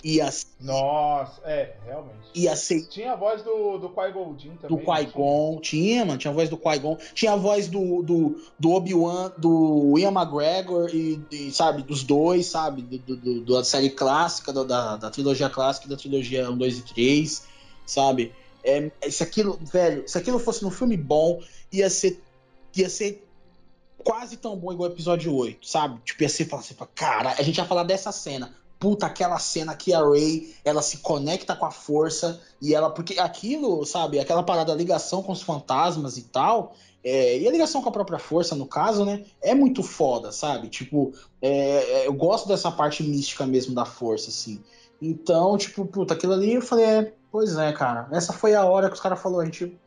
Ia 0.05 0.31
Nossa, 0.61 1.41
é, 1.45 1.75
realmente. 1.85 2.19
Ia 2.35 2.55
ser. 2.55 2.87
Tinha 2.87 3.15
a 3.15 3.17
voz 3.17 3.43
do, 3.43 3.79
do 3.79 3.89
Qui-Gon 3.89 4.37
também. 4.61 4.69
Do 4.69 4.79
Qui-Gon, 4.79 5.59
tinha, 5.61 6.05
mano. 6.05 6.19
Tinha 6.19 6.31
a 6.31 6.35
voz 6.35 6.49
do 6.49 6.57
Qui-Gon. 6.57 6.97
Tinha 7.15 7.33
a 7.33 7.37
voz 7.37 7.67
do, 7.67 8.03
do, 8.03 8.41
do 8.57 8.71
Obi-Wan, 8.71 9.33
do 9.37 9.99
Ian 9.99 10.13
McGregor 10.13 10.89
e, 10.95 11.21
e, 11.33 11.51
sabe, 11.51 11.83
dos 11.83 12.05
dois, 12.05 12.47
sabe? 12.47 12.83
Do, 12.83 13.17
do, 13.17 13.55
da 13.57 13.65
série 13.65 13.91
clássica, 13.91 14.53
da, 14.53 14.97
da 14.97 15.11
trilogia 15.11 15.51
clássica 15.51 15.89
da 15.89 15.97
trilogia 15.97 16.49
1, 16.49 16.57
2 16.57 16.79
e 16.79 16.83
3, 16.83 17.47
sabe? 17.85 18.33
É, 18.63 18.91
se 19.11 19.23
aquilo, 19.23 19.59
velho, 19.63 20.09
se 20.09 20.19
aquilo 20.19 20.39
fosse 20.39 20.63
num 20.63 20.71
filme 20.71 20.97
bom, 20.97 21.41
ia 21.73 21.89
ser. 21.89 22.23
Ia 22.77 22.89
ser 22.89 23.27
quase 24.05 24.37
tão 24.37 24.57
bom 24.57 24.73
igual 24.73 24.89
o 24.89 24.93
episódio 24.93 25.35
8, 25.35 25.67
sabe? 25.67 26.01
Tipo, 26.05 26.23
ia 26.23 26.29
ser 26.29 26.45
falar 26.45 26.63
assim, 26.63 26.77
cara, 26.95 27.35
a 27.39 27.43
gente 27.43 27.59
ia 27.59 27.65
falar 27.65 27.83
dessa 27.83 28.13
cena 28.13 28.55
puta, 28.79 29.07
aquela 29.07 29.39
cena 29.39 29.75
que 29.75 29.93
a 29.93 30.01
Ray, 30.01 30.55
ela 30.65 30.83
se 30.83 30.99
conecta 30.99 31.57
com 31.57 31.67
a 31.67 31.71
força 31.71 32.41
e 32.63 32.75
ela, 32.75 32.91
porque 32.91 33.19
aquilo, 33.19 33.85
sabe, 33.85 34.19
aquela 34.21 34.43
parada, 34.43 34.73
a 34.73 34.77
ligação 34.77 35.23
com 35.23 35.33
os 35.33 35.43
fantasmas 35.43 36.17
e 36.17 36.23
tal, 36.23 36.75
é, 37.03 37.39
e 37.39 37.49
a 37.49 37.51
ligação 37.51 37.83
com 37.83 37.89
a 37.89 37.93
própria 37.93 38.19
força, 38.19 38.55
no 38.55 38.67
caso, 38.67 39.05
né, 39.05 39.25
é 39.43 39.55
muito 39.55 39.83
foda, 39.83 40.31
sabe? 40.31 40.69
Tipo, 40.69 41.13
é, 41.43 42.03
é 42.03 42.07
eu 42.07 42.13
gosto 42.13 42.47
dessa 42.49 42.71
parte 42.71 43.03
mística 43.03 43.47
mesmo 43.47 43.75
da 43.75 43.85
força, 43.85 44.31
assim. 44.31 44.63
Então, 45.01 45.57
tipo, 45.57 45.85
puta, 45.87 46.15
aquilo 46.15 46.33
ali 46.33 46.55
eu 46.55 46.63
falei, 46.63 46.85
é, 46.85 47.13
pois 47.31 47.57
é, 47.57 47.73
cara, 47.73 48.09
essa 48.13 48.33
foi 48.33 48.55
a 48.55 48.65
hora 48.65 48.89
que 48.89 48.95
os 48.95 49.01
caras 49.01 49.21
falaram, 49.21 49.43
a 49.43 49.45
gente 49.45 49.79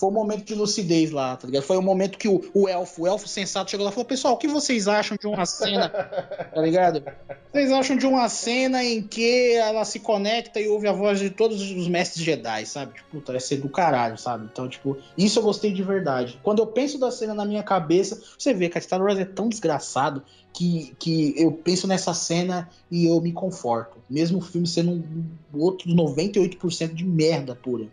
foi 0.00 0.08
um 0.08 0.12
momento 0.12 0.44
de 0.44 0.54
lucidez 0.54 1.10
lá, 1.10 1.36
tá 1.36 1.46
ligado? 1.46 1.62
Foi 1.62 1.76
o 1.76 1.80
um 1.80 1.82
momento 1.82 2.16
que 2.16 2.26
o, 2.26 2.42
o 2.54 2.66
elfo, 2.66 3.02
o 3.02 3.06
elfo 3.06 3.28
sensato 3.28 3.70
chegou 3.70 3.84
lá 3.84 3.90
e 3.90 3.92
falou: 3.92 4.06
Pessoal, 4.06 4.32
o 4.32 4.38
que 4.38 4.48
vocês 4.48 4.88
acham 4.88 5.14
de 5.14 5.26
uma 5.26 5.44
cena, 5.44 5.90
tá 6.54 6.62
ligado? 6.62 7.04
Vocês 7.52 7.70
acham 7.70 7.98
de 7.98 8.06
uma 8.06 8.26
cena 8.30 8.82
em 8.82 9.02
que 9.02 9.52
ela 9.52 9.84
se 9.84 10.00
conecta 10.00 10.58
e 10.58 10.68
ouve 10.68 10.88
a 10.88 10.92
voz 10.92 11.18
de 11.18 11.28
todos 11.28 11.60
os 11.60 11.86
mestres 11.86 12.24
Jedi, 12.24 12.64
sabe? 12.64 12.94
Tipo, 12.94 13.10
puta, 13.10 13.32
vai 13.32 13.40
ser 13.42 13.58
do 13.58 13.68
caralho, 13.68 14.16
sabe? 14.16 14.48
Então, 14.50 14.66
tipo, 14.66 14.96
isso 15.18 15.38
eu 15.38 15.42
gostei 15.42 15.70
de 15.70 15.82
verdade. 15.82 16.40
Quando 16.42 16.60
eu 16.60 16.66
penso 16.66 16.96
da 16.96 17.10
cena 17.10 17.34
na 17.34 17.44
minha 17.44 17.62
cabeça, 17.62 18.22
você 18.38 18.54
vê 18.54 18.70
que 18.70 18.78
a 18.78 18.80
Star 18.80 19.02
Wars 19.02 19.18
é 19.18 19.26
tão 19.26 19.50
desgraçado 19.50 20.22
que, 20.50 20.94
que 20.98 21.34
eu 21.36 21.52
penso 21.52 21.86
nessa 21.86 22.14
cena 22.14 22.70
e 22.90 23.04
eu 23.04 23.20
me 23.20 23.34
conforto. 23.34 23.98
Mesmo 24.08 24.38
o 24.38 24.40
filme 24.40 24.66
sendo 24.66 24.92
um 24.92 25.60
outro 25.60 25.90
98% 25.90 26.94
de 26.94 27.04
merda 27.04 27.54
pura. 27.54 27.86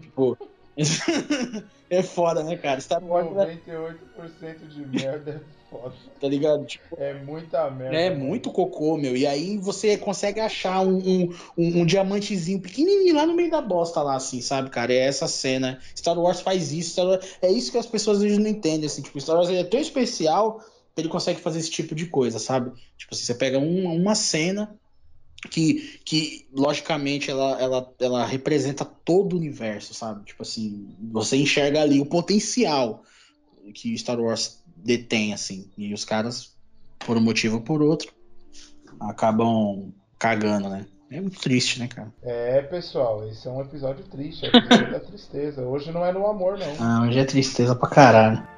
Tipo. 0.00 0.38
é 1.88 2.02
foda, 2.02 2.42
né, 2.42 2.56
cara? 2.56 2.80
Star 2.80 3.02
Wars 3.02 3.28
98% 3.28 4.68
de 4.68 4.86
merda 4.86 5.30
é 5.30 5.70
foda. 5.70 5.94
Tá 6.20 6.28
ligado? 6.28 6.66
Tipo, 6.66 6.96
é 6.98 7.14
muita 7.14 7.70
merda. 7.70 7.96
É 7.96 8.14
muito 8.14 8.50
cocô, 8.50 8.96
meu. 8.98 9.16
E 9.16 9.26
aí 9.26 9.56
você 9.56 9.96
consegue 9.96 10.38
achar 10.38 10.80
um, 10.80 10.98
um, 10.98 11.34
um, 11.56 11.80
um, 11.80 11.86
diamantezinho 11.86 12.60
pequenininho 12.60 13.14
lá 13.14 13.24
no 13.24 13.34
meio 13.34 13.50
da 13.50 13.62
bosta 13.62 14.02
lá, 14.02 14.16
assim, 14.16 14.42
sabe, 14.42 14.68
cara? 14.68 14.92
É 14.92 14.98
essa 14.98 15.26
cena. 15.26 15.78
Star 15.96 16.18
Wars 16.18 16.40
faz 16.40 16.72
isso. 16.72 17.02
Wars... 17.02 17.38
É 17.40 17.50
isso 17.50 17.72
que 17.72 17.78
as 17.78 17.86
pessoas 17.86 18.18
às 18.18 18.22
vezes 18.24 18.38
não 18.38 18.48
entendem, 18.48 18.86
assim. 18.86 19.00
Tipo, 19.00 19.18
Star 19.20 19.36
Wars 19.36 19.48
é 19.48 19.64
tão 19.64 19.80
especial 19.80 20.60
que 20.94 21.00
ele 21.00 21.08
consegue 21.08 21.40
fazer 21.40 21.58
esse 21.58 21.70
tipo 21.70 21.94
de 21.94 22.06
coisa, 22.06 22.38
sabe? 22.38 22.70
Tipo 22.98 23.14
assim, 23.14 23.24
você 23.24 23.34
pega 23.34 23.58
uma, 23.58 23.90
uma 23.90 24.14
cena 24.14 24.74
que, 25.48 26.00
que 26.04 26.46
logicamente 26.52 27.30
ela, 27.30 27.60
ela, 27.60 27.94
ela 28.00 28.26
representa 28.26 28.84
todo 28.84 29.34
o 29.34 29.36
universo, 29.36 29.94
sabe? 29.94 30.24
Tipo 30.24 30.42
assim, 30.42 30.88
você 31.12 31.36
enxerga 31.36 31.82
ali 31.82 32.00
o 32.00 32.06
potencial 32.06 33.02
que 33.74 33.96
Star 33.98 34.20
Wars 34.20 34.62
detém, 34.76 35.32
assim, 35.32 35.70
e 35.76 35.92
os 35.92 36.04
caras, 36.04 36.54
por 36.98 37.16
um 37.16 37.20
motivo 37.20 37.56
ou 37.56 37.62
por 37.62 37.82
outro, 37.82 38.12
acabam 39.00 39.92
cagando, 40.18 40.68
né? 40.68 40.86
É 41.10 41.20
muito 41.20 41.40
triste, 41.40 41.78
né, 41.78 41.86
cara? 41.86 42.12
É, 42.22 42.62
pessoal, 42.62 43.28
esse 43.28 43.46
é 43.46 43.50
um 43.50 43.60
episódio 43.60 44.04
triste, 44.04 44.44
é 44.44 44.48
episódio 44.56 44.90
da 44.90 45.00
tristeza. 45.00 45.62
Hoje 45.62 45.92
não 45.92 46.04
é 46.04 46.12
no 46.12 46.26
amor, 46.26 46.58
não. 46.58 46.66
Ah, 46.80 47.06
hoje 47.06 47.18
é 47.18 47.24
tristeza 47.24 47.74
pra 47.76 47.88
caralho. 47.88 48.55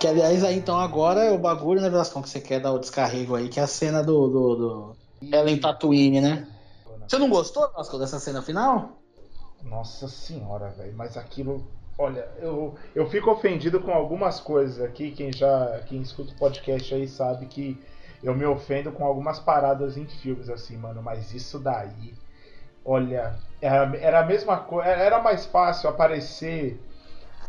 Que 0.00 0.08
aliás, 0.08 0.42
aí 0.42 0.56
então 0.56 0.80
agora 0.80 1.24
é 1.24 1.30
o 1.30 1.38
bagulho, 1.38 1.78
né, 1.78 1.90
Velascão, 1.90 2.22
que 2.22 2.30
você 2.30 2.40
quer 2.40 2.58
dar 2.58 2.72
o 2.72 2.78
descarrego 2.78 3.36
aí, 3.36 3.50
que 3.50 3.60
é 3.60 3.62
a 3.62 3.66
cena 3.66 4.02
do. 4.02 4.28
do, 4.28 4.56
do... 4.56 4.96
Ela 5.30 5.50
em 5.50 5.60
Tatooine, 5.60 6.22
né? 6.22 6.48
Você 7.06 7.18
não 7.18 7.28
gostou, 7.28 7.68
Velascão, 7.70 7.98
dessa 7.98 8.18
cena 8.18 8.40
final? 8.40 8.98
Nossa 9.62 10.08
senhora, 10.08 10.70
velho, 10.70 10.94
mas 10.96 11.18
aquilo. 11.18 11.66
Olha, 11.98 12.26
eu, 12.38 12.74
eu 12.94 13.10
fico 13.10 13.30
ofendido 13.30 13.78
com 13.78 13.92
algumas 13.92 14.40
coisas 14.40 14.82
aqui. 14.82 15.10
Quem 15.10 15.30
já. 15.34 15.82
Quem 15.86 16.00
escuta 16.00 16.32
o 16.32 16.38
podcast 16.38 16.94
aí 16.94 17.06
sabe 17.06 17.44
que 17.44 17.78
eu 18.22 18.34
me 18.34 18.46
ofendo 18.46 18.90
com 18.92 19.04
algumas 19.04 19.38
paradas 19.38 19.98
em 19.98 20.06
filmes, 20.06 20.48
assim, 20.48 20.78
mano. 20.78 21.02
Mas 21.02 21.34
isso 21.34 21.58
daí. 21.58 22.14
Olha, 22.82 23.38
era, 23.60 23.94
era 23.98 24.20
a 24.20 24.24
mesma 24.24 24.56
coisa. 24.56 24.88
Era 24.88 25.20
mais 25.20 25.44
fácil 25.44 25.90
aparecer 25.90 26.80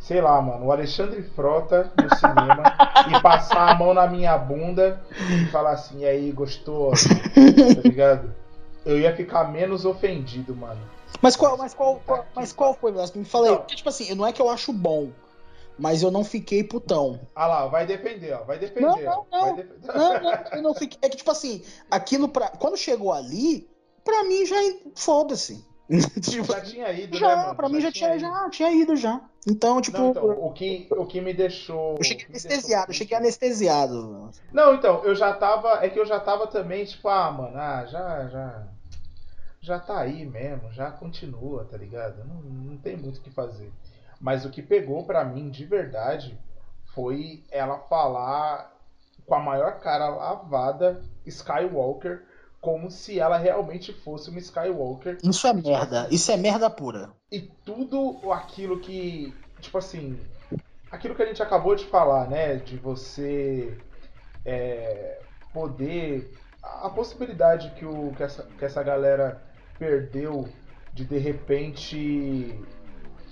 sei 0.01 0.19
lá, 0.19 0.41
mano, 0.41 0.65
o 0.65 0.71
Alexandre 0.71 1.21
Frota 1.21 1.91
no 1.95 2.15
cinema 2.15 2.63
e 3.15 3.21
passar 3.21 3.69
a 3.69 3.75
mão 3.75 3.93
na 3.93 4.07
minha 4.07 4.35
bunda 4.37 5.01
e 5.29 5.45
falar 5.51 5.71
assim, 5.71 5.99
e 5.99 6.05
aí, 6.05 6.31
gostou? 6.31 6.91
Tá 6.91 7.81
ligado? 7.83 8.35
Eu 8.83 8.99
ia 8.99 9.15
ficar 9.15 9.45
menos 9.45 9.85
ofendido, 9.85 10.55
mano. 10.55 10.81
Mas 11.21 11.35
qual, 11.35 11.55
mas 11.55 11.73
qual, 11.73 12.01
qual 12.05 12.25
mas 12.35 12.51
qual 12.51 12.73
foi, 12.73 12.91
Velasco? 12.91 13.19
Me 13.19 13.25
falei, 13.25 13.55
porque, 13.55 13.75
tipo 13.75 13.89
assim, 13.89 14.13
não 14.15 14.25
é 14.25 14.33
que 14.33 14.41
eu 14.41 14.49
acho 14.49 14.73
bom, 14.73 15.11
mas 15.77 16.01
eu 16.01 16.09
não 16.09 16.23
fiquei 16.23 16.63
putão. 16.63 17.19
Ah 17.35 17.45
lá, 17.45 17.67
vai 17.67 17.85
depender, 17.85 18.33
ó, 18.33 18.43
vai 18.43 18.57
depender. 18.57 18.87
Não, 18.87 18.97
não, 18.97 19.27
não, 19.31 19.55
depender. 19.55 19.87
não, 19.93 20.21
não, 20.21 20.31
eu 20.53 20.61
não 20.63 20.73
fiquei. 20.73 20.97
É 21.03 21.09
que, 21.09 21.17
tipo 21.17 21.29
assim, 21.29 21.63
aquilo 21.91 22.27
pra. 22.27 22.47
Quando 22.49 22.75
chegou 22.75 23.13
ali, 23.13 23.69
pra 24.03 24.23
mim 24.23 24.45
já 24.47 24.55
foda-se. 24.95 25.63
tipo, 26.21 26.45
já 26.53 26.61
tinha 26.61 26.91
ido, 26.93 27.17
já, 27.17 27.27
né, 27.27 27.35
mano? 27.43 27.55
Pra 27.55 27.67
mim 27.67 27.81
já, 27.81 27.87
já 27.87 27.91
tinha, 27.91 28.19
já 28.19 28.49
tinha 28.49 28.71
ido 28.71 28.95
já. 28.95 29.21
Então, 29.47 29.81
tipo. 29.81 29.97
Não, 29.97 30.11
então, 30.11 30.29
o, 30.29 30.53
que, 30.53 30.87
o 30.91 31.05
que 31.05 31.19
me 31.19 31.33
deixou. 31.33 31.97
Eu 31.97 32.03
cheguei 32.03 32.25
anestesiado, 32.27 32.91
eu 32.91 32.95
cheguei 32.95 33.17
anestesiado. 33.17 34.31
Não, 34.53 34.75
então, 34.75 35.03
eu 35.03 35.13
já 35.13 35.33
tava. 35.33 35.83
É 35.83 35.89
que 35.89 35.99
eu 35.99 36.05
já 36.05 36.19
tava 36.19 36.47
também, 36.47 36.85
tipo, 36.85 37.07
ah, 37.09 37.31
mano, 37.31 37.57
ah, 37.57 37.85
já, 37.85 38.27
já. 38.27 38.67
Já 39.59 39.79
tá 39.79 39.99
aí 39.99 40.25
mesmo, 40.25 40.71
já 40.71 40.89
continua, 40.89 41.65
tá 41.65 41.77
ligado? 41.77 42.23
Não, 42.25 42.41
não 42.41 42.77
tem 42.77 42.97
muito 42.97 43.17
o 43.17 43.21
que 43.21 43.29
fazer. 43.29 43.71
Mas 44.19 44.43
o 44.43 44.49
que 44.49 44.61
pegou 44.61 45.03
para 45.03 45.23
mim 45.23 45.51
de 45.51 45.65
verdade 45.65 46.35
foi 46.95 47.43
ela 47.51 47.77
falar 47.77 48.75
com 49.25 49.35
a 49.35 49.39
maior 49.39 49.79
cara 49.79 50.09
lavada 50.09 51.03
Skywalker 51.25 52.23
como 52.61 52.91
se 52.91 53.19
ela 53.19 53.37
realmente 53.37 53.91
fosse 53.91 54.29
uma 54.29 54.39
Skywalker. 54.39 55.17
Isso 55.23 55.47
é 55.47 55.53
merda, 55.53 56.07
isso 56.11 56.31
é 56.31 56.37
merda 56.37 56.69
pura. 56.69 57.09
E 57.31 57.41
tudo 57.41 58.31
aquilo 58.31 58.79
que, 58.79 59.33
tipo 59.59 59.79
assim, 59.79 60.17
aquilo 60.91 61.15
que 61.15 61.23
a 61.23 61.25
gente 61.25 61.41
acabou 61.41 61.75
de 61.75 61.85
falar, 61.85 62.29
né, 62.29 62.57
de 62.57 62.77
você 62.77 63.75
é, 64.45 65.19
poder 65.51 66.31
a 66.61 66.89
possibilidade 66.89 67.71
que, 67.71 67.85
o, 67.85 68.13
que, 68.15 68.21
essa, 68.21 68.43
que 68.43 68.63
essa 68.63 68.83
galera 68.83 69.41
perdeu 69.79 70.47
de 70.93 71.05
de 71.05 71.17
repente 71.17 72.59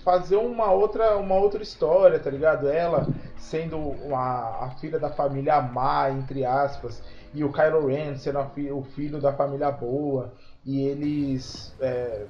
fazer 0.04 0.36
uma 0.36 0.72
outra 0.72 1.16
uma 1.16 1.36
outra 1.36 1.62
história, 1.62 2.18
tá 2.18 2.30
ligado? 2.30 2.68
Ela 2.68 3.06
sendo 3.36 3.76
uma, 3.78 4.64
a 4.64 4.70
filha 4.80 4.98
da 4.98 5.10
família 5.10 5.60
má, 5.60 6.10
entre 6.10 6.44
aspas, 6.44 7.02
e 7.32 7.44
o 7.44 7.52
Kylo 7.52 7.86
Ren 7.86 8.16
sendo 8.16 8.40
o 8.74 8.82
filho 8.82 9.20
da 9.20 9.32
família 9.32 9.70
boa 9.70 10.32
e 10.64 10.80
eles 10.82 11.74
é, 11.80 12.26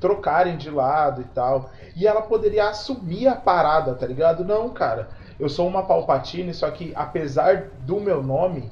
trocarem 0.00 0.56
de 0.56 0.70
lado 0.70 1.20
e 1.20 1.24
tal. 1.24 1.70
E 1.94 2.06
ela 2.06 2.22
poderia 2.22 2.68
assumir 2.68 3.28
a 3.28 3.34
parada, 3.34 3.94
tá 3.94 4.06
ligado? 4.06 4.44
Não, 4.44 4.68
cara. 4.70 5.08
Eu 5.38 5.48
sou 5.48 5.68
uma 5.68 5.82
Palpatine, 5.82 6.54
só 6.54 6.70
que 6.70 6.92
apesar 6.94 7.70
do 7.84 8.00
meu 8.00 8.22
nome, 8.22 8.70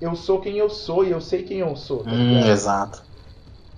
eu 0.00 0.16
sou 0.16 0.40
quem 0.40 0.56
eu 0.56 0.68
sou 0.68 1.04
e 1.04 1.10
eu 1.10 1.20
sei 1.20 1.44
quem 1.44 1.58
eu 1.58 1.76
sou. 1.76 2.02
Tá 2.02 2.10
hum, 2.10 2.46
exato. 2.46 3.02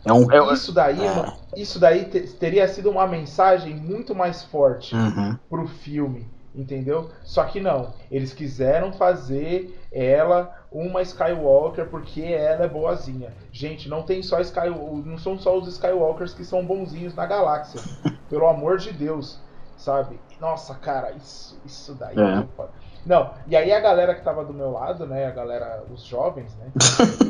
É 0.05 0.13
um, 0.13 0.31
é, 0.33 0.53
isso 0.53 0.73
daí, 0.73 1.01
é. 1.01 1.33
isso 1.57 1.79
daí 1.79 2.05
teria 2.05 2.67
sido 2.67 2.91
uma 2.91 3.07
mensagem 3.07 3.77
muito 3.77 4.15
mais 4.15 4.43
forte 4.43 4.97
uhum. 4.97 5.39
pro 5.49 5.69
filme, 5.69 6.27
entendeu? 6.55 7.11
Só 7.23 7.45
que 7.45 7.61
não, 7.61 7.95
eles 8.11 8.33
quiseram 8.33 8.93
fazer 8.93 9.79
ela 9.91 10.59
uma 10.71 11.03
Skywalker 11.03 11.87
porque 11.87 12.23
ela 12.23 12.65
é 12.65 12.69
boazinha. 12.69 13.33
Gente, 13.51 13.89
não 13.89 14.03
tem 14.03 14.23
só 14.23 14.41
Skywalker, 14.41 15.05
não 15.05 15.19
são 15.19 15.39
só 15.39 15.57
os 15.59 15.69
Skywalkers 15.69 16.35
que 16.35 16.45
são 16.45 16.65
bonzinhos 16.65 17.15
na 17.15 17.27
galáxia. 17.27 17.81
pelo 18.33 18.47
amor 18.47 18.79
de 18.79 18.91
Deus, 18.93 19.39
sabe? 19.77 20.19
Nossa, 20.41 20.75
cara, 20.75 21.13
isso, 21.13 21.61
isso 21.67 21.95
daí 21.95 22.17
é. 22.19 22.39
é 22.39 22.67
não, 23.05 23.35
e 23.47 23.55
aí 23.55 23.71
a 23.71 23.81
galera 23.81 24.15
que 24.15 24.23
tava 24.23 24.43
do 24.43 24.55
meu 24.55 24.71
lado, 24.71 25.07
né, 25.07 25.27
a 25.27 25.31
galera, 25.31 25.85
os 25.93 26.03
jovens, 26.03 26.57
né? 26.57 26.73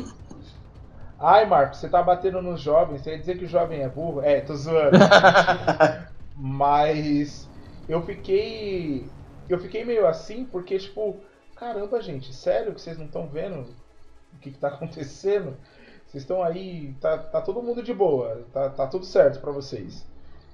Ai, 1.18 1.44
Marcos, 1.44 1.80
você 1.80 1.88
tá 1.88 2.00
batendo 2.00 2.40
nos 2.40 2.60
jovens, 2.60 3.00
você 3.00 3.10
ia 3.10 3.18
dizer 3.18 3.36
que 3.36 3.46
o 3.46 3.48
jovem 3.48 3.80
é 3.80 3.88
burro? 3.88 4.22
É, 4.22 4.40
tô 4.40 4.54
zoando. 4.54 4.98
Mas 6.36 7.48
eu 7.88 8.02
fiquei 8.02 9.10
eu 9.48 9.58
fiquei 9.58 9.84
meio 9.84 10.06
assim 10.06 10.44
porque 10.44 10.78
tipo, 10.78 11.20
caramba, 11.56 12.00
gente, 12.00 12.32
sério 12.32 12.74
que 12.74 12.80
vocês 12.80 12.98
não 12.98 13.06
estão 13.06 13.28
vendo 13.28 13.74
o 14.34 14.38
que, 14.38 14.50
que 14.50 14.58
tá 14.58 14.68
acontecendo? 14.74 15.56
Vocês 16.06 16.24
estão 16.24 16.42
aí, 16.42 16.94
tá, 17.00 17.16
tá 17.18 17.40
todo 17.40 17.62
mundo 17.62 17.82
de 17.82 17.94
boa, 17.94 18.46
tá, 18.52 18.68
tá 18.70 18.86
tudo 18.86 19.04
certo 19.04 19.40
para 19.40 19.50
vocês, 19.50 20.06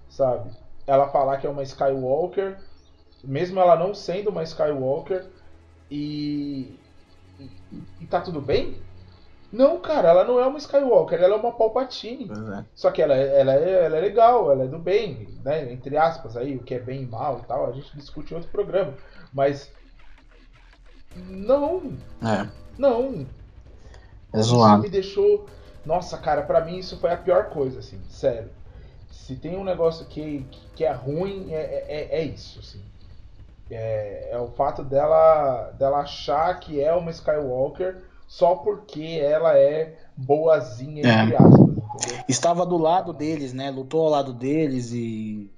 sabe? 0.09 0.51
Ela 0.87 1.11
falar 1.11 1.39
que 1.39 1.47
é 1.47 1.51
uma 1.51 1.63
Skywalker, 1.65 2.59
mesmo 3.25 3.59
ela 3.59 3.77
não 3.77 3.93
sendo 3.93 4.31
uma 4.31 4.45
Skywalker, 4.45 5.27
e, 5.91 6.79
e, 7.41 7.51
e 8.01 8.07
tá 8.07 8.21
tudo 8.21 8.41
bem? 8.41 8.81
Não, 9.51 9.81
cara, 9.81 10.11
ela 10.11 10.25
não 10.25 10.39
é 10.39 10.47
uma 10.47 10.59
Skywalker, 10.59 11.21
ela 11.21 11.35
é 11.35 11.39
uma 11.39 11.53
Palpatine. 11.53 12.31
É. 12.59 12.65
Só 12.75 12.91
que 12.91 13.01
ela, 13.01 13.15
ela, 13.15 13.55
é, 13.55 13.85
ela 13.87 13.97
é 13.97 14.01
legal, 14.01 14.53
ela 14.53 14.65
é 14.65 14.67
do 14.67 14.79
bem, 14.79 15.27
né? 15.43 15.73
Entre 15.73 15.97
aspas 15.97 16.37
aí, 16.37 16.57
o 16.57 16.63
que 16.63 16.75
é 16.75 16.79
bem 16.79 17.03
e 17.03 17.07
mal 17.07 17.41
e 17.43 17.47
tal, 17.47 17.67
a 17.67 17.73
gente 17.73 17.97
discute 17.97 18.33
em 18.33 18.37
outro 18.37 18.51
programa. 18.51 18.95
Mas 19.33 19.71
não. 21.17 21.97
É. 22.23 22.49
Não. 22.77 23.27
É 24.33 24.43
zoado. 24.43 24.75
Isso 24.75 24.83
me 24.83 24.89
deixou. 24.91 25.47
Nossa, 25.85 26.19
cara, 26.19 26.43
para 26.43 26.63
mim 26.63 26.79
isso 26.79 26.99
foi 26.99 27.13
a 27.13 27.17
pior 27.17 27.49
coisa, 27.49 27.79
assim, 27.79 28.01
sério. 28.11 28.51
Se 29.11 29.37
tem 29.37 29.57
um 29.57 29.65
negócio 29.65 30.05
que, 30.07 30.47
que 30.75 30.85
é 30.85 30.93
ruim, 30.93 31.53
é, 31.53 31.85
é, 31.89 32.09
é 32.19 32.23
isso, 32.23 32.61
assim. 32.61 32.83
É, 33.71 34.31
é, 34.33 34.39
o 34.39 34.49
fato 34.49 34.83
dela, 34.83 35.71
dela 35.79 35.99
achar 35.99 36.59
que 36.61 36.83
é 36.83 36.93
uma 36.93 37.11
Skywalker 37.11 38.03
só 38.29 38.55
porque 38.55 39.19
ela 39.21 39.59
é 39.59 39.97
boazinha, 40.17 41.01
entre 41.01 41.35
é. 41.35 41.37
aspas, 41.37 41.61
entendeu? 41.61 42.25
Estava 42.29 42.65
do 42.65 42.77
lado 42.77 43.13
deles, 43.13 43.53
né? 43.53 43.71
Lutou 43.71 44.03
ao 44.03 44.11
lado 44.11 44.33
deles 44.33 44.93
e 44.93 45.51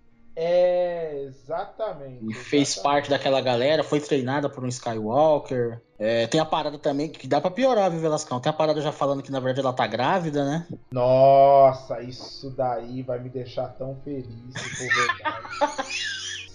é, 0.42 1.24
exatamente. 1.26 2.30
E 2.30 2.32
fez 2.32 2.76
parte 2.76 3.10
daquela 3.10 3.42
galera, 3.42 3.84
foi 3.84 4.00
treinada 4.00 4.48
por 4.48 4.64
um 4.64 4.68
Skywalker. 4.68 5.82
É, 5.98 6.26
tem 6.28 6.40
a 6.40 6.46
parada 6.46 6.78
também 6.78 7.10
que 7.10 7.26
dá 7.26 7.42
pra 7.42 7.50
piorar, 7.50 7.90
viu, 7.90 8.00
Velascão? 8.00 8.40
Tem 8.40 8.48
a 8.48 8.54
parada 8.54 8.80
já 8.80 8.90
falando 8.90 9.22
que 9.22 9.30
na 9.30 9.38
verdade 9.38 9.60
ela 9.60 9.74
tá 9.74 9.86
grávida, 9.86 10.42
né? 10.44 10.66
Nossa, 10.90 12.00
isso 12.00 12.48
daí 12.50 13.02
vai 13.02 13.18
me 13.18 13.28
deixar 13.28 13.68
tão 13.68 13.98
feliz 14.02 14.26
se 14.54 14.88
verdade. 14.88 15.90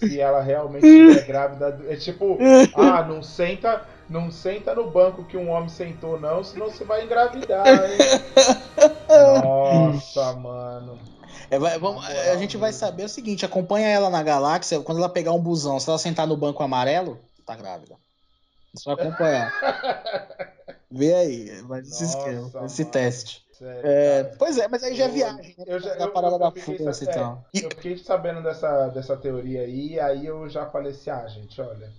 se 0.00 0.20
ela 0.20 0.42
realmente 0.42 0.84
estiver 0.84 1.26
grávida. 1.26 1.78
É 1.88 1.94
tipo, 1.94 2.38
ah, 2.74 3.04
não 3.04 3.22
senta, 3.22 3.86
não 4.08 4.30
senta 4.30 4.74
no 4.74 4.90
banco 4.90 5.24
que 5.24 5.36
um 5.36 5.50
homem 5.50 5.68
sentou, 5.68 6.18
não, 6.20 6.42
senão 6.44 6.66
você 6.70 6.84
vai 6.84 7.04
engravidar, 7.04 7.66
hein? 7.66 7.98
Nossa, 9.42 10.32
mano. 10.34 10.98
É, 11.50 11.58
vamos, 11.58 12.04
a 12.04 12.36
gente 12.36 12.56
vai 12.56 12.72
saber 12.72 13.04
o 13.04 13.08
seguinte: 13.08 13.44
acompanha 13.44 13.88
ela 13.88 14.10
na 14.10 14.22
galáxia. 14.22 14.80
Quando 14.80 14.98
ela 14.98 15.08
pegar 15.08 15.32
um 15.32 15.40
busão, 15.40 15.78
se 15.78 15.88
ela 15.88 15.98
sentar 15.98 16.26
no 16.26 16.36
banco 16.36 16.62
amarelo, 16.62 17.20
tá 17.44 17.54
grávida. 17.54 17.96
Só 18.74 18.92
acompanhar. 18.92 19.52
Vê 20.90 21.14
aí, 21.14 21.62
vai 21.62 21.80
esse 21.80 22.04
esquema, 22.04 22.50
esse 22.64 22.84
teste. 22.84 23.44
Sério, 23.52 23.80
é, 23.84 24.24
pois 24.38 24.58
é, 24.58 24.68
mas 24.68 24.82
aí 24.84 24.94
já 24.94 25.06
é 25.06 25.08
viagem, 25.08 25.54
né? 25.58 25.64
Eu 25.66 25.80
já, 25.80 26.08
parada 26.08 26.26
eu, 26.26 26.32
eu 26.32 26.38
da 26.38 26.50
força 26.50 27.04
e 27.04 27.06
tal. 27.06 27.44
É, 27.54 27.64
eu 27.64 27.70
fiquei 27.70 27.96
sabendo 27.96 28.42
dessa, 28.42 28.88
dessa 28.88 29.16
teoria 29.16 29.62
aí, 29.62 29.98
aí 29.98 30.26
eu 30.26 30.46
já 30.48 30.66
falei 30.66 30.92
assim, 30.92 31.08
ah, 31.08 31.26
gente, 31.26 31.58
olha, 31.60 31.90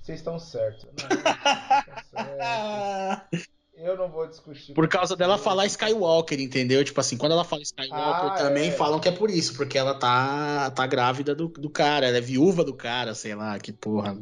vocês 0.00 0.18
estão 0.18 0.38
certos. 0.38 0.86
Tá 1.00 2.02
certo. 2.10 3.50
Eu 3.80 3.96
não 3.96 4.10
vou 4.10 4.26
discutir. 4.26 4.74
Por 4.74 4.86
causa 4.86 5.16
dela 5.16 5.38
falar 5.38 5.64
Skywalker, 5.64 6.38
entendeu? 6.38 6.84
Tipo 6.84 7.00
assim, 7.00 7.16
quando 7.16 7.32
ela 7.32 7.44
fala 7.44 7.62
Skywalker, 7.62 8.30
ah, 8.30 8.34
também 8.34 8.68
é. 8.68 8.72
falam 8.72 9.00
que 9.00 9.08
é 9.08 9.12
por 9.12 9.30
isso, 9.30 9.54
porque 9.56 9.78
ela 9.78 9.94
tá, 9.94 10.70
tá 10.70 10.86
grávida 10.86 11.34
do, 11.34 11.48
do 11.48 11.70
cara, 11.70 12.06
ela 12.06 12.18
é 12.18 12.20
viúva 12.20 12.62
do 12.62 12.74
cara, 12.74 13.14
sei 13.14 13.34
lá, 13.34 13.58
que 13.58 13.72
porra. 13.72 14.14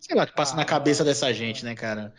Sei 0.00 0.16
lá, 0.16 0.26
que 0.26 0.34
passa 0.34 0.54
ah, 0.54 0.56
na 0.56 0.64
cabeça 0.64 1.04
dessa 1.04 1.32
gente, 1.32 1.64
né, 1.64 1.76
cara? 1.76 2.12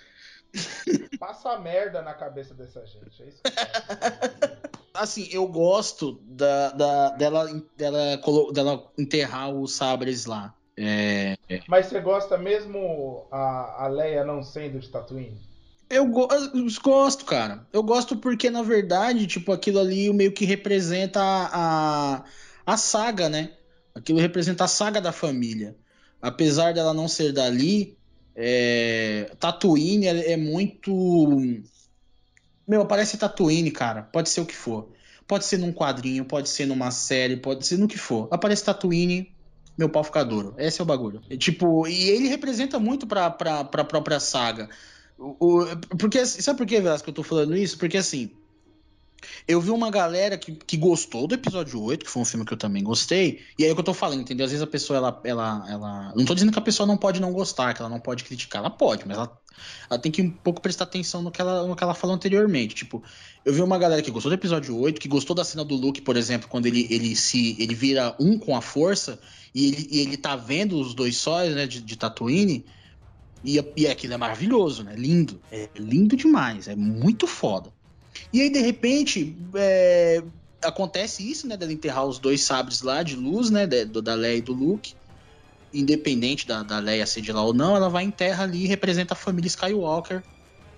Passa 1.19 1.59
merda 1.59 2.01
na 2.01 2.13
cabeça 2.13 2.53
dessa 2.53 2.85
gente, 2.85 3.21
é 3.21 3.27
isso 3.27 3.41
que 3.41 4.71
Assim, 4.93 5.27
eu 5.31 5.47
gosto 5.47 6.21
da, 6.23 6.69
da, 6.71 7.09
dela, 7.11 7.47
dela, 7.77 8.21
dela 8.53 8.91
enterrar 8.97 9.49
os 9.49 9.73
sabres 9.73 10.25
lá. 10.25 10.53
É... 10.83 11.37
Mas 11.67 11.85
você 11.85 11.99
gosta 11.99 12.39
mesmo 12.39 13.27
a, 13.31 13.85
a 13.85 13.87
Leia 13.87 14.25
não 14.25 14.41
sendo 14.41 14.79
de 14.79 14.89
Tatooine? 14.89 15.39
Eu, 15.87 16.07
go 16.07 16.27
gosto, 16.81 17.23
cara. 17.23 17.67
Eu 17.71 17.83
gosto 17.83 18.17
porque, 18.17 18.49
na 18.49 18.63
verdade, 18.63 19.27
tipo, 19.27 19.51
aquilo 19.51 19.79
ali 19.79 20.11
meio 20.11 20.31
que 20.31 20.43
representa 20.43 21.19
a, 21.19 22.15
a, 22.15 22.23
a 22.65 22.77
saga, 22.77 23.29
né? 23.29 23.51
Aquilo 23.93 24.19
representa 24.19 24.63
a 24.63 24.67
saga 24.67 24.99
da 24.99 25.11
família. 25.11 25.75
Apesar 26.19 26.73
dela 26.73 26.93
não 26.93 27.07
ser 27.07 27.31
dali, 27.31 27.95
é... 28.35 29.29
Tatooine 29.39 30.07
é, 30.07 30.31
é 30.31 30.37
muito. 30.37 30.91
Meu, 32.67 32.85
parece 32.87 33.17
Tatooine, 33.17 33.69
cara. 33.69 34.01
Pode 34.01 34.29
ser 34.29 34.41
o 34.41 34.45
que 34.45 34.55
for. 34.55 34.91
Pode 35.27 35.45
ser 35.45 35.57
num 35.57 35.71
quadrinho, 35.71 36.25
pode 36.25 36.49
ser 36.49 36.65
numa 36.65 36.89
série, 36.89 37.37
pode 37.37 37.67
ser 37.67 37.77
no 37.77 37.87
que 37.87 37.97
for. 37.97 38.27
Aparece 38.31 38.63
Tatooine, 38.63 39.31
meu 39.77 39.89
pau 39.89 40.03
fica 40.03 40.23
duro. 40.23 40.53
Esse 40.57 40.81
é 40.81 40.83
o 40.83 40.87
bagulho. 40.87 41.21
É, 41.29 41.37
tipo, 41.37 41.87
e 41.87 42.09
ele 42.09 42.27
representa 42.27 42.79
muito 42.79 43.07
pra, 43.07 43.29
pra, 43.29 43.63
pra 43.63 43.83
própria 43.83 44.19
saga. 44.19 44.69
O, 45.17 45.65
porque, 45.99 46.25
sabe 46.25 46.57
por 46.57 46.65
que, 46.65 46.81
Velasco, 46.81 47.09
eu 47.09 47.13
tô 47.13 47.23
falando 47.23 47.55
isso? 47.55 47.77
Porque 47.77 47.97
assim, 47.97 48.31
eu 49.47 49.59
vi 49.61 49.69
uma 49.71 49.89
galera 49.89 50.37
que, 50.37 50.51
que 50.51 50.77
gostou 50.77 51.27
do 51.27 51.35
episódio 51.35 51.81
8, 51.81 52.05
que 52.05 52.11
foi 52.11 52.21
um 52.21 52.25
filme 52.25 52.45
que 52.45 52.53
eu 52.53 52.57
também 52.57 52.83
gostei, 52.83 53.41
e 53.57 53.63
aí 53.63 53.69
é 53.69 53.71
o 53.71 53.75
que 53.75 53.81
eu 53.81 53.85
tô 53.85 53.93
falando, 53.93 54.21
entendeu? 54.21 54.45
Às 54.45 54.51
vezes 54.51 54.63
a 54.63 54.67
pessoa, 54.67 54.97
ela, 54.97 55.21
ela, 55.23 55.65
ela. 55.69 56.13
Não 56.15 56.25
tô 56.25 56.33
dizendo 56.33 56.51
que 56.51 56.59
a 56.59 56.61
pessoa 56.61 56.87
não 56.87 56.97
pode 56.97 57.19
não 57.19 57.31
gostar, 57.31 57.73
que 57.73 57.81
ela 57.81 57.89
não 57.89 57.99
pode 57.99 58.23
criticar, 58.23 58.61
ela 58.61 58.69
pode, 58.69 59.07
mas 59.07 59.17
ela, 59.17 59.41
ela 59.89 59.99
tem 59.99 60.11
que 60.11 60.21
um 60.21 60.29
pouco 60.29 60.61
prestar 60.61 60.85
atenção 60.85 61.21
no 61.21 61.31
que, 61.31 61.41
ela, 61.41 61.67
no 61.67 61.75
que 61.75 61.83
ela 61.83 61.93
falou 61.93 62.15
anteriormente. 62.15 62.75
Tipo, 62.75 63.03
eu 63.45 63.53
vi 63.53 63.61
uma 63.61 63.77
galera 63.77 64.01
que 64.01 64.11
gostou 64.11 64.29
do 64.29 64.35
episódio 64.35 64.77
8, 64.77 64.99
que 64.99 65.07
gostou 65.07 65.35
da 65.35 65.43
cena 65.43 65.63
do 65.63 65.75
Luke, 65.75 66.01
por 66.01 66.17
exemplo, 66.17 66.47
quando 66.49 66.65
ele, 66.65 66.87
ele 66.89 67.15
se. 67.15 67.55
ele 67.59 67.75
vira 67.75 68.15
um 68.19 68.37
com 68.37 68.55
a 68.55 68.61
força, 68.61 69.19
e 69.53 69.67
ele, 69.67 69.87
e 69.91 69.99
ele 69.99 70.17
tá 70.17 70.35
vendo 70.35 70.79
os 70.79 70.93
dois 70.93 71.17
sóis, 71.17 71.55
né, 71.55 71.67
de, 71.67 71.81
de 71.81 71.95
Tatooine. 71.95 72.65
E, 73.43 73.59
e 73.75 73.87
aquilo 73.87 74.13
é 74.13 74.17
maravilhoso, 74.17 74.83
né? 74.83 74.95
Lindo. 74.95 75.41
É 75.51 75.67
lindo 75.75 76.15
demais. 76.15 76.67
É 76.67 76.75
muito 76.75 77.25
foda. 77.25 77.73
E 78.31 78.41
aí, 78.41 78.49
de 78.49 78.59
repente, 78.59 79.35
é, 79.55 80.23
acontece 80.63 81.29
isso, 81.29 81.47
né? 81.47 81.57
Dela 81.57 81.73
enterrar 81.73 82.05
os 82.05 82.19
dois 82.19 82.41
sabres 82.43 82.81
lá 82.81 83.03
de 83.03 83.15
luz, 83.15 83.49
né? 83.49 83.67
Da, 83.67 84.13
Leia 84.15 84.37
e 84.37 84.41
do 84.41 84.53
Luke. 84.53 84.93
Independente 85.73 86.45
da, 86.45 86.63
da 86.63 86.79
Leia 86.79 87.05
ser 87.05 87.21
de 87.21 87.31
lá 87.31 87.43
ou 87.43 87.53
não, 87.53 87.75
ela 87.75 87.89
vai 87.89 88.03
em 88.03 88.11
terra 88.11 88.43
ali 88.43 88.65
e 88.65 88.67
representa 88.67 89.13
a 89.13 89.17
família 89.17 89.47
Skywalker 89.47 90.21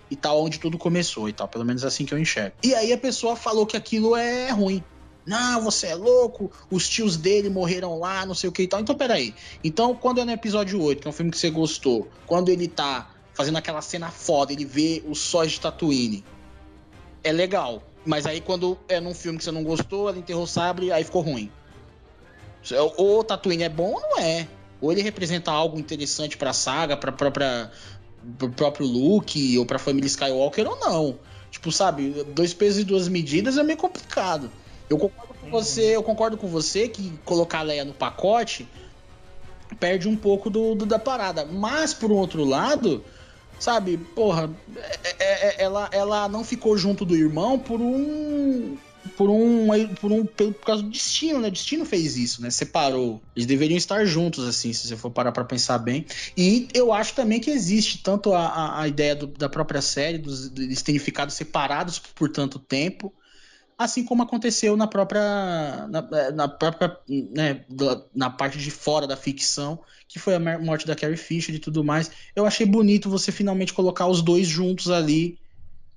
e 0.10 0.16
tal, 0.16 0.44
onde 0.44 0.60
tudo 0.60 0.78
começou 0.78 1.28
e 1.28 1.34
tal. 1.34 1.48
Pelo 1.48 1.66
menos 1.66 1.84
assim 1.84 2.06
que 2.06 2.14
eu 2.14 2.20
enxergo. 2.20 2.56
E 2.64 2.76
aí 2.76 2.94
a 2.94 2.98
pessoa 2.98 3.36
falou 3.36 3.66
que 3.66 3.76
aquilo 3.76 4.16
é 4.16 4.52
ruim. 4.52 4.84
Não, 5.26 5.62
você 5.62 5.88
é 5.88 5.96
louco, 5.96 6.52
os 6.70 6.88
tios 6.88 7.16
dele 7.16 7.50
morreram 7.50 7.98
lá, 7.98 8.26
não 8.26 8.36
sei 8.36 8.50
o 8.50 8.52
que 8.52 8.64
e 8.64 8.68
tal. 8.68 8.82
Então, 8.82 8.94
peraí. 8.94 9.34
Então, 9.64 9.96
quando 9.96 10.20
é 10.20 10.26
no 10.26 10.32
episódio 10.32 10.82
8, 10.82 11.02
que 11.02 11.08
é 11.08 11.10
um 11.10 11.14
filme 11.14 11.32
que 11.32 11.38
você 11.38 11.50
gostou, 11.50 12.10
quando 12.28 12.50
ele 12.50 12.68
tá 12.68 13.10
fazendo 13.34 13.58
aquela 13.58 13.82
cena 13.82 14.10
foda, 14.12 14.52
ele 14.52 14.66
vê 14.66 15.02
os 15.08 15.20
sóis 15.20 15.54
de 15.54 15.62
Tatooine, 15.62 16.24
é 17.24 17.32
legal. 17.32 17.84
Mas 18.06 18.26
aí, 18.26 18.42
quando 18.42 18.78
é 18.88 19.00
num 19.00 19.14
filme 19.14 19.38
que 19.38 19.44
você 19.44 19.52
não 19.52 19.64
gostou, 19.64 20.10
ela 20.10 20.18
enterrou 20.18 20.44
o 20.44 20.48
sabre, 20.48 20.92
aí 20.92 21.04
ficou 21.04 21.22
ruim. 21.22 21.50
Ou 22.98 23.20
o 23.20 23.24
Tatooine 23.24 23.64
é 23.64 23.70
bom 23.70 23.94
ou 23.94 24.02
não 24.02 24.20
é. 24.20 24.48
Ou 24.82 24.92
ele 24.92 25.02
representa 25.02 25.52
algo 25.52 25.80
interessante 25.80 26.36
pra 26.36 26.52
saga, 26.52 26.98
pra 26.98 27.12
própria, 27.12 27.72
pro 28.38 28.50
próprio 28.50 28.86
Luke, 28.86 29.58
ou 29.58 29.66
pra 29.66 29.80
família 29.80 30.08
Skywalker, 30.08 30.68
ou 30.68 30.78
não. 30.80 31.20
Tipo, 31.50 31.72
sabe, 31.72 32.26
dois 32.34 32.54
pesos 32.54 32.82
e 32.82 32.84
duas 32.84 33.08
medidas 33.08 33.58
é 33.58 33.64
meio 33.64 33.78
complicado. 33.78 34.52
Eu 34.90 34.98
concordo 34.98 35.34
com 35.36 35.50
você, 35.50 35.96
eu 35.96 36.04
concordo 36.04 36.38
com 36.38 36.48
você 36.48 36.88
que 36.88 37.14
colocar 37.24 37.60
a 37.60 37.64
Leia 37.64 37.86
no 37.86 37.94
pacote 37.94 38.68
perde 39.80 40.08
um 40.08 40.16
pouco 40.16 40.50
do, 40.50 40.76
do 40.76 40.86
da 40.86 41.00
parada. 41.00 41.46
Mas, 41.46 41.94
por 41.94 42.12
um 42.12 42.16
outro 42.16 42.44
lado, 42.44 43.04
sabe, 43.64 43.98
porra, 43.98 44.50
é, 44.76 45.10
é, 45.20 45.48
é, 45.48 45.64
ela, 45.64 45.90
ela 45.94 46.28
não 46.28 46.44
ficou 46.44 46.78
junto 46.78 47.06
do 47.06 47.16
irmão 47.16 47.58
por 47.58 47.80
um. 47.80 48.78
Por 49.16 49.30
um. 49.30 49.68
Por 50.02 50.12
um. 50.12 50.26
Por 50.26 50.54
causa 50.66 50.84
do 50.84 50.90
destino, 50.90 51.40
né? 51.40 51.48
O 51.48 51.52
destino 51.52 51.86
fez 51.86 52.18
isso, 52.18 52.42
né? 52.42 52.50
Separou. 52.50 53.22
Eles 53.34 53.46
deveriam 53.48 53.78
estar 53.78 54.04
juntos, 54.06 54.46
assim, 54.46 54.74
se 54.74 54.88
você 54.88 54.98
for 54.98 55.12
parar 55.12 55.32
pra 55.32 55.46
pensar 55.46 55.78
bem. 55.78 56.06
E 56.36 56.68
eu 56.74 56.92
acho 56.92 57.14
também 57.14 57.40
que 57.40 57.50
existe 57.50 58.04
tanto 58.04 58.34
a, 58.34 58.82
a, 58.82 58.88
ideia 58.88 59.16
do, 59.16 59.28
da 59.28 59.48
própria 59.48 59.82
série, 59.82 60.18
dos, 60.18 60.52
eles 60.58 60.82
terem 60.82 61.00
ficado 61.00 61.32
separados 61.32 62.00
por 62.00 62.30
tanto 62.30 62.60
tempo 62.60 63.14
assim 63.76 64.06
como 64.06 64.22
aconteceu 64.22 64.78
na 64.78 64.86
própria 64.86 65.88
na, 65.90 66.32
na 66.32 66.48
própria 66.48 66.96
né, 67.08 67.66
na 68.14 68.30
parte 68.30 68.60
de 68.60 68.70
fora 68.70 69.08
da 69.08 69.18
ficção 69.18 69.80
que 70.14 70.20
foi 70.20 70.36
a 70.36 70.60
morte 70.60 70.86
da 70.86 70.96
Carrie 70.96 71.18
Fisher 71.18 71.56
e 71.56 71.60
tudo 71.60 71.84
mais. 71.84 72.12
Eu 72.36 72.46
achei 72.46 72.68
bonito 72.68 73.10
você 73.10 73.32
finalmente 73.32 73.74
colocar 73.74 74.06
os 74.06 74.22
dois 74.22 74.48
juntos 74.48 74.92
ali 74.92 75.40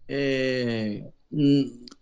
é, 0.09 1.03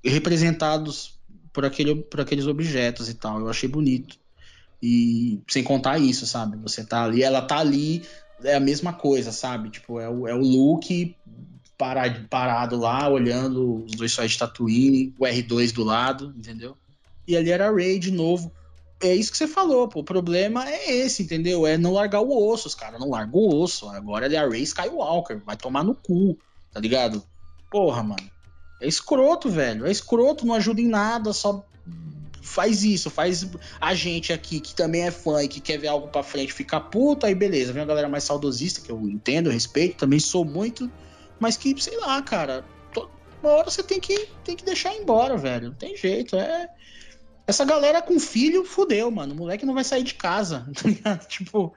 representados 0.04 1.18
por, 1.52 1.64
aquele, 1.64 1.96
por 1.96 2.20
aqueles 2.20 2.46
objetos 2.46 3.08
e 3.08 3.14
tal. 3.14 3.40
Eu 3.40 3.50
achei 3.50 3.68
bonito. 3.68 4.16
E 4.80 5.40
sem 5.48 5.64
contar 5.64 5.98
isso 5.98 6.24
sabe? 6.24 6.56
Você 6.58 6.84
tá 6.84 7.02
ali 7.02 7.24
ela 7.24 7.42
tá 7.42 7.58
ali 7.58 8.04
é 8.44 8.54
a 8.54 8.60
mesma 8.60 8.92
coisa 8.92 9.32
sabe? 9.32 9.70
Tipo 9.70 9.98
é 9.98 10.08
o, 10.08 10.28
é 10.28 10.34
o 10.36 10.40
look 10.40 11.16
parado, 11.76 12.28
parado 12.28 12.76
lá, 12.76 13.08
olhando 13.08 13.82
os 13.86 13.96
dois 13.96 14.12
sóis 14.12 14.30
de 14.30 14.38
Tatooine, 14.38 15.12
o 15.18 15.24
R2 15.24 15.72
do 15.72 15.82
lado, 15.82 16.32
entendeu? 16.38 16.76
E 17.26 17.36
ali 17.36 17.50
era 17.50 17.68
a 17.68 17.72
Ray 17.72 17.98
de 17.98 18.12
novo. 18.12 18.52
É 19.02 19.14
isso 19.14 19.30
que 19.30 19.36
você 19.36 19.46
falou, 19.46 19.88
pô. 19.88 20.00
O 20.00 20.04
problema 20.04 20.68
é 20.68 20.90
esse, 20.92 21.22
entendeu? 21.22 21.66
É 21.66 21.76
não 21.76 21.92
largar 21.92 22.20
o 22.20 22.48
osso, 22.50 22.68
os 22.68 22.74
caras 22.74 23.00
não 23.00 23.10
largam 23.10 23.40
o 23.40 23.62
osso. 23.62 23.88
Agora 23.88 24.26
ele 24.26 24.36
é 24.36 24.38
a 24.38 24.48
Ray 24.48 24.62
Skywalker, 24.62 25.42
vai 25.44 25.56
tomar 25.56 25.84
no 25.84 25.94
cu, 25.94 26.38
tá 26.72 26.80
ligado? 26.80 27.22
Porra, 27.70 28.02
mano. 28.02 28.30
É 28.80 28.86
escroto, 28.86 29.50
velho. 29.50 29.86
É 29.86 29.90
escroto, 29.90 30.46
não 30.46 30.54
ajuda 30.54 30.80
em 30.80 30.88
nada, 30.88 31.32
só 31.32 31.66
faz 32.42 32.84
isso, 32.84 33.08
faz 33.08 33.48
a 33.80 33.94
gente 33.94 34.30
aqui 34.30 34.60
que 34.60 34.74
também 34.74 35.02
é 35.06 35.10
fã 35.10 35.42
e 35.42 35.48
que 35.48 35.60
quer 35.60 35.78
ver 35.78 35.88
algo 35.88 36.08
pra 36.08 36.22
frente 36.22 36.52
ficar 36.52 36.80
puto, 36.80 37.24
aí 37.24 37.34
beleza. 37.34 37.72
Vem 37.72 37.80
uma 37.80 37.88
galera 37.88 38.08
mais 38.08 38.24
saudosista, 38.24 38.82
que 38.82 38.92
eu 38.92 39.08
entendo, 39.08 39.48
respeito, 39.48 39.96
também 39.96 40.20
sou 40.20 40.44
muito 40.44 40.90
mas 41.38 41.56
que, 41.56 41.80
sei 41.80 41.98
lá, 41.98 42.22
cara, 42.22 42.64
uma 43.42 43.52
hora 43.52 43.70
você 43.70 43.82
tem 43.82 44.00
que, 44.00 44.28
tem 44.42 44.56
que 44.56 44.64
deixar 44.64 44.94
embora, 44.94 45.36
velho. 45.36 45.68
Não 45.68 45.74
tem 45.74 45.96
jeito, 45.96 46.36
é. 46.36 46.68
Essa 47.46 47.64
galera 47.64 48.00
com 48.00 48.18
filho, 48.18 48.64
fudeu, 48.64 49.10
mano. 49.10 49.34
O 49.34 49.36
moleque 49.36 49.66
não 49.66 49.74
vai 49.74 49.84
sair 49.84 50.02
de 50.02 50.14
casa, 50.14 50.66
tá 50.74 50.88
ligado? 50.88 51.26
Tipo, 51.26 51.74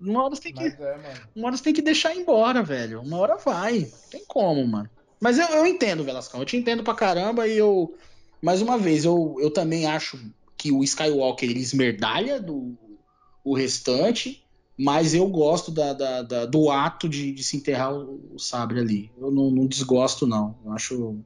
uma 0.00 0.24
hora 0.24 0.34
você 0.34 0.42
tem 0.42 0.54
que. 0.54 0.64
É, 0.64 1.14
uma 1.34 1.46
hora 1.46 1.56
você 1.56 1.64
tem 1.64 1.74
que 1.74 1.82
deixar 1.82 2.14
embora, 2.14 2.62
velho. 2.62 3.00
Uma 3.00 3.18
hora 3.18 3.36
vai. 3.36 3.80
Não 3.80 4.10
tem 4.10 4.24
como, 4.26 4.66
mano. 4.66 4.90
Mas 5.20 5.38
eu, 5.38 5.46
eu 5.48 5.66
entendo, 5.66 6.04
Velascão. 6.04 6.40
Eu 6.40 6.46
te 6.46 6.56
entendo 6.56 6.82
pra 6.82 6.94
caramba 6.94 7.46
e 7.46 7.56
eu. 7.56 7.96
Mais 8.42 8.60
uma 8.60 8.76
vez, 8.76 9.04
eu, 9.04 9.36
eu 9.40 9.50
também 9.50 9.86
acho 9.86 10.18
que 10.56 10.70
o 10.70 10.84
Skywalker 10.84 11.48
ele 11.48 11.60
esmerdalha 11.60 12.40
do 12.40 12.76
o 13.42 13.54
restante. 13.54 14.42
Mas 14.78 15.14
eu 15.14 15.26
gosto 15.26 15.70
da, 15.70 15.94
da, 15.94 16.20
da 16.20 16.44
do 16.44 16.70
ato 16.70 17.08
de, 17.08 17.32
de, 17.32 17.42
se 17.42 17.56
enterrar 17.56 17.94
o, 17.94 18.34
o 18.34 18.38
sabre 18.38 18.78
ali. 18.78 19.10
Eu 19.16 19.30
não, 19.30 19.50
não, 19.50 19.66
desgosto, 19.66 20.26
não. 20.26 20.54
Eu 20.62 20.72
acho, 20.72 21.18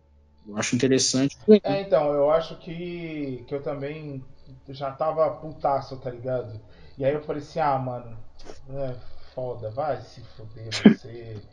eu 0.51 0.57
acho 0.57 0.75
interessante. 0.75 1.37
É, 1.63 1.81
então, 1.81 2.13
eu 2.13 2.31
acho 2.31 2.57
que, 2.59 3.45
que 3.47 3.55
eu 3.55 3.63
também 3.63 4.23
já 4.69 4.91
tava 4.91 5.31
putaço, 5.31 5.97
tá 5.97 6.11
ligado? 6.11 6.61
E 6.99 7.05
aí 7.05 7.15
eu 7.15 7.23
falei 7.23 7.43
assim, 7.43 7.61
ah, 7.61 7.79
mano, 7.79 8.17
é 8.71 8.95
foda, 9.35 9.71
vai 9.71 10.01
se 10.01 10.21
fuder 10.37 10.69
você. 10.71 11.37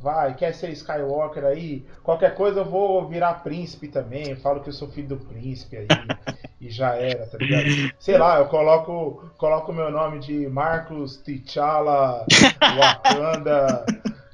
Vai, 0.00 0.32
quer 0.36 0.54
ser 0.54 0.70
Skywalker 0.70 1.44
aí? 1.44 1.84
Qualquer 2.04 2.32
coisa 2.36 2.60
eu 2.60 2.64
vou 2.64 3.08
virar 3.08 3.42
príncipe 3.42 3.88
também. 3.88 4.28
Eu 4.28 4.36
falo 4.36 4.60
que 4.60 4.68
eu 4.68 4.72
sou 4.72 4.86
filho 4.86 5.08
do 5.08 5.16
príncipe 5.16 5.76
aí. 5.76 5.88
e 6.60 6.70
já 6.70 6.94
era, 6.94 7.26
tá 7.26 7.36
ligado? 7.36 7.92
Sei 7.98 8.16
lá, 8.16 8.38
eu 8.38 8.46
coloco 8.46 9.28
coloco 9.36 9.72
meu 9.72 9.90
nome 9.90 10.20
de 10.20 10.46
Marcos 10.46 11.16
T'Challa 11.16 12.24
Wakanda 12.78 13.84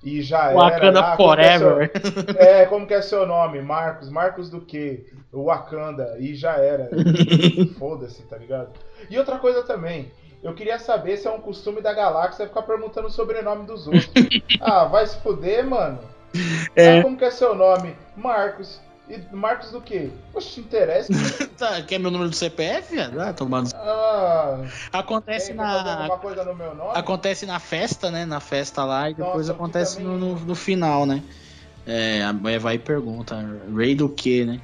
e 0.04 0.20
já 0.20 0.52
Wakanda 0.52 0.86
era. 0.86 1.00
Ah, 1.00 1.16
Forever. 1.16 1.90
Como 1.90 2.38
é, 2.38 2.62
é, 2.62 2.66
como 2.66 2.86
que 2.86 2.94
é 2.94 3.00
seu 3.00 3.26
nome? 3.26 3.62
Marcos. 3.62 4.10
Marcos 4.10 4.50
do 4.50 4.60
quê? 4.60 5.06
Wakanda. 5.32 6.16
E 6.18 6.34
já 6.34 6.56
era. 6.56 6.90
Foda-se, 7.78 8.22
tá 8.24 8.36
ligado? 8.36 8.70
E 9.08 9.18
outra 9.18 9.38
coisa 9.38 9.62
também. 9.62 10.12
Eu 10.42 10.54
queria 10.54 10.78
saber 10.78 11.16
se 11.16 11.26
é 11.26 11.30
um 11.30 11.40
costume 11.40 11.80
da 11.80 11.94
galáxia 11.94 12.46
ficar 12.46 12.62
perguntando 12.62 13.06
o 13.08 13.10
sobrenome 13.10 13.66
dos 13.66 13.86
outros. 13.86 14.10
ah, 14.60 14.84
vai 14.84 15.06
se 15.06 15.16
fuder, 15.20 15.64
mano. 15.64 15.98
É. 16.76 16.98
Ah, 16.98 17.02
como 17.02 17.16
que 17.16 17.24
é 17.24 17.30
seu 17.30 17.54
nome? 17.54 17.96
Marcos. 18.14 18.78
E 19.08 19.20
Marcos 19.34 19.70
do 19.70 19.82
quê? 19.82 20.10
Poxa, 20.32 20.48
te 20.50 20.60
interessa? 20.60 21.12
tá, 21.58 21.82
quer 21.82 21.98
meu 21.98 22.10
número 22.10 22.30
do 22.30 22.36
CPF? 22.36 22.98
Ah, 22.98 23.34
tomando. 23.34 23.70
Ah, 23.74 24.64
Acontece 24.92 25.52
na. 25.52 26.08
Meu 26.56 26.74
nome? 26.74 26.92
Acontece 26.94 27.44
na 27.44 27.58
festa, 27.58 28.10
né? 28.10 28.24
Na 28.24 28.40
festa 28.40 28.82
lá 28.84 29.10
e 29.10 29.14
depois 29.14 29.48
Nossa, 29.48 29.52
acontece 29.52 29.96
também... 29.96 30.18
no, 30.18 30.40
no, 30.40 30.54
final, 30.54 31.04
né? 31.04 31.22
É, 31.86 32.22
a 32.22 32.32
mulher 32.32 32.58
vai 32.58 32.76
e 32.76 32.78
pergunta, 32.78 33.36
Ray 33.74 33.94
do 33.94 34.08
quê, 34.08 34.46
né? 34.46 34.58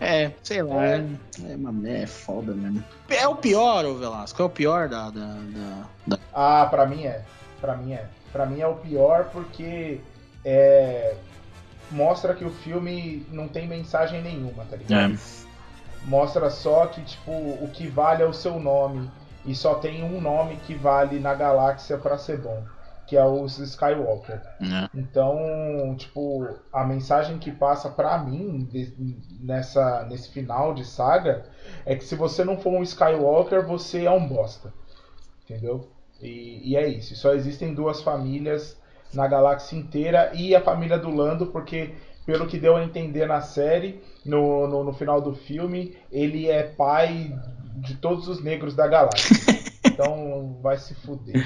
É, 0.00 0.30
sei 0.44 0.62
lá. 0.62 0.84
É, 0.84 1.04
é, 1.42 2.02
é 2.02 2.06
foda 2.06 2.52
mesmo. 2.52 2.84
É 3.08 3.26
o 3.26 3.34
pior, 3.34 3.84
o 3.84 3.96
Velasco? 3.96 4.40
É 4.40 4.44
o 4.44 4.48
pior 4.48 4.88
da, 4.88 5.10
da, 5.10 5.26
da, 5.26 5.86
da... 6.06 6.18
Ah, 6.32 6.66
pra 6.70 6.86
mim 6.86 7.04
é. 7.04 7.22
Pra 7.60 7.76
mim 7.76 7.92
é. 7.94 8.06
Pra 8.32 8.46
mim 8.46 8.60
é 8.60 8.66
o 8.66 8.74
pior 8.74 9.28
porque 9.32 10.00
é, 10.44 11.14
mostra 11.92 12.34
que 12.34 12.44
o 12.44 12.50
filme 12.50 13.26
não 13.30 13.48
tem 13.48 13.68
mensagem 13.68 14.22
nenhuma, 14.22 14.64
tá 14.64 14.76
ligado? 14.76 15.14
É. 15.14 15.18
Mostra 16.04 16.50
só 16.50 16.86
que, 16.86 17.02
tipo, 17.02 17.30
o 17.30 17.70
que 17.72 17.86
vale 17.86 18.22
é 18.22 18.26
o 18.26 18.32
seu 18.32 18.58
nome. 18.58 19.10
E 19.44 19.54
só 19.54 19.74
tem 19.74 20.02
um 20.04 20.20
nome 20.20 20.56
que 20.66 20.74
vale 20.74 21.18
na 21.18 21.34
galáxia 21.34 21.98
para 21.98 22.16
ser 22.16 22.38
bom 22.38 22.62
que 23.12 23.16
é 23.18 23.24
os 23.26 23.58
Skywalker. 23.58 24.40
É. 24.58 24.88
Então, 24.94 25.94
tipo, 25.98 26.48
a 26.72 26.82
mensagem 26.82 27.38
que 27.38 27.52
passa 27.52 27.90
para 27.90 28.16
mim 28.16 28.66
nessa 29.38 30.04
nesse 30.04 30.30
final 30.30 30.72
de 30.72 30.82
saga 30.82 31.44
é 31.84 31.94
que 31.94 32.04
se 32.04 32.14
você 32.14 32.42
não 32.42 32.58
for 32.58 32.72
um 32.72 32.82
Skywalker, 32.82 33.66
você 33.66 34.06
é 34.06 34.10
um 34.10 34.26
bosta. 34.26 34.72
Entendeu? 35.44 35.90
E, 36.22 36.70
e 36.70 36.76
é 36.76 36.88
isso. 36.88 37.14
Só 37.16 37.34
existem 37.34 37.74
duas 37.74 38.00
famílias 38.00 38.80
na 39.14 39.26
galáxia 39.26 39.76
inteira 39.76 40.32
e 40.34 40.54
a 40.54 40.60
família 40.60 40.98
do 40.98 41.10
Lando, 41.10 41.46
porque 41.46 41.90
pelo 42.24 42.46
que 42.46 42.58
deu 42.58 42.76
a 42.76 42.84
entender 42.84 43.26
na 43.26 43.40
série, 43.40 44.00
no, 44.24 44.66
no, 44.66 44.84
no 44.84 44.92
final 44.92 45.20
do 45.20 45.34
filme, 45.34 45.96
ele 46.10 46.48
é 46.48 46.62
pai 46.62 47.36
de 47.76 47.94
todos 47.94 48.28
os 48.28 48.42
negros 48.42 48.74
da 48.74 48.86
galáxia. 48.86 49.36
Então 49.84 50.58
vai 50.62 50.78
se 50.78 50.94
fuder. 50.94 51.44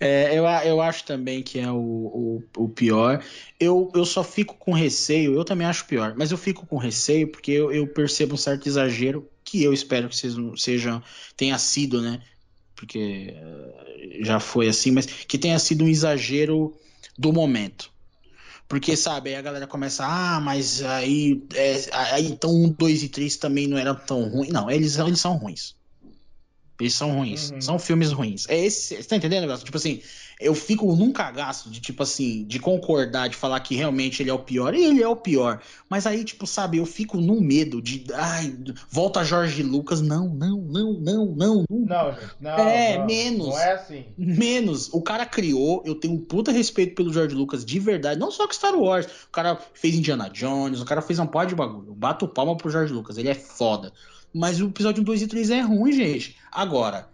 É, 0.00 0.36
eu, 0.36 0.44
eu 0.44 0.80
acho 0.80 1.04
também 1.04 1.42
que 1.42 1.58
é 1.58 1.70
o, 1.70 1.76
o, 1.76 2.42
o, 2.56 2.68
pior. 2.68 3.22
Eu, 3.58 3.90
eu 3.94 4.04
só 4.04 4.22
fico 4.22 4.54
com 4.56 4.72
receio, 4.72 5.34
eu 5.34 5.44
também 5.44 5.66
acho 5.66 5.86
pior, 5.86 6.14
mas 6.16 6.30
eu 6.30 6.36
fico 6.36 6.66
com 6.66 6.76
receio 6.76 7.28
porque 7.28 7.52
eu, 7.52 7.72
eu 7.72 7.86
percebo 7.86 8.34
um 8.34 8.36
certo 8.36 8.68
exagero 8.68 9.28
que 9.44 9.62
eu 9.62 9.72
espero 9.72 10.08
que 10.08 10.16
seja, 10.16 10.40
seja 10.56 11.02
tenha 11.36 11.56
sido, 11.56 12.02
né? 12.02 12.20
Porque 12.76 13.34
uh, 13.34 14.24
já 14.24 14.38
foi 14.38 14.68
assim, 14.68 14.90
mas 14.90 15.06
que 15.06 15.38
tenha 15.38 15.58
sido 15.58 15.84
um 15.84 15.88
exagero 15.88 16.76
do 17.16 17.32
momento. 17.32 17.90
Porque, 18.68 18.96
sabe, 18.96 19.30
aí 19.30 19.36
a 19.36 19.42
galera 19.42 19.66
começa, 19.66 20.04
ah, 20.04 20.38
mas 20.40 20.82
aí, 20.82 21.42
é, 21.54 21.86
aí 21.92 22.26
então 22.26 22.50
um, 22.50 22.68
dois 22.68 23.02
e 23.02 23.08
três 23.08 23.36
também 23.36 23.66
não 23.66 23.78
eram 23.78 23.94
tão 23.94 24.28
ruins. 24.28 24.52
Não, 24.52 24.70
eles, 24.70 24.98
eles 24.98 25.20
são 25.20 25.36
ruins. 25.38 25.74
Eles 26.80 26.94
são 26.94 27.12
ruins. 27.12 27.50
Uhum. 27.50 27.60
São 27.60 27.78
filmes 27.78 28.12
ruins. 28.12 28.46
É 28.48 28.56
esse. 28.56 28.96
Você 28.96 29.02
tá 29.02 29.16
entendendo 29.16 29.42
negócio? 29.42 29.64
Tipo 29.64 29.76
assim, 29.76 30.00
eu 30.40 30.54
fico 30.54 30.94
num 30.94 31.12
cagaço 31.12 31.68
de, 31.68 31.80
tipo 31.80 32.04
assim, 32.04 32.44
de 32.44 32.60
concordar, 32.60 33.28
de 33.28 33.34
falar 33.34 33.58
que 33.60 33.74
realmente 33.74 34.22
ele 34.22 34.30
é 34.30 34.32
o 34.32 34.38
pior. 34.38 34.72
E 34.74 34.84
ele 34.84 35.02
é 35.02 35.08
o 35.08 35.16
pior. 35.16 35.60
Mas 35.88 36.06
aí, 36.06 36.22
tipo, 36.22 36.46
sabe, 36.46 36.78
eu 36.78 36.86
fico 36.86 37.16
num 37.16 37.40
medo 37.40 37.82
de. 37.82 38.04
Ai, 38.14 38.56
volta 38.88 39.24
Jorge 39.24 39.62
Lucas. 39.64 40.00
Não, 40.00 40.28
não, 40.28 40.58
não, 40.58 40.92
não, 40.92 41.26
não. 41.26 41.64
Não, 41.68 42.12
gente. 42.12 42.32
Não, 42.40 42.58
é, 42.58 42.98
não, 42.98 43.06
menos. 43.06 43.48
Não 43.48 43.58
é 43.58 43.72
assim. 43.72 44.04
Menos. 44.16 44.88
O 44.92 45.02
cara 45.02 45.26
criou, 45.26 45.82
eu 45.84 45.96
tenho 45.96 46.14
um 46.14 46.20
puta 46.20 46.52
respeito 46.52 46.94
pelo 46.94 47.12
Jorge 47.12 47.34
Lucas 47.34 47.64
de 47.64 47.80
verdade. 47.80 48.20
Não 48.20 48.30
só 48.30 48.46
que 48.46 48.54
Star 48.54 48.76
Wars. 48.76 49.06
O 49.06 49.32
cara 49.32 49.58
fez 49.74 49.96
Indiana 49.96 50.30
Jones, 50.30 50.80
o 50.80 50.84
cara 50.84 51.02
fez 51.02 51.18
um 51.18 51.26
pó 51.26 51.42
de 51.42 51.56
bagulho. 51.56 51.88
Eu 51.88 51.94
bato 51.94 52.28
palma 52.28 52.56
pro 52.56 52.70
Jorge 52.70 52.92
Lucas. 52.92 53.18
Ele 53.18 53.28
é 53.28 53.34
foda. 53.34 53.92
Mas 54.32 54.60
o 54.60 54.66
episódio 54.66 55.02
2 55.02 55.22
e 55.22 55.26
3 55.26 55.50
é 55.50 55.60
ruim, 55.60 55.92
gente. 55.92 56.36
Agora, 56.52 57.08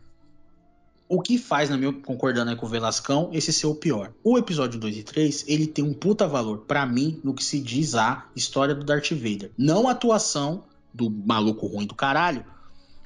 o 1.08 1.20
que 1.20 1.38
faz, 1.38 1.70
na 1.70 1.76
minha 1.76 1.92
concordando 1.92 2.50
aí 2.50 2.56
com 2.56 2.66
o 2.66 2.68
Velascão, 2.68 3.30
esse 3.32 3.52
ser 3.52 3.66
o 3.66 3.74
pior. 3.74 4.12
O 4.22 4.38
episódio 4.38 4.80
2 4.80 4.98
e 4.98 5.02
3, 5.02 5.44
ele 5.46 5.66
tem 5.66 5.84
um 5.84 5.92
puta 5.92 6.26
valor 6.26 6.58
para 6.66 6.84
mim 6.86 7.20
no 7.22 7.34
que 7.34 7.44
se 7.44 7.60
diz 7.60 7.94
a 7.94 8.26
história 8.34 8.74
do 8.74 8.84
Darth 8.84 9.10
Vader. 9.12 9.50
Não 9.56 9.86
a 9.88 9.92
atuação 9.92 10.64
do 10.92 11.10
maluco 11.10 11.66
ruim 11.66 11.86
do 11.86 11.94
caralho, 11.94 12.44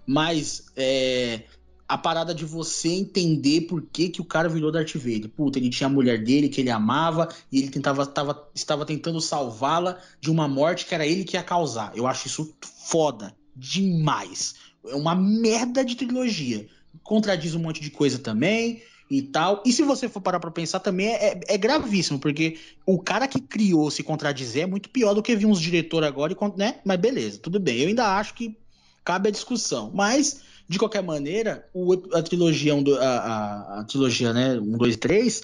mas 0.06 0.66
é, 0.76 1.42
a 1.88 1.98
parada 1.98 2.34
de 2.34 2.44
você 2.44 2.88
entender 2.88 3.62
por 3.62 3.82
que, 3.82 4.08
que 4.08 4.20
o 4.20 4.24
cara 4.24 4.48
virou 4.48 4.70
Darth 4.70 4.94
Vader. 4.94 5.28
Puta, 5.28 5.58
ele 5.58 5.68
tinha 5.68 5.86
a 5.86 5.92
mulher 5.92 6.22
dele 6.22 6.48
que 6.48 6.60
ele 6.60 6.70
amava 6.70 7.28
e 7.50 7.58
ele 7.58 7.68
tentava, 7.68 8.06
tava, 8.06 8.48
estava 8.54 8.86
tentando 8.86 9.20
salvá-la 9.20 9.98
de 10.20 10.30
uma 10.30 10.46
morte 10.46 10.86
que 10.86 10.94
era 10.94 11.06
ele 11.06 11.24
que 11.24 11.36
ia 11.36 11.42
causar. 11.42 11.92
Eu 11.96 12.06
acho 12.06 12.26
isso 12.26 12.54
foda 12.62 13.36
demais. 13.58 14.54
É 14.86 14.94
uma 14.94 15.14
merda 15.14 15.84
de 15.84 15.96
trilogia. 15.96 16.66
Contradiz 17.02 17.54
um 17.54 17.58
monte 17.58 17.80
de 17.80 17.90
coisa 17.90 18.18
também 18.18 18.82
e 19.10 19.22
tal. 19.22 19.62
E 19.66 19.72
se 19.72 19.82
você 19.82 20.08
for 20.08 20.20
parar 20.20 20.38
pra 20.38 20.50
pensar 20.50 20.80
também 20.80 21.08
é, 21.08 21.40
é 21.48 21.58
gravíssimo, 21.58 22.18
porque 22.18 22.58
o 22.86 22.98
cara 22.98 23.26
que 23.26 23.40
criou 23.40 23.90
se 23.90 24.02
contradizer 24.02 24.64
é 24.64 24.66
muito 24.66 24.88
pior 24.90 25.14
do 25.14 25.22
que 25.22 25.34
vir 25.34 25.46
uns 25.46 25.60
diretor 25.60 26.04
agora, 26.04 26.32
e, 26.32 26.58
né? 26.58 26.76
Mas 26.84 26.98
beleza, 26.98 27.38
tudo 27.38 27.58
bem. 27.58 27.80
Eu 27.80 27.88
ainda 27.88 28.16
acho 28.16 28.34
que 28.34 28.56
cabe 29.04 29.28
a 29.28 29.32
discussão. 29.32 29.90
Mas, 29.94 30.42
de 30.68 30.78
qualquer 30.78 31.02
maneira, 31.02 31.66
o, 31.72 31.94
a 32.14 32.22
trilogia, 32.22 32.74
a, 32.74 33.06
a, 33.06 33.80
a 33.80 33.84
trilogia, 33.84 34.32
né, 34.32 34.58
1, 34.58 34.76
2 34.76 34.96
3 34.96 35.42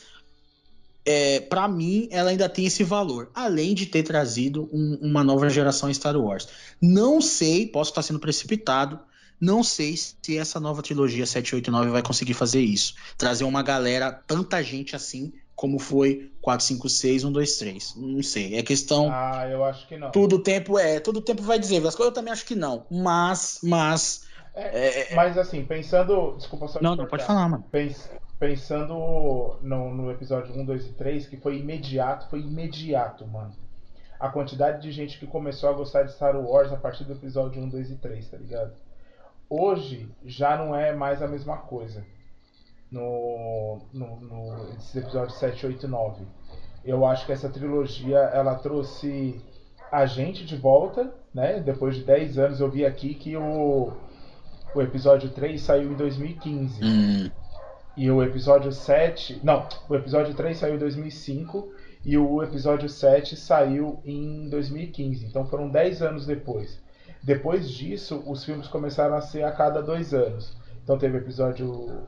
é, 1.05 1.41
para 1.41 1.69
mim, 1.69 2.09
ela 2.11 2.31
ainda 2.31 2.49
tem 2.49 2.67
esse 2.67 2.83
valor, 2.83 3.31
além 3.35 3.75
de 3.75 3.87
ter 3.87 4.03
trazido 4.03 4.69
um, 4.73 4.99
uma 5.03 5.23
nova 5.23 5.49
geração 5.51 5.91
em 5.91 5.95
Star 5.95 6.17
Wars. 6.17 6.49
Não 6.81 7.21
sei, 7.21 7.67
posso 7.67 7.91
estar 7.91 8.03
sendo 8.03 8.19
precipitado, 8.19 8.99
não 9.41 9.63
sei 9.63 9.97
se 9.97 10.39
essa 10.39 10.59
nova 10.59 10.83
trilogia 10.83 11.27
789 11.27 11.91
vai 11.91 12.03
conseguir 12.03 12.35
fazer 12.35 12.61
isso. 12.61 12.95
Trazer 13.19 13.45
uma 13.45 13.63
galera, 13.63 14.11
tanta 14.11 14.63
gente 14.63 14.97
assim, 14.97 15.33
como 15.55 15.79
foi 15.79 16.33
4, 16.41 16.65
5, 16.65 16.89
6, 16.89 17.25
1, 17.25 17.33
2, 17.33 17.57
3. 17.59 17.95
Não 17.97 18.23
sei. 18.23 18.57
É 18.57 18.63
questão. 18.63 19.11
Ah, 19.13 19.47
eu 19.51 19.63
acho 19.65 19.87
que 19.87 19.99
não. 19.99 20.11
Todo 20.11 20.39
tempo 20.39 20.79
é, 20.79 20.99
todo 21.01 21.21
tempo 21.21 21.43
vai 21.43 21.59
dizer. 21.59 21.83
Eu 21.83 22.13
também 22.13 22.33
acho 22.33 22.47
que 22.47 22.55
não. 22.55 22.87
Mas, 22.91 23.61
mas. 23.63 24.27
É, 24.55 25.13
é... 25.13 25.15
Mas 25.15 25.37
assim, 25.37 25.65
pensando. 25.65 26.37
Desculpa 26.39 26.69
só. 26.69 26.81
Não, 26.81 26.97
não, 26.97 27.07
pode 27.07 27.25
falar, 27.25 27.49
mano. 27.49 27.65
Pens 27.71 28.09
pensando 28.45 29.57
no, 29.63 29.95
no 29.95 30.11
episódio 30.11 30.55
1, 30.55 30.67
2 30.67 30.87
e 30.89 30.93
3, 30.93 31.27
que 31.29 31.39
foi 31.39 31.61
imediato, 31.61 32.29
foi 32.29 32.41
imediato, 32.41 33.27
mano. 33.27 33.55
A 34.21 34.29
quantidade 34.29 34.83
de 34.83 34.93
gente 34.93 35.19
que 35.19 35.27
começou 35.27 35.71
a 35.71 35.73
gostar 35.73 36.03
de 36.03 36.13
Star 36.13 36.37
Wars 36.37 36.71
a 36.71 36.77
partir 36.77 37.05
do 37.05 37.15
episódio 37.15 37.63
1, 37.63 37.71
2 37.71 37.91
e 37.93 37.97
3, 37.97 38.29
tá 38.29 38.37
ligado? 38.37 38.75
Hoje 39.49 40.11
já 40.27 40.59
não 40.59 40.77
é 40.77 40.95
mais 40.95 41.23
a 41.23 41.27
mesma 41.27 41.57
coisa. 41.57 42.05
No, 42.93 43.81
no, 43.95 44.21
no 44.21 44.75
esses 44.75 44.95
episódios 44.95 45.39
7, 45.39 45.67
8 45.67 45.87
e 45.87 45.89
9. 45.89 46.25
Eu 46.85 47.07
acho 47.07 47.25
que 47.25 47.33
essa 47.33 47.49
trilogia 47.49 48.19
ela 48.19 48.57
trouxe 48.57 49.41
a 49.91 50.05
gente 50.05 50.45
de 50.45 50.57
volta, 50.57 51.15
né? 51.33 51.61
Depois 51.61 51.97
de 51.97 52.05
10 52.05 52.39
anos 52.39 52.61
eu 52.61 52.71
vi 52.71 52.85
aqui 52.85 53.15
que 53.15 53.35
o, 53.39 53.91
o 54.75 54.83
episódio 54.83 55.31
3 55.31 55.63
saiu 55.63 55.93
em 55.93 55.97
2015. 55.97 56.85
Hum. 56.85 57.44
E 57.97 58.11
o 58.11 58.23
episódio 58.23 58.73
7. 58.73 59.41
Não, 59.43 59.67
o 59.89 59.95
episódio 59.95 60.35
3 60.35 60.57
saiu 60.57 60.75
em 60.75 60.79
2005 60.79 61.73
e 62.05 62.19
o 62.19 62.43
episódio 62.43 62.89
7 62.89 63.37
saiu 63.37 64.01
em 64.05 64.49
2015. 64.49 65.27
Então 65.27 65.47
foram 65.47 65.69
10 65.69 66.03
anos 66.03 66.27
depois. 66.27 66.83
Depois 67.23 67.71
disso, 67.71 68.23
os 68.27 68.45
filmes 68.45 68.69
começaram 68.69 69.15
a 69.15 69.21
ser 69.21 69.45
a 69.45 69.53
cada 69.53 69.81
dois 69.81 70.13
anos. 70.13 70.55
Então 70.83 70.99
teve 70.99 71.17
o 71.17 71.21
episódio 71.21 72.03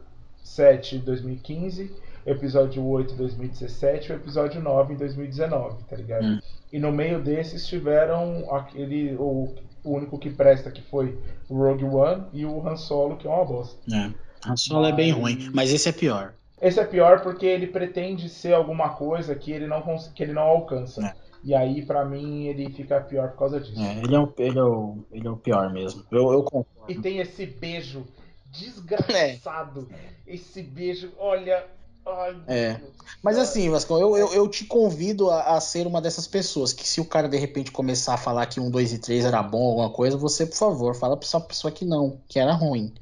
7 0.44 0.96
em 0.96 0.98
2015, 1.00 1.90
episódio 2.26 2.84
8 2.84 3.14
em 3.14 3.16
2017 3.16 4.10
e 4.10 4.12
o 4.12 4.16
episódio 4.16 4.60
9 4.60 4.92
em 4.92 4.96
2019, 4.96 5.84
tá 5.84 5.96
ligado? 5.96 6.26
Hum. 6.26 6.40
E 6.70 6.78
no 6.78 6.92
meio 6.92 7.22
desses 7.22 7.66
tiveram 7.66 8.46
aquele. 8.54 9.14
O, 9.14 9.54
o 9.82 9.92
único 9.92 10.18
que 10.18 10.30
presta 10.30 10.70
que 10.70 10.82
foi 10.82 11.16
o 11.48 11.54
Rogue 11.54 11.84
One 11.84 12.24
e 12.32 12.44
o 12.44 12.66
Han 12.66 12.76
Solo, 12.76 13.16
que 13.16 13.26
é 13.26 13.30
uma 13.30 13.44
bosta. 13.44 13.78
É. 13.94 14.26
Han 14.47 14.56
Solo 14.56 14.86
é 14.86 14.93
bem 14.93 15.10
ruim, 15.12 15.51
mas 15.52 15.73
esse 15.73 15.89
é 15.89 15.93
pior. 15.93 16.35
Esse 16.60 16.81
é 16.81 16.85
pior 16.85 17.23
porque 17.23 17.44
ele 17.44 17.66
pretende 17.66 18.28
ser 18.28 18.55
alguma 18.55 18.90
coisa 18.90 19.35
que 19.35 19.52
ele 19.52 19.66
não, 19.66 19.82
que 20.14 20.23
ele 20.23 20.32
não 20.32 20.43
alcança. 20.43 21.06
É. 21.06 21.27
E 21.44 21.55
aí, 21.55 21.85
para 21.85 22.05
mim, 22.05 22.47
ele 22.47 22.70
fica 22.70 23.01
pior 23.01 23.31
por 23.31 23.39
causa 23.39 23.60
disso. 23.60 23.81
É, 23.81 23.98
ele, 23.98 24.14
é 24.14 24.18
o, 24.18 24.32
ele, 24.36 24.59
é 24.59 24.62
o, 24.64 24.98
ele 25.12 25.28
é 25.28 25.31
o 25.31 25.36
pior 25.36 25.73
mesmo. 25.73 26.05
Eu, 26.10 26.32
eu 26.32 26.43
concordo. 26.43 26.90
E 26.90 26.94
tem 26.98 27.18
esse 27.18 27.47
beijo 27.47 28.05
desgraçado. 28.51 29.89
É. 29.93 30.35
Esse 30.35 30.62
beijo, 30.62 31.12
olha. 31.18 31.64
Ai, 32.05 32.36
é. 32.48 32.81
Mas 33.23 33.39
assim, 33.39 33.68
Vasco, 33.68 33.97
eu, 33.97 34.16
eu, 34.16 34.32
eu 34.32 34.48
te 34.48 34.64
convido 34.64 35.31
a, 35.31 35.56
a, 35.56 35.60
ser 35.60 35.86
uma 35.86 36.01
dessas 36.01 36.27
pessoas 36.27 36.73
que 36.73 36.86
se 36.86 37.01
o 37.01 37.05
cara 37.05 37.28
de 37.28 37.36
repente 37.36 37.70
começar 37.70 38.14
a 38.14 38.18
falar 38.18 38.47
que 38.47 38.60
um, 38.60 38.70
dois 38.70 38.93
e 38.93 38.98
três 38.98 39.24
era 39.24 39.43
bom, 39.43 39.68
alguma 39.68 39.90
coisa, 39.90 40.16
você, 40.16 40.47
por 40.47 40.56
favor, 40.56 40.94
fala 40.94 41.16
pra 41.16 41.27
essa 41.27 41.40
pessoa 41.40 41.70
que 41.70 41.85
não, 41.85 42.20
que 42.28 42.39
era 42.39 42.52
ruim. 42.52 42.93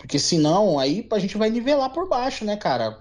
Porque 0.00 0.18
senão, 0.18 0.78
aí 0.78 1.06
a 1.12 1.18
gente 1.18 1.36
vai 1.36 1.50
nivelar 1.50 1.92
por 1.92 2.08
baixo, 2.08 2.42
né, 2.42 2.56
cara? 2.56 2.98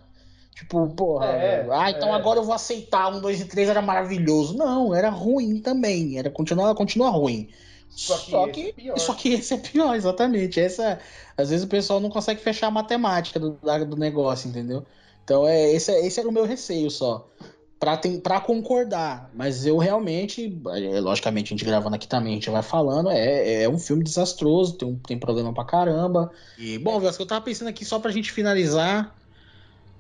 Tipo, 0.54 0.86
porra, 0.90 1.28
é, 1.28 1.66
ah, 1.72 1.90
então 1.90 2.10
é. 2.10 2.12
agora 2.12 2.40
eu 2.40 2.44
vou 2.44 2.54
aceitar 2.54 3.08
um, 3.08 3.22
dois 3.22 3.40
e 3.40 3.46
três 3.46 3.70
era 3.70 3.82
maravilhoso. 3.82 4.58
Não, 4.58 4.94
era 4.94 5.10
ruim 5.10 5.62
também. 5.62 6.20
Era 6.20 6.30
continua, 6.30 6.76
continua 6.76 7.10
ruim. 7.10 7.48
Só 7.90 8.18
que, 8.18 8.32
só 8.32 8.48
que, 8.50 8.74
esse 8.78 8.90
é 8.90 8.98
só 8.98 9.14
que 9.14 9.30
esse 9.34 9.54
é 9.54 9.58
pior, 9.58 9.96
exatamente. 9.96 10.60
Essa, 10.60 11.00
às 11.38 11.50
vezes 11.50 11.64
o 11.64 11.70
pessoal 11.70 12.02
não 12.02 12.10
consegue 12.10 12.42
fechar 12.42 12.68
a 12.68 12.72
matemática 12.72 13.40
do, 13.40 13.58
do 13.88 13.96
negócio, 13.96 14.50
entendeu? 14.50 14.86
Então 15.24 15.48
é 15.48 15.72
esse, 15.72 15.94
esse 16.06 16.20
era 16.20 16.28
o 16.28 16.34
meu 16.34 16.44
receio 16.44 16.92
só. 16.92 17.30
Para 17.80 18.42
concordar, 18.42 19.32
mas 19.34 19.66
eu 19.66 19.78
realmente, 19.78 20.62
é, 20.68 21.00
logicamente 21.00 21.54
a 21.54 21.56
gente 21.56 21.66
gravando 21.66 21.96
aqui 21.96 22.08
também, 22.08 22.34
a 22.34 22.36
gente 22.36 22.50
vai 22.50 22.62
falando, 22.62 23.10
é, 23.10 23.64
é 23.64 23.70
um 23.70 23.80
filme 23.80 24.04
desastroso, 24.04 24.78
tem, 24.78 24.88
um, 24.88 24.98
tem 24.98 25.18
problema 25.18 25.54
pra 25.54 25.64
caramba. 25.64 26.30
E, 26.58 26.78
bom, 26.78 27.00
Vasco, 27.00 27.24
eu 27.24 27.28
tava 27.28 27.40
pensando 27.40 27.70
aqui 27.70 27.86
só 27.86 27.98
pra 27.98 28.12
gente 28.12 28.34
finalizar, 28.34 29.16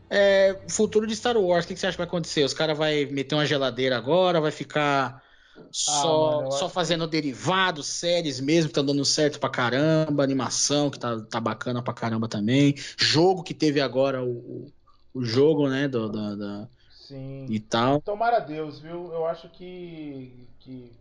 é, 0.09 0.59
futuro 0.67 1.07
de 1.07 1.15
Star 1.15 1.37
Wars, 1.37 1.63
o 1.63 1.67
que, 1.69 1.73
que 1.73 1.79
você 1.79 1.87
acha 1.87 1.95
que 1.95 1.99
vai 2.01 2.07
acontecer? 2.07 2.43
Os 2.43 2.53
caras 2.53 2.77
vai 2.77 3.05
meter 3.05 3.35
uma 3.35 3.45
geladeira 3.45 3.95
agora, 3.95 4.41
vai 4.41 4.51
ficar 4.51 5.23
só, 5.71 6.31
ah, 6.31 6.35
mano, 6.37 6.51
só 6.51 6.67
fazendo 6.67 7.07
derivados, 7.07 7.87
séries 7.87 8.41
mesmo, 8.41 8.69
que 8.69 8.75
tá 8.75 8.81
dando 8.81 9.05
certo 9.05 9.39
pra 9.39 9.49
caramba, 9.49 10.21
animação 10.21 10.89
que 10.89 10.99
tá, 10.99 11.17
tá 11.21 11.39
bacana 11.39 11.81
pra 11.81 11.93
caramba 11.93 12.27
também, 12.27 12.75
jogo 12.97 13.41
que 13.41 13.53
teve 13.53 13.79
agora 13.79 14.21
o, 14.21 14.31
o, 14.31 14.73
o 15.13 15.23
jogo, 15.23 15.69
né, 15.69 15.87
do, 15.87 16.09
do, 16.09 16.35
do 16.35 16.78
Sim. 17.09 17.47
E 17.49 17.59
tal. 17.59 17.99
Tomara 18.01 18.37
a 18.37 18.39
Deus, 18.39 18.79
viu? 18.79 19.11
Eu 19.11 19.25
acho 19.25 19.49
que, 19.49 20.47
que 20.59 20.91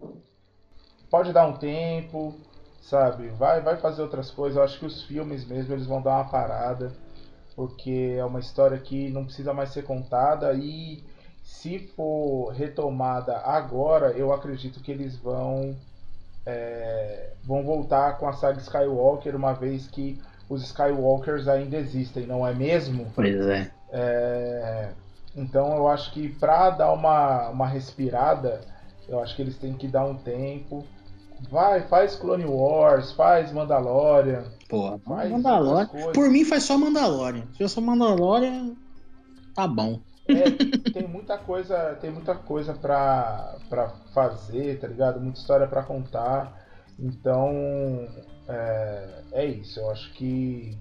pode 1.10 1.34
dar 1.34 1.46
um 1.46 1.52
tempo, 1.52 2.34
sabe? 2.80 3.28
Vai, 3.28 3.60
vai 3.60 3.76
fazer 3.76 4.00
outras 4.00 4.30
coisas. 4.30 4.56
Eu 4.56 4.62
acho 4.62 4.78
que 4.78 4.86
os 4.86 5.02
filmes 5.02 5.44
mesmo 5.44 5.74
eles 5.74 5.84
vão 5.84 6.00
dar 6.00 6.12
uma 6.12 6.30
parada, 6.30 6.94
porque 7.54 8.16
é 8.18 8.24
uma 8.24 8.40
história 8.40 8.78
que 8.78 9.10
não 9.10 9.26
precisa 9.26 9.52
mais 9.52 9.68
ser 9.68 9.84
contada 9.84 10.54
e 10.54 11.04
se 11.44 11.78
for 11.78 12.52
retomada 12.52 13.36
agora, 13.40 14.12
eu 14.12 14.32
acredito 14.32 14.80
que 14.80 14.90
eles 14.90 15.14
vão 15.16 15.76
é, 16.46 17.32
vão 17.44 17.62
voltar 17.62 18.16
com 18.16 18.26
a 18.26 18.32
saga 18.32 18.60
Skywalker, 18.60 19.36
uma 19.36 19.52
vez 19.52 19.86
que 19.86 20.18
os 20.48 20.62
Skywalkers 20.62 21.48
ainda 21.48 21.76
existem, 21.76 22.26
não 22.26 22.46
é 22.46 22.54
mesmo? 22.54 23.12
Pois 23.14 23.46
é. 23.46 23.70
é 23.90 24.92
então 25.34 25.76
eu 25.76 25.88
acho 25.88 26.12
que 26.12 26.28
para 26.28 26.70
dar 26.70 26.92
uma, 26.92 27.48
uma 27.50 27.66
respirada, 27.66 28.60
eu 29.08 29.20
acho 29.20 29.34
que 29.36 29.42
eles 29.42 29.56
têm 29.56 29.74
que 29.74 29.88
dar 29.88 30.04
um 30.04 30.16
tempo. 30.16 30.84
Vai, 31.50 31.82
faz 31.86 32.16
Clone 32.16 32.44
Wars, 32.44 33.12
faz 33.12 33.52
Mandalorian. 33.52 34.44
Porra, 34.68 34.98
faz 34.98 35.30
Mandalorian. 35.30 35.88
Por 36.12 36.28
mim 36.28 36.44
faz 36.44 36.64
só 36.64 36.76
Mandalorian. 36.76 37.46
Se 37.56 37.62
eu 37.62 37.68
sou 37.68 37.82
Mandalorian, 37.82 38.74
tá 39.54 39.66
bom. 39.66 40.00
É, 40.26 40.50
tem 40.90 41.08
muita 41.08 41.38
coisa, 41.38 41.96
tem 42.00 42.10
muita 42.10 42.34
coisa 42.34 42.74
pra, 42.74 43.56
pra 43.68 43.88
fazer, 44.12 44.78
tá 44.78 44.86
ligado? 44.86 45.20
Muita 45.20 45.38
história 45.38 45.66
pra 45.66 45.82
contar. 45.82 46.66
Então, 46.98 48.06
é, 48.46 49.22
é 49.32 49.46
isso. 49.46 49.80
Eu 49.80 49.90
acho 49.90 50.12
que 50.12 50.76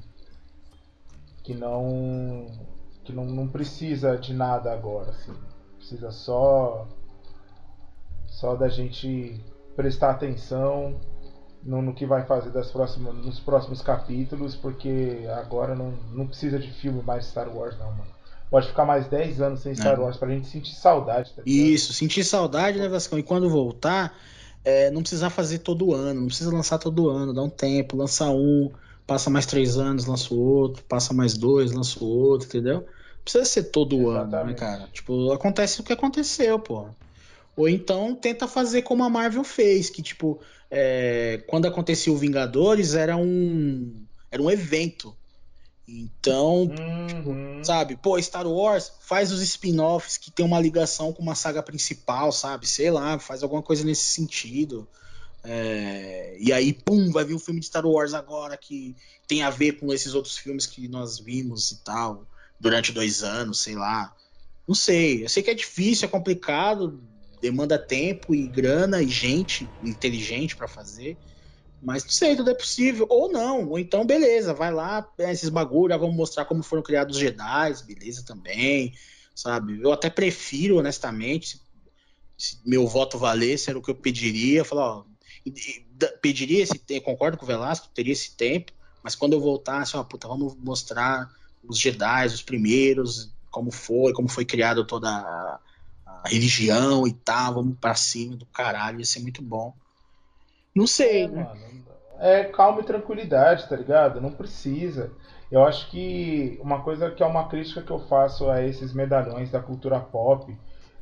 que 1.44 1.54
não 1.54 2.48
que 3.08 3.14
não, 3.14 3.26
não 3.26 3.48
precisa 3.48 4.18
de 4.18 4.34
nada 4.34 4.72
agora, 4.72 5.12
assim. 5.12 5.34
Precisa 5.78 6.12
só 6.12 6.88
só 8.28 8.56
da 8.56 8.68
gente 8.68 9.42
prestar 9.76 10.12
atenção 10.12 11.00
no, 11.64 11.82
no, 11.82 11.94
que 11.94 12.06
vai 12.06 12.26
fazer 12.26 12.52
das 12.52 12.70
próximas, 12.70 13.16
nos 13.16 13.40
próximos 13.40 13.82
capítulos, 13.82 14.56
porque 14.56 15.26
agora 15.38 15.74
não, 15.74 15.94
não 16.12 16.28
precisa 16.28 16.60
de 16.60 16.72
filme 16.72 17.02
mais 17.02 17.26
Star 17.26 17.50
Wars, 17.50 17.78
não, 17.80 17.92
mano. 17.92 18.18
Pode 18.50 18.68
ficar 18.68 18.86
mais 18.86 19.08
10 19.08 19.42
anos 19.42 19.62
sem 19.62 19.74
Star 19.74 19.98
é. 19.98 20.00
Wars 20.00 20.18
pra 20.18 20.30
gente 20.30 20.48
sentir 20.48 20.76
saudade. 20.76 21.34
Tá 21.34 21.42
Isso, 21.46 21.94
sentir 21.94 22.24
saudade, 22.24 22.78
né, 22.78 22.88
Vascão? 22.88 23.18
E 23.18 23.24
quando 23.24 23.50
voltar, 23.50 24.16
é, 24.64 24.92
não 24.92 25.02
precisa 25.02 25.30
fazer 25.30 25.60
todo 25.60 25.94
ano, 25.94 26.22
não 26.22 26.28
precisa 26.28 26.52
lançar 26.54 26.78
todo 26.78 27.10
ano, 27.10 27.34
dá 27.34 27.42
um 27.42 27.50
tempo, 27.50 27.98
lança 27.98 28.30
um, 28.30 28.72
passa 29.06 29.30
mais 29.30 29.46
três 29.46 29.78
anos, 29.78 30.06
lança 30.06 30.34
o 30.34 30.38
outro, 30.38 30.84
passa 30.84 31.14
mais 31.14 31.38
dois, 31.38 31.72
lança 31.72 32.04
o 32.04 32.08
outro, 32.08 32.48
entendeu? 32.48 32.86
Precisa 33.28 33.46
ser 33.46 33.64
todo 33.64 33.96
Exatamente. 34.10 34.36
ano, 34.36 34.46
né, 34.46 34.54
cara? 34.54 34.90
Tipo, 34.94 35.32
acontece 35.34 35.82
o 35.82 35.84
que 35.84 35.92
aconteceu, 35.92 36.58
pô. 36.58 36.88
Ou 37.56 37.68
então 37.68 38.16
tenta 38.16 38.48
fazer 38.48 38.84
como 38.84 39.04
a 39.04 39.10
Marvel 39.10 39.44
fez, 39.44 39.90
que 39.90 40.02
tipo, 40.02 40.40
é, 40.72 41.44
quando 41.48 41.66
acontecia 41.66 42.14
o 42.14 42.18
Vingadores 42.18 42.96
era 42.96 43.18
um 43.18 44.06
era 44.32 44.42
um 44.42 44.50
evento. 44.50 45.16
Então, 45.88 46.64
uhum. 46.64 47.08
tipo, 47.08 47.66
sabe, 47.66 47.96
pô, 47.96 48.22
Star 48.22 48.46
Wars 48.46 48.92
faz 49.00 49.32
os 49.32 49.42
spin-offs 49.42 50.18
que 50.18 50.30
tem 50.30 50.46
uma 50.46 50.60
ligação 50.60 51.14
com 51.14 51.22
uma 51.22 51.36
saga 51.36 51.64
principal, 51.64 52.32
sabe? 52.32 52.68
Sei 52.68 52.92
lá, 52.92 53.18
faz 53.20 53.42
alguma 53.42 53.64
coisa 53.64 53.86
nesse 53.86 54.04
sentido. 54.04 54.88
É, 55.44 56.36
e 56.40 56.52
aí, 56.52 56.74
pum, 56.74 57.10
vai 57.10 57.24
vir 57.24 57.36
um 57.36 57.40
filme 57.40 57.62
de 57.62 57.68
Star 57.68 57.86
Wars 57.86 58.14
agora 58.14 58.58
que 58.58 58.98
tem 59.28 59.44
a 59.44 59.50
ver 59.50 59.74
com 59.74 59.94
esses 59.94 60.14
outros 60.14 60.38
filmes 60.38 60.66
que 60.66 60.90
nós 60.90 61.20
vimos 61.20 61.72
e 61.72 61.84
tal 61.84 62.28
durante 62.60 62.92
dois 62.92 63.24
anos, 63.24 63.60
sei 63.62 63.76
lá. 63.76 64.14
Não 64.68 64.76
sei. 64.76 65.24
Eu 65.24 65.30
sei 65.30 65.44
que 65.44 65.50
é 65.50 65.54
difícil, 65.54 66.08
é 66.08 66.12
complicado, 66.12 67.02
demanda 67.42 67.78
tempo 67.78 68.34
e 68.34 68.48
grana 68.48 69.02
e 69.02 69.08
gente 69.08 69.74
inteligente 69.82 70.56
para 70.56 70.68
fazer. 70.68 71.18
Mas 71.82 72.04
não 72.04 72.12
sei, 72.12 72.36
tudo 72.36 72.50
é 72.50 72.56
possível. 72.56 73.06
Ou 73.10 73.32
não, 73.32 73.70
ou 73.70 73.80
então, 73.80 74.06
beleza, 74.06 74.54
vai 74.54 74.74
lá, 74.74 75.08
esses 75.20 75.50
bagulho, 75.50 75.94
já 75.94 75.98
vamos 75.98 76.16
mostrar 76.16 76.46
como 76.46 76.64
foram 76.64 76.82
criados 76.82 77.16
os 77.16 77.22
Jedi, 77.22 77.84
beleza 77.86 78.26
também, 78.26 78.94
sabe? 79.36 79.80
Eu 79.82 79.92
até 79.92 80.10
prefiro, 80.10 80.78
honestamente, 80.78 81.48
se, 81.48 81.62
se 82.38 82.60
meu 82.66 82.88
voto 82.88 83.18
valesse, 83.18 83.70
era 83.70 83.78
o 83.78 83.82
que 83.82 83.92
eu 83.92 83.96
pediria. 83.96 84.66
Falar, 84.66 84.98
ó, 84.98 85.06
pediria 86.22 86.64
esse 86.64 86.80
tempo, 86.80 87.06
concordo 87.06 87.38
com 87.38 87.46
o 87.46 87.48
Velasco, 87.48 87.90
teria 87.94 88.14
esse 88.14 88.36
tempo, 88.36 88.74
mas 89.04 89.16
quando 89.16 89.34
eu 89.34 89.40
voltasse, 89.40 89.96
ó, 89.96 90.04
puta, 90.04 90.28
vamos 90.28 90.56
mostrar 90.58 91.30
os 91.68 91.80
Jedi, 91.80 92.28
os 92.28 92.42
primeiros, 92.42 93.32
como 93.52 93.72
foi, 93.72 94.14
como 94.14 94.30
foi 94.30 94.46
criado 94.46 94.86
toda 94.86 95.10
a, 95.10 95.60
a 96.06 96.30
religião 96.30 97.08
e 97.08 97.14
tal, 97.14 97.56
vamos 97.56 97.78
pra 97.80 97.96
cima 97.96 98.36
do 98.36 98.46
caralho, 98.46 99.00
ia 99.00 99.06
ser 99.06 99.20
muito 99.20 99.42
bom. 99.42 99.74
Não 100.76 100.86
sei, 100.86 101.24
é, 101.24 101.28
né? 101.28 101.44
Mano, 101.44 101.86
é 102.20 102.44
calma 102.46 102.82
e 102.82 102.84
tranquilidade, 102.84 103.68
tá 103.68 103.76
ligado? 103.76 104.22
Não 104.22 104.32
precisa. 104.32 105.12
Eu 105.52 105.66
acho 105.66 105.90
que 105.90 106.60
uma 106.62 106.82
coisa 106.82 107.10
que 107.10 107.24
é 107.24 107.26
uma 107.26 107.48
crítica 107.48 107.82
que 107.82 107.92
eu 107.92 108.00
faço 108.00 108.50
a 108.50 108.64
esses 108.64 108.94
medalhões 108.94 109.50
da 109.50 109.60
cultura 109.60 110.00
pop, 110.00 110.56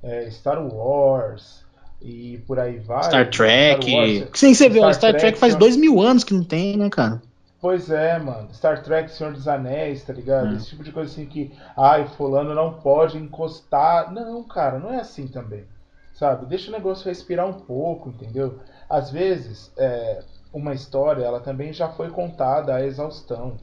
é 0.03 0.29
Star 0.29 0.61
Wars 0.61 1.65
e 2.01 2.37
por 2.45 2.59
aí 2.59 2.77
vai. 2.79 3.03
Star 3.03 3.29
Trek. 3.29 3.81
Star 3.81 3.99
Wars, 3.99 4.29
Sim, 4.33 4.53
você 4.53 4.69
viu, 4.69 4.81
Star, 4.81 4.93
Star 4.93 5.11
Trek, 5.11 5.21
Trek 5.21 5.39
faz 5.39 5.55
dois 5.55 5.75
mil 5.75 5.99
anos 5.99 6.23
que 6.23 6.33
não 6.33 6.43
tem, 6.43 6.77
né, 6.77 6.89
cara? 6.89 7.21
Pois 7.65 7.89
é, 7.89 8.19
mano. 8.19 8.53
Star 8.53 8.83
Trek, 8.83 9.09
Senhor 9.09 9.33
dos 9.33 9.47
Anéis, 9.47 10.03
tá 10.03 10.13
ligado? 10.13 10.49
Hum. 10.49 10.55
Esse 10.55 10.67
tipo 10.67 10.83
de 10.83 10.91
coisa 10.91 11.11
assim 11.11 11.25
que, 11.25 11.51
ai, 11.75 12.07
fulano 12.09 12.53
não 12.53 12.73
pode 12.79 13.17
encostar. 13.17 14.13
Não, 14.13 14.43
cara, 14.43 14.77
não 14.77 14.93
é 14.93 14.99
assim 14.99 15.27
também. 15.27 15.65
Sabe? 16.13 16.45
Deixa 16.45 16.69
o 16.69 16.71
negócio 16.71 17.07
respirar 17.07 17.47
um 17.47 17.61
pouco, 17.61 18.09
entendeu? 18.09 18.59
Às 18.87 19.09
vezes, 19.09 19.73
é, 19.79 20.23
uma 20.53 20.75
história, 20.75 21.25
ela 21.25 21.39
também 21.39 21.73
já 21.73 21.89
foi 21.89 22.11
contada 22.11 22.75
à 22.75 22.85
exaustão. 22.85 23.57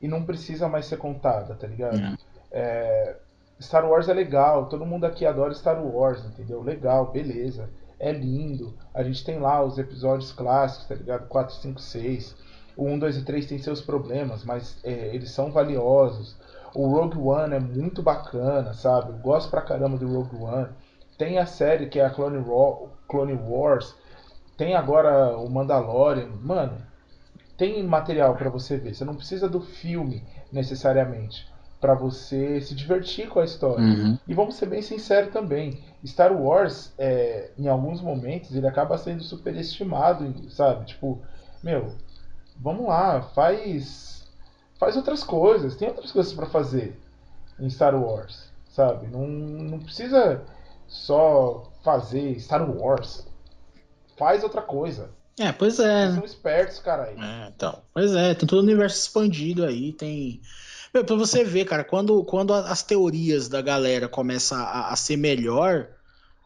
E 0.00 0.08
não 0.08 0.24
precisa 0.24 0.66
mais 0.66 0.86
ser 0.86 0.96
contada, 0.96 1.54
tá 1.54 1.66
ligado? 1.66 1.98
Hum. 1.98 2.16
É, 2.50 3.16
Star 3.60 3.86
Wars 3.86 4.08
é 4.08 4.14
legal, 4.14 4.64
todo 4.64 4.86
mundo 4.86 5.04
aqui 5.04 5.26
adora 5.26 5.52
Star 5.52 5.78
Wars, 5.84 6.24
entendeu? 6.24 6.62
Legal, 6.62 7.12
beleza. 7.12 7.68
É 8.00 8.12
lindo. 8.12 8.72
A 8.94 9.02
gente 9.02 9.22
tem 9.22 9.38
lá 9.38 9.62
os 9.62 9.76
episódios 9.76 10.32
clássicos, 10.32 10.88
tá 10.88 10.94
ligado? 10.94 11.28
4, 11.28 11.54
5, 11.56 11.78
6 11.82 12.51
o 12.76 12.86
1, 12.86 12.98
2 12.98 13.16
e 13.18 13.24
3 13.24 13.46
têm 13.46 13.58
seus 13.58 13.80
problemas, 13.80 14.44
mas 14.44 14.78
é, 14.84 15.14
eles 15.14 15.30
são 15.30 15.50
valiosos. 15.50 16.36
O 16.74 16.88
Rogue 16.88 17.18
One 17.18 17.54
é 17.54 17.60
muito 17.60 18.02
bacana, 18.02 18.72
sabe? 18.72 19.10
Eu 19.10 19.18
gosto 19.18 19.50
pra 19.50 19.60
caramba 19.60 19.98
do 19.98 20.06
Rogue 20.06 20.42
One. 20.42 20.68
Tem 21.18 21.38
a 21.38 21.46
série 21.46 21.86
que 21.86 22.00
é 22.00 22.06
a 22.06 22.10
Clone, 22.10 22.42
Clone 23.08 23.34
Wars. 23.34 23.94
Tem 24.56 24.74
agora 24.74 25.36
o 25.36 25.50
Mandalorian. 25.50 26.30
Mano, 26.40 26.78
tem 27.56 27.82
material 27.82 28.34
para 28.34 28.48
você 28.48 28.78
ver. 28.78 28.94
Você 28.94 29.04
não 29.04 29.14
precisa 29.14 29.48
do 29.48 29.60
filme 29.60 30.24
necessariamente 30.50 31.46
para 31.82 31.94
você 31.94 32.60
se 32.60 32.76
divertir 32.76 33.28
com 33.28 33.40
a 33.40 33.44
história. 33.44 33.84
Uhum. 33.84 34.16
E 34.26 34.32
vamos 34.32 34.54
ser 34.54 34.66
bem 34.66 34.80
sinceros 34.80 35.32
também. 35.32 35.80
Star 36.06 36.32
Wars, 36.32 36.92
é, 36.96 37.50
em 37.58 37.66
alguns 37.66 38.00
momentos, 38.00 38.54
ele 38.54 38.68
acaba 38.68 38.96
sendo 38.96 39.22
superestimado, 39.24 40.48
sabe? 40.48 40.86
Tipo, 40.86 41.20
meu, 41.62 41.92
vamos 42.62 42.86
lá, 42.86 43.22
faz 43.34 44.22
faz 44.78 44.96
outras 44.96 45.22
coisas, 45.22 45.76
tem 45.76 45.88
outras 45.88 46.10
coisas 46.10 46.32
para 46.32 46.46
fazer 46.46 46.98
em 47.58 47.68
Star 47.68 47.94
Wars, 47.94 48.50
sabe? 48.68 49.06
Não, 49.08 49.26
não 49.26 49.78
precisa 49.78 50.42
só 50.88 51.70
fazer 51.84 52.38
Star 52.40 52.68
Wars. 52.68 53.26
Faz 54.16 54.42
outra 54.42 54.62
coisa. 54.62 55.10
É, 55.38 55.52
pois 55.52 55.78
é. 55.80 56.02
Eles 56.04 56.14
são 56.14 56.24
espertos, 56.24 56.78
cara. 56.78 57.04
Aí. 57.04 57.16
É, 57.18 57.48
então. 57.48 57.82
Pois 57.94 58.14
é, 58.14 58.34
tem 58.34 58.46
todo 58.46 58.60
o 58.60 58.62
universo 58.62 59.00
expandido 59.00 59.64
aí, 59.64 59.92
tem. 59.92 60.40
Meu, 60.92 61.04
pra 61.04 61.16
você 61.16 61.42
ver, 61.42 61.64
cara, 61.64 61.84
quando, 61.84 62.22
quando 62.24 62.52
as 62.52 62.82
teorias 62.82 63.48
da 63.48 63.62
galera 63.62 64.08
começam 64.08 64.58
a, 64.58 64.90
a 64.90 64.96
ser 64.96 65.16
melhor 65.16 65.88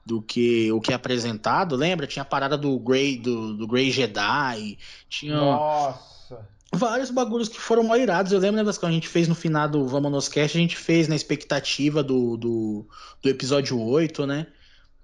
do 0.07 0.23
que 0.23 0.70
o 0.70 0.81
que 0.81 0.93
é 0.93 0.95
apresentado. 0.95 1.74
Lembra? 1.74 2.07
Tinha 2.07 2.23
a 2.23 2.27
parada 2.27 2.57
do 2.57 2.78
Grey, 2.78 3.19
do, 3.19 3.55
do 3.55 3.66
Grey 3.66 3.91
Jedi. 3.91 4.78
Tinha, 5.09 5.35
Nossa! 5.35 6.47
vários 6.73 7.11
bagulhos 7.11 7.49
que 7.49 7.59
foram 7.59 7.83
mal 7.83 7.99
irados. 7.99 8.31
Eu 8.31 8.39
lembro, 8.39 8.62
né, 8.62 8.73
que 8.73 8.87
a 8.87 8.91
gente 8.91 9.09
fez 9.09 9.27
no 9.27 9.35
final 9.35 9.69
do 9.69 9.87
Vamos 9.89 10.12
Nos 10.12 10.28
Cast, 10.28 10.57
a 10.57 10.61
gente 10.61 10.77
fez 10.77 11.09
na 11.09 11.16
expectativa 11.16 12.05
do, 12.05 12.37
do, 12.37 12.89
do 13.20 13.28
episódio 13.28 13.81
8, 13.81 14.24
né? 14.27 14.47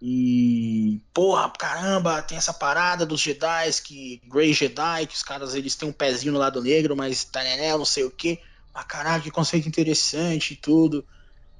E, 0.00 1.00
porra, 1.12 1.50
caramba, 1.50 2.22
tem 2.22 2.36
essa 2.38 2.52
parada 2.52 3.04
dos 3.04 3.20
Jedi, 3.20 3.70
que 3.84 4.20
Grey 4.28 4.52
Jedi, 4.52 5.06
que 5.06 5.14
os 5.14 5.22
caras 5.22 5.54
eles 5.54 5.74
têm 5.74 5.88
um 5.88 5.92
pezinho 5.92 6.32
no 6.32 6.38
lado 6.38 6.62
negro, 6.62 6.96
mas 6.96 7.24
Tanenel, 7.24 7.78
não 7.78 7.84
sei 7.84 8.04
o 8.04 8.10
que. 8.10 8.40
Ah, 8.72 8.84
caralho, 8.84 9.22
que 9.22 9.30
conceito 9.30 9.68
interessante 9.68 10.54
e 10.54 10.56
tudo. 10.56 11.04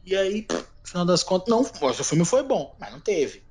E 0.04 0.16
aí, 0.16 0.46
no 0.82 0.88
final 0.88 1.04
das 1.06 1.22
contas, 1.22 1.48
não, 1.48 1.60
o 1.60 2.04
filme 2.04 2.24
foi 2.24 2.42
bom, 2.42 2.74
mas 2.78 2.92
não 2.92 3.00
teve. 3.00 3.42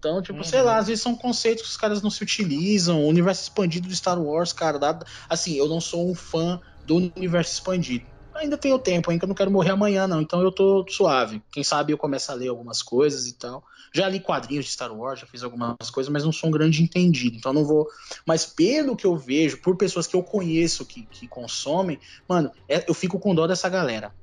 Então, 0.00 0.22
tipo, 0.22 0.38
uhum. 0.38 0.44
sei 0.44 0.62
lá, 0.62 0.78
às 0.78 0.86
vezes 0.86 1.02
são 1.02 1.14
conceitos 1.14 1.62
que 1.62 1.68
os 1.68 1.76
caras 1.76 2.00
não 2.00 2.10
se 2.10 2.22
utilizam. 2.22 3.04
O 3.04 3.08
universo 3.08 3.42
expandido 3.42 3.86
do 3.86 3.94
Star 3.94 4.18
Wars, 4.18 4.50
cara, 4.50 4.78
dá, 4.78 4.98
assim, 5.28 5.54
eu 5.56 5.68
não 5.68 5.78
sou 5.78 6.10
um 6.10 6.14
fã 6.14 6.58
do 6.86 6.96
universo 6.96 7.52
expandido. 7.52 8.06
Ainda 8.34 8.56
tenho 8.56 8.78
tempo, 8.78 9.10
ainda 9.10 9.26
não 9.26 9.34
quero 9.34 9.50
morrer 9.50 9.72
amanhã, 9.72 10.06
não. 10.06 10.22
Então 10.22 10.40
eu 10.40 10.50
tô 10.50 10.86
suave. 10.88 11.42
Quem 11.52 11.62
sabe 11.62 11.92
eu 11.92 11.98
começo 11.98 12.32
a 12.32 12.34
ler 12.34 12.48
algumas 12.48 12.80
coisas 12.82 13.26
e 13.26 13.34
tal. 13.34 13.62
Já 13.92 14.08
li 14.08 14.20
quadrinhos 14.20 14.64
de 14.64 14.70
Star 14.70 14.90
Wars, 14.96 15.20
já 15.20 15.26
fiz 15.26 15.42
algumas 15.42 15.90
coisas, 15.90 16.10
mas 16.10 16.24
não 16.24 16.32
sou 16.32 16.48
um 16.48 16.52
grande 16.52 16.82
entendido. 16.82 17.36
Então 17.36 17.52
não 17.52 17.64
vou. 17.64 17.86
Mas 18.24 18.46
pelo 18.46 18.96
que 18.96 19.06
eu 19.06 19.16
vejo, 19.16 19.60
por 19.60 19.76
pessoas 19.76 20.06
que 20.06 20.16
eu 20.16 20.22
conheço 20.22 20.86
que, 20.86 21.02
que 21.06 21.28
consomem, 21.28 21.98
mano, 22.26 22.50
é, 22.66 22.82
eu 22.88 22.94
fico 22.94 23.18
com 23.18 23.34
dó 23.34 23.46
dessa 23.46 23.68
galera. 23.68 24.14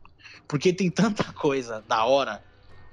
Porque 0.47 0.71
tem 0.71 0.89
tanta 0.89 1.23
coisa 1.33 1.83
da 1.87 2.05
hora 2.05 2.43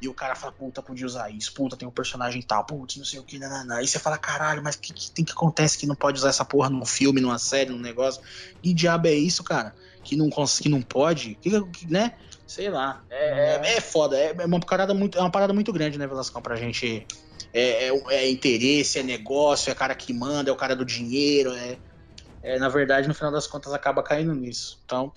e 0.01 0.09
o 0.09 0.15
cara 0.15 0.35
fala, 0.35 0.53
puta, 0.53 0.83
podia 0.83 1.07
usar 1.07 1.31
isso, 1.31 1.55
puta, 1.55 1.77
tem 1.77 1.89
um 1.89 1.91
personagem 1.91 2.43
tal, 2.43 2.65
putz, 2.65 2.97
não 2.97 3.05
sei 3.05 3.19
o 3.21 3.25
que, 3.25 3.39
nananã. 3.39 3.77
Aí 3.77 3.87
você 3.87 3.99
fala, 3.99 4.19
caralho, 4.19 4.63
mas 4.63 4.75
o 4.75 4.81
que, 4.81 4.93
que, 4.93 5.11
tem 5.11 5.25
que 5.25 5.33
acontece 5.33 5.79
que 5.79 5.87
não 5.87 5.95
pode 5.95 6.19
usar 6.19 6.29
essa 6.29 6.45
porra 6.45 6.69
num 6.69 6.85
filme, 6.85 7.21
numa 7.21 7.39
série, 7.39 7.71
num 7.71 7.79
negócio? 7.79 8.21
Que 8.61 8.75
diabo 8.75 9.07
é 9.07 9.15
isso, 9.15 9.43
cara? 9.43 9.75
Que 10.03 10.17
não, 10.17 10.29
que 10.29 10.69
não 10.69 10.83
pode? 10.83 11.37
Que, 11.37 11.51
que, 11.71 11.91
né? 11.91 12.13
Sei 12.47 12.69
lá. 12.69 13.03
É, 13.09 13.57
é, 13.57 13.77
é 13.77 13.81
foda. 13.81 14.19
É, 14.19 14.35
é, 14.37 14.45
uma 14.45 14.61
parada 14.61 14.93
muito, 14.93 15.17
é 15.17 15.21
uma 15.21 15.31
parada 15.31 15.55
muito 15.55 15.73
grande, 15.73 15.99
né, 15.99 16.07
Velascão, 16.07 16.43
pra 16.43 16.57
gente. 16.57 17.07
É, 17.53 17.89
é, 17.89 18.03
é, 18.11 18.31
interesse, 18.31 18.99
é 18.99 19.03
negócio, 19.03 19.71
é 19.71 19.75
cara 19.75 19.95
que 19.95 20.13
manda, 20.13 20.51
é 20.51 20.53
o 20.53 20.57
cara 20.57 20.75
do 20.75 20.85
dinheiro, 20.85 21.53
é, 21.53 21.79
é, 22.43 22.59
na 22.59 22.69
verdade, 22.69 23.09
no 23.09 23.15
final 23.15 23.33
das 23.33 23.47
contas, 23.47 23.73
acaba 23.73 24.03
caindo 24.03 24.35
nisso. 24.35 24.81
Então, 24.85 25.13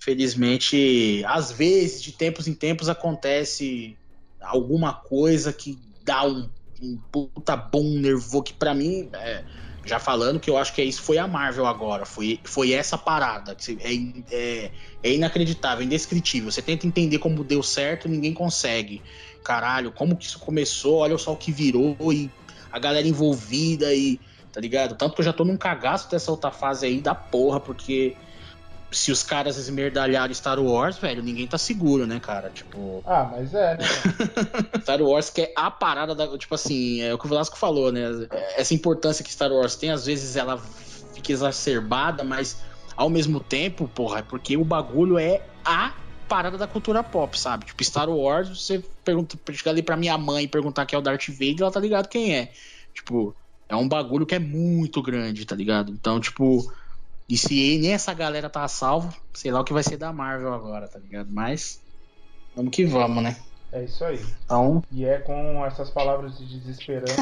felizmente, 0.00 1.22
às 1.26 1.52
vezes, 1.52 2.02
de 2.02 2.12
tempos 2.12 2.48
em 2.48 2.54
tempos, 2.54 2.88
acontece 2.88 3.96
alguma 4.40 4.94
coisa 4.94 5.52
que 5.52 5.78
dá 6.02 6.26
um, 6.26 6.48
um 6.82 6.96
puta 7.12 7.54
bom 7.54 7.84
nervoso 7.84 8.42
que 8.42 8.54
para 8.54 8.72
mim, 8.72 9.10
é, 9.12 9.44
já 9.84 9.98
falando 9.98 10.40
que 10.40 10.48
eu 10.48 10.56
acho 10.56 10.74
que 10.74 10.80
é 10.80 10.84
isso 10.84 11.02
foi 11.02 11.18
a 11.18 11.28
Marvel 11.28 11.66
agora, 11.66 12.06
foi, 12.06 12.40
foi 12.42 12.72
essa 12.72 12.96
parada, 12.96 13.54
é, 13.78 14.34
é, 14.34 14.70
é 15.02 15.12
inacreditável, 15.12 15.84
indescritível. 15.84 16.50
Você 16.50 16.62
tenta 16.62 16.86
entender 16.86 17.18
como 17.18 17.44
deu 17.44 17.62
certo, 17.62 18.08
ninguém 18.08 18.32
consegue. 18.32 19.02
Caralho, 19.44 19.92
como 19.92 20.16
que 20.16 20.24
isso 20.24 20.38
começou? 20.38 20.98
Olha 20.98 21.16
só 21.18 21.34
o 21.34 21.36
que 21.36 21.52
virou 21.52 21.96
e 22.10 22.30
a 22.72 22.78
galera 22.78 23.06
envolvida 23.06 23.92
e 23.94 24.18
tá 24.50 24.60
ligado? 24.60 24.96
Tanto 24.96 25.14
que 25.14 25.20
eu 25.20 25.24
já 25.24 25.32
tô 25.32 25.44
num 25.44 25.56
cagaço 25.56 26.10
dessa 26.10 26.30
outra 26.30 26.50
fase 26.50 26.86
aí 26.86 27.00
da 27.00 27.14
porra, 27.14 27.60
porque 27.60 28.16
se 28.90 29.12
os 29.12 29.22
caras 29.22 29.56
esmerdalharam 29.56 30.34
Star 30.34 30.58
Wars, 30.58 30.98
velho, 30.98 31.22
ninguém 31.22 31.46
tá 31.46 31.56
seguro, 31.56 32.06
né, 32.06 32.18
cara? 32.18 32.50
Tipo. 32.50 33.02
Ah, 33.06 33.28
mas 33.30 33.54
é, 33.54 33.76
né? 33.76 33.84
Star 34.82 35.00
Wars 35.00 35.30
que 35.30 35.42
é 35.42 35.52
a 35.56 35.70
parada 35.70 36.14
da. 36.14 36.36
Tipo 36.36 36.54
assim, 36.54 37.00
é 37.00 37.14
o 37.14 37.18
que 37.18 37.26
o 37.26 37.28
Velasco 37.28 37.56
falou, 37.56 37.92
né? 37.92 38.02
Essa 38.56 38.74
importância 38.74 39.24
que 39.24 39.32
Star 39.32 39.52
Wars 39.52 39.76
tem, 39.76 39.90
às 39.90 40.06
vezes 40.06 40.36
ela 40.36 40.58
fica 41.14 41.32
exacerbada, 41.32 42.24
mas 42.24 42.62
ao 42.96 43.08
mesmo 43.08 43.40
tempo, 43.40 43.88
porra, 43.88 44.18
é 44.18 44.22
porque 44.22 44.56
o 44.56 44.64
bagulho 44.64 45.18
é 45.18 45.42
a 45.64 45.94
parada 46.28 46.58
da 46.58 46.66
cultura 46.66 47.02
pop, 47.02 47.38
sabe? 47.38 47.66
Tipo, 47.66 47.84
Star 47.84 48.08
Wars, 48.08 48.48
você 48.48 48.84
pergunta, 49.04 49.38
chegar 49.52 49.70
ali 49.70 49.82
pra 49.82 49.96
minha 49.96 50.18
mãe 50.18 50.44
e 50.44 50.48
perguntar 50.48 50.86
quem 50.86 50.96
é 50.96 51.00
o 51.00 51.02
Darth 51.02 51.28
Vader, 51.28 51.62
ela 51.62 51.70
tá 51.70 51.80
ligado 51.80 52.08
quem 52.08 52.36
é. 52.36 52.52
Tipo, 52.94 53.36
é 53.68 53.76
um 53.76 53.88
bagulho 53.88 54.26
que 54.26 54.34
é 54.34 54.38
muito 54.38 55.00
grande, 55.00 55.44
tá 55.44 55.54
ligado? 55.54 55.92
Então, 55.92 56.20
tipo 56.20 56.72
e 57.30 57.38
se 57.38 57.78
nem 57.78 57.92
essa 57.92 58.12
galera 58.12 58.50
tá 58.50 58.66
salvo, 58.66 59.14
sei 59.32 59.52
lá 59.52 59.60
o 59.60 59.64
que 59.64 59.72
vai 59.72 59.84
ser 59.84 59.96
da 59.96 60.12
Marvel 60.12 60.52
agora, 60.52 60.88
tá 60.88 60.98
ligado? 60.98 61.28
Mas 61.30 61.80
vamos 62.56 62.72
que 62.72 62.84
vamos, 62.84 63.22
né? 63.22 63.36
É 63.70 63.84
isso 63.84 64.04
aí. 64.04 64.20
Então... 64.44 64.82
E 64.90 65.04
é 65.04 65.18
com 65.18 65.64
essas 65.64 65.90
palavras 65.90 66.36
de 66.36 66.58
desesperança. 66.58 67.14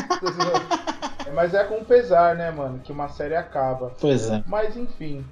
mas 1.35 1.53
é 1.53 1.63
com 1.65 1.85
pesar, 1.85 2.35
né, 2.37 2.51
mano? 2.51 2.79
Que 2.79 2.91
uma 2.91 3.11
série 3.11 3.37
acaba. 3.37 3.95
Pois 4.01 4.31
é. 4.31 4.43
Mas 4.47 4.79
enfim. 4.79 5.27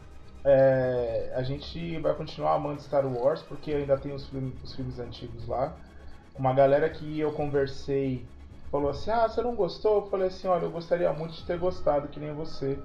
É... 0.44 1.32
a 1.34 1.42
gente 1.42 1.98
vai 2.00 2.12
continuar 2.12 2.54
amando 2.54 2.82
Star 2.82 3.06
Wars, 3.06 3.40
porque 3.40 3.72
ainda 3.72 3.96
tem 3.96 4.12
os 4.12 4.26
filmes, 4.26 4.52
os 4.62 4.74
filmes 4.74 4.98
antigos 4.98 5.48
lá. 5.48 5.74
Uma 6.38 6.52
galera 6.52 6.90
que 6.90 7.18
eu 7.18 7.32
conversei 7.32 8.26
falou 8.70 8.90
assim: 8.90 9.10
Ah, 9.10 9.26
você 9.26 9.40
não 9.40 9.54
gostou? 9.54 10.02
Eu 10.02 10.10
falei 10.10 10.26
assim: 10.26 10.46
Olha, 10.48 10.64
eu 10.64 10.70
gostaria 10.70 11.10
muito 11.14 11.32
de 11.32 11.44
ter 11.46 11.58
gostado, 11.58 12.08
que 12.08 12.20
nem 12.20 12.34
você 12.34 12.78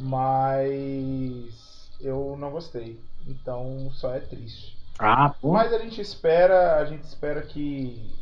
mas 0.00 1.90
eu 2.00 2.36
não 2.38 2.50
gostei. 2.50 2.98
Então 3.26 3.90
só 3.92 4.14
é 4.14 4.20
triste. 4.20 4.76
Ah, 4.98 5.34
pô. 5.40 5.52
Mas 5.52 5.72
a 5.72 5.78
gente 5.78 6.00
espera, 6.00 6.76
a 6.76 6.84
gente 6.84 7.04
espera 7.04 7.42
que 7.42 8.18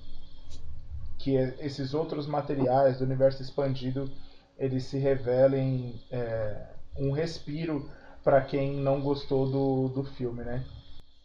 que 1.18 1.34
esses 1.60 1.94
outros 1.94 2.26
materiais 2.26 2.98
do 2.98 3.04
universo 3.04 3.42
expandido 3.42 4.08
eles 4.56 4.84
se 4.84 4.98
revelem 4.98 6.00
é, 6.10 6.66
um 6.96 7.12
respiro 7.12 7.90
para 8.24 8.40
quem 8.40 8.74
não 8.74 9.00
gostou 9.00 9.48
do, 9.48 9.88
do 9.88 10.04
filme, 10.04 10.44
né? 10.44 10.64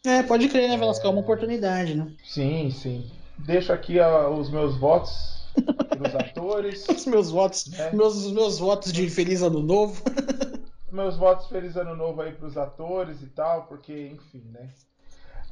É, 0.06 0.22
pode 0.24 0.50
crer, 0.50 0.70
né, 0.70 0.78
Velasco? 0.78 1.06
É 1.06 1.10
uma 1.10 1.22
oportunidade, 1.22 1.96
né? 1.96 2.12
Sim, 2.24 2.70
sim. 2.72 3.10
Deixo 3.38 3.72
aqui 3.74 4.00
uh, 4.00 4.30
os 4.30 4.50
meus 4.50 4.78
votos 4.78 5.43
dos 5.56 6.16
atores. 6.16 6.88
Os 6.90 7.06
meus 7.06 7.30
votos, 7.30 7.68
né? 7.68 7.92
meus, 7.92 8.32
meus 8.32 8.60
votos 8.60 8.92
de 8.92 9.10
feliz 9.10 9.42
ano 9.42 9.62
novo. 9.62 10.02
meus 10.92 11.18
votos 11.18 11.48
feliz 11.48 11.76
ano 11.76 11.96
novo 11.96 12.22
aí 12.22 12.32
pros 12.34 12.58
atores 12.58 13.22
e 13.22 13.28
tal, 13.28 13.64
porque, 13.64 14.08
enfim, 14.14 14.44
né? 14.52 14.70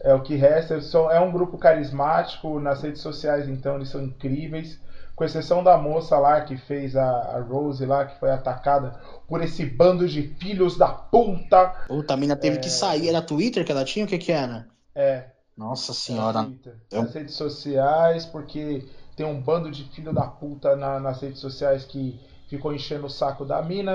É 0.04 0.14
o 0.14 0.22
que 0.22 0.36
resta. 0.36 0.80
é 1.12 1.20
um 1.20 1.32
grupo 1.32 1.58
carismático, 1.58 2.60
nas 2.60 2.82
redes 2.82 3.02
sociais, 3.02 3.48
então, 3.48 3.76
eles 3.76 3.90
são 3.90 4.02
incríveis. 4.02 4.80
Com 5.16 5.26
exceção 5.26 5.64
da 5.64 5.78
moça 5.78 6.18
lá 6.18 6.42
que 6.42 6.58
fez 6.58 6.96
a, 6.96 7.06
a 7.06 7.42
Rose 7.42 7.86
lá, 7.86 8.06
que 8.06 8.20
foi 8.20 8.32
atacada 8.32 9.00
por 9.28 9.44
esse 9.44 9.64
bando 9.66 10.08
de 10.08 10.24
filhos 10.40 10.78
da 10.78 10.88
puta. 10.88 11.68
Puta, 11.88 12.14
a 12.16 12.18
mina 12.18 12.36
teve 12.36 12.58
é... 12.58 12.60
que 12.60 12.70
sair. 12.70 13.10
Era 13.10 13.22
Twitter 13.22 13.64
que 13.64 13.72
ela 13.72 13.86
tinha? 13.86 14.06
O 14.06 14.08
que 14.08 14.18
que 14.18 14.32
era? 14.32 14.68
É. 14.96 15.26
Nossa 15.56 15.94
senhora. 15.94 16.50
Nas 16.92 17.14
redes 17.14 17.36
sociais, 17.36 18.26
porque 18.26 18.88
tem 19.16 19.26
um 19.26 19.40
bando 19.40 19.70
de 19.70 19.84
filho 19.86 20.14
da 20.14 20.24
puta 20.24 20.76
na, 20.76 21.00
nas 21.00 21.22
redes 21.22 21.40
sociais 21.40 21.86
que 21.86 22.20
ficou 22.48 22.74
enchendo 22.74 23.06
o 23.06 23.10
saco 23.10 23.46
da 23.46 23.62
mina. 23.62 23.94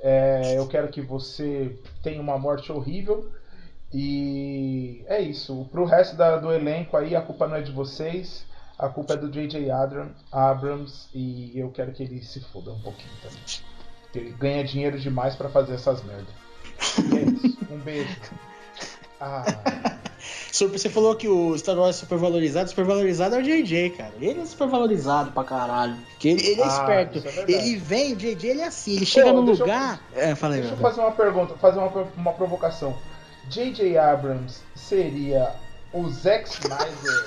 É, 0.00 0.56
eu 0.56 0.66
quero 0.68 0.88
que 0.88 1.00
você 1.00 1.76
tenha 2.02 2.20
uma 2.20 2.38
morte 2.38 2.70
horrível. 2.70 3.30
E 3.92 5.02
é 5.06 5.20
isso. 5.20 5.66
Pro 5.70 5.84
resto 5.84 6.16
da, 6.16 6.36
do 6.36 6.52
elenco 6.52 6.96
aí, 6.96 7.16
a 7.16 7.22
culpa 7.22 7.48
não 7.48 7.56
é 7.56 7.62
de 7.62 7.72
vocês. 7.72 8.46
A 8.78 8.88
culpa 8.88 9.14
é 9.14 9.16
do 9.16 9.30
J.J. 9.30 9.70
Abrams. 10.30 11.08
E 11.14 11.58
eu 11.58 11.70
quero 11.70 11.92
que 11.92 12.02
ele 12.02 12.22
se 12.22 12.40
foda 12.40 12.70
um 12.70 12.80
pouquinho 12.80 13.14
também. 13.22 13.40
Porque 14.02 14.18
ele 14.18 14.32
ganha 14.32 14.64
dinheiro 14.64 14.98
demais 14.98 15.34
para 15.34 15.48
fazer 15.48 15.74
essas 15.74 16.02
merdas. 16.04 16.34
E 17.12 17.16
é 17.16 17.22
isso. 17.22 17.58
Um 17.70 17.78
beijo. 17.78 18.16
Ah. 19.20 19.44
Você 20.50 20.88
falou 20.88 21.14
que 21.14 21.28
o 21.28 21.56
Star 21.58 21.76
Wars 21.76 21.96
é 21.96 21.98
super 22.00 22.18
valorizado. 22.18 22.70
Super 22.70 22.84
valorizado 22.84 23.34
é 23.34 23.38
o 23.38 23.42
JJ, 23.42 23.90
cara. 23.90 24.12
Ele 24.20 24.40
é 24.40 24.44
super 24.46 24.68
valorizado 24.68 25.30
pra 25.32 25.44
caralho. 25.44 25.96
Porque 26.10 26.28
ele, 26.28 26.46
ele 26.46 26.60
é 26.60 26.64
ah, 26.64 26.68
esperto. 26.68 27.22
É 27.26 27.44
ele 27.50 27.76
vem, 27.76 28.14
o 28.14 28.16
JJ 28.16 28.50
ele 28.50 28.60
é 28.62 28.66
assim. 28.66 28.96
Ele 28.96 29.06
chega 29.06 29.30
Pô, 29.30 29.42
no 29.42 29.52
lugar. 29.52 30.00
Eu, 30.14 30.22
é, 30.22 30.34
falei, 30.34 30.60
deixa 30.60 30.74
eu 30.74 30.78
fazer 30.78 31.00
uma 31.00 31.12
pergunta, 31.12 31.54
fazer 31.54 31.78
uma, 31.78 31.90
uma 32.16 32.32
provocação. 32.32 32.96
JJ 33.48 33.96
Abrams 33.96 34.60
seria 34.74 35.54
o 35.92 36.08
Zack 36.08 36.48
Snyder 36.48 37.24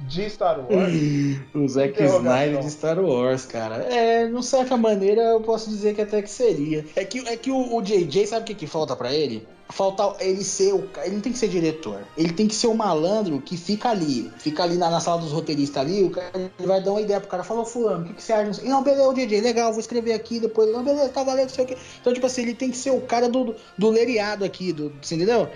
de 0.00 0.28
Star 0.30 0.58
Wars? 0.60 0.92
o 1.54 1.68
Zack 1.68 2.02
Snyder 2.02 2.60
de 2.60 2.70
Star 2.70 2.98
Wars, 2.98 3.46
cara. 3.46 3.76
É, 3.92 4.26
de 4.26 4.44
certa 4.44 4.76
maneira 4.76 5.22
eu 5.22 5.40
posso 5.40 5.70
dizer 5.70 5.94
que 5.94 6.02
até 6.02 6.22
que 6.22 6.30
seria. 6.30 6.84
É 6.96 7.04
que, 7.04 7.18
é 7.20 7.36
que 7.36 7.50
o, 7.50 7.76
o 7.76 7.82
JJ, 7.82 8.26
sabe 8.26 8.42
o 8.42 8.44
que, 8.44 8.54
que 8.54 8.66
falta 8.66 8.96
para 8.96 9.12
ele? 9.12 9.46
Falta 9.72 10.22
ele 10.24 10.44
ser 10.44 10.72
o 10.72 10.88
ele 11.02 11.14
não 11.14 11.20
tem 11.20 11.32
que 11.32 11.38
ser 11.38 11.48
diretor 11.48 12.00
ele 12.16 12.32
tem 12.32 12.46
que 12.46 12.54
ser 12.54 12.66
o 12.66 12.74
malandro 12.74 13.40
que 13.40 13.56
fica 13.56 13.90
ali 13.90 14.30
fica 14.38 14.62
ali 14.62 14.76
na, 14.76 14.90
na 14.90 15.00
sala 15.00 15.20
dos 15.20 15.32
roteiristas 15.32 15.82
ali 15.82 16.04
o 16.04 16.10
cara 16.10 16.52
vai 16.58 16.82
dar 16.82 16.90
uma 16.92 17.00
ideia 17.00 17.20
pro 17.20 17.28
cara 17.28 17.42
falou 17.42 17.64
fulano 17.64 18.04
o 18.04 18.08
que, 18.08 18.14
que 18.14 18.22
você 18.22 18.32
acha 18.32 18.62
não 18.62 18.82
beleza 18.82 19.08
o 19.08 19.14
DJ 19.14 19.40
legal 19.40 19.72
vou 19.72 19.80
escrever 19.80 20.12
aqui 20.12 20.38
depois 20.38 20.70
não 20.70 20.84
beleza 20.84 21.08
tá 21.08 21.24
valendo 21.24 21.48
não 21.48 21.54
sei 21.54 21.64
o 21.64 21.66
que 21.66 21.76
então 22.00 22.12
tipo 22.12 22.26
assim 22.26 22.42
ele 22.42 22.54
tem 22.54 22.70
que 22.70 22.76
ser 22.76 22.90
o 22.90 23.00
cara 23.00 23.28
do, 23.28 23.44
do, 23.44 23.56
do 23.76 23.90
leriado 23.90 24.44
aqui 24.44 24.72
do 24.72 24.92
você 25.00 25.14
entendeu 25.14 25.48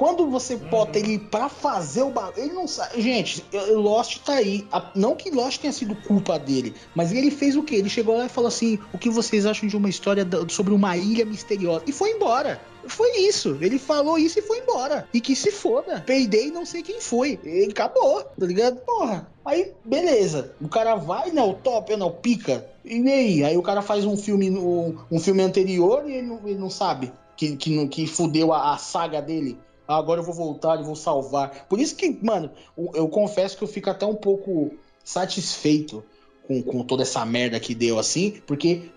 quando 0.00 0.30
você 0.30 0.56
bota 0.56 0.98
ele 0.98 1.18
pra 1.18 1.50
fazer 1.50 2.00
o 2.00 2.10
bagulho, 2.10 2.42
ele 2.46 2.54
não 2.54 2.66
sabe. 2.66 3.02
Gente, 3.02 3.44
Lost 3.74 4.20
tá 4.24 4.32
aí. 4.32 4.66
Não 4.94 5.14
que 5.14 5.30
Lost 5.30 5.60
tenha 5.60 5.74
sido 5.74 5.94
culpa 5.94 6.38
dele, 6.38 6.74
mas 6.94 7.12
ele 7.12 7.30
fez 7.30 7.54
o 7.54 7.62
quê? 7.62 7.74
Ele 7.74 7.90
chegou 7.90 8.16
lá 8.16 8.24
e 8.24 8.28
falou 8.30 8.48
assim: 8.48 8.78
o 8.94 8.98
que 8.98 9.10
vocês 9.10 9.44
acham 9.44 9.68
de 9.68 9.76
uma 9.76 9.90
história 9.90 10.26
sobre 10.48 10.72
uma 10.72 10.96
ilha 10.96 11.26
misteriosa? 11.26 11.84
E 11.86 11.92
foi 11.92 12.12
embora. 12.12 12.58
Foi 12.86 13.18
isso. 13.18 13.58
Ele 13.60 13.78
falou 13.78 14.18
isso 14.18 14.38
e 14.38 14.42
foi 14.42 14.58
embora. 14.58 15.08
E 15.12 15.20
que 15.20 15.34
se 15.36 15.50
foda. 15.50 16.02
Peidei 16.06 16.50
não 16.50 16.64
sei 16.64 16.82
quem 16.82 17.00
foi. 17.00 17.38
Ele 17.44 17.70
acabou, 17.70 18.22
tá 18.22 18.46
ligado? 18.46 18.76
Porra. 18.80 19.28
Aí, 19.44 19.72
beleza. 19.84 20.54
O 20.60 20.68
cara 20.68 20.94
vai, 20.96 21.30
né? 21.30 21.42
O 21.42 21.54
top, 21.54 21.96
não, 21.96 22.10
pica. 22.10 22.66
E 22.84 22.96
aí? 23.10 23.44
Aí 23.44 23.56
o 23.56 23.62
cara 23.62 23.82
faz 23.82 24.04
um 24.04 24.16
filme, 24.16 24.50
um, 24.50 24.96
um 25.10 25.20
filme 25.20 25.42
anterior 25.42 26.08
e 26.08 26.14
ele 26.14 26.26
não, 26.26 26.40
ele 26.44 26.58
não 26.58 26.70
sabe 26.70 27.12
que, 27.36 27.56
que, 27.56 27.88
que 27.88 28.06
fudeu 28.06 28.52
a, 28.52 28.74
a 28.74 28.76
saga 28.76 29.22
dele. 29.22 29.58
Ah, 29.88 29.96
agora 29.96 30.20
eu 30.20 30.24
vou 30.24 30.34
voltar 30.34 30.78
e 30.78 30.84
vou 30.84 30.94
salvar. 30.94 31.66
Por 31.68 31.80
isso 31.80 31.96
que, 31.96 32.18
mano, 32.22 32.50
eu, 32.76 32.90
eu, 32.94 33.08
confesso 33.08 33.56
que 33.56 33.64
eu 33.64 33.68
fico 33.68 33.90
até 33.90 34.06
um 34.06 34.14
pouco 34.14 34.72
satisfeito 35.02 36.04
com, 36.46 36.62
com 36.62 36.84
toda 36.84 37.02
essa 37.02 37.24
merda 37.24 37.58
que 37.58 37.74
deu 37.74 37.98
assim, 37.98 38.40
porque 38.46 38.90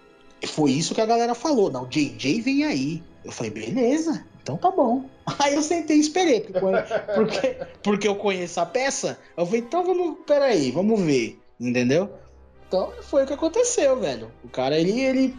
foi 0.47 0.71
isso 0.71 0.95
que 0.95 1.01
a 1.01 1.05
galera 1.05 1.33
falou. 1.33 1.71
Não, 1.71 1.85
JJ 1.85 2.41
vem 2.41 2.63
aí. 2.63 3.03
Eu 3.23 3.31
falei, 3.31 3.51
beleza, 3.51 4.25
então 4.41 4.57
tá 4.57 4.69
bom. 4.69 5.05
Aí 5.39 5.55
eu 5.55 5.61
sentei 5.61 5.95
e 5.95 6.01
esperei, 6.01 6.41
porque, 6.41 6.59
porque, 7.15 7.57
porque 7.81 8.07
eu 8.07 8.15
conheço 8.15 8.59
a 8.59 8.65
peça. 8.65 9.17
Eu 9.37 9.45
falei, 9.45 9.61
então 9.61 9.85
vamos, 9.85 10.17
peraí, 10.27 10.69
vamos 10.71 10.99
ver, 10.99 11.39
entendeu? 11.57 12.09
Então 12.67 12.91
foi 13.03 13.23
o 13.23 13.27
que 13.27 13.33
aconteceu, 13.33 13.99
velho. 13.99 14.31
O 14.43 14.49
cara, 14.49 14.77
ele, 14.77 14.99
ele. 14.99 15.35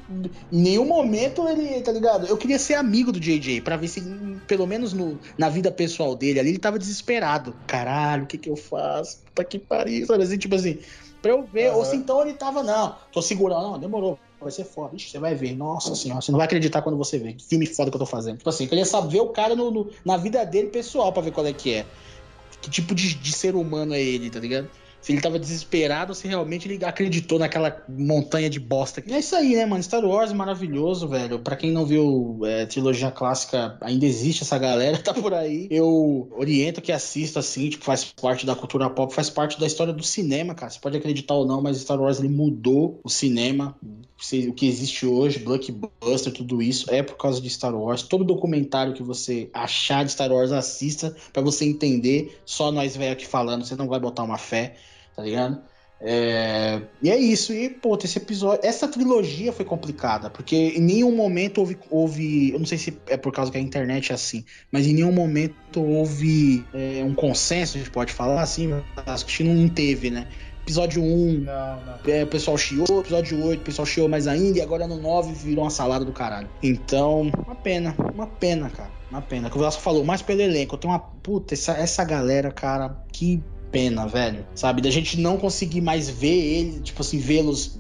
Em 0.52 0.62
nenhum 0.62 0.85
momento 0.85 1.47
ele, 1.48 1.82
tá 1.82 1.90
ligado? 1.93 2.26
Eu 2.26 2.36
queria 2.36 2.59
ser 2.59 2.74
amigo 2.74 3.10
do 3.10 3.20
JJ, 3.20 3.60
pra 3.60 3.76
ver 3.76 3.89
se, 3.89 4.01
pelo 4.47 4.66
menos 4.66 4.93
no, 4.93 5.18
na 5.36 5.48
vida 5.48 5.70
pessoal 5.70 6.14
dele 6.14 6.39
ali, 6.39 6.51
ele 6.51 6.59
tava 6.59 6.78
desesperado. 6.78 7.55
Caralho, 7.66 8.22
o 8.22 8.26
que 8.26 8.39
que 8.39 8.48
eu 8.48 8.56
faço? 8.56 9.18
Puta 9.24 9.44
que 9.44 9.59
pariu, 9.59 10.06
sabe 10.06 10.22
assim, 10.22 10.39
tipo 10.39 10.55
assim. 10.55 10.78
Pra 11.20 11.32
eu 11.32 11.43
ver, 11.43 11.72
uhum. 11.72 11.78
ou 11.78 11.85
se 11.85 11.97
então 11.97 12.22
ele 12.22 12.35
tava, 12.35 12.62
não, 12.62 12.97
tô 13.10 13.20
segurando, 13.20 13.62
não, 13.62 13.78
demorou 13.78 14.18
vai 14.44 14.52
ser 14.52 14.64
foda. 14.64 14.94
Ixi, 14.94 15.10
você 15.10 15.18
vai 15.18 15.34
ver. 15.34 15.56
Nossa 15.56 15.94
senhora, 15.94 16.20
você 16.20 16.30
não 16.30 16.38
vai 16.38 16.46
acreditar 16.46 16.82
quando 16.82 16.96
você 16.96 17.18
vê. 17.18 17.32
Que 17.32 17.44
filme 17.44 17.66
foda 17.66 17.90
que 17.90 17.96
eu 17.96 18.00
tô 18.00 18.06
fazendo. 18.06 18.38
Tipo 18.38 18.50
assim, 18.50 18.64
eu 18.64 18.68
queria 18.68 18.84
saber 18.84 19.20
o 19.20 19.28
cara 19.28 19.56
no, 19.56 19.70
no, 19.70 19.90
na 20.04 20.16
vida 20.16 20.44
dele 20.44 20.68
pessoal 20.68 21.12
pra 21.12 21.22
ver 21.22 21.32
qual 21.32 21.46
é 21.46 21.52
que 21.52 21.74
é. 21.74 21.86
Que 22.62 22.70
tipo 22.70 22.94
de, 22.94 23.14
de 23.14 23.32
ser 23.32 23.54
humano 23.54 23.94
é 23.94 24.00
ele, 24.00 24.30
tá 24.30 24.38
ligado? 24.38 24.68
se 25.04 25.12
ele 25.12 25.20
tava 25.20 25.38
desesperado, 25.38 26.14
se 26.14 26.26
realmente 26.26 26.66
ele 26.66 26.82
acreditou 26.82 27.38
naquela 27.38 27.84
montanha 27.86 28.48
de 28.48 28.58
bosta. 28.58 29.02
E 29.06 29.12
é 29.12 29.18
isso 29.18 29.36
aí, 29.36 29.54
né, 29.54 29.66
mano? 29.66 29.82
Star 29.82 30.02
Wars 30.02 30.30
é 30.30 30.34
maravilhoso, 30.34 31.06
velho. 31.06 31.38
Pra 31.40 31.56
quem 31.56 31.70
não 31.70 31.84
viu 31.84 32.40
é, 32.42 32.64
trilogia 32.64 33.10
clássica, 33.10 33.76
ainda 33.82 34.06
existe 34.06 34.44
essa 34.44 34.56
galera, 34.56 34.96
tá 35.04 35.12
por 35.12 35.34
aí. 35.34 35.68
Eu 35.70 36.32
oriento 36.34 36.80
que 36.80 36.90
assista, 36.90 37.40
assim, 37.40 37.68
tipo, 37.68 37.84
faz 37.84 38.02
parte 38.02 38.46
da 38.46 38.56
cultura 38.56 38.88
pop, 38.88 39.12
faz 39.12 39.28
parte 39.28 39.60
da 39.60 39.66
história 39.66 39.92
do 39.92 40.02
cinema, 40.02 40.54
cara. 40.54 40.72
Você 40.72 40.80
pode 40.80 40.96
acreditar 40.96 41.34
ou 41.34 41.46
não, 41.46 41.60
mas 41.60 41.76
Star 41.76 42.00
Wars 42.00 42.18
ele 42.18 42.30
mudou 42.30 42.98
o 43.04 43.10
cinema. 43.10 43.76
O 44.49 44.53
que 44.53 44.66
existe 44.66 45.05
hoje, 45.05 45.41
blockbuster, 45.41 46.32
tudo 46.32 46.62
isso, 46.62 46.86
é 46.89 47.03
por 47.03 47.16
causa 47.16 47.41
de 47.41 47.51
Star 47.51 47.74
Wars. 47.74 48.03
Todo 48.03 48.24
documentário 48.24 48.95
que 48.95 49.03
você 49.03 49.51
achar 49.53 50.05
de 50.05 50.12
Star 50.12 50.32
Wars, 50.32 50.53
assista 50.53 51.15
para 51.32 51.43
você 51.43 51.65
entender. 51.65 52.41
Só 52.45 52.70
nós 52.73 52.97
velho 52.97 53.12
aqui 53.12 53.27
falando, 53.27 53.65
você 53.65 53.74
não 53.74 53.89
vai 53.89 54.01
botar 54.01 54.23
uma 54.23 54.39
fé 54.39 54.77
tá 55.15 55.23
ligado? 55.23 55.61
É... 56.01 56.82
E 57.01 57.09
é 57.09 57.16
isso. 57.16 57.53
E, 57.53 57.70
pô, 57.70 57.97
esse 58.03 58.19
episódio. 58.19 58.66
Essa 58.66 58.86
trilogia 58.89 59.53
foi 59.53 59.65
complicada, 59.65 60.28
porque 60.28 60.57
em 60.57 60.81
nenhum 60.81 61.15
momento 61.15 61.59
houve. 61.59 61.78
houve 61.89 62.53
eu 62.53 62.59
não 62.59 62.66
sei 62.66 62.78
se 62.78 62.99
é 63.07 63.16
por 63.16 63.32
causa 63.32 63.51
que 63.51 63.57
a 63.57 63.61
internet 63.61 64.11
é 64.11 64.15
assim, 64.15 64.45
mas 64.70 64.86
em 64.86 64.93
nenhum 64.93 65.12
momento 65.12 65.81
houve 65.81 66.65
é, 66.74 67.03
um 67.05 67.15
consenso, 67.15 67.77
a 67.77 67.78
gente 67.78 67.91
pode 67.91 68.12
falar 68.12 68.43
assim, 68.43 68.70
acho 69.07 69.24
que 69.24 69.45
não 69.45 69.69
teve, 69.69 70.11
né? 70.11 70.28
Episódio 70.65 71.03
1, 71.03 71.41
não, 71.41 71.45
não. 71.45 71.95
É, 72.07 72.24
o 72.24 72.27
pessoal 72.27 72.57
chiou, 72.57 73.01
episódio 73.01 73.45
8, 73.45 73.61
o 73.61 73.65
pessoal 73.65 73.85
chiou 73.85 74.09
mais 74.09 74.27
ainda, 74.27 74.59
e 74.59 74.62
agora 74.62 74.86
no 74.86 74.97
9 74.97 75.35
virou 75.35 75.62
uma 75.65 75.70
salada 75.70 76.07
do 76.07 76.12
caralho. 76.12 76.49
Então, 76.62 77.31
uma 77.47 77.55
pena, 77.55 77.95
uma 78.15 78.27
pena, 78.27 78.70
cara. 78.70 78.91
Uma 79.11 79.20
pena. 79.20 79.51
Como 79.51 79.57
o 79.57 79.59
Velasco 79.61 79.82
falou, 79.82 80.05
mais 80.05 80.23
pelo 80.23 80.41
elenco. 80.41 80.74
Eu 80.74 80.78
tenho 80.78 80.93
uma. 80.95 80.99
Puta, 80.99 81.53
essa, 81.53 81.73
essa 81.73 82.03
galera, 82.03 82.51
cara, 82.51 82.97
que 83.12 83.45
pena, 83.70 84.07
velho. 84.07 84.47
Sabe? 84.55 84.81
Da 84.81 84.91
gente 84.91 85.20
não 85.20 85.36
conseguir 85.36 85.82
mais 85.82 86.09
ver 86.09 86.28
ele, 86.35 86.81
tipo 86.81 87.03
assim, 87.03 87.19
vê-los 87.19 87.78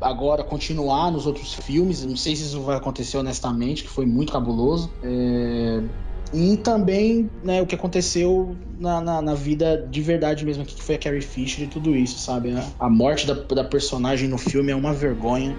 agora 0.00 0.44
continuar 0.44 1.10
nos 1.10 1.26
outros 1.26 1.54
filmes. 1.54 2.04
Não 2.04 2.16
sei 2.16 2.36
se 2.36 2.44
isso 2.44 2.60
vai 2.60 2.76
acontecer 2.76 3.18
honestamente, 3.18 3.82
que 3.82 3.90
foi 3.90 4.06
muito 4.06 4.32
cabuloso. 4.32 4.90
É... 5.02 5.82
E 6.32 6.56
também 6.58 7.28
né, 7.42 7.60
o 7.60 7.66
que 7.66 7.74
aconteceu 7.74 8.56
na, 8.78 9.00
na, 9.00 9.22
na, 9.22 9.34
vida 9.34 9.86
de 9.90 10.00
verdade 10.00 10.44
mesmo, 10.44 10.64
que 10.64 10.80
foi 10.80 10.94
a 10.94 10.98
Carrie 10.98 11.20
Fisher 11.20 11.64
e 11.64 11.66
tudo 11.66 11.96
isso, 11.96 12.18
sabe? 12.20 12.54
A 12.78 12.88
morte 12.88 13.26
da, 13.26 13.34
da 13.34 13.64
personagem 13.64 14.28
no 14.28 14.38
filme 14.38 14.70
é 14.70 14.76
uma 14.76 14.92
vergonha. 14.92 15.56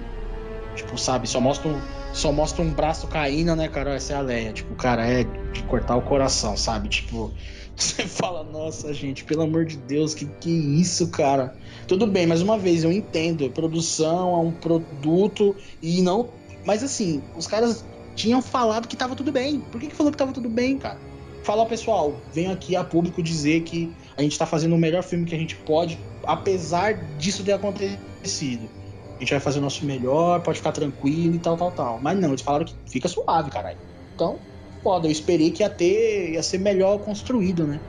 Tipo, 0.76 0.98
sabe, 0.98 1.28
só 1.28 1.42
mostra 1.42 1.70
um, 1.70 1.80
só 2.14 2.32
mostra 2.32 2.62
um 2.62 2.72
braço 2.72 3.08
caindo, 3.08 3.54
né, 3.56 3.68
cara? 3.68 3.96
Essa 3.96 4.14
é 4.14 4.16
a 4.16 4.22
Leia. 4.22 4.54
Tipo, 4.54 4.74
cara, 4.76 5.06
é 5.06 5.26
de 5.52 5.64
cortar 5.64 5.98
o 5.98 6.02
coração, 6.02 6.56
sabe? 6.56 6.88
Tipo, 6.88 7.34
você 7.76 8.08
fala, 8.08 8.44
nossa, 8.44 8.94
gente, 8.94 9.26
pelo 9.26 9.42
amor 9.42 9.66
de 9.66 9.76
Deus, 9.76 10.14
que 10.14 10.26
que 10.26 10.50
isso, 10.50 11.10
cara? 11.10 11.54
Tudo 11.86 12.08
bem, 12.08 12.26
mais 12.26 12.42
uma 12.42 12.58
vez, 12.58 12.86
eu 12.86 12.92
entendo. 12.92 13.50
Produção 13.50 14.34
é 14.36 14.38
um 14.38 14.52
produto 14.52 15.54
e 15.82 16.02
não. 16.02 16.30
Mas 16.66 16.84
assim, 16.84 17.22
os 17.36 17.48
caras 17.48 17.84
tinham 18.16 18.42
falado 18.42 18.88
que 18.88 18.96
tava 18.96 19.16
tudo 19.16 19.32
bem. 19.32 19.60
Por 19.60 19.80
que, 19.80 19.88
que 19.88 19.96
falou 19.96 20.12
que 20.12 20.18
tava 20.18 20.32
tudo 20.32 20.50
bem, 20.50 20.78
cara? 20.78 21.00
Fala, 21.44 21.66
pessoal, 21.66 22.16
venho 22.32 22.52
aqui 22.52 22.76
a 22.76 22.84
público 22.84 23.22
dizer 23.22 23.62
que 23.62 23.92
a 24.16 24.22
gente 24.22 24.38
tá 24.38 24.46
fazendo 24.46 24.76
o 24.76 24.78
melhor 24.78 25.02
filme 25.02 25.26
que 25.26 25.34
a 25.34 25.38
gente 25.38 25.56
pode, 25.56 25.98
apesar 26.24 26.94
disso 27.18 27.44
ter 27.44 27.54
acontecido. 27.54 28.70
A 29.18 29.20
gente 29.20 29.32
vai 29.32 29.40
fazer 29.40 29.60
o 29.60 29.62
nosso 29.62 29.86
melhor, 29.86 30.42
pode 30.42 30.60
ficar 30.60 30.72
tranquilo 30.72 31.36
e 31.36 31.40
tal, 31.40 31.58
tal, 31.58 31.72
tal. 31.72 32.00
Mas 32.02 32.20
não, 32.20 32.30
eles 32.30 32.42
falaram 32.42 32.66
que 32.66 32.76
fica 32.88 33.08
suave, 33.08 33.50
caralho. 33.50 33.78
Então, 34.16 34.40
foda. 34.84 35.08
Eu 35.08 35.12
esperei 35.12 35.52
que 35.52 35.64
ia 35.64 35.70
ter, 35.70 36.34
ia 36.34 36.44
ser 36.44 36.60
melhor 36.60 37.00
construído, 37.00 37.66
né? 37.66 37.80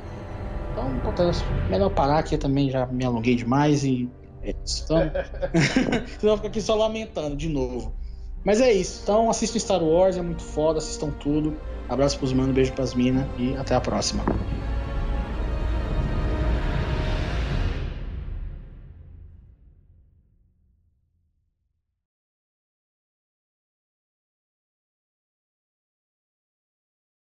Então. 0.73 0.89
Melhor 1.69 1.91
parar 1.91 2.19
aqui, 2.19 2.35
eu 2.35 2.39
também 2.39 2.71
já 2.71 2.87
me 2.87 3.05
alonguei 3.05 3.35
demais 3.35 3.85
e. 3.85 4.09
É. 4.43 4.55
Então, 4.85 4.99
senão 6.19 6.37
fica 6.37 6.49
aqui 6.49 6.61
só 6.61 6.75
lamentando 6.75 7.37
de 7.37 7.49
novo. 7.49 7.95
Mas 8.45 8.61
é 8.61 8.73
isso. 8.73 9.01
Então 9.03 9.31
assistam 9.31 9.59
Star 9.59 9.83
Wars, 9.83 10.17
é 10.17 10.23
muito 10.23 10.43
foda, 10.43 10.79
assistam 10.79 11.11
tudo. 11.11 11.57
Abraço 11.89 12.19
pros 12.19 12.33
manos, 12.33 12.55
beijo 12.55 12.73
pras 12.73 12.95
minas 12.95 13.27
e 13.39 13.57
até 13.57 13.75
a 13.75 13.81
próxima. 13.81 14.25